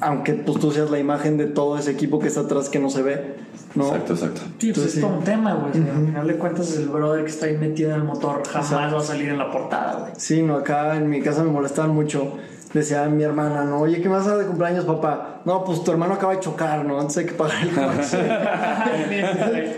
Aunque 0.00 0.34
pues 0.34 0.58
tú 0.58 0.70
seas 0.72 0.90
la 0.90 0.98
imagen 0.98 1.36
de 1.36 1.46
todo 1.46 1.78
ese 1.78 1.90
equipo 1.92 2.18
que 2.18 2.28
está 2.28 2.40
atrás 2.40 2.68
que 2.68 2.78
no 2.78 2.90
se 2.90 3.02
ve, 3.02 3.34
¿no? 3.74 3.86
Exacto, 3.86 4.12
exacto. 4.14 4.40
Sí, 4.58 4.72
pues 4.72 4.78
Entonces, 4.78 4.94
es 4.96 5.00
todo 5.00 5.10
sí. 5.12 5.16
un 5.18 5.24
tema, 5.24 5.54
güey. 5.54 5.70
O 5.70 5.72
sea, 5.84 5.96
Al 5.96 6.06
final 6.06 6.26
de 6.26 6.34
cuentas, 6.36 6.76
el 6.76 6.88
brother 6.88 7.24
que 7.24 7.30
está 7.30 7.46
ahí 7.46 7.56
metido 7.56 7.90
en 7.90 7.96
el 7.96 8.04
motor 8.04 8.42
jamás 8.46 8.70
Exacto. 8.72 8.96
va 8.96 9.00
a 9.02 9.04
salir 9.04 9.28
en 9.28 9.38
la 9.38 9.50
portada, 9.50 10.00
güey. 10.00 10.12
Sí, 10.16 10.42
no, 10.42 10.56
acá 10.56 10.96
en 10.96 11.08
mi 11.08 11.20
casa 11.22 11.42
me 11.44 11.50
molestaban 11.50 11.90
mucho. 11.94 12.32
Decía 12.72 13.04
mi 13.06 13.22
hermana, 13.22 13.62
no, 13.62 13.82
oye, 13.82 14.02
¿qué 14.02 14.08
más 14.08 14.26
hacer 14.26 14.36
de 14.38 14.46
cumpleaños, 14.46 14.84
papá? 14.84 15.42
No, 15.44 15.62
pues 15.62 15.84
tu 15.84 15.92
hermano 15.92 16.14
acaba 16.14 16.32
de 16.34 16.40
chocar, 16.40 16.84
¿no? 16.84 16.94
Entonces 16.94 17.18
hay 17.18 17.26
que 17.26 17.34
pagar 17.34 17.54
el 17.62 17.70
coche. 17.70 18.18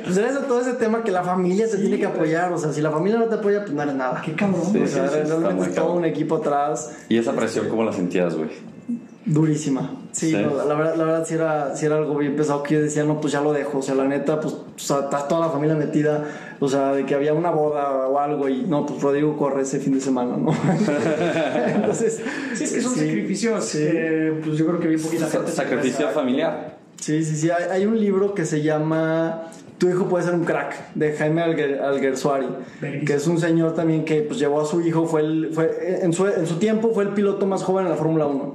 pues 0.04 0.16
era 0.16 0.30
eso, 0.30 0.40
todo 0.40 0.60
ese 0.60 0.72
tema 0.74 1.02
que 1.02 1.10
la 1.10 1.22
familia 1.22 1.68
te 1.70 1.76
tiene 1.76 1.98
que 1.98 2.06
apoyar. 2.06 2.50
O 2.52 2.58
sea, 2.58 2.72
si 2.72 2.80
la 2.80 2.90
familia 2.90 3.18
no 3.18 3.26
te 3.26 3.34
apoya, 3.34 3.60
pues 3.60 3.72
no 3.72 3.82
eres 3.82 3.94
nada. 3.94 4.22
Qué 4.24 4.32
cabrón, 4.34 4.62
Sí, 4.64 4.70
güey. 4.78 4.84
o 4.84 4.86
sea, 4.88 5.06
realmente 5.08 5.62
es 5.64 5.74
todo 5.74 5.84
cabrón. 5.86 5.98
un 5.98 6.04
equipo 6.06 6.36
atrás. 6.36 6.92
¿Y 7.10 7.18
esa 7.18 7.32
presión 7.32 7.68
cómo 7.68 7.84
la 7.84 7.92
sentías, 7.92 8.34
güey? 8.34 8.48
Durísima. 9.26 9.90
Sí, 10.12 10.30
Sí. 10.30 10.36
no, 10.36 10.64
la, 10.64 10.74
verdad, 10.74 10.94
la 10.96 11.04
verdad 11.04 11.26
sí 11.26 11.34
era, 11.34 11.76
sí 11.76 11.84
era 11.84 11.96
algo 11.96 12.16
bien 12.16 12.36
pesado 12.36 12.62
que 12.62 12.74
yo 12.74 12.80
decía, 12.80 13.04
no, 13.04 13.20
pues 13.20 13.32
ya 13.32 13.40
lo 13.42 13.52
dejo. 13.52 13.78
O 13.78 13.82
sea, 13.82 13.94
la 13.94 14.04
neta, 14.04 14.40
pues, 14.40 14.54
o 14.54 14.64
sea, 14.76 15.00
está 15.00 15.28
toda 15.28 15.42
la 15.48 15.52
familia 15.52 15.74
metida. 15.76 16.24
O 16.58 16.68
sea, 16.68 16.92
de 16.92 17.04
que 17.04 17.14
había 17.14 17.34
una 17.34 17.50
boda 17.50 18.06
o 18.08 18.18
algo 18.18 18.48
y 18.48 18.62
no, 18.62 18.86
pues 18.86 19.02
Rodrigo 19.02 19.36
corre 19.36 19.62
ese 19.62 19.78
fin 19.78 19.92
de 19.92 20.00
semana, 20.00 20.36
¿no? 20.38 20.52
Entonces, 21.74 22.22
Sí, 22.54 22.64
es 22.64 22.72
que 22.72 22.80
son 22.80 22.94
sí, 22.94 23.00
sacrificios 23.00 23.64
sí. 23.64 23.78
que, 23.78 24.40
pues 24.44 24.56
yo 24.56 24.66
creo 24.66 24.80
que 24.80 24.88
bien 24.88 25.02
poquita 25.02 25.26
gente. 25.26 25.50
Sacrificio 25.50 26.08
familiar. 26.10 26.78
Sí, 26.98 27.22
sí, 27.24 27.36
sí. 27.36 27.50
Hay, 27.50 27.64
hay 27.70 27.84
un 27.86 28.00
libro 28.00 28.32
que 28.32 28.46
se 28.46 28.62
llama 28.62 29.50
Tu 29.76 29.90
hijo 29.90 30.06
puede 30.08 30.24
ser 30.24 30.34
un 30.34 30.44
crack, 30.44 30.94
de 30.94 31.12
Jaime 31.12 31.42
Alguer, 31.42 31.82
Alguersuari, 31.82 32.46
que 33.04 33.12
es 33.14 33.26
un 33.26 33.38
señor 33.38 33.74
también 33.74 34.04
que 34.06 34.22
pues, 34.22 34.38
llevó 34.38 34.62
a 34.62 34.64
su 34.64 34.80
hijo, 34.80 35.04
fue, 35.04 35.20
el, 35.20 35.50
fue 35.52 35.98
en, 36.02 36.14
su, 36.14 36.26
en 36.26 36.46
su 36.46 36.54
tiempo 36.54 36.92
fue 36.94 37.04
el 37.04 37.10
piloto 37.10 37.44
más 37.44 37.62
joven 37.64 37.84
en 37.84 37.90
la 37.90 37.98
Fórmula 37.98 38.26
1. 38.26 38.54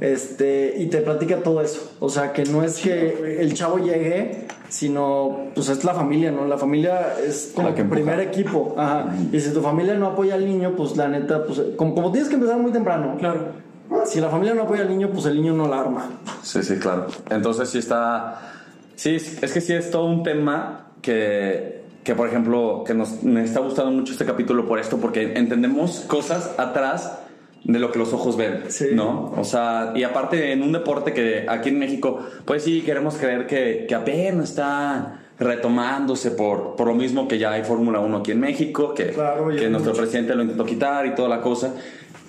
Este, 0.00 0.74
y 0.78 0.86
te 0.86 0.98
platica 0.98 1.38
todo 1.38 1.60
eso. 1.60 1.92
O 2.00 2.08
sea, 2.08 2.32
que 2.32 2.44
no 2.44 2.62
es 2.62 2.78
que 2.78 3.40
el 3.40 3.54
chavo 3.54 3.78
llegue, 3.78 4.46
sino 4.68 5.48
pues 5.54 5.68
es 5.68 5.84
la 5.84 5.94
familia, 5.94 6.30
¿no? 6.30 6.46
La 6.46 6.58
familia 6.58 7.14
es 7.24 7.52
como 7.54 7.70
La 7.70 7.74
que 7.74 7.84
primer 7.84 8.20
equipo. 8.20 8.74
Ajá. 8.76 9.14
Y 9.32 9.40
si 9.40 9.52
tu 9.52 9.60
familia 9.60 9.94
no 9.94 10.06
apoya 10.06 10.34
al 10.34 10.44
niño, 10.44 10.74
pues 10.76 10.96
la 10.96 11.08
neta, 11.08 11.44
pues 11.44 11.60
como, 11.76 11.94
como 11.94 12.12
tienes 12.12 12.28
que 12.28 12.36
empezar 12.36 12.58
muy 12.58 12.72
temprano. 12.72 13.16
Claro. 13.18 13.68
Si 14.04 14.20
la 14.20 14.28
familia 14.28 14.54
no 14.54 14.62
apoya 14.62 14.82
al 14.82 14.88
niño, 14.88 15.10
pues 15.10 15.26
el 15.26 15.36
niño 15.36 15.54
no 15.54 15.66
la 15.66 15.80
arma. 15.80 16.10
Sí, 16.42 16.62
sí, 16.62 16.76
claro. 16.76 17.06
Entonces 17.30 17.68
sí 17.70 17.78
está... 17.78 18.52
Sí, 18.94 19.16
es 19.16 19.52
que 19.52 19.60
sí 19.60 19.72
es 19.72 19.90
todo 19.90 20.06
un 20.06 20.22
tema 20.22 20.88
que, 21.00 21.82
que 22.04 22.14
por 22.14 22.28
ejemplo, 22.28 22.84
que 22.86 22.94
nos 22.94 23.22
me 23.22 23.44
está 23.44 23.60
gustando 23.60 23.92
mucho 23.92 24.12
este 24.12 24.24
capítulo 24.24 24.66
por 24.66 24.78
esto, 24.78 24.98
porque 24.98 25.34
entendemos 25.34 26.00
cosas 26.00 26.54
atrás 26.58 27.17
de 27.64 27.78
lo 27.78 27.90
que 27.92 27.98
los 27.98 28.12
ojos 28.12 28.36
ven, 28.36 28.62
Sí. 28.68 28.86
¿no? 28.92 29.32
O 29.36 29.44
sea, 29.44 29.92
y 29.94 30.02
aparte 30.04 30.52
en 30.52 30.62
un 30.62 30.72
deporte 30.72 31.12
que 31.12 31.44
aquí 31.48 31.68
en 31.70 31.78
México, 31.78 32.20
pues 32.44 32.62
sí, 32.64 32.82
queremos 32.82 33.16
creer 33.16 33.46
que, 33.46 33.84
que 33.88 33.94
apenas 33.94 34.50
está 34.50 35.20
retomándose 35.38 36.30
por, 36.32 36.76
por 36.76 36.86
lo 36.88 36.94
mismo 36.94 37.28
que 37.28 37.38
ya 37.38 37.52
hay 37.52 37.62
Fórmula 37.64 38.00
1 38.00 38.16
aquí 38.18 38.32
en 38.32 38.40
México, 38.40 38.94
que, 38.94 39.08
Claro, 39.08 39.48
que 39.48 39.68
nuestro 39.68 39.92
mucho. 39.92 40.02
presidente 40.02 40.34
lo 40.34 40.42
intentó 40.42 40.64
quitar 40.64 41.06
y 41.06 41.14
toda 41.14 41.28
la 41.28 41.40
cosa, 41.40 41.74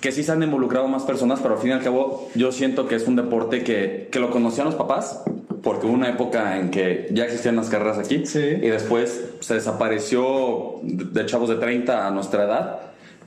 que 0.00 0.12
sí 0.12 0.22
se 0.22 0.32
han 0.32 0.42
involucrado 0.42 0.88
más 0.88 1.02
personas, 1.04 1.40
pero 1.40 1.54
al 1.54 1.60
fin 1.60 1.70
y 1.70 1.72
al 1.74 1.82
cabo 1.82 2.28
yo 2.34 2.52
siento 2.52 2.86
que 2.88 2.94
es 2.96 3.06
un 3.08 3.16
deporte 3.16 3.62
que, 3.64 4.08
que 4.10 4.18
lo 4.20 4.30
conocían 4.30 4.66
los 4.66 4.74
papás, 4.76 5.22
porque 5.62 5.86
hubo 5.86 5.92
una 5.94 6.08
época 6.08 6.58
en 6.58 6.70
que 6.70 7.08
ya 7.12 7.24
existían 7.24 7.56
las 7.56 7.68
carreras 7.68 7.98
aquí, 7.98 8.24
Sí. 8.26 8.38
y 8.40 8.68
después 8.68 9.24
se 9.40 9.54
desapareció 9.54 10.76
de 10.82 11.04
de 11.20 11.26
chavos 11.26 11.48
de 11.50 11.56
30 11.56 12.06
a 12.06 12.10
nuestra 12.10 12.44
edad, 12.44 12.80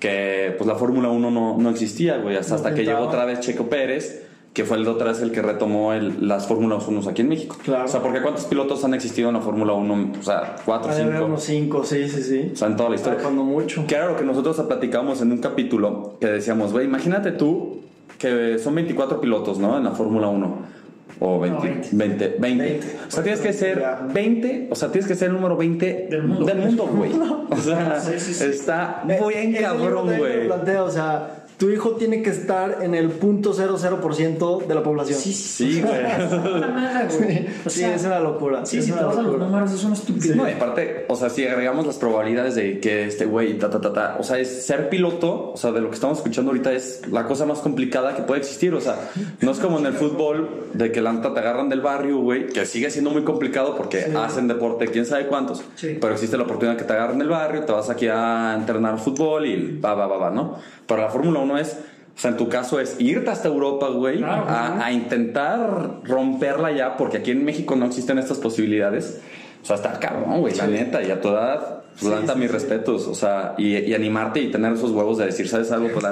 que 0.04 0.54
pues 0.58 0.68
la 0.68 0.76
Fórmula 0.76 1.08
1 1.10 1.32
no, 1.32 1.58
no 1.58 1.70
existía, 1.70 2.18
güey, 2.18 2.36
hasta, 2.36 2.56
hasta 2.56 2.74
que 2.76 2.84
llegó 2.84 3.00
otra 3.00 3.24
vez 3.24 3.40
Checo 3.40 3.70
Pérez, 3.70 4.22
que 4.52 4.66
fue 4.66 4.76
el 4.76 4.86
otra 4.86 5.08
vez 5.08 5.22
el 5.22 5.32
que 5.32 5.42
retomó 5.42 5.94
el- 5.94 6.28
las 6.28 6.46
Fórmulas 6.46 6.86
1 6.86 7.10
aquí 7.10 7.22
en 7.22 7.30
México. 7.30 7.56
Claro. 7.64 7.86
O 7.86 7.88
sea, 7.88 8.02
porque 8.02 8.22
¿cuántos 8.22 8.44
pilotos 8.44 8.84
han 8.84 8.94
existido 8.94 9.30
en 9.30 9.36
la 9.36 9.42
Fórmula 9.42 9.72
1? 9.72 10.12
O 10.20 10.22
sea, 10.22 10.58
4, 10.66 10.92
Ha 10.92 10.96
de 10.96 11.02
haber 11.04 11.14
5. 11.16 11.26
unos 11.26 11.44
cinco, 11.44 11.84
sí, 11.86 12.10
sí, 12.10 12.22
sí. 12.22 12.50
O 12.52 12.56
sea, 12.58 12.68
en 12.68 12.76
toda 12.76 12.90
la 12.90 12.96
historia. 12.96 13.20
Cuando 13.22 13.44
mucho. 13.46 13.88
Que 13.88 13.96
era 13.96 14.08
lo 14.08 14.18
que 14.18 14.26
nosotros 14.26 14.60
platicábamos 14.68 15.22
en 15.22 15.32
un 15.32 15.38
capítulo 15.38 16.18
que 16.20 16.28
decíamos, 16.28 16.74
güey, 16.74 16.86
imagínate 16.86 17.32
tú 17.32 17.80
que 18.20 18.60
son 18.60 18.76
24 18.76 19.22
pilotos, 19.22 19.58
¿no? 19.58 19.78
En 19.78 19.86
la 19.86 19.92
Fórmula 19.92 20.28
1. 20.28 20.83
O 21.20 21.40
20, 21.40 21.58
No, 21.58 21.62
20. 21.64 21.90
20, 21.92 22.36
20. 22.40 22.64
20. 22.64 22.88
O 23.08 23.12
sea, 23.12 23.24
tienes 23.24 23.42
que 23.42 23.54
ser 23.54 23.80
Ya. 23.80 24.00
20, 24.14 24.68
o 24.72 24.76
sea, 24.76 24.92
tienes 24.92 25.08
que 25.08 25.16
ser 25.16 25.28
el 25.30 25.34
número 25.36 25.56
20 25.58 26.08
Del 26.10 26.24
mundo. 26.24 26.88
güey. 26.88 27.12
O 27.50 27.58
sea, 27.58 28.00
Sí, 28.00 28.14
sí, 28.20 28.34
sí. 28.34 28.44
está 28.46 29.04
Eh, 29.08 29.18
ese 29.30 29.42
libro 29.48 29.62
cabrón, 29.62 30.18
güey. 30.18 30.48
o 30.78 30.90
sea, 30.90 31.43
tu 31.64 31.70
hijo 31.70 31.92
tiene 31.92 32.22
que 32.22 32.30
estar 32.30 32.80
en 32.82 32.94
el 32.94 33.08
punto 33.10 33.54
00% 33.54 34.66
de 34.68 34.76
la 34.76 34.84
población. 34.84 35.18
Sí, 35.18 35.32
Sí, 35.32 35.82
güey. 35.82 35.94
Güey. 37.20 37.48
O 37.66 37.70
Sí, 37.70 37.86
es 37.86 38.04
una 38.04 38.20
locura. 38.20 38.66
Sí, 38.66 38.80
es 38.80 38.86
si 38.86 38.92
te 38.92 39.02
vas 39.02 39.16
a 39.18 39.22
los 39.22 39.40
números, 39.40 39.72
es 39.72 39.82
una 39.86 39.94
estupidez. 39.94 40.36
No, 40.36 40.46
y 40.50 40.52
aparte, 40.52 41.06
o 41.08 41.16
sea, 41.16 41.30
si 41.30 41.46
agregamos 41.48 41.88
las 41.88 41.96
probabilidades 41.96 42.56
de 42.56 42.82
que 42.82 43.06
este 43.06 43.26
güey, 43.26 43.58
ta, 43.58 43.70
ta, 43.70 43.80
ta, 43.80 43.94
ta, 43.94 44.18
o 44.20 44.24
sea, 44.24 44.40
es 44.40 44.66
ser 44.66 44.90
piloto, 44.90 45.54
o 45.54 45.58
sea, 45.58 45.72
de 45.72 45.80
lo 45.80 45.88
que 45.88 45.96
estamos 45.96 46.18
escuchando 46.18 46.52
ahorita 46.52 46.74
es 46.74 47.02
la 47.10 47.26
cosa 47.28 47.46
más 47.46 47.60
complicada 47.60 48.14
que 48.14 48.24
puede 48.24 48.42
existir, 48.42 48.74
o 48.74 48.82
sea, 48.82 48.98
no 49.40 49.52
es 49.52 49.60
como 49.60 49.80
en 49.80 49.86
el 49.86 49.94
fútbol 49.94 50.66
de 50.74 50.92
que 50.92 51.02
la 51.02 51.14
neta 51.14 51.34
te 51.34 51.40
agarran 51.40 51.70
del 51.70 51.80
barrio, 51.80 52.18
güey, 52.20 52.48
que 52.48 52.66
sigue 52.66 52.90
siendo 52.92 53.10
muy 53.12 53.24
complicado 53.24 53.78
porque 53.78 54.12
hacen 54.18 54.50
deporte 54.50 54.88
quién 54.88 55.06
sabe 55.06 55.28
cuántos, 55.28 55.64
Sí. 55.76 55.98
pero 56.02 56.12
existe 56.14 56.36
la 56.36 56.44
oportunidad 56.44 56.78
que 56.78 56.84
te 56.84 56.92
agarren 56.92 57.20
del 57.20 57.30
barrio, 57.30 57.64
te 57.64 57.72
vas 57.72 57.90
aquí 57.90 58.08
a 58.10 58.54
entrenar 58.58 59.00
fútbol 59.00 59.46
y 59.46 59.80
va, 59.80 59.94
va, 59.94 60.08
va, 60.08 60.18
va, 60.18 60.30
¿no? 60.30 60.58
Pero 60.86 61.02
la 61.02 61.10
Fórmula 61.10 61.40
1 61.40 61.53
es... 61.58 61.80
O 62.16 62.20
sea, 62.20 62.30
en 62.30 62.38
tu 62.38 62.48
caso 62.48 62.80
es 62.80 62.96
irte 63.00 63.32
hasta 63.32 63.48
Europa, 63.48 63.88
güey, 63.90 64.20
Claro, 64.20 64.48
a, 64.48 64.86
a 64.86 64.92
intentar 64.92 66.02
romperla 66.04 66.72
ya, 66.72 66.96
porque 66.96 67.18
aquí 67.18 67.32
en 67.32 67.44
México 67.44 67.76
no 67.76 67.88
existen 67.88 68.20
estas 68.20 68.38
posibilidades. 68.38 69.20
O 69.64 69.66
sea, 69.66 69.78
está 69.78 69.98
cabrón, 70.00 70.42
güey, 70.42 70.54
la 70.56 70.68
neta. 70.68 71.02
Y 71.02 71.10
a 71.10 71.22
tu 71.22 71.30
edad, 71.30 71.83
pues, 72.00 72.22
neta, 72.22 72.36
mis 72.36 72.52
respetos. 72.52 73.08
O 73.08 73.16
sea, 73.16 73.56
y, 73.58 73.78
y 73.78 73.94
animarte 73.94 74.40
y 74.42 74.52
tener 74.52 74.74
esos 74.74 74.92
huevos 74.92 75.18
de 75.18 75.26
decir, 75.26 75.48
¿sabes 75.48 75.72
algo? 75.72 75.90
Pues 75.94 76.04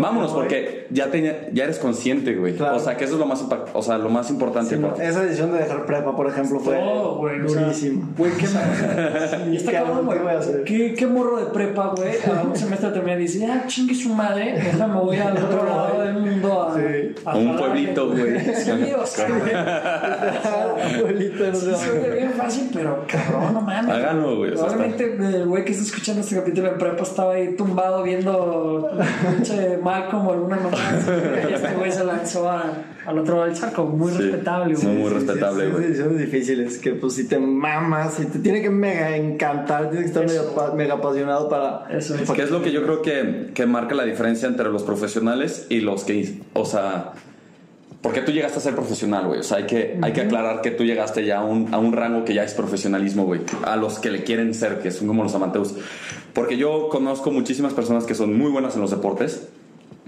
vámonos, 0.00 0.32
porque 0.32 0.86
ya, 0.90 1.06
te- 1.10 1.50
ya 1.52 1.64
eres 1.64 1.78
consciente, 1.78 2.34
güey. 2.34 2.54
Claro. 2.56 2.76
O 2.76 2.80
sea, 2.80 2.96
que 2.96 3.04
eso 3.04 3.14
es 3.14 3.20
lo 3.20 3.26
más, 3.26 3.44
o 3.72 3.82
sea, 3.82 3.98
lo 3.98 4.08
más 4.08 4.30
importante. 4.30 4.76
Sí, 4.76 4.80
no, 4.80 4.94
esa 4.96 5.22
decisión 5.22 5.52
de 5.52 5.58
dejar 5.58 5.86
prepa, 5.86 6.14
por 6.16 6.26
ejemplo, 6.28 6.60
fue 6.60 6.76
Todo, 6.76 7.16
güey. 7.18 7.40
durísima. 7.40 8.06
Qué 8.16 8.46
mal. 8.54 9.52
Y 9.52 9.56
está 9.56 9.70
¿qué 9.72 9.76
a 9.78 9.84
morro 11.08 11.38
de 11.38 11.46
prepa, 11.46 11.94
güey. 11.96 12.12
A 12.26 12.42
un 12.42 12.56
semestre 12.56 12.90
termina 12.90 13.16
y 13.16 13.20
dice, 13.22 13.46
ah, 13.46 13.64
chingue 13.66 13.94
su 13.94 14.10
madre. 14.10 14.54
Déjame, 14.62 15.00
voy 15.00 15.16
al 15.16 15.36
otro 15.36 15.64
lado 15.68 16.02
del 16.02 16.14
mundo 16.18 16.62
a. 16.62 16.74
Sí. 16.76 17.14
a 17.24 17.36
Un 17.36 17.44
jalarle". 17.46 17.58
pueblito, 17.58 18.10
güey. 18.10 18.40
Sí, 18.54 18.70
o 18.96 19.06
sea, 19.06 19.28
güey. 19.28 20.96
Abuelita, 21.00 21.44
no 21.50 21.54
Sí, 21.54 21.70
sé. 21.74 22.10
bien 22.10 22.32
fácil, 22.32 22.70
pero 22.72 23.04
cabrón, 23.06 23.54
no 23.54 23.60
mames. 23.60 23.94
Háganlo, 23.94 24.36
güey, 24.36 24.52
Probablemente 24.52 25.05
el 25.14 25.46
güey 25.46 25.64
que 25.64 25.72
está 25.72 25.84
escuchando 25.84 26.20
este 26.22 26.36
capítulo 26.36 26.68
en 26.72 26.78
prepa 26.78 27.02
estaba 27.02 27.32
ahí 27.34 27.54
tumbado 27.56 28.02
viendo 28.02 28.90
pinche 29.36 29.78
Malcolm 29.82 30.26
o 30.26 30.32
alguna 30.32 30.56
mamá. 30.56 30.76
Y 31.48 31.52
este 31.54 31.74
güey 31.74 31.90
se 31.92 32.04
lanzó 32.04 32.48
a- 32.50 32.72
al 33.06 33.18
otro 33.20 33.36
lado 33.36 33.46
del 33.46 33.54
charco. 33.56 33.84
Muy 33.84 34.10
Sí. 34.12 34.18
respetable, 34.18 34.74
Muy, 34.74 34.82
güey. 34.82 34.96
muy 34.96 35.10
respetable, 35.10 35.64
sí, 35.66 35.70
güey. 35.70 35.82
sí, 35.84 35.88
decisiones 35.90 36.18
difíciles 36.18 36.78
que 36.78 36.90
pues 36.94 37.14
si 37.14 37.28
te 37.28 37.38
mamas, 37.38 38.14
si 38.14 38.26
te 38.26 38.38
tiene 38.40 38.60
que 38.62 38.70
mega 38.70 39.16
encantar, 39.16 39.90
tienes 39.90 40.10
que 40.10 40.18
estar 40.20 40.26
mega, 40.26 40.50
apa- 40.52 40.74
mega 40.74 40.94
apasionado 40.94 41.48
para... 41.48 41.86
Eso 41.96 42.14
es. 42.16 42.28
Que 42.30 42.42
es 42.42 42.50
lo 42.50 42.62
que 42.62 42.72
yo 42.72 42.82
creo 42.82 43.02
que, 43.02 43.50
que 43.54 43.64
marca 43.66 43.94
la 43.94 44.04
diferencia 44.04 44.48
entre 44.48 44.68
los 44.70 44.82
profesionales 44.82 45.66
y 45.68 45.80
los 45.80 46.02
que, 46.04 46.40
o 46.54 46.64
sea, 46.64 47.12
porque 48.06 48.20
tú 48.20 48.30
llegaste 48.30 48.58
a 48.58 48.60
ser 48.60 48.76
profesional, 48.76 49.26
güey. 49.26 49.40
O 49.40 49.42
sea, 49.42 49.56
hay 49.56 49.64
que, 49.64 49.98
hay 50.00 50.12
que 50.12 50.20
aclarar 50.20 50.60
que 50.60 50.70
tú 50.70 50.84
llegaste 50.84 51.24
ya 51.24 51.38
a 51.38 51.44
un, 51.44 51.74
a 51.74 51.78
un 51.78 51.92
rango 51.92 52.24
que 52.24 52.34
ya 52.34 52.44
es 52.44 52.54
profesionalismo, 52.54 53.24
güey. 53.24 53.40
A 53.64 53.74
los 53.74 53.98
que 53.98 54.12
le 54.12 54.22
quieren 54.22 54.54
ser, 54.54 54.78
que 54.78 54.92
son 54.92 55.08
como 55.08 55.24
los 55.24 55.34
amateurs. 55.34 55.74
Porque 56.32 56.56
yo 56.56 56.88
conozco 56.88 57.32
muchísimas 57.32 57.72
personas 57.72 58.04
que 58.04 58.14
son 58.14 58.38
muy 58.38 58.52
buenas 58.52 58.76
en 58.76 58.82
los 58.82 58.92
deportes, 58.92 59.48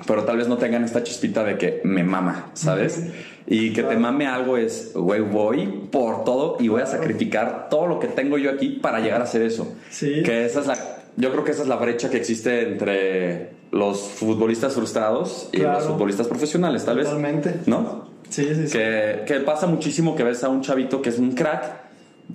pero 0.07 0.23
tal 0.23 0.37
vez 0.37 0.47
no 0.47 0.59
tengan 0.59 0.85
esta 0.85 1.03
chispita 1.03 1.43
de 1.43 1.59
que 1.59 1.81
me 1.83 2.05
mama, 2.05 2.53
¿sabes? 2.55 3.03
Y 3.49 3.73
que 3.73 3.83
te 3.83 3.97
mame 3.97 4.29
algo 4.29 4.57
es, 4.57 4.93
güey, 4.95 5.21
voy 5.21 5.67
por 5.91 6.23
todo 6.23 6.57
y 6.61 6.69
voy 6.69 6.83
a 6.83 6.87
sacrificar 6.87 7.67
todo 7.69 7.89
lo 7.89 7.99
que 7.99 8.07
tengo 8.07 8.39
yo 8.39 8.53
aquí 8.53 8.79
para 8.81 9.01
llegar 9.01 9.23
a 9.23 9.25
hacer 9.25 9.43
eso. 9.43 9.75
Sí. 9.91 10.23
Que 10.23 10.45
esa 10.45 10.61
es 10.61 10.69
la, 10.69 10.98
yo 11.19 11.31
creo 11.33 11.45
que 11.45 11.51
esa 11.51 11.63
es 11.63 11.69
la 11.69 11.77
brecha 11.77 12.09
que 12.11 12.17
existe 12.17 12.63
entre 12.69 13.51
los 13.73 14.01
futbolistas 14.01 14.75
frustrados 14.75 15.51
y 15.53 15.59
Claro. 15.59 15.79
los 15.81 15.89
futbolistas 15.89 16.27
profesionales, 16.27 16.85
tal 16.85 16.97
vez. 16.97 17.05
Totalmente. 17.07 17.55
¿No? 17.67 18.07
Sí, 18.31 18.47
sí, 18.55 18.67
sí. 18.69 18.79
Que, 18.79 19.25
que 19.27 19.41
pasa 19.41 19.67
muchísimo 19.67 20.15
que 20.17 20.23
ves 20.25 20.43
a 20.45 20.49
un 20.49 20.61
chavito 20.63 21.03
que 21.03 21.11
es 21.11 21.19
un 21.19 21.33
crack 21.33 21.87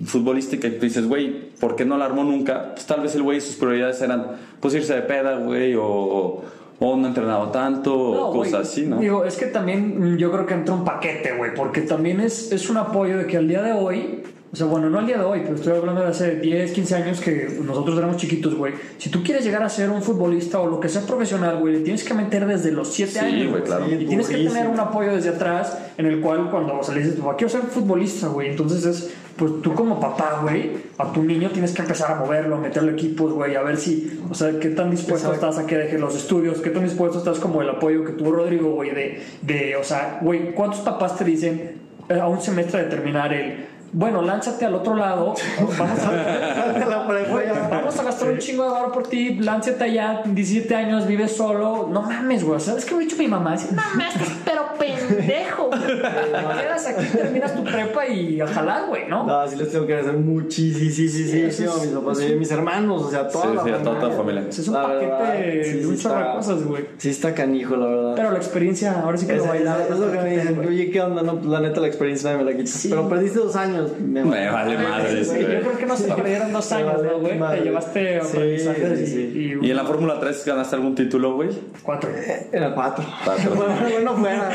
futbolista 0.04 0.56
y 0.56 0.58
que 0.58 0.70
tú 0.70 0.84
dices, 0.84 1.06
güey, 1.08 1.50
¿por 1.60 1.76
qué 1.76 1.84
no 1.84 1.96
la 1.96 2.04
armó 2.04 2.24
nunca? 2.24 2.74
Pues 2.74 2.86
tal 2.86 3.00
vez 3.00 3.14
el 3.14 3.22
güey 3.22 3.40
sus 3.40 3.56
prioridades 3.56 4.00
eran 4.02 4.26
pues 4.60 4.74
irse 4.74 4.94
de 4.94 5.02
peda, 5.02 5.36
güey, 5.38 5.74
o, 5.76 6.42
o 6.80 6.96
no 6.96 7.06
entrenado 7.06 7.48
tanto, 7.50 7.90
No, 7.90 8.28
o 8.28 8.32
cosas 8.32 8.68
así, 8.68 8.86
¿no? 8.86 8.98
Digo, 8.98 9.24
es 9.24 9.36
que 9.36 9.46
también 9.46 10.14
mm, 10.14 10.16
yo 10.18 10.32
creo 10.32 10.46
que 10.46 10.54
entra 10.54 10.74
un 10.74 10.84
paquete, 10.84 11.36
güey, 11.36 11.54
porque 11.54 11.82
también 11.82 12.20
es, 12.20 12.50
es 12.50 12.68
un 12.68 12.76
apoyo 12.76 13.18
de 13.18 13.26
que 13.26 13.36
al 13.36 13.46
día 13.46 13.62
de 13.62 13.72
hoy, 13.72 14.22
o 14.54 14.56
sea, 14.56 14.66
bueno, 14.66 14.88
no 14.88 15.00
al 15.00 15.06
día 15.08 15.18
de 15.18 15.24
hoy, 15.24 15.40
pero 15.42 15.56
estoy 15.56 15.72
hablando 15.76 16.00
de 16.02 16.06
hace 16.06 16.36
10, 16.36 16.70
15 16.70 16.94
años 16.94 17.20
que 17.20 17.58
nosotros 17.60 17.98
éramos 17.98 18.18
chiquitos, 18.18 18.54
güey. 18.54 18.72
Si 18.98 19.10
tú 19.10 19.20
quieres 19.24 19.44
llegar 19.44 19.64
a 19.64 19.68
ser 19.68 19.90
un 19.90 20.00
futbolista 20.00 20.60
o 20.60 20.68
lo 20.68 20.78
que 20.78 20.88
sea 20.88 21.02
profesional, 21.02 21.58
güey, 21.58 21.74
le 21.74 21.80
tienes 21.80 22.04
que 22.04 22.14
meter 22.14 22.46
desde 22.46 22.70
los 22.70 22.92
7 22.92 23.10
Sí, 23.10 23.18
años. 23.18 23.50
güey, 23.50 23.64
claro. 23.64 23.84
Y 23.90 24.06
tienes 24.06 24.28
que 24.28 24.36
tener 24.36 24.68
un 24.68 24.78
apoyo 24.78 25.12
desde 25.12 25.30
atrás 25.30 25.76
en 25.98 26.06
el 26.06 26.20
cual 26.20 26.52
cuando 26.52 26.78
o 26.78 26.84
sea, 26.84 26.94
le 26.94 27.00
dices, 27.02 27.18
papá, 27.18 27.34
quiero 27.34 27.48
ser 27.50 27.62
futbolista, 27.62 28.28
güey. 28.28 28.50
Entonces 28.50 28.86
es, 28.86 29.12
pues 29.34 29.60
tú 29.60 29.74
como 29.74 29.98
papá, 29.98 30.38
güey, 30.42 30.70
a 30.98 31.12
tu 31.12 31.24
niño 31.24 31.50
tienes 31.50 31.72
que 31.72 31.82
empezar 31.82 32.12
a 32.12 32.14
moverlo, 32.14 32.54
a 32.54 32.60
meterle 32.60 32.92
equipos, 32.92 33.32
güey, 33.32 33.56
a 33.56 33.62
ver 33.62 33.76
si, 33.76 34.20
o 34.30 34.34
sea, 34.34 34.56
qué 34.60 34.68
tan 34.68 34.92
dispuesto 34.92 35.30
Exacto. 35.30 35.48
estás 35.50 35.64
a 35.64 35.66
que 35.66 35.76
deje 35.76 35.98
los 35.98 36.14
estudios, 36.14 36.60
qué 36.60 36.70
tan 36.70 36.84
dispuesto 36.84 37.18
estás 37.18 37.40
como 37.40 37.60
el 37.60 37.68
apoyo 37.70 38.04
que 38.04 38.12
tuvo 38.12 38.30
Rodrigo, 38.30 38.70
güey, 38.70 38.90
de, 38.90 39.20
de, 39.42 39.74
o 39.74 39.82
sea, 39.82 40.20
güey, 40.22 40.52
¿cuántos 40.52 40.78
papás 40.82 41.18
te 41.18 41.24
dicen 41.24 41.72
eh, 42.08 42.20
a 42.20 42.28
un 42.28 42.40
semestre 42.40 42.84
de 42.84 42.90
terminar 42.90 43.32
el, 43.32 43.73
bueno, 43.94 44.20
lánzate 44.22 44.64
al 44.66 44.74
otro 44.74 44.94
lado, 44.94 45.34
vamos 45.78 46.00
a... 46.04 47.04
Güey, 47.34 47.46
vamos 47.70 47.98
gastar 48.04 48.30
un 48.30 48.38
chingo 48.38 48.64
de 48.64 48.70
barro 48.70 48.92
por 48.92 49.06
ti, 49.06 49.34
lánzate 49.36 49.84
allá, 49.84 50.22
17 50.24 50.74
años, 50.74 51.06
vives 51.06 51.36
solo. 51.36 51.88
No 51.90 52.02
mames, 52.02 52.44
güey. 52.44 52.60
¿Sabes 52.60 52.84
qué 52.84 52.94
me 52.94 53.02
ha 53.02 53.06
dicho 53.06 53.16
mi 53.16 53.28
mamá? 53.28 53.52
Dice, 53.52 53.68
no 53.74 53.82
mames, 53.82 54.14
pero 54.44 54.62
pendejo. 54.78 55.70
quedas 55.70 56.86
aquí, 56.86 57.04
terminas 57.16 57.54
tu 57.54 57.64
prepa 57.64 58.06
y 58.06 58.40
ojalá, 58.42 58.82
güey, 58.88 59.08
¿no? 59.08 59.24
No, 59.26 59.48
sí 59.48 59.56
les 59.56 59.70
tengo 59.70 59.86
que 59.86 59.94
agradecer 59.94 60.18
muchísimo 60.20 61.46
eso 61.48 61.62
a 61.62 61.76
es- 61.76 61.82
mis 61.86 61.90
papás 61.98 62.18
es 62.18 62.24
y 62.24 62.30
a 62.30 62.32
un- 62.34 62.38
mis 62.38 62.50
hermanos, 62.50 63.02
o 63.02 63.10
sea, 63.10 63.28
toda 63.28 63.44
Sí, 63.46 63.54
la 63.56 63.62
sí, 63.64 63.70
a 63.70 63.82
toda 63.82 63.94
familia. 64.00 64.08
la 64.08 64.16
familia. 64.16 64.44
Es 64.50 64.68
un 64.68 64.74
La 64.74 64.82
paquete 64.82 65.06
verdad, 65.06 65.34
sí, 65.34 65.42
de 65.42 65.64
sí 65.80 65.84
un 65.86 65.96
chorro 65.98 66.14
de 66.14 66.20
está- 66.22 66.34
cosas, 66.36 66.64
güey. 66.64 66.84
Sí 66.98 67.10
está 67.10 67.34
canijo, 67.34 67.76
la 67.76 67.86
verdad. 67.86 68.12
Pero 68.16 68.30
la 68.30 68.36
experiencia, 68.38 69.00
ahora 69.00 69.16
sí 69.16 69.26
que 69.26 69.32
Es, 69.32 69.38
lo 69.38 69.46
bailaba. 69.48 69.82
es 69.82 69.90
lo 69.98 70.10
que 70.12 70.18
me 70.18 70.30
dicen, 70.36 70.58
oye, 70.66 70.90
¿qué 70.90 71.00
onda? 71.00 71.22
No, 71.22 71.34
pues 71.36 71.46
la 71.46 71.60
neta 71.60 71.80
la 71.80 71.86
experiencia 71.86 72.36
me 72.36 72.44
la 72.44 72.56
quita. 72.56 72.70
Pero 72.88 73.08
perdiste 73.08 73.38
dos 73.38 73.56
años. 73.56 73.83
Me, 74.00 74.24
Me 74.24 74.50
vale 74.50 74.76
madre, 74.78 75.24
Sí, 75.24 75.30
sí, 75.30 75.40
yo 75.40 75.60
creo 75.60 75.78
que 75.78 75.86
no 75.86 75.96
se 75.96 76.12
perdieron 76.12 76.52
dos 76.52 76.72
años, 76.72 77.02
¿no, 77.02 77.18
güey? 77.20 77.38
Te 77.38 77.60
llevaste 77.64 78.20
Sí, 78.22 78.28
aprendizajes 78.36 78.98
sí, 78.98 79.06
sí. 79.06 79.58
y, 79.62 79.66
¿Y 79.66 79.70
en 79.70 79.76
la 79.76 79.84
Fórmula 79.84 80.18
3 80.20 80.44
ganaste 80.44 80.76
algún 80.76 80.94
título, 80.94 81.34
güey? 81.34 81.50
cuatro. 81.82 82.10
Era 82.52 82.74
cuatro. 82.74 83.04
Cuatro. 83.24 83.50
bueno, 83.54 83.74
bueno, 83.90 84.14
fuera. 84.16 84.50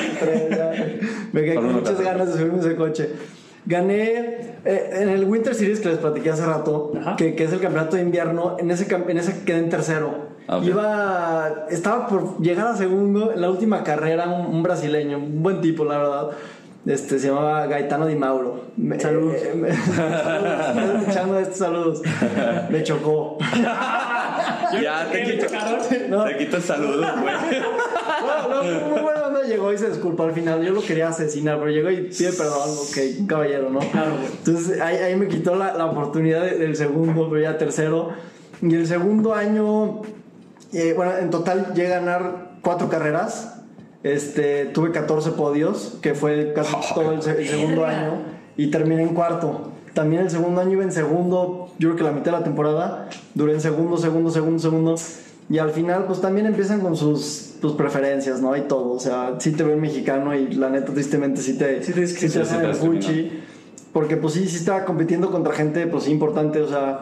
Me 1.32 1.42
quedé 1.44 1.56
Con 1.56 1.74
muchas 1.74 2.00
ganas 2.02 2.28
de 2.28 2.34
subirme 2.34 2.60
ese 2.60 2.76
coche. 2.76 3.10
Gané 3.66 4.56
eh, 4.66 4.90
en 4.94 5.10
el 5.10 5.26
Winter 5.26 5.54
Series 5.54 5.80
que 5.80 5.90
les 5.90 5.98
platiqué 6.00 6.32
hace 6.32 6.46
rato, 6.46 6.92
que, 7.18 7.36
que 7.36 7.44
es 7.44 7.54
el 7.54 7.60
campeonato 7.60 7.98
de 7.98 8.02
invierno. 8.02 8.58
En 8.60 8.72
ese, 8.72 8.88
en 8.92 9.18
ese 9.18 9.44
quedé 9.44 9.60
en 9.60 9.70
tercero. 9.70 10.30
Ah, 10.48 10.58
ok. 10.58 10.64
Iba, 10.64 11.66
estaba 11.70 12.08
por 12.08 12.42
llegar 12.42 12.68
a 12.68 12.76
segundo 12.76 13.32
en 13.34 13.42
la 13.42 13.52
última 13.52 13.84
carrera, 13.84 14.28
un, 14.28 14.48
un 14.48 14.64
brasileño, 14.64 15.18
un 15.20 15.44
buen 15.44 15.62
tipo, 15.62 15.86
la 15.86 15.98
verdad. 16.00 16.30
Este, 16.86 17.20
se 17.20 17.28
llamaba 17.28 17.68
Gaetano 17.68 18.08
Di 18.08 18.16
Mauro. 18.16 18.64
Me- 18.78 19.00
Saludos. 19.00 19.36
eh, 19.38 19.54
me- 19.54 19.72
saludos, 19.96 21.02
escuchando 21.02 21.40
estos 21.40 21.58
saludos. 21.58 22.02
Me 22.70 22.84
chocó. 22.84 23.38
Ya, 24.84 25.10
te 25.12 25.24
¿Qué, 25.24 25.32
quito, 25.32 25.46
chocaron? 25.48 26.28
te 26.28 26.38
quito 26.38 26.58
el 26.58 26.62
saludo, 26.64 27.02
güey. 27.22 27.34
No, 28.22 28.64
no, 28.64 28.64
muy 28.90 29.02
buena 29.02 29.28
onda. 29.28 29.42
Llegó 29.44 29.74
y 29.74 29.78
se 29.80 29.90
disculpó 29.90 30.24
al 30.24 30.34
final. 30.34 30.64
Yo 30.64 30.74
lo 30.74 30.82
quería 30.84 31.08
asesinar, 31.08 31.58
pero 31.58 31.72
llegó 31.72 31.90
y 31.90 32.02
pide 32.16 32.32
perdón. 32.34 32.70
Ok, 32.70 32.98
un 33.20 33.26
caballero, 33.28 33.70
¿no? 33.72 33.80
Claro. 33.80 34.12
Entonces 34.38 34.80
ahí, 34.80 34.98
ahí 34.98 35.16
me 35.16 35.28
quitó 35.28 35.56
la, 35.56 35.74
la 35.74 35.88
oportunidad 35.88 36.42
de- 36.44 36.58
del 36.60 36.76
segundo, 36.76 37.28
pero 37.32 37.42
ya 37.42 37.58
tercero. 37.58 38.10
Y 38.62 38.76
el 38.76 38.86
segundo 38.86 39.34
año, 39.34 40.02
eh, 40.72 40.94
bueno, 40.96 41.18
en 41.18 41.32
total 41.32 41.74
llegué 41.74 41.92
a 41.94 42.00
ganar 42.00 42.52
cuatro 42.62 42.90
carreras. 42.90 43.59
Este, 44.04 44.66
tuve 44.66 44.92
14 44.92 45.32
podios, 45.32 45.98
que 46.02 46.14
fue 46.14 46.54
casi 46.54 46.74
todo 46.94 47.12
el, 47.12 47.20
el 47.20 47.48
segundo 47.48 47.86
año. 47.86 48.14
Y 48.58 48.68
terminé 48.72 49.04
en 49.04 49.14
cuarto. 49.14 49.72
También 49.94 50.24
el 50.24 50.30
segundo 50.30 50.62
año 50.62 50.74
iba 50.74 50.84
en 50.84 50.92
segundo, 50.92 51.70
yo 51.80 51.90
creo 51.90 51.96
que 51.96 52.04
la 52.04 52.12
mitad 52.12 52.32
de 52.32 52.38
la 52.40 52.44
temporada. 52.44 53.10
Duré 53.34 53.54
en 53.54 53.62
segundo, 53.62 53.98
segundo, 53.98 54.32
segundo, 54.32 54.60
segundo. 54.60 54.96
Y 55.50 55.58
al 55.58 55.72
final, 55.72 56.06
pues 56.06 56.22
también 56.22 56.46
empiezan 56.46 56.80
con 56.80 56.96
sus, 56.96 57.56
tus 57.60 57.74
preferencias, 57.74 58.42
¿no? 58.42 58.56
Y 58.56 58.62
todo. 58.62 58.92
O 58.92 59.00
sea, 59.00 59.36
sí 59.40 59.52
te 59.52 59.64
ven 59.64 59.82
mexicano 59.82 60.36
y 60.36 60.52
la 60.54 60.70
neta, 60.70 60.94
tristemente, 60.94 61.42
sí 61.42 61.58
te, 61.58 61.82
Sí 61.84 61.88
sí 61.88 61.94
te 61.94 62.02
discriminan. 62.02 62.42
hacen 62.44 62.58
Sí 62.58 62.62
te 62.62 62.70
el 62.70 62.76
fuchi. 62.76 63.44
Porque 63.92 64.18
pues 64.18 64.36
sí, 64.36 64.48
sí 64.48 64.58
estaba 64.58 64.86
compitiendo 64.86 65.32
contra 65.32 65.54
gente 65.54 65.88
pues 65.88 66.04
sí, 66.04 66.12
importante, 66.12 66.62
o 66.62 66.68
sea, 66.68 67.02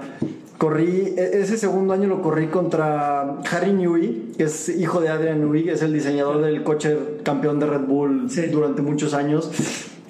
corrí, 0.58 1.14
e- 1.18 1.40
ese 1.42 1.58
segundo 1.58 1.94
año 1.94 2.08
lo 2.08 2.22
corrí 2.22 2.48
contra 2.48 3.38
Harry 3.52 3.74
Newey, 3.74 4.32
que 4.38 4.44
es 4.46 4.70
hijo 4.70 5.02
de 5.02 5.10
Adrian 5.10 5.40
Newey, 5.42 5.64
que 5.66 5.74
es 5.74 5.82
el 5.82 5.94
diseñador 5.94 6.42
del 6.42 6.64
coche 6.64 6.98
campeón 7.24 7.60
de 7.60 7.66
Red 7.68 7.82
Bull 7.82 8.30
Sí. 8.30 8.48
durante 8.48 8.82
muchos 8.82 9.14
años. 9.14 9.52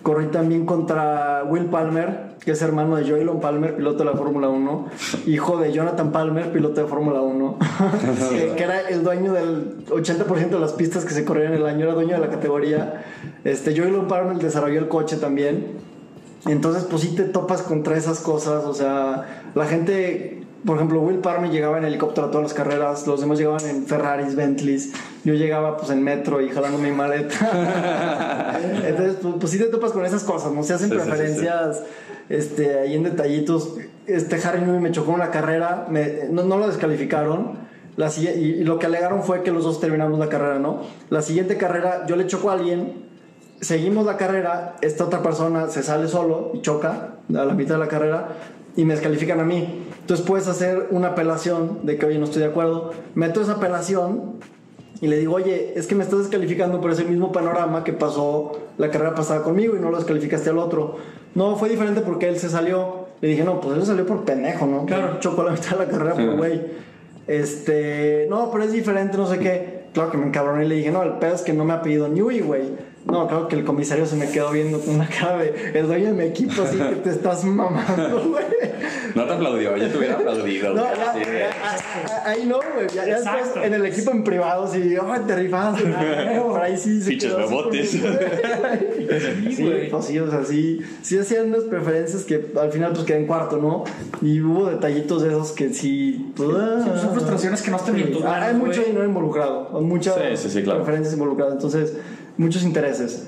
Corrí 0.04 0.28
también 0.28 0.66
contra 0.66 1.44
Will 1.50 1.66
Palmer, 1.66 2.38
que 2.40 2.52
es 2.52 2.62
hermano 2.62 2.96
de 2.96 3.04
Joylon 3.10 3.42
Palmer, 3.42 3.76
piloto 3.76 4.00
de 4.00 4.06
la 4.06 4.14
Fórmula 4.16 4.48
1, 4.48 4.86
hijo 5.26 5.58
de 5.58 5.74
Jonathan 5.74 6.14
Palmer, 6.14 6.50
piloto 6.54 6.80
de 6.80 6.88
Fórmula 6.88 7.20
1, 7.20 7.58
que, 8.30 8.54
que 8.56 8.64
era 8.64 8.88
el 8.88 9.04
dueño 9.04 9.34
del 9.34 9.86
80% 9.88 10.50
de 10.50 10.60
las 10.60 10.72
pistas 10.72 11.04
que 11.04 11.14
se 11.14 11.26
corrían 11.26 11.54
el 11.56 11.66
año, 11.66 11.84
era 11.84 11.94
dueño 11.94 12.14
de 12.14 12.22
la 12.22 12.30
categoría. 12.30 13.04
Este, 13.44 13.78
Joylon 13.78 14.08
Palmer 14.08 14.38
desarrolló 14.38 14.80
el 14.80 14.88
coche 14.88 15.18
también. 15.18 15.74
Entonces, 16.48 16.84
pues 16.90 17.02
sí 17.04 17.16
te 17.16 17.24
topas 17.24 17.62
contra 17.62 17.98
esas 17.98 18.20
cosas. 18.20 18.66
O 18.66 18.74
sea, 18.74 19.50
la 19.56 19.66
gente, 19.66 20.44
por 20.66 20.78
ejemplo, 20.78 21.02
Will 21.02 21.20
Palmer 21.20 21.52
llegaba 21.52 21.78
en 21.78 21.86
helicóptero 21.86 22.28
a 22.28 22.32
todas 22.32 22.44
las 22.44 22.54
carreras, 22.54 23.06
los 23.08 23.20
demás 23.22 23.38
llegaban 23.38 23.66
en 23.68 23.86
Ferraris, 23.86 24.36
Bentleys. 24.36 24.94
Yo 25.24 25.34
llegaba 25.34 25.78
pues 25.78 25.90
en 25.92 26.04
metro 26.04 26.42
y 26.42 26.50
jalando 26.50 26.78
mi 26.78 26.92
maleta. 26.92 28.60
Entonces, 28.88 29.18
pues, 29.22 29.36
pues 29.40 29.52
sí 29.52 29.58
te 29.58 29.66
topas 29.66 29.92
con 29.92 30.06
esas 30.06 30.24
cosas, 30.24 30.52
¿no? 30.52 30.64
Se 30.64 30.74
hacen 30.74 30.90
Sí, 30.90 30.96
sí, 30.96 31.02
sí, 31.02 31.08
preferencias 31.10 31.84
este, 32.30 32.80
ahí 32.80 32.96
en 32.96 33.04
detallitos. 33.04 33.76
Este 34.06 34.36
Harry 34.48 34.62
Newey 34.62 34.80
me 34.80 34.92
chocó 34.92 35.14
en 35.14 35.20
la 35.20 35.32
carrera, 35.32 35.86
me- 35.90 36.26
no, 36.30 36.44
no 36.44 36.58
lo 36.58 36.68
descalificaron. 36.68 37.68
La, 37.98 38.12
y, 38.16 38.28
y 38.28 38.64
lo 38.64 38.78
que 38.78 38.86
alegaron 38.86 39.24
fue 39.24 39.42
que 39.42 39.52
los 39.52 39.64
dos 39.64 39.80
terminamos 39.80 40.20
la 40.20 40.30
carrera, 40.30 40.60
¿no? 40.60 40.82
La 41.10 41.24
siguiente 41.24 41.58
carrera, 41.58 42.06
yo 42.08 42.16
le 42.16 42.28
choco 42.28 42.52
a 42.52 42.54
alguien, 42.54 43.07
seguimos 43.62 44.06
la 44.06 44.18
carrera, 44.18 44.76
esta 44.82 45.06
otra 45.06 45.22
persona 45.22 45.70
se 45.70 45.84
sale 45.84 46.08
solo 46.08 46.52
y 46.54 46.62
choca 46.62 47.16
a 47.30 47.46
la 47.46 47.54
mitad 47.54 47.76
de 47.76 47.80
la 47.80 47.88
carrera 47.88 48.30
y 48.76 48.86
me 48.86 48.94
descalifican 48.94 49.40
a 49.40 49.44
mí. 49.44 49.86
Entonces 50.00 50.26
puedes 50.26 50.48
hacer 50.48 50.88
una 50.92 51.10
apelación 51.10 51.80
de 51.84 51.98
que, 51.98 52.06
oye, 52.06 52.20
no 52.20 52.26
estoy 52.26 52.44
de 52.44 52.48
acuerdo. 52.48 52.92
Meto 53.16 53.42
esa 53.42 53.54
apelación 53.54 54.36
y 55.02 55.08
le 55.08 55.18
digo, 55.18 55.36
oye, 55.36 55.74
es 55.76 55.88
que 55.88 55.96
me 55.96 56.04
estás 56.04 56.20
descalificando 56.20 56.80
por 56.80 56.92
ese 56.92 57.04
mismo 57.04 57.32
panorama 57.32 57.84
que 57.84 57.94
pasó 57.94 58.60
la 58.78 58.90
carrera 58.90 59.16
pasada 59.16 59.44
conmigo 59.44 59.76
y 59.76 59.80
no 59.80 59.92
lo 59.92 59.98
descalificaste 59.98 60.50
al 60.50 60.60
otro. 60.60 60.98
No, 61.36 61.56
fue 61.56 61.70
diferente 61.70 62.02
porque 62.02 62.28
él 62.28 62.38
se 62.38 62.50
salió. 62.50 63.08
Le 63.22 63.30
dije, 63.30 63.44
no, 63.44 63.60
pues 63.60 63.78
él 63.78 63.86
salió 63.86 64.06
por 64.06 64.24
pendejo, 64.26 64.66
¿no? 64.68 64.86
Claro. 64.86 65.20
Chocó 65.20 65.42
a 65.42 65.46
la 65.46 65.52
mitad 65.52 65.78
de 65.78 65.86
la 65.86 65.92
carrera 65.92 66.14
por 66.14 66.38
güey. 66.38 66.62
Este, 67.28 68.28
no, 68.30 68.50
pero 68.52 68.64
es 68.64 68.72
diferente, 68.72 69.18
no 69.18 69.28
sé 69.28 69.40
qué. 69.40 69.88
Claro 69.94 70.12
que 70.12 70.18
me 70.18 70.28
encabroné 70.28 70.66
y 70.66 70.68
le 70.68 70.76
dije, 70.76 70.92
no, 70.92 71.04
el 71.04 71.14
pedo 71.14 71.36
es 71.36 71.42
que 71.42 71.54
no 71.54 71.66
me 71.66 71.74
ha 71.74 71.82
pedido 71.82 72.08
Newey, 72.08 72.42
güey. 72.42 72.62
No, 73.12 73.28
claro 73.28 73.48
que 73.48 73.56
el 73.56 73.64
comisario 73.64 74.06
se 74.06 74.16
me 74.16 74.30
quedó 74.30 74.52
viendo 74.52 74.80
con 74.80 74.96
una 74.96 75.08
cara 75.08 75.38
de 75.38 75.72
el 75.74 75.88
dueño 75.88 76.08
de 76.08 76.14
mi 76.14 76.24
equipo, 76.26 76.62
así 76.62 76.78
que 76.78 76.96
te 76.96 77.10
estás 77.12 77.44
mamando, 77.44 78.20
güey. 78.30 78.46
No 79.16 79.24
te 79.26 79.34
aplaudió, 79.34 79.76
yo 79.78 79.88
te 79.90 79.98
hubiera 79.98 80.16
aplaudido. 80.16 80.74
No, 80.74 80.84
de- 80.84 80.90
ya, 80.90 81.50
a- 81.64 82.28
a- 82.28 82.30
ahí 82.32 82.46
no, 82.46 82.58
güey. 82.76 82.88
Ya, 82.94 83.08
ya 83.08 83.16
después 83.20 83.66
en 83.66 83.74
el 83.74 83.86
equipo 83.86 84.12
en 84.12 84.24
privado, 84.24 84.68
sí, 84.72 84.96
oh, 84.98 85.20
te 85.26 85.36
rifas. 85.36 85.82
Por 85.82 86.62
ahí 86.62 86.78
sí 86.78 87.02
se 87.02 87.16
así 87.16 87.28
bebotes. 87.28 87.90
Sí, 87.92 89.64
güey. 89.64 89.90
pues 89.90 90.06
sí, 90.06 90.20
o 90.20 90.30
sea, 90.30 90.44
sí, 90.44 90.82
sí 91.02 91.18
hacían 91.18 91.48
unas 91.48 91.64
preferencias 91.64 92.24
que 92.26 92.52
al 92.60 92.72
final 92.72 92.92
pues 92.94 93.06
quedé 93.06 93.20
en 93.20 93.28
cuarto, 93.28 93.58
¿no? 93.58 93.84
Y 94.22 94.40
hubo 94.42 94.70
detallitos 94.70 95.24
de 95.24 95.30
esos 95.30 95.52
que 95.54 95.74
sí. 95.74 96.32
pues, 96.36 96.50
ah, 96.54 96.98
son 97.02 97.12
frustraciones 97.14 97.62
que 97.62 97.72
no 97.72 97.78
están 97.78 97.96
en 97.98 98.12
tus 98.12 98.24
Ah, 98.24 98.48
Hay 98.48 98.56
mucho 98.56 98.82
dinero 98.84 99.06
involucrado, 99.06 99.72
hay 99.78 99.84
muchas 99.86 100.16
Sí, 100.16 100.22
sí, 100.36 100.50
sí, 100.50 100.64
claro. 100.64 100.80
preferencias 100.80 101.14
involucradas, 101.14 101.54
entonces 101.54 101.94
muchos 102.38 102.64
intereses. 102.64 103.28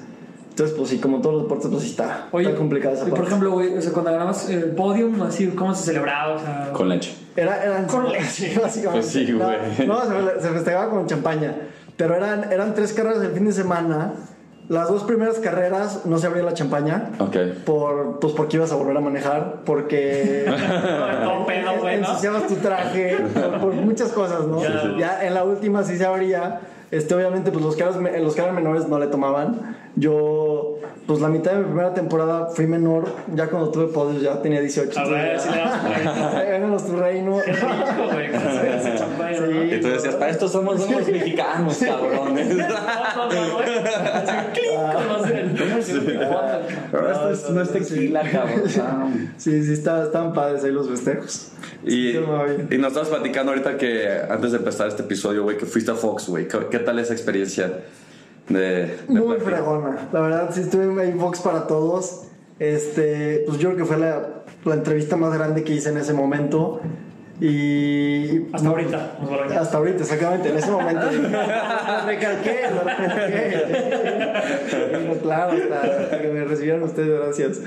Entonces, 0.49 0.75
pues 0.77 0.89
sí, 0.89 0.97
como 0.99 1.21
todos 1.21 1.35
los 1.35 1.43
deportes, 1.43 1.69
pues 1.71 1.83
sí 1.83 1.89
está, 1.91 2.27
Oye, 2.31 2.47
está 2.47 2.57
complicada 2.57 2.93
esa 2.95 3.03
y 3.03 3.09
por 3.09 3.19
parte. 3.19 3.27
ejemplo, 3.29 3.51
güey, 3.51 3.77
o 3.77 3.81
sea, 3.81 3.93
cuando 3.93 4.11
ganabas 4.11 4.49
el 4.49 4.65
podium, 4.71 5.21
así, 5.21 5.47
¿cómo 5.47 5.73
se 5.73 5.83
celebraba? 5.85 6.35
O 6.35 6.39
sea, 6.39 6.71
Con 6.73 6.89
leche. 6.89 7.13
Era, 7.37 7.63
eran 7.63 7.85
Con 7.85 8.11
leche. 8.11 8.59
básicamente. 8.61 8.91
Pues 8.91 9.05
sí, 9.05 9.31
No, 9.31 9.45
güey. 9.45 9.87
No, 9.87 10.01
se, 10.01 10.41
se 10.41 10.49
festejaba 10.49 10.89
con 10.89 11.07
champaña. 11.07 11.55
Pero 11.95 12.15
eran, 12.15 12.51
eran 12.51 12.73
tres 12.75 12.91
carreras 12.91 13.21
el 13.23 13.31
fin 13.31 13.45
de 13.45 13.53
semana. 13.53 14.13
Las 14.67 14.89
dos 14.89 15.03
primeras 15.03 15.39
carreras 15.39 16.05
no 16.05 16.17
se 16.19 16.27
abría 16.27 16.43
la 16.43 16.53
champaña. 16.53 17.09
Ok. 17.19 17.37
Por, 17.65 18.19
pues 18.19 18.33
porque 18.33 18.57
ibas 18.57 18.71
a 18.71 18.75
volver 18.75 18.97
a 18.97 18.99
manejar, 19.01 19.61
porque 19.65 20.43
Todo 21.23 21.45
pedo, 21.45 21.71
güey, 21.79 22.01
¿no? 22.01 22.07
ensuciabas 22.09 22.47
tu 22.47 22.55
traje, 22.55 23.17
por, 23.33 23.59
por 23.61 23.73
muchas 23.73 24.09
cosas, 24.09 24.45
¿no? 24.45 24.61
Ya 24.97 25.25
en 25.25 25.33
la 25.33 25.43
última 25.45 25.83
sí 25.83 25.97
se 25.97 26.05
abría. 26.05 26.59
Este, 26.91 27.13
obviamente, 27.13 27.51
pues 27.51 27.63
los 27.63 27.75
que, 27.75 27.83
eran, 27.83 28.23
los 28.23 28.35
que 28.35 28.41
eran 28.41 28.55
menores 28.55 28.87
no 28.87 28.99
le 28.99 29.07
tomaban. 29.07 29.77
Yo, 29.95 30.77
pues 31.07 31.19
la 31.19 31.27
mitad 31.27 31.51
de 31.51 31.57
mi 31.59 31.63
primera 31.65 31.93
temporada 31.93 32.47
fui 32.47 32.67
menor. 32.67 33.05
Ya 33.35 33.47
cuando 33.47 33.69
tuve 33.71 33.87
podios 33.87 34.21
ya 34.21 34.41
tenía 34.41 34.61
18. 34.61 34.97
A 34.99 35.07
ver, 35.07 35.35
entonces 35.35 35.51
si 35.51 35.57
le. 35.57 36.55
Éramos 36.55 36.85
tu 36.87 36.95
reino. 36.95 37.37
Qué 37.43 37.51
rico, 37.53 37.67
güey. 38.13 38.29
Sí. 38.29 39.75
Y 39.75 39.81
tú 39.81 39.87
decías, 39.89 40.15
para 40.15 40.31
esto 40.31 40.47
somos 40.47 40.79
unos 40.87 41.07
mexicanos, 41.07 41.77
cabrones. 41.77 42.47
Pero 46.91 47.11
esto 47.11 47.29
es, 47.31 47.49
no 47.49 47.61
es 47.61 47.71
tequila, 47.71 48.21
cabrón. 48.29 49.31
Sí, 49.37 49.63
sí, 49.63 49.73
está- 49.73 50.03
estaban 50.03 50.33
padres 50.33 50.63
ahí 50.63 50.71
los 50.71 50.89
festejos. 50.89 51.51
Y, 51.85 52.09
y 52.17 52.77
nos 52.77 52.87
estabas 52.89 53.09
platicando 53.09 53.51
ahorita 53.51 53.77
que 53.77 54.07
antes 54.29 54.51
de 54.51 54.57
empezar 54.57 54.87
este 54.87 55.03
episodio, 55.03 55.43
güey, 55.43 55.57
que 55.57 55.65
fuiste 55.65 55.91
a 55.91 55.95
Fox, 55.95 56.27
güey. 56.27 56.47
¿Qué, 56.47 56.57
qué 56.71 56.79
tal 56.79 56.99
esa 56.99 57.13
experiencia 57.13 57.71
de, 58.49 58.59
de 58.61 58.97
Muy 59.07 59.35
perfil? 59.37 59.53
fregona. 59.53 60.09
La 60.11 60.19
verdad, 60.21 60.49
sí 60.53 60.61
estuve 60.61 60.83
en 61.03 61.17
Vox 61.17 61.39
para 61.41 61.67
todos. 61.67 62.23
Este, 62.59 63.43
pues 63.47 63.57
yo 63.59 63.69
creo 63.69 63.77
que 63.77 63.85
fue 63.85 63.97
la, 63.97 64.43
la 64.65 64.73
entrevista 64.73 65.15
más 65.15 65.33
grande 65.33 65.63
que 65.63 65.73
hice 65.73 65.89
en 65.89 65.97
ese 65.97 66.13
momento. 66.13 66.81
Y. 67.41 68.47
Hasta 68.53 68.67
ahorita. 68.67 69.17
Hasta 69.59 69.77
ahorita, 69.77 70.03
exactamente, 70.03 70.49
en 70.49 70.57
ese 70.57 70.71
momento. 70.71 71.05
lo 71.05 71.21
recalqué, 72.05 72.61
lo 72.73 72.81
recalqué. 72.83 73.63
Claro, 75.21 75.53
hasta, 75.53 76.21
que 76.21 76.27
me 76.27 76.43
recibieron 76.43 76.83
ustedes, 76.83 77.19
gracias. 77.19 77.61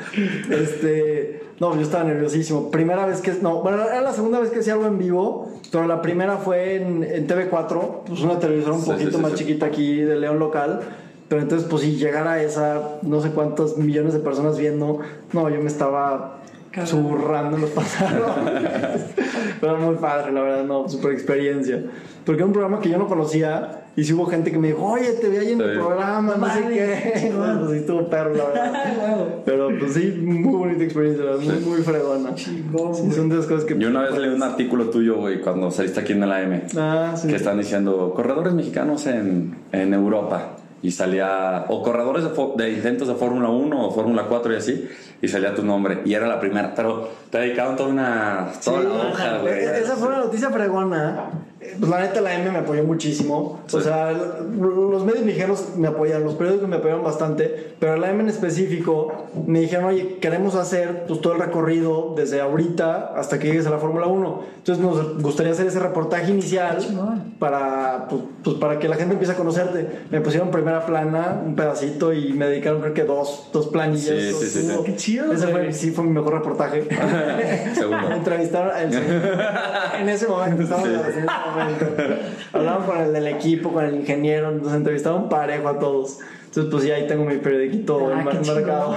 Este, 0.50 1.42
no, 1.58 1.74
yo 1.74 1.80
estaba 1.82 2.04
nerviosísimo. 2.04 2.70
Primera 2.70 3.06
vez 3.06 3.20
que, 3.20 3.32
no, 3.40 3.62
bueno, 3.62 3.82
era 3.82 4.02
la 4.02 4.12
segunda 4.12 4.40
vez 4.40 4.50
que 4.50 4.60
hacía 4.60 4.74
algo 4.74 4.86
en 4.86 4.98
vivo, 4.98 5.48
pero 5.70 5.86
la 5.86 6.02
primera 6.02 6.36
fue 6.36 6.76
en, 6.76 7.02
en 7.04 7.26
TV4, 7.26 8.04
pues 8.06 8.20
una 8.20 8.38
televisora 8.38 8.74
un 8.74 8.80
Sí, 8.80 8.86
sí, 8.86 8.92
poquito 8.92 9.16
sí, 9.16 9.22
más 9.22 9.32
sí. 9.32 9.38
chiquita 9.38 9.66
aquí 9.66 10.00
de 10.02 10.16
León 10.16 10.38
local. 10.38 10.80
Pero 11.28 11.40
entonces, 11.40 11.66
pues 11.70 11.80
si 11.80 11.96
llegara 11.96 12.32
a 12.32 12.42
esa, 12.42 12.98
no 13.00 13.22
sé 13.22 13.30
cuántos 13.30 13.78
millones 13.78 14.12
de 14.12 14.18
personas 14.18 14.58
viendo, 14.58 14.98
no, 15.32 15.48
yo 15.48 15.60
me 15.62 15.68
estaba 15.68 16.41
zurrando 16.86 17.56
en 17.56 17.62
los 17.62 17.70
pantalones. 17.70 19.02
Pero 19.60 19.76
muy 19.78 19.96
padre, 19.96 20.32
la 20.32 20.42
verdad, 20.42 20.64
no, 20.64 20.88
super 20.88 21.12
experiencia. 21.12 21.82
Porque 22.24 22.38
era 22.40 22.46
un 22.46 22.52
programa 22.52 22.80
que 22.80 22.88
yo 22.88 22.98
no 22.98 23.06
conocía 23.08 23.84
y 23.96 24.04
sí 24.04 24.12
hubo 24.12 24.26
gente 24.26 24.50
que 24.50 24.58
me 24.58 24.68
dijo, 24.68 24.84
oye, 24.84 25.12
te 25.12 25.28
vi 25.28 25.36
ahí 25.36 25.52
en 25.52 25.60
el 25.60 25.78
programa, 25.78 26.34
no 26.36 26.46
sé 26.52 26.62
qué. 26.68 27.32
Pues 27.32 27.70
sí, 27.70 27.76
estuvo 27.78 28.08
perro, 28.08 28.34
la 28.34 28.44
verdad. 28.46 29.26
Pero 29.44 29.68
pues 29.78 29.94
sí, 29.94 30.18
muy 30.22 30.54
bonita 30.54 30.84
experiencia, 30.84 31.24
la 31.24 31.32
verdad, 31.32 31.44
muy, 31.60 31.60
muy 31.74 31.82
fregona. 31.82 32.36
Sí, 32.36 32.64
son 33.14 33.28
de 33.28 33.36
las 33.36 33.46
cosas 33.46 33.64
que. 33.64 33.76
Yo 33.78 33.88
una 33.88 34.02
vez 34.02 34.16
leí 34.18 34.30
un 34.30 34.42
artículo 34.42 34.86
tuyo, 34.90 35.16
güey, 35.16 35.40
cuando 35.40 35.70
saliste 35.70 36.00
aquí 36.00 36.12
en 36.12 36.22
el 36.22 36.32
AM, 36.32 36.62
Ah, 36.76 37.14
sí. 37.16 37.28
que 37.28 37.36
están 37.36 37.58
diciendo 37.58 38.12
corredores 38.14 38.52
mexicanos 38.54 39.06
en, 39.06 39.56
en 39.72 39.92
Europa. 39.94 40.56
Y 40.82 40.90
salía, 40.90 41.66
o 41.68 41.82
corredores 41.82 42.24
de, 42.24 42.30
de 42.56 42.72
intentos 42.72 43.08
de 43.08 43.14
Fórmula 43.14 43.48
1 43.48 43.86
o 43.86 43.90
Fórmula 43.92 44.26
4 44.28 44.52
y 44.52 44.56
así, 44.56 44.88
y 45.20 45.28
salía 45.28 45.54
tu 45.54 45.62
nombre. 45.62 46.02
Y 46.04 46.14
era 46.14 46.26
la 46.26 46.40
primera, 46.40 46.74
pero 46.74 47.08
te 47.30 47.38
dedicaron 47.38 47.76
toda 47.76 47.88
una, 47.88 48.48
toda 48.64 48.80
Sí, 48.80 48.86
la 48.88 48.94
hoja, 48.94 49.38
güey. 49.38 49.64
Esa 49.64 49.96
fue 49.96 50.08
una 50.08 50.18
noticia 50.18 50.50
fregona. 50.50 51.30
Pues 51.78 51.90
la 51.90 52.00
neta, 52.00 52.20
la 52.20 52.34
M 52.34 52.50
me 52.50 52.58
apoyó 52.58 52.84
muchísimo. 52.84 53.60
O 53.66 53.78
Sí. 53.78 53.80
sea, 53.82 54.10
l- 54.10 54.20
los 54.58 55.04
medios 55.04 55.24
mexicanos 55.24 55.68
me 55.76 55.88
apoyaron, 55.88 56.24
los 56.24 56.34
periódicos 56.34 56.68
me 56.68 56.76
apoyaron 56.76 57.02
bastante. 57.02 57.74
Pero 57.78 57.96
la 57.96 58.10
M 58.10 58.22
en 58.22 58.28
específico 58.28 59.26
me 59.46 59.60
dijeron, 59.60 59.86
oye, 59.86 60.18
queremos 60.20 60.54
hacer 60.54 61.04
pues, 61.08 61.20
todo 61.20 61.32
el 61.34 61.40
recorrido 61.40 62.14
desde 62.16 62.40
ahorita 62.40 63.12
hasta 63.16 63.38
que 63.38 63.48
llegues 63.48 63.66
a 63.66 63.70
la 63.70 63.78
Fórmula 63.78 64.06
1. 64.06 64.42
Entonces 64.58 64.84
nos 64.84 65.20
gustaría 65.22 65.52
hacer 65.52 65.66
ese 65.66 65.80
reportaje 65.80 66.30
inicial 66.30 66.78
para, 67.38 68.06
pues, 68.08 68.22
pues, 68.44 68.56
para 68.56 68.78
que 68.78 68.88
la 68.88 68.96
gente 68.96 69.14
empiece 69.14 69.32
a 69.32 69.36
conocerte. 69.36 69.88
Me 70.10 70.20
pusieron 70.20 70.50
primera 70.50 70.84
plana, 70.86 71.40
un 71.44 71.54
pedacito, 71.56 72.12
y 72.12 72.32
me 72.32 72.46
dedicaron 72.46 72.80
creo 72.80 72.94
que 72.94 73.04
dos, 73.04 73.48
dos 73.52 73.68
planillas. 73.68 74.04
Sí, 74.20 74.32
sí, 74.32 74.46
sí, 74.46 74.62
sí. 74.68 74.76
Qué 74.84 74.96
chido, 74.96 75.32
Ese 75.32 75.46
fue, 75.48 75.72
sí, 75.72 75.90
fue 75.90 76.04
mi 76.04 76.10
mejor 76.10 76.34
reportaje. 76.34 76.86
Segundo. 77.74 78.08
Me 78.08 78.16
entrevistaron 78.22 78.76
el- 78.76 78.92
en 80.00 80.08
ese 80.08 80.26
momento, 80.28 80.62
estamos 80.62 80.88
en 80.88 80.94
ese 80.94 81.02
momento. 81.10 81.32
Hablaban 82.52 82.86
con 82.86 82.98
el 82.98 83.12
del 83.12 83.26
equipo, 83.28 83.72
con 83.72 83.84
el 83.84 83.94
ingeniero, 83.96 84.50
nos 84.50 84.72
entrevistaron 84.72 85.28
parejo 85.28 85.68
a 85.68 85.78
todos. 85.78 86.18
Entonces, 86.46 86.70
pues 86.70 86.84
ya 86.84 86.96
ahí 86.96 87.06
tengo 87.06 87.24
mi 87.24 87.36
periodiquito 87.38 88.10
Ah, 88.12 88.22
mar- 88.22 88.38
qué 88.42 88.46
marcado. 88.52 88.94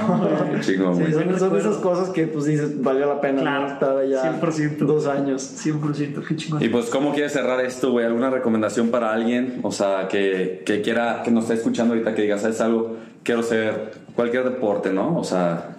Sí, 0.61 0.75
son, 0.75 1.39
son 1.39 1.55
esas 1.57 1.77
cosas 1.77 2.09
que 2.09 2.27
pues 2.27 2.43
dices, 2.43 2.81
valió 2.83 3.07
la 3.07 3.21
pena 3.21 3.41
Claro, 3.43 3.67
estar 3.67 3.97
allá 3.97 4.23
100%. 4.41 4.77
dos 4.85 5.07
años. 5.07 5.41
100%, 5.65 6.21
qué 6.27 6.35
chingón. 6.35 6.61
Y 6.61 6.67
pues, 6.67 6.87
¿cómo 6.89 7.13
quieres 7.13 7.31
cerrar 7.31 7.63
esto, 7.63 7.91
güey? 7.91 8.05
¿Alguna 8.05 8.29
recomendación 8.29 8.89
para 8.89 9.13
alguien? 9.13 9.59
O 9.63 9.71
sea, 9.71 10.09
que, 10.09 10.63
que 10.65 10.81
quiera, 10.81 11.21
que 11.23 11.31
nos 11.31 11.43
esté 11.45 11.53
escuchando 11.55 11.93
ahorita, 11.93 12.13
que 12.13 12.23
diga, 12.23 12.37
¿sabes 12.37 12.59
algo? 12.59 12.97
Quiero 13.23 13.41
ser 13.41 13.91
cualquier 14.17 14.43
deporte, 14.43 14.91
¿no? 14.91 15.17
O 15.17 15.23
sea, 15.23 15.77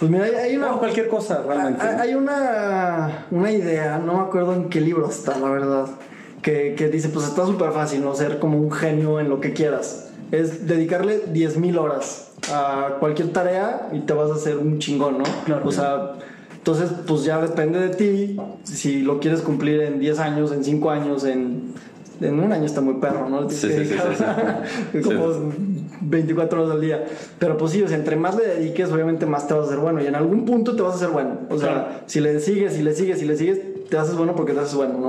Pues 0.00 0.10
mira, 0.10 0.24
hay, 0.24 0.34
hay 0.34 0.56
una... 0.56 0.70
no, 0.70 0.78
cualquier 0.80 1.06
cosa, 1.06 1.40
realmente. 1.46 1.86
Hay 1.86 2.08
hay 2.08 2.14
una, 2.16 3.26
una 3.30 3.52
idea, 3.52 3.98
no 4.04 4.14
me 4.14 4.20
acuerdo 4.22 4.54
en 4.54 4.68
qué 4.68 4.80
libro 4.80 5.08
está, 5.08 5.38
la 5.38 5.50
verdad, 5.50 5.86
que, 6.42 6.74
que 6.76 6.88
dice, 6.88 7.08
pues 7.08 7.26
está 7.26 7.46
súper 7.46 7.70
fácil, 7.72 8.02
¿no? 8.02 8.14
Ser 8.14 8.38
como 8.38 8.58
un 8.58 8.70
genio 8.70 9.20
en 9.20 9.28
lo 9.28 9.40
que 9.40 9.52
quieras. 9.52 10.10
Es 10.32 10.66
dedicarle 10.66 11.24
10.000 11.26 11.78
horas 11.78 12.32
a 12.52 12.96
cualquier 12.98 13.32
tarea 13.32 13.88
y 13.92 14.00
te 14.00 14.12
vas 14.12 14.30
a 14.30 14.34
hacer 14.34 14.58
un 14.58 14.78
chingón, 14.78 15.18
¿no? 15.18 15.24
Claro. 15.44 15.66
O 15.66 15.72
sea, 15.72 16.14
entonces, 16.56 16.90
pues 17.06 17.24
ya 17.24 17.40
depende 17.40 17.78
de 17.80 17.88
ti 17.88 18.36
si 18.64 19.00
lo 19.00 19.20
quieres 19.20 19.40
cumplir 19.40 19.80
en 19.80 20.00
10 20.00 20.18
años, 20.18 20.52
en 20.52 20.64
5 20.64 20.90
años, 20.90 21.24
en... 21.24 21.72
En 22.20 22.38
un 22.38 22.52
año 22.52 22.66
está 22.66 22.80
muy 22.80 22.94
perro, 22.94 23.28
¿no? 23.28 23.50
Sí, 23.50 23.68
sí, 23.68 23.84
sí, 23.84 25.02
como 25.02 25.26
24 26.02 26.62
horas 26.62 26.74
al 26.74 26.80
día. 26.80 27.04
Pero 27.40 27.56
pues 27.56 27.72
sí, 27.72 27.82
o 27.82 27.88
sea, 27.88 27.96
entre 27.96 28.14
más 28.14 28.36
le 28.36 28.46
dediques, 28.46 28.92
obviamente 28.92 29.26
más 29.26 29.48
te 29.48 29.54
vas 29.54 29.64
a 29.64 29.66
hacer 29.66 29.78
bueno. 29.80 30.00
Y 30.00 30.06
en 30.06 30.14
algún 30.14 30.44
punto 30.44 30.76
te 30.76 30.82
vas 30.82 30.92
a 30.92 30.96
hacer 30.98 31.08
bueno. 31.08 31.40
O 31.50 31.58
sea, 31.58 32.04
si 32.06 32.20
le 32.20 32.38
sigues, 32.38 32.74
si 32.74 32.82
le 32.84 32.94
sigues, 32.94 33.18
si 33.18 33.24
le 33.24 33.36
sigues, 33.36 33.58
te 33.88 33.98
haces 33.98 34.14
bueno 34.14 34.36
porque 34.36 34.52
te 34.52 34.60
haces 34.60 34.76
bueno, 34.76 34.98
¿no? 35.00 35.08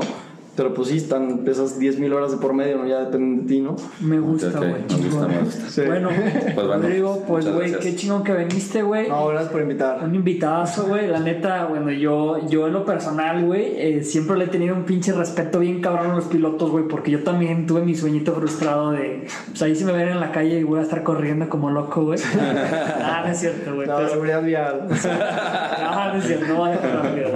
Pero 0.56 0.74
pues 0.74 0.90
sí, 0.90 0.98
están 0.98 1.44
esas 1.48 1.80
10.000 1.80 2.14
horas 2.14 2.32
de 2.32 2.38
por 2.38 2.54
medio, 2.54 2.78
¿no? 2.78 2.88
Ya 2.88 3.00
dependen 3.00 3.42
de 3.42 3.48
ti, 3.54 3.60
¿no? 3.62 3.76
Me 4.02 4.20
gusta, 4.20 4.52
güey. 4.60 4.72
me 4.72 5.10
gusta, 5.10 5.28
me 5.28 5.40
gusta. 5.40 5.70
Sí. 5.70 5.82
Bueno, 5.86 6.10
Pues 6.10 6.56
bueno, 6.56 6.74
Rodrigo, 6.74 7.24
pues 7.28 7.52
güey, 7.52 7.72
qué 7.80 7.96
chingón 7.96 8.24
que 8.24 8.34
viniste, 8.34 8.84
güey. 8.84 9.10
No, 9.10 9.28
gracias 9.28 9.52
por 9.52 9.62
invitar. 9.62 10.04
Un 10.04 10.14
invitadazo, 10.14 10.86
güey. 10.86 11.08
La 11.08 11.20
neta, 11.20 11.66
bueno, 11.66 11.90
yo, 11.92 12.48
yo 12.48 12.68
en 12.68 12.74
lo 12.74 12.86
personal, 12.86 13.44
güey, 13.46 13.74
eh, 13.78 14.04
siempre 14.04 14.38
le 14.38 14.46
he 14.46 14.48
tenido 14.48 14.76
un 14.76 14.84
pinche 14.84 15.12
respeto 15.12 15.60
bien 15.60 15.82
cabrón 15.82 16.12
a 16.12 16.16
los 16.16 16.26
pilotos, 16.26 16.70
güey, 16.70 16.88
porque 16.88 17.10
yo 17.10 17.24
también 17.24 17.66
tuve 17.66 17.82
mi 17.82 17.96
sueñito 17.96 18.34
frustrado 18.34 18.92
de, 18.92 19.26
pues 19.50 19.62
ahí 19.64 19.76
si 19.76 19.84
me 19.86 19.92
ven 19.94 20.10
en 20.10 20.20
la 20.20 20.32
calle 20.32 20.60
y 20.60 20.64
voy 20.64 20.80
a 20.80 20.84
estar 20.84 21.02
corriendo 21.02 21.50
como 21.50 21.72
loco, 21.72 22.04
güey. 22.04 22.20
ah, 22.40 23.24
no 23.26 23.32
es 23.32 23.40
cierto, 23.40 23.74
güey. 23.76 23.88
No, 23.88 23.96
pero- 23.98 24.10
seguridad 24.10 24.44
vial. 24.44 24.88
no, 24.88 26.14
no 26.14 26.20
es 26.20 26.26
cierto, 26.26 26.46
no 26.54 26.62
vaya 26.62 26.80
bien. 27.16 27.32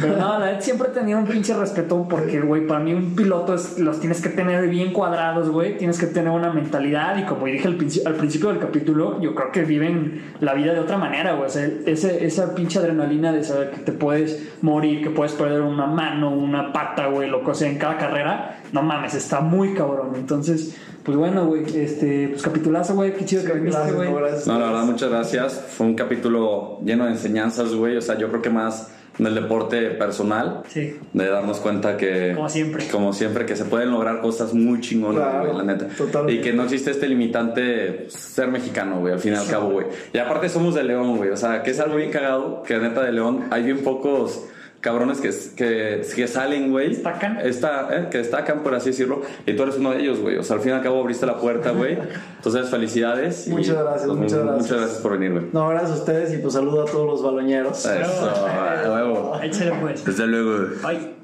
Pero 0.00 0.16
no, 0.16 0.38
la 0.40 0.46
neta 0.46 0.60
siempre 0.60 0.88
he 0.88 0.92
tenido 0.92 1.18
un 1.18 1.26
pinche 1.26 1.54
respeto 1.54 2.06
porque, 2.08 2.31
güey, 2.40 2.66
para 2.66 2.80
mí 2.80 2.94
un 2.94 3.14
piloto 3.14 3.54
es, 3.54 3.78
los 3.78 4.00
tienes 4.00 4.20
que 4.20 4.28
tener 4.28 4.68
bien 4.68 4.92
cuadrados, 4.92 5.50
güey. 5.50 5.76
Tienes 5.76 5.98
que 5.98 6.06
tener 6.06 6.30
una 6.32 6.52
mentalidad 6.52 7.16
y 7.18 7.24
como 7.24 7.46
dije 7.46 7.68
al, 7.68 7.78
princi- 7.78 8.06
al 8.06 8.14
principio 8.14 8.48
del 8.48 8.58
capítulo, 8.58 9.20
yo 9.20 9.34
creo 9.34 9.52
que 9.52 9.62
viven 9.62 10.22
la 10.40 10.54
vida 10.54 10.72
de 10.72 10.80
otra 10.80 10.96
manera, 10.98 11.34
güey. 11.34 11.46
O 11.46 11.50
sea, 11.50 11.68
ese, 11.86 12.24
esa 12.24 12.54
pinche 12.54 12.78
adrenalina 12.78 13.32
de 13.32 13.44
saber 13.44 13.70
que 13.70 13.80
te 13.80 13.92
puedes 13.92 14.52
morir, 14.62 15.02
que 15.02 15.10
puedes 15.10 15.32
perder 15.32 15.60
una 15.62 15.86
mano, 15.86 16.30
una 16.30 16.72
pata, 16.72 17.06
güey, 17.08 17.28
lo 17.28 17.44
que 17.44 17.54
sea 17.54 17.68
en 17.70 17.78
cada 17.78 17.98
carrera, 17.98 18.60
no 18.72 18.82
mames, 18.82 19.14
está 19.14 19.40
muy 19.40 19.74
cabrón. 19.74 20.12
Entonces, 20.14 20.76
pues 21.02 21.16
bueno, 21.16 21.46
güey, 21.46 21.64
este, 21.74 22.28
pues 22.28 22.42
capitulazo, 22.42 22.94
güey, 22.94 23.12
qué 23.14 23.24
chido 23.24 23.44
que 23.44 23.52
viniste, 23.54 23.78
güey. 23.96 24.08
No, 24.46 24.58
la 24.58 24.66
verdad, 24.66 24.84
muchas 24.84 25.10
gracias. 25.10 25.64
Fue 25.68 25.86
un 25.86 25.94
capítulo 25.94 26.78
lleno 26.84 27.04
de 27.06 27.12
enseñanzas, 27.12 27.74
güey. 27.74 27.96
O 27.96 28.00
sea, 28.00 28.16
yo 28.18 28.28
creo 28.28 28.40
que 28.40 28.50
más 28.50 28.92
en 29.18 29.26
el 29.26 29.34
deporte 29.34 29.90
personal. 29.90 30.62
Sí. 30.68 30.96
De 31.12 31.28
darnos 31.28 31.58
cuenta 31.60 31.96
que. 31.96 32.32
Como 32.34 32.48
siempre. 32.48 32.86
Como 32.88 33.12
siempre, 33.12 33.46
que 33.46 33.56
se 33.56 33.64
pueden 33.64 33.90
lograr 33.90 34.20
cosas 34.20 34.54
muy 34.54 34.80
chingonas, 34.80 35.22
Claro, 35.22 35.52
güey, 35.52 35.58
la 35.66 35.72
neta. 35.72 35.88
totalmente. 35.88 36.40
Y 36.40 36.42
que 36.42 36.52
no 36.52 36.64
existe 36.64 36.90
este 36.90 37.08
limitante 37.08 37.92
pues, 38.04 38.14
ser 38.14 38.48
mexicano, 38.48 39.00
güey, 39.00 39.12
al 39.12 39.20
fin 39.20 39.32
y 39.34 39.36
al 39.36 39.46
cabo, 39.46 39.70
güey. 39.70 39.86
Y 40.12 40.18
aparte 40.18 40.48
somos 40.48 40.74
de 40.74 40.84
León, 40.84 41.16
güey. 41.16 41.30
O 41.30 41.36
sea, 41.36 41.62
que 41.62 41.70
es 41.72 41.80
algo 41.80 41.96
bien 41.96 42.10
cagado, 42.10 42.62
que 42.62 42.78
neta 42.78 43.02
de 43.02 43.12
León 43.12 43.44
hay 43.50 43.62
bien 43.62 43.78
pocos 43.78 44.44
cabrones 44.82 45.20
que, 45.20 45.30
que, 45.56 46.02
que 46.14 46.28
salen, 46.28 46.70
güey. 46.70 46.90
Destacan. 46.90 47.38
Está, 47.40 47.88
eh, 47.90 48.08
que 48.10 48.18
destacan, 48.18 48.62
por 48.62 48.74
así 48.74 48.90
decirlo. 48.90 49.22
Y 49.46 49.54
tú 49.54 49.62
eres 49.62 49.76
uno 49.76 49.92
de 49.92 50.00
ellos, 50.00 50.20
güey. 50.20 50.36
O 50.36 50.42
sea, 50.42 50.56
al 50.56 50.62
fin 50.62 50.72
y 50.72 50.74
al 50.74 50.82
cabo 50.82 51.00
abriste 51.00 51.24
la 51.24 51.38
puerta, 51.38 51.70
güey. 51.70 51.96
Entonces, 52.36 52.68
felicidades. 52.68 53.46
y, 53.46 53.50
Muchas 53.50 53.78
gracias, 53.78 54.06
pues, 54.06 54.18
muchas 54.18 54.38
gracias. 54.40 54.62
Muchas 54.62 54.78
gracias 54.78 55.00
por 55.00 55.12
venir, 55.12 55.32
güey. 55.32 55.44
No, 55.52 55.68
gracias 55.68 55.92
a 55.92 55.94
ustedes 55.94 56.34
y 56.34 56.38
pues 56.38 56.52
saludo 56.52 56.82
a 56.82 56.84
todos 56.84 57.06
los 57.06 57.22
baloñeros. 57.22 57.78
Eso, 57.86 58.30
a 58.30 58.92
huevo. 58.92 59.40
Échale 59.40 59.72
pues. 59.80 60.04
Desde 60.04 60.26
luego. 60.26 60.66
Bye. 60.82 61.21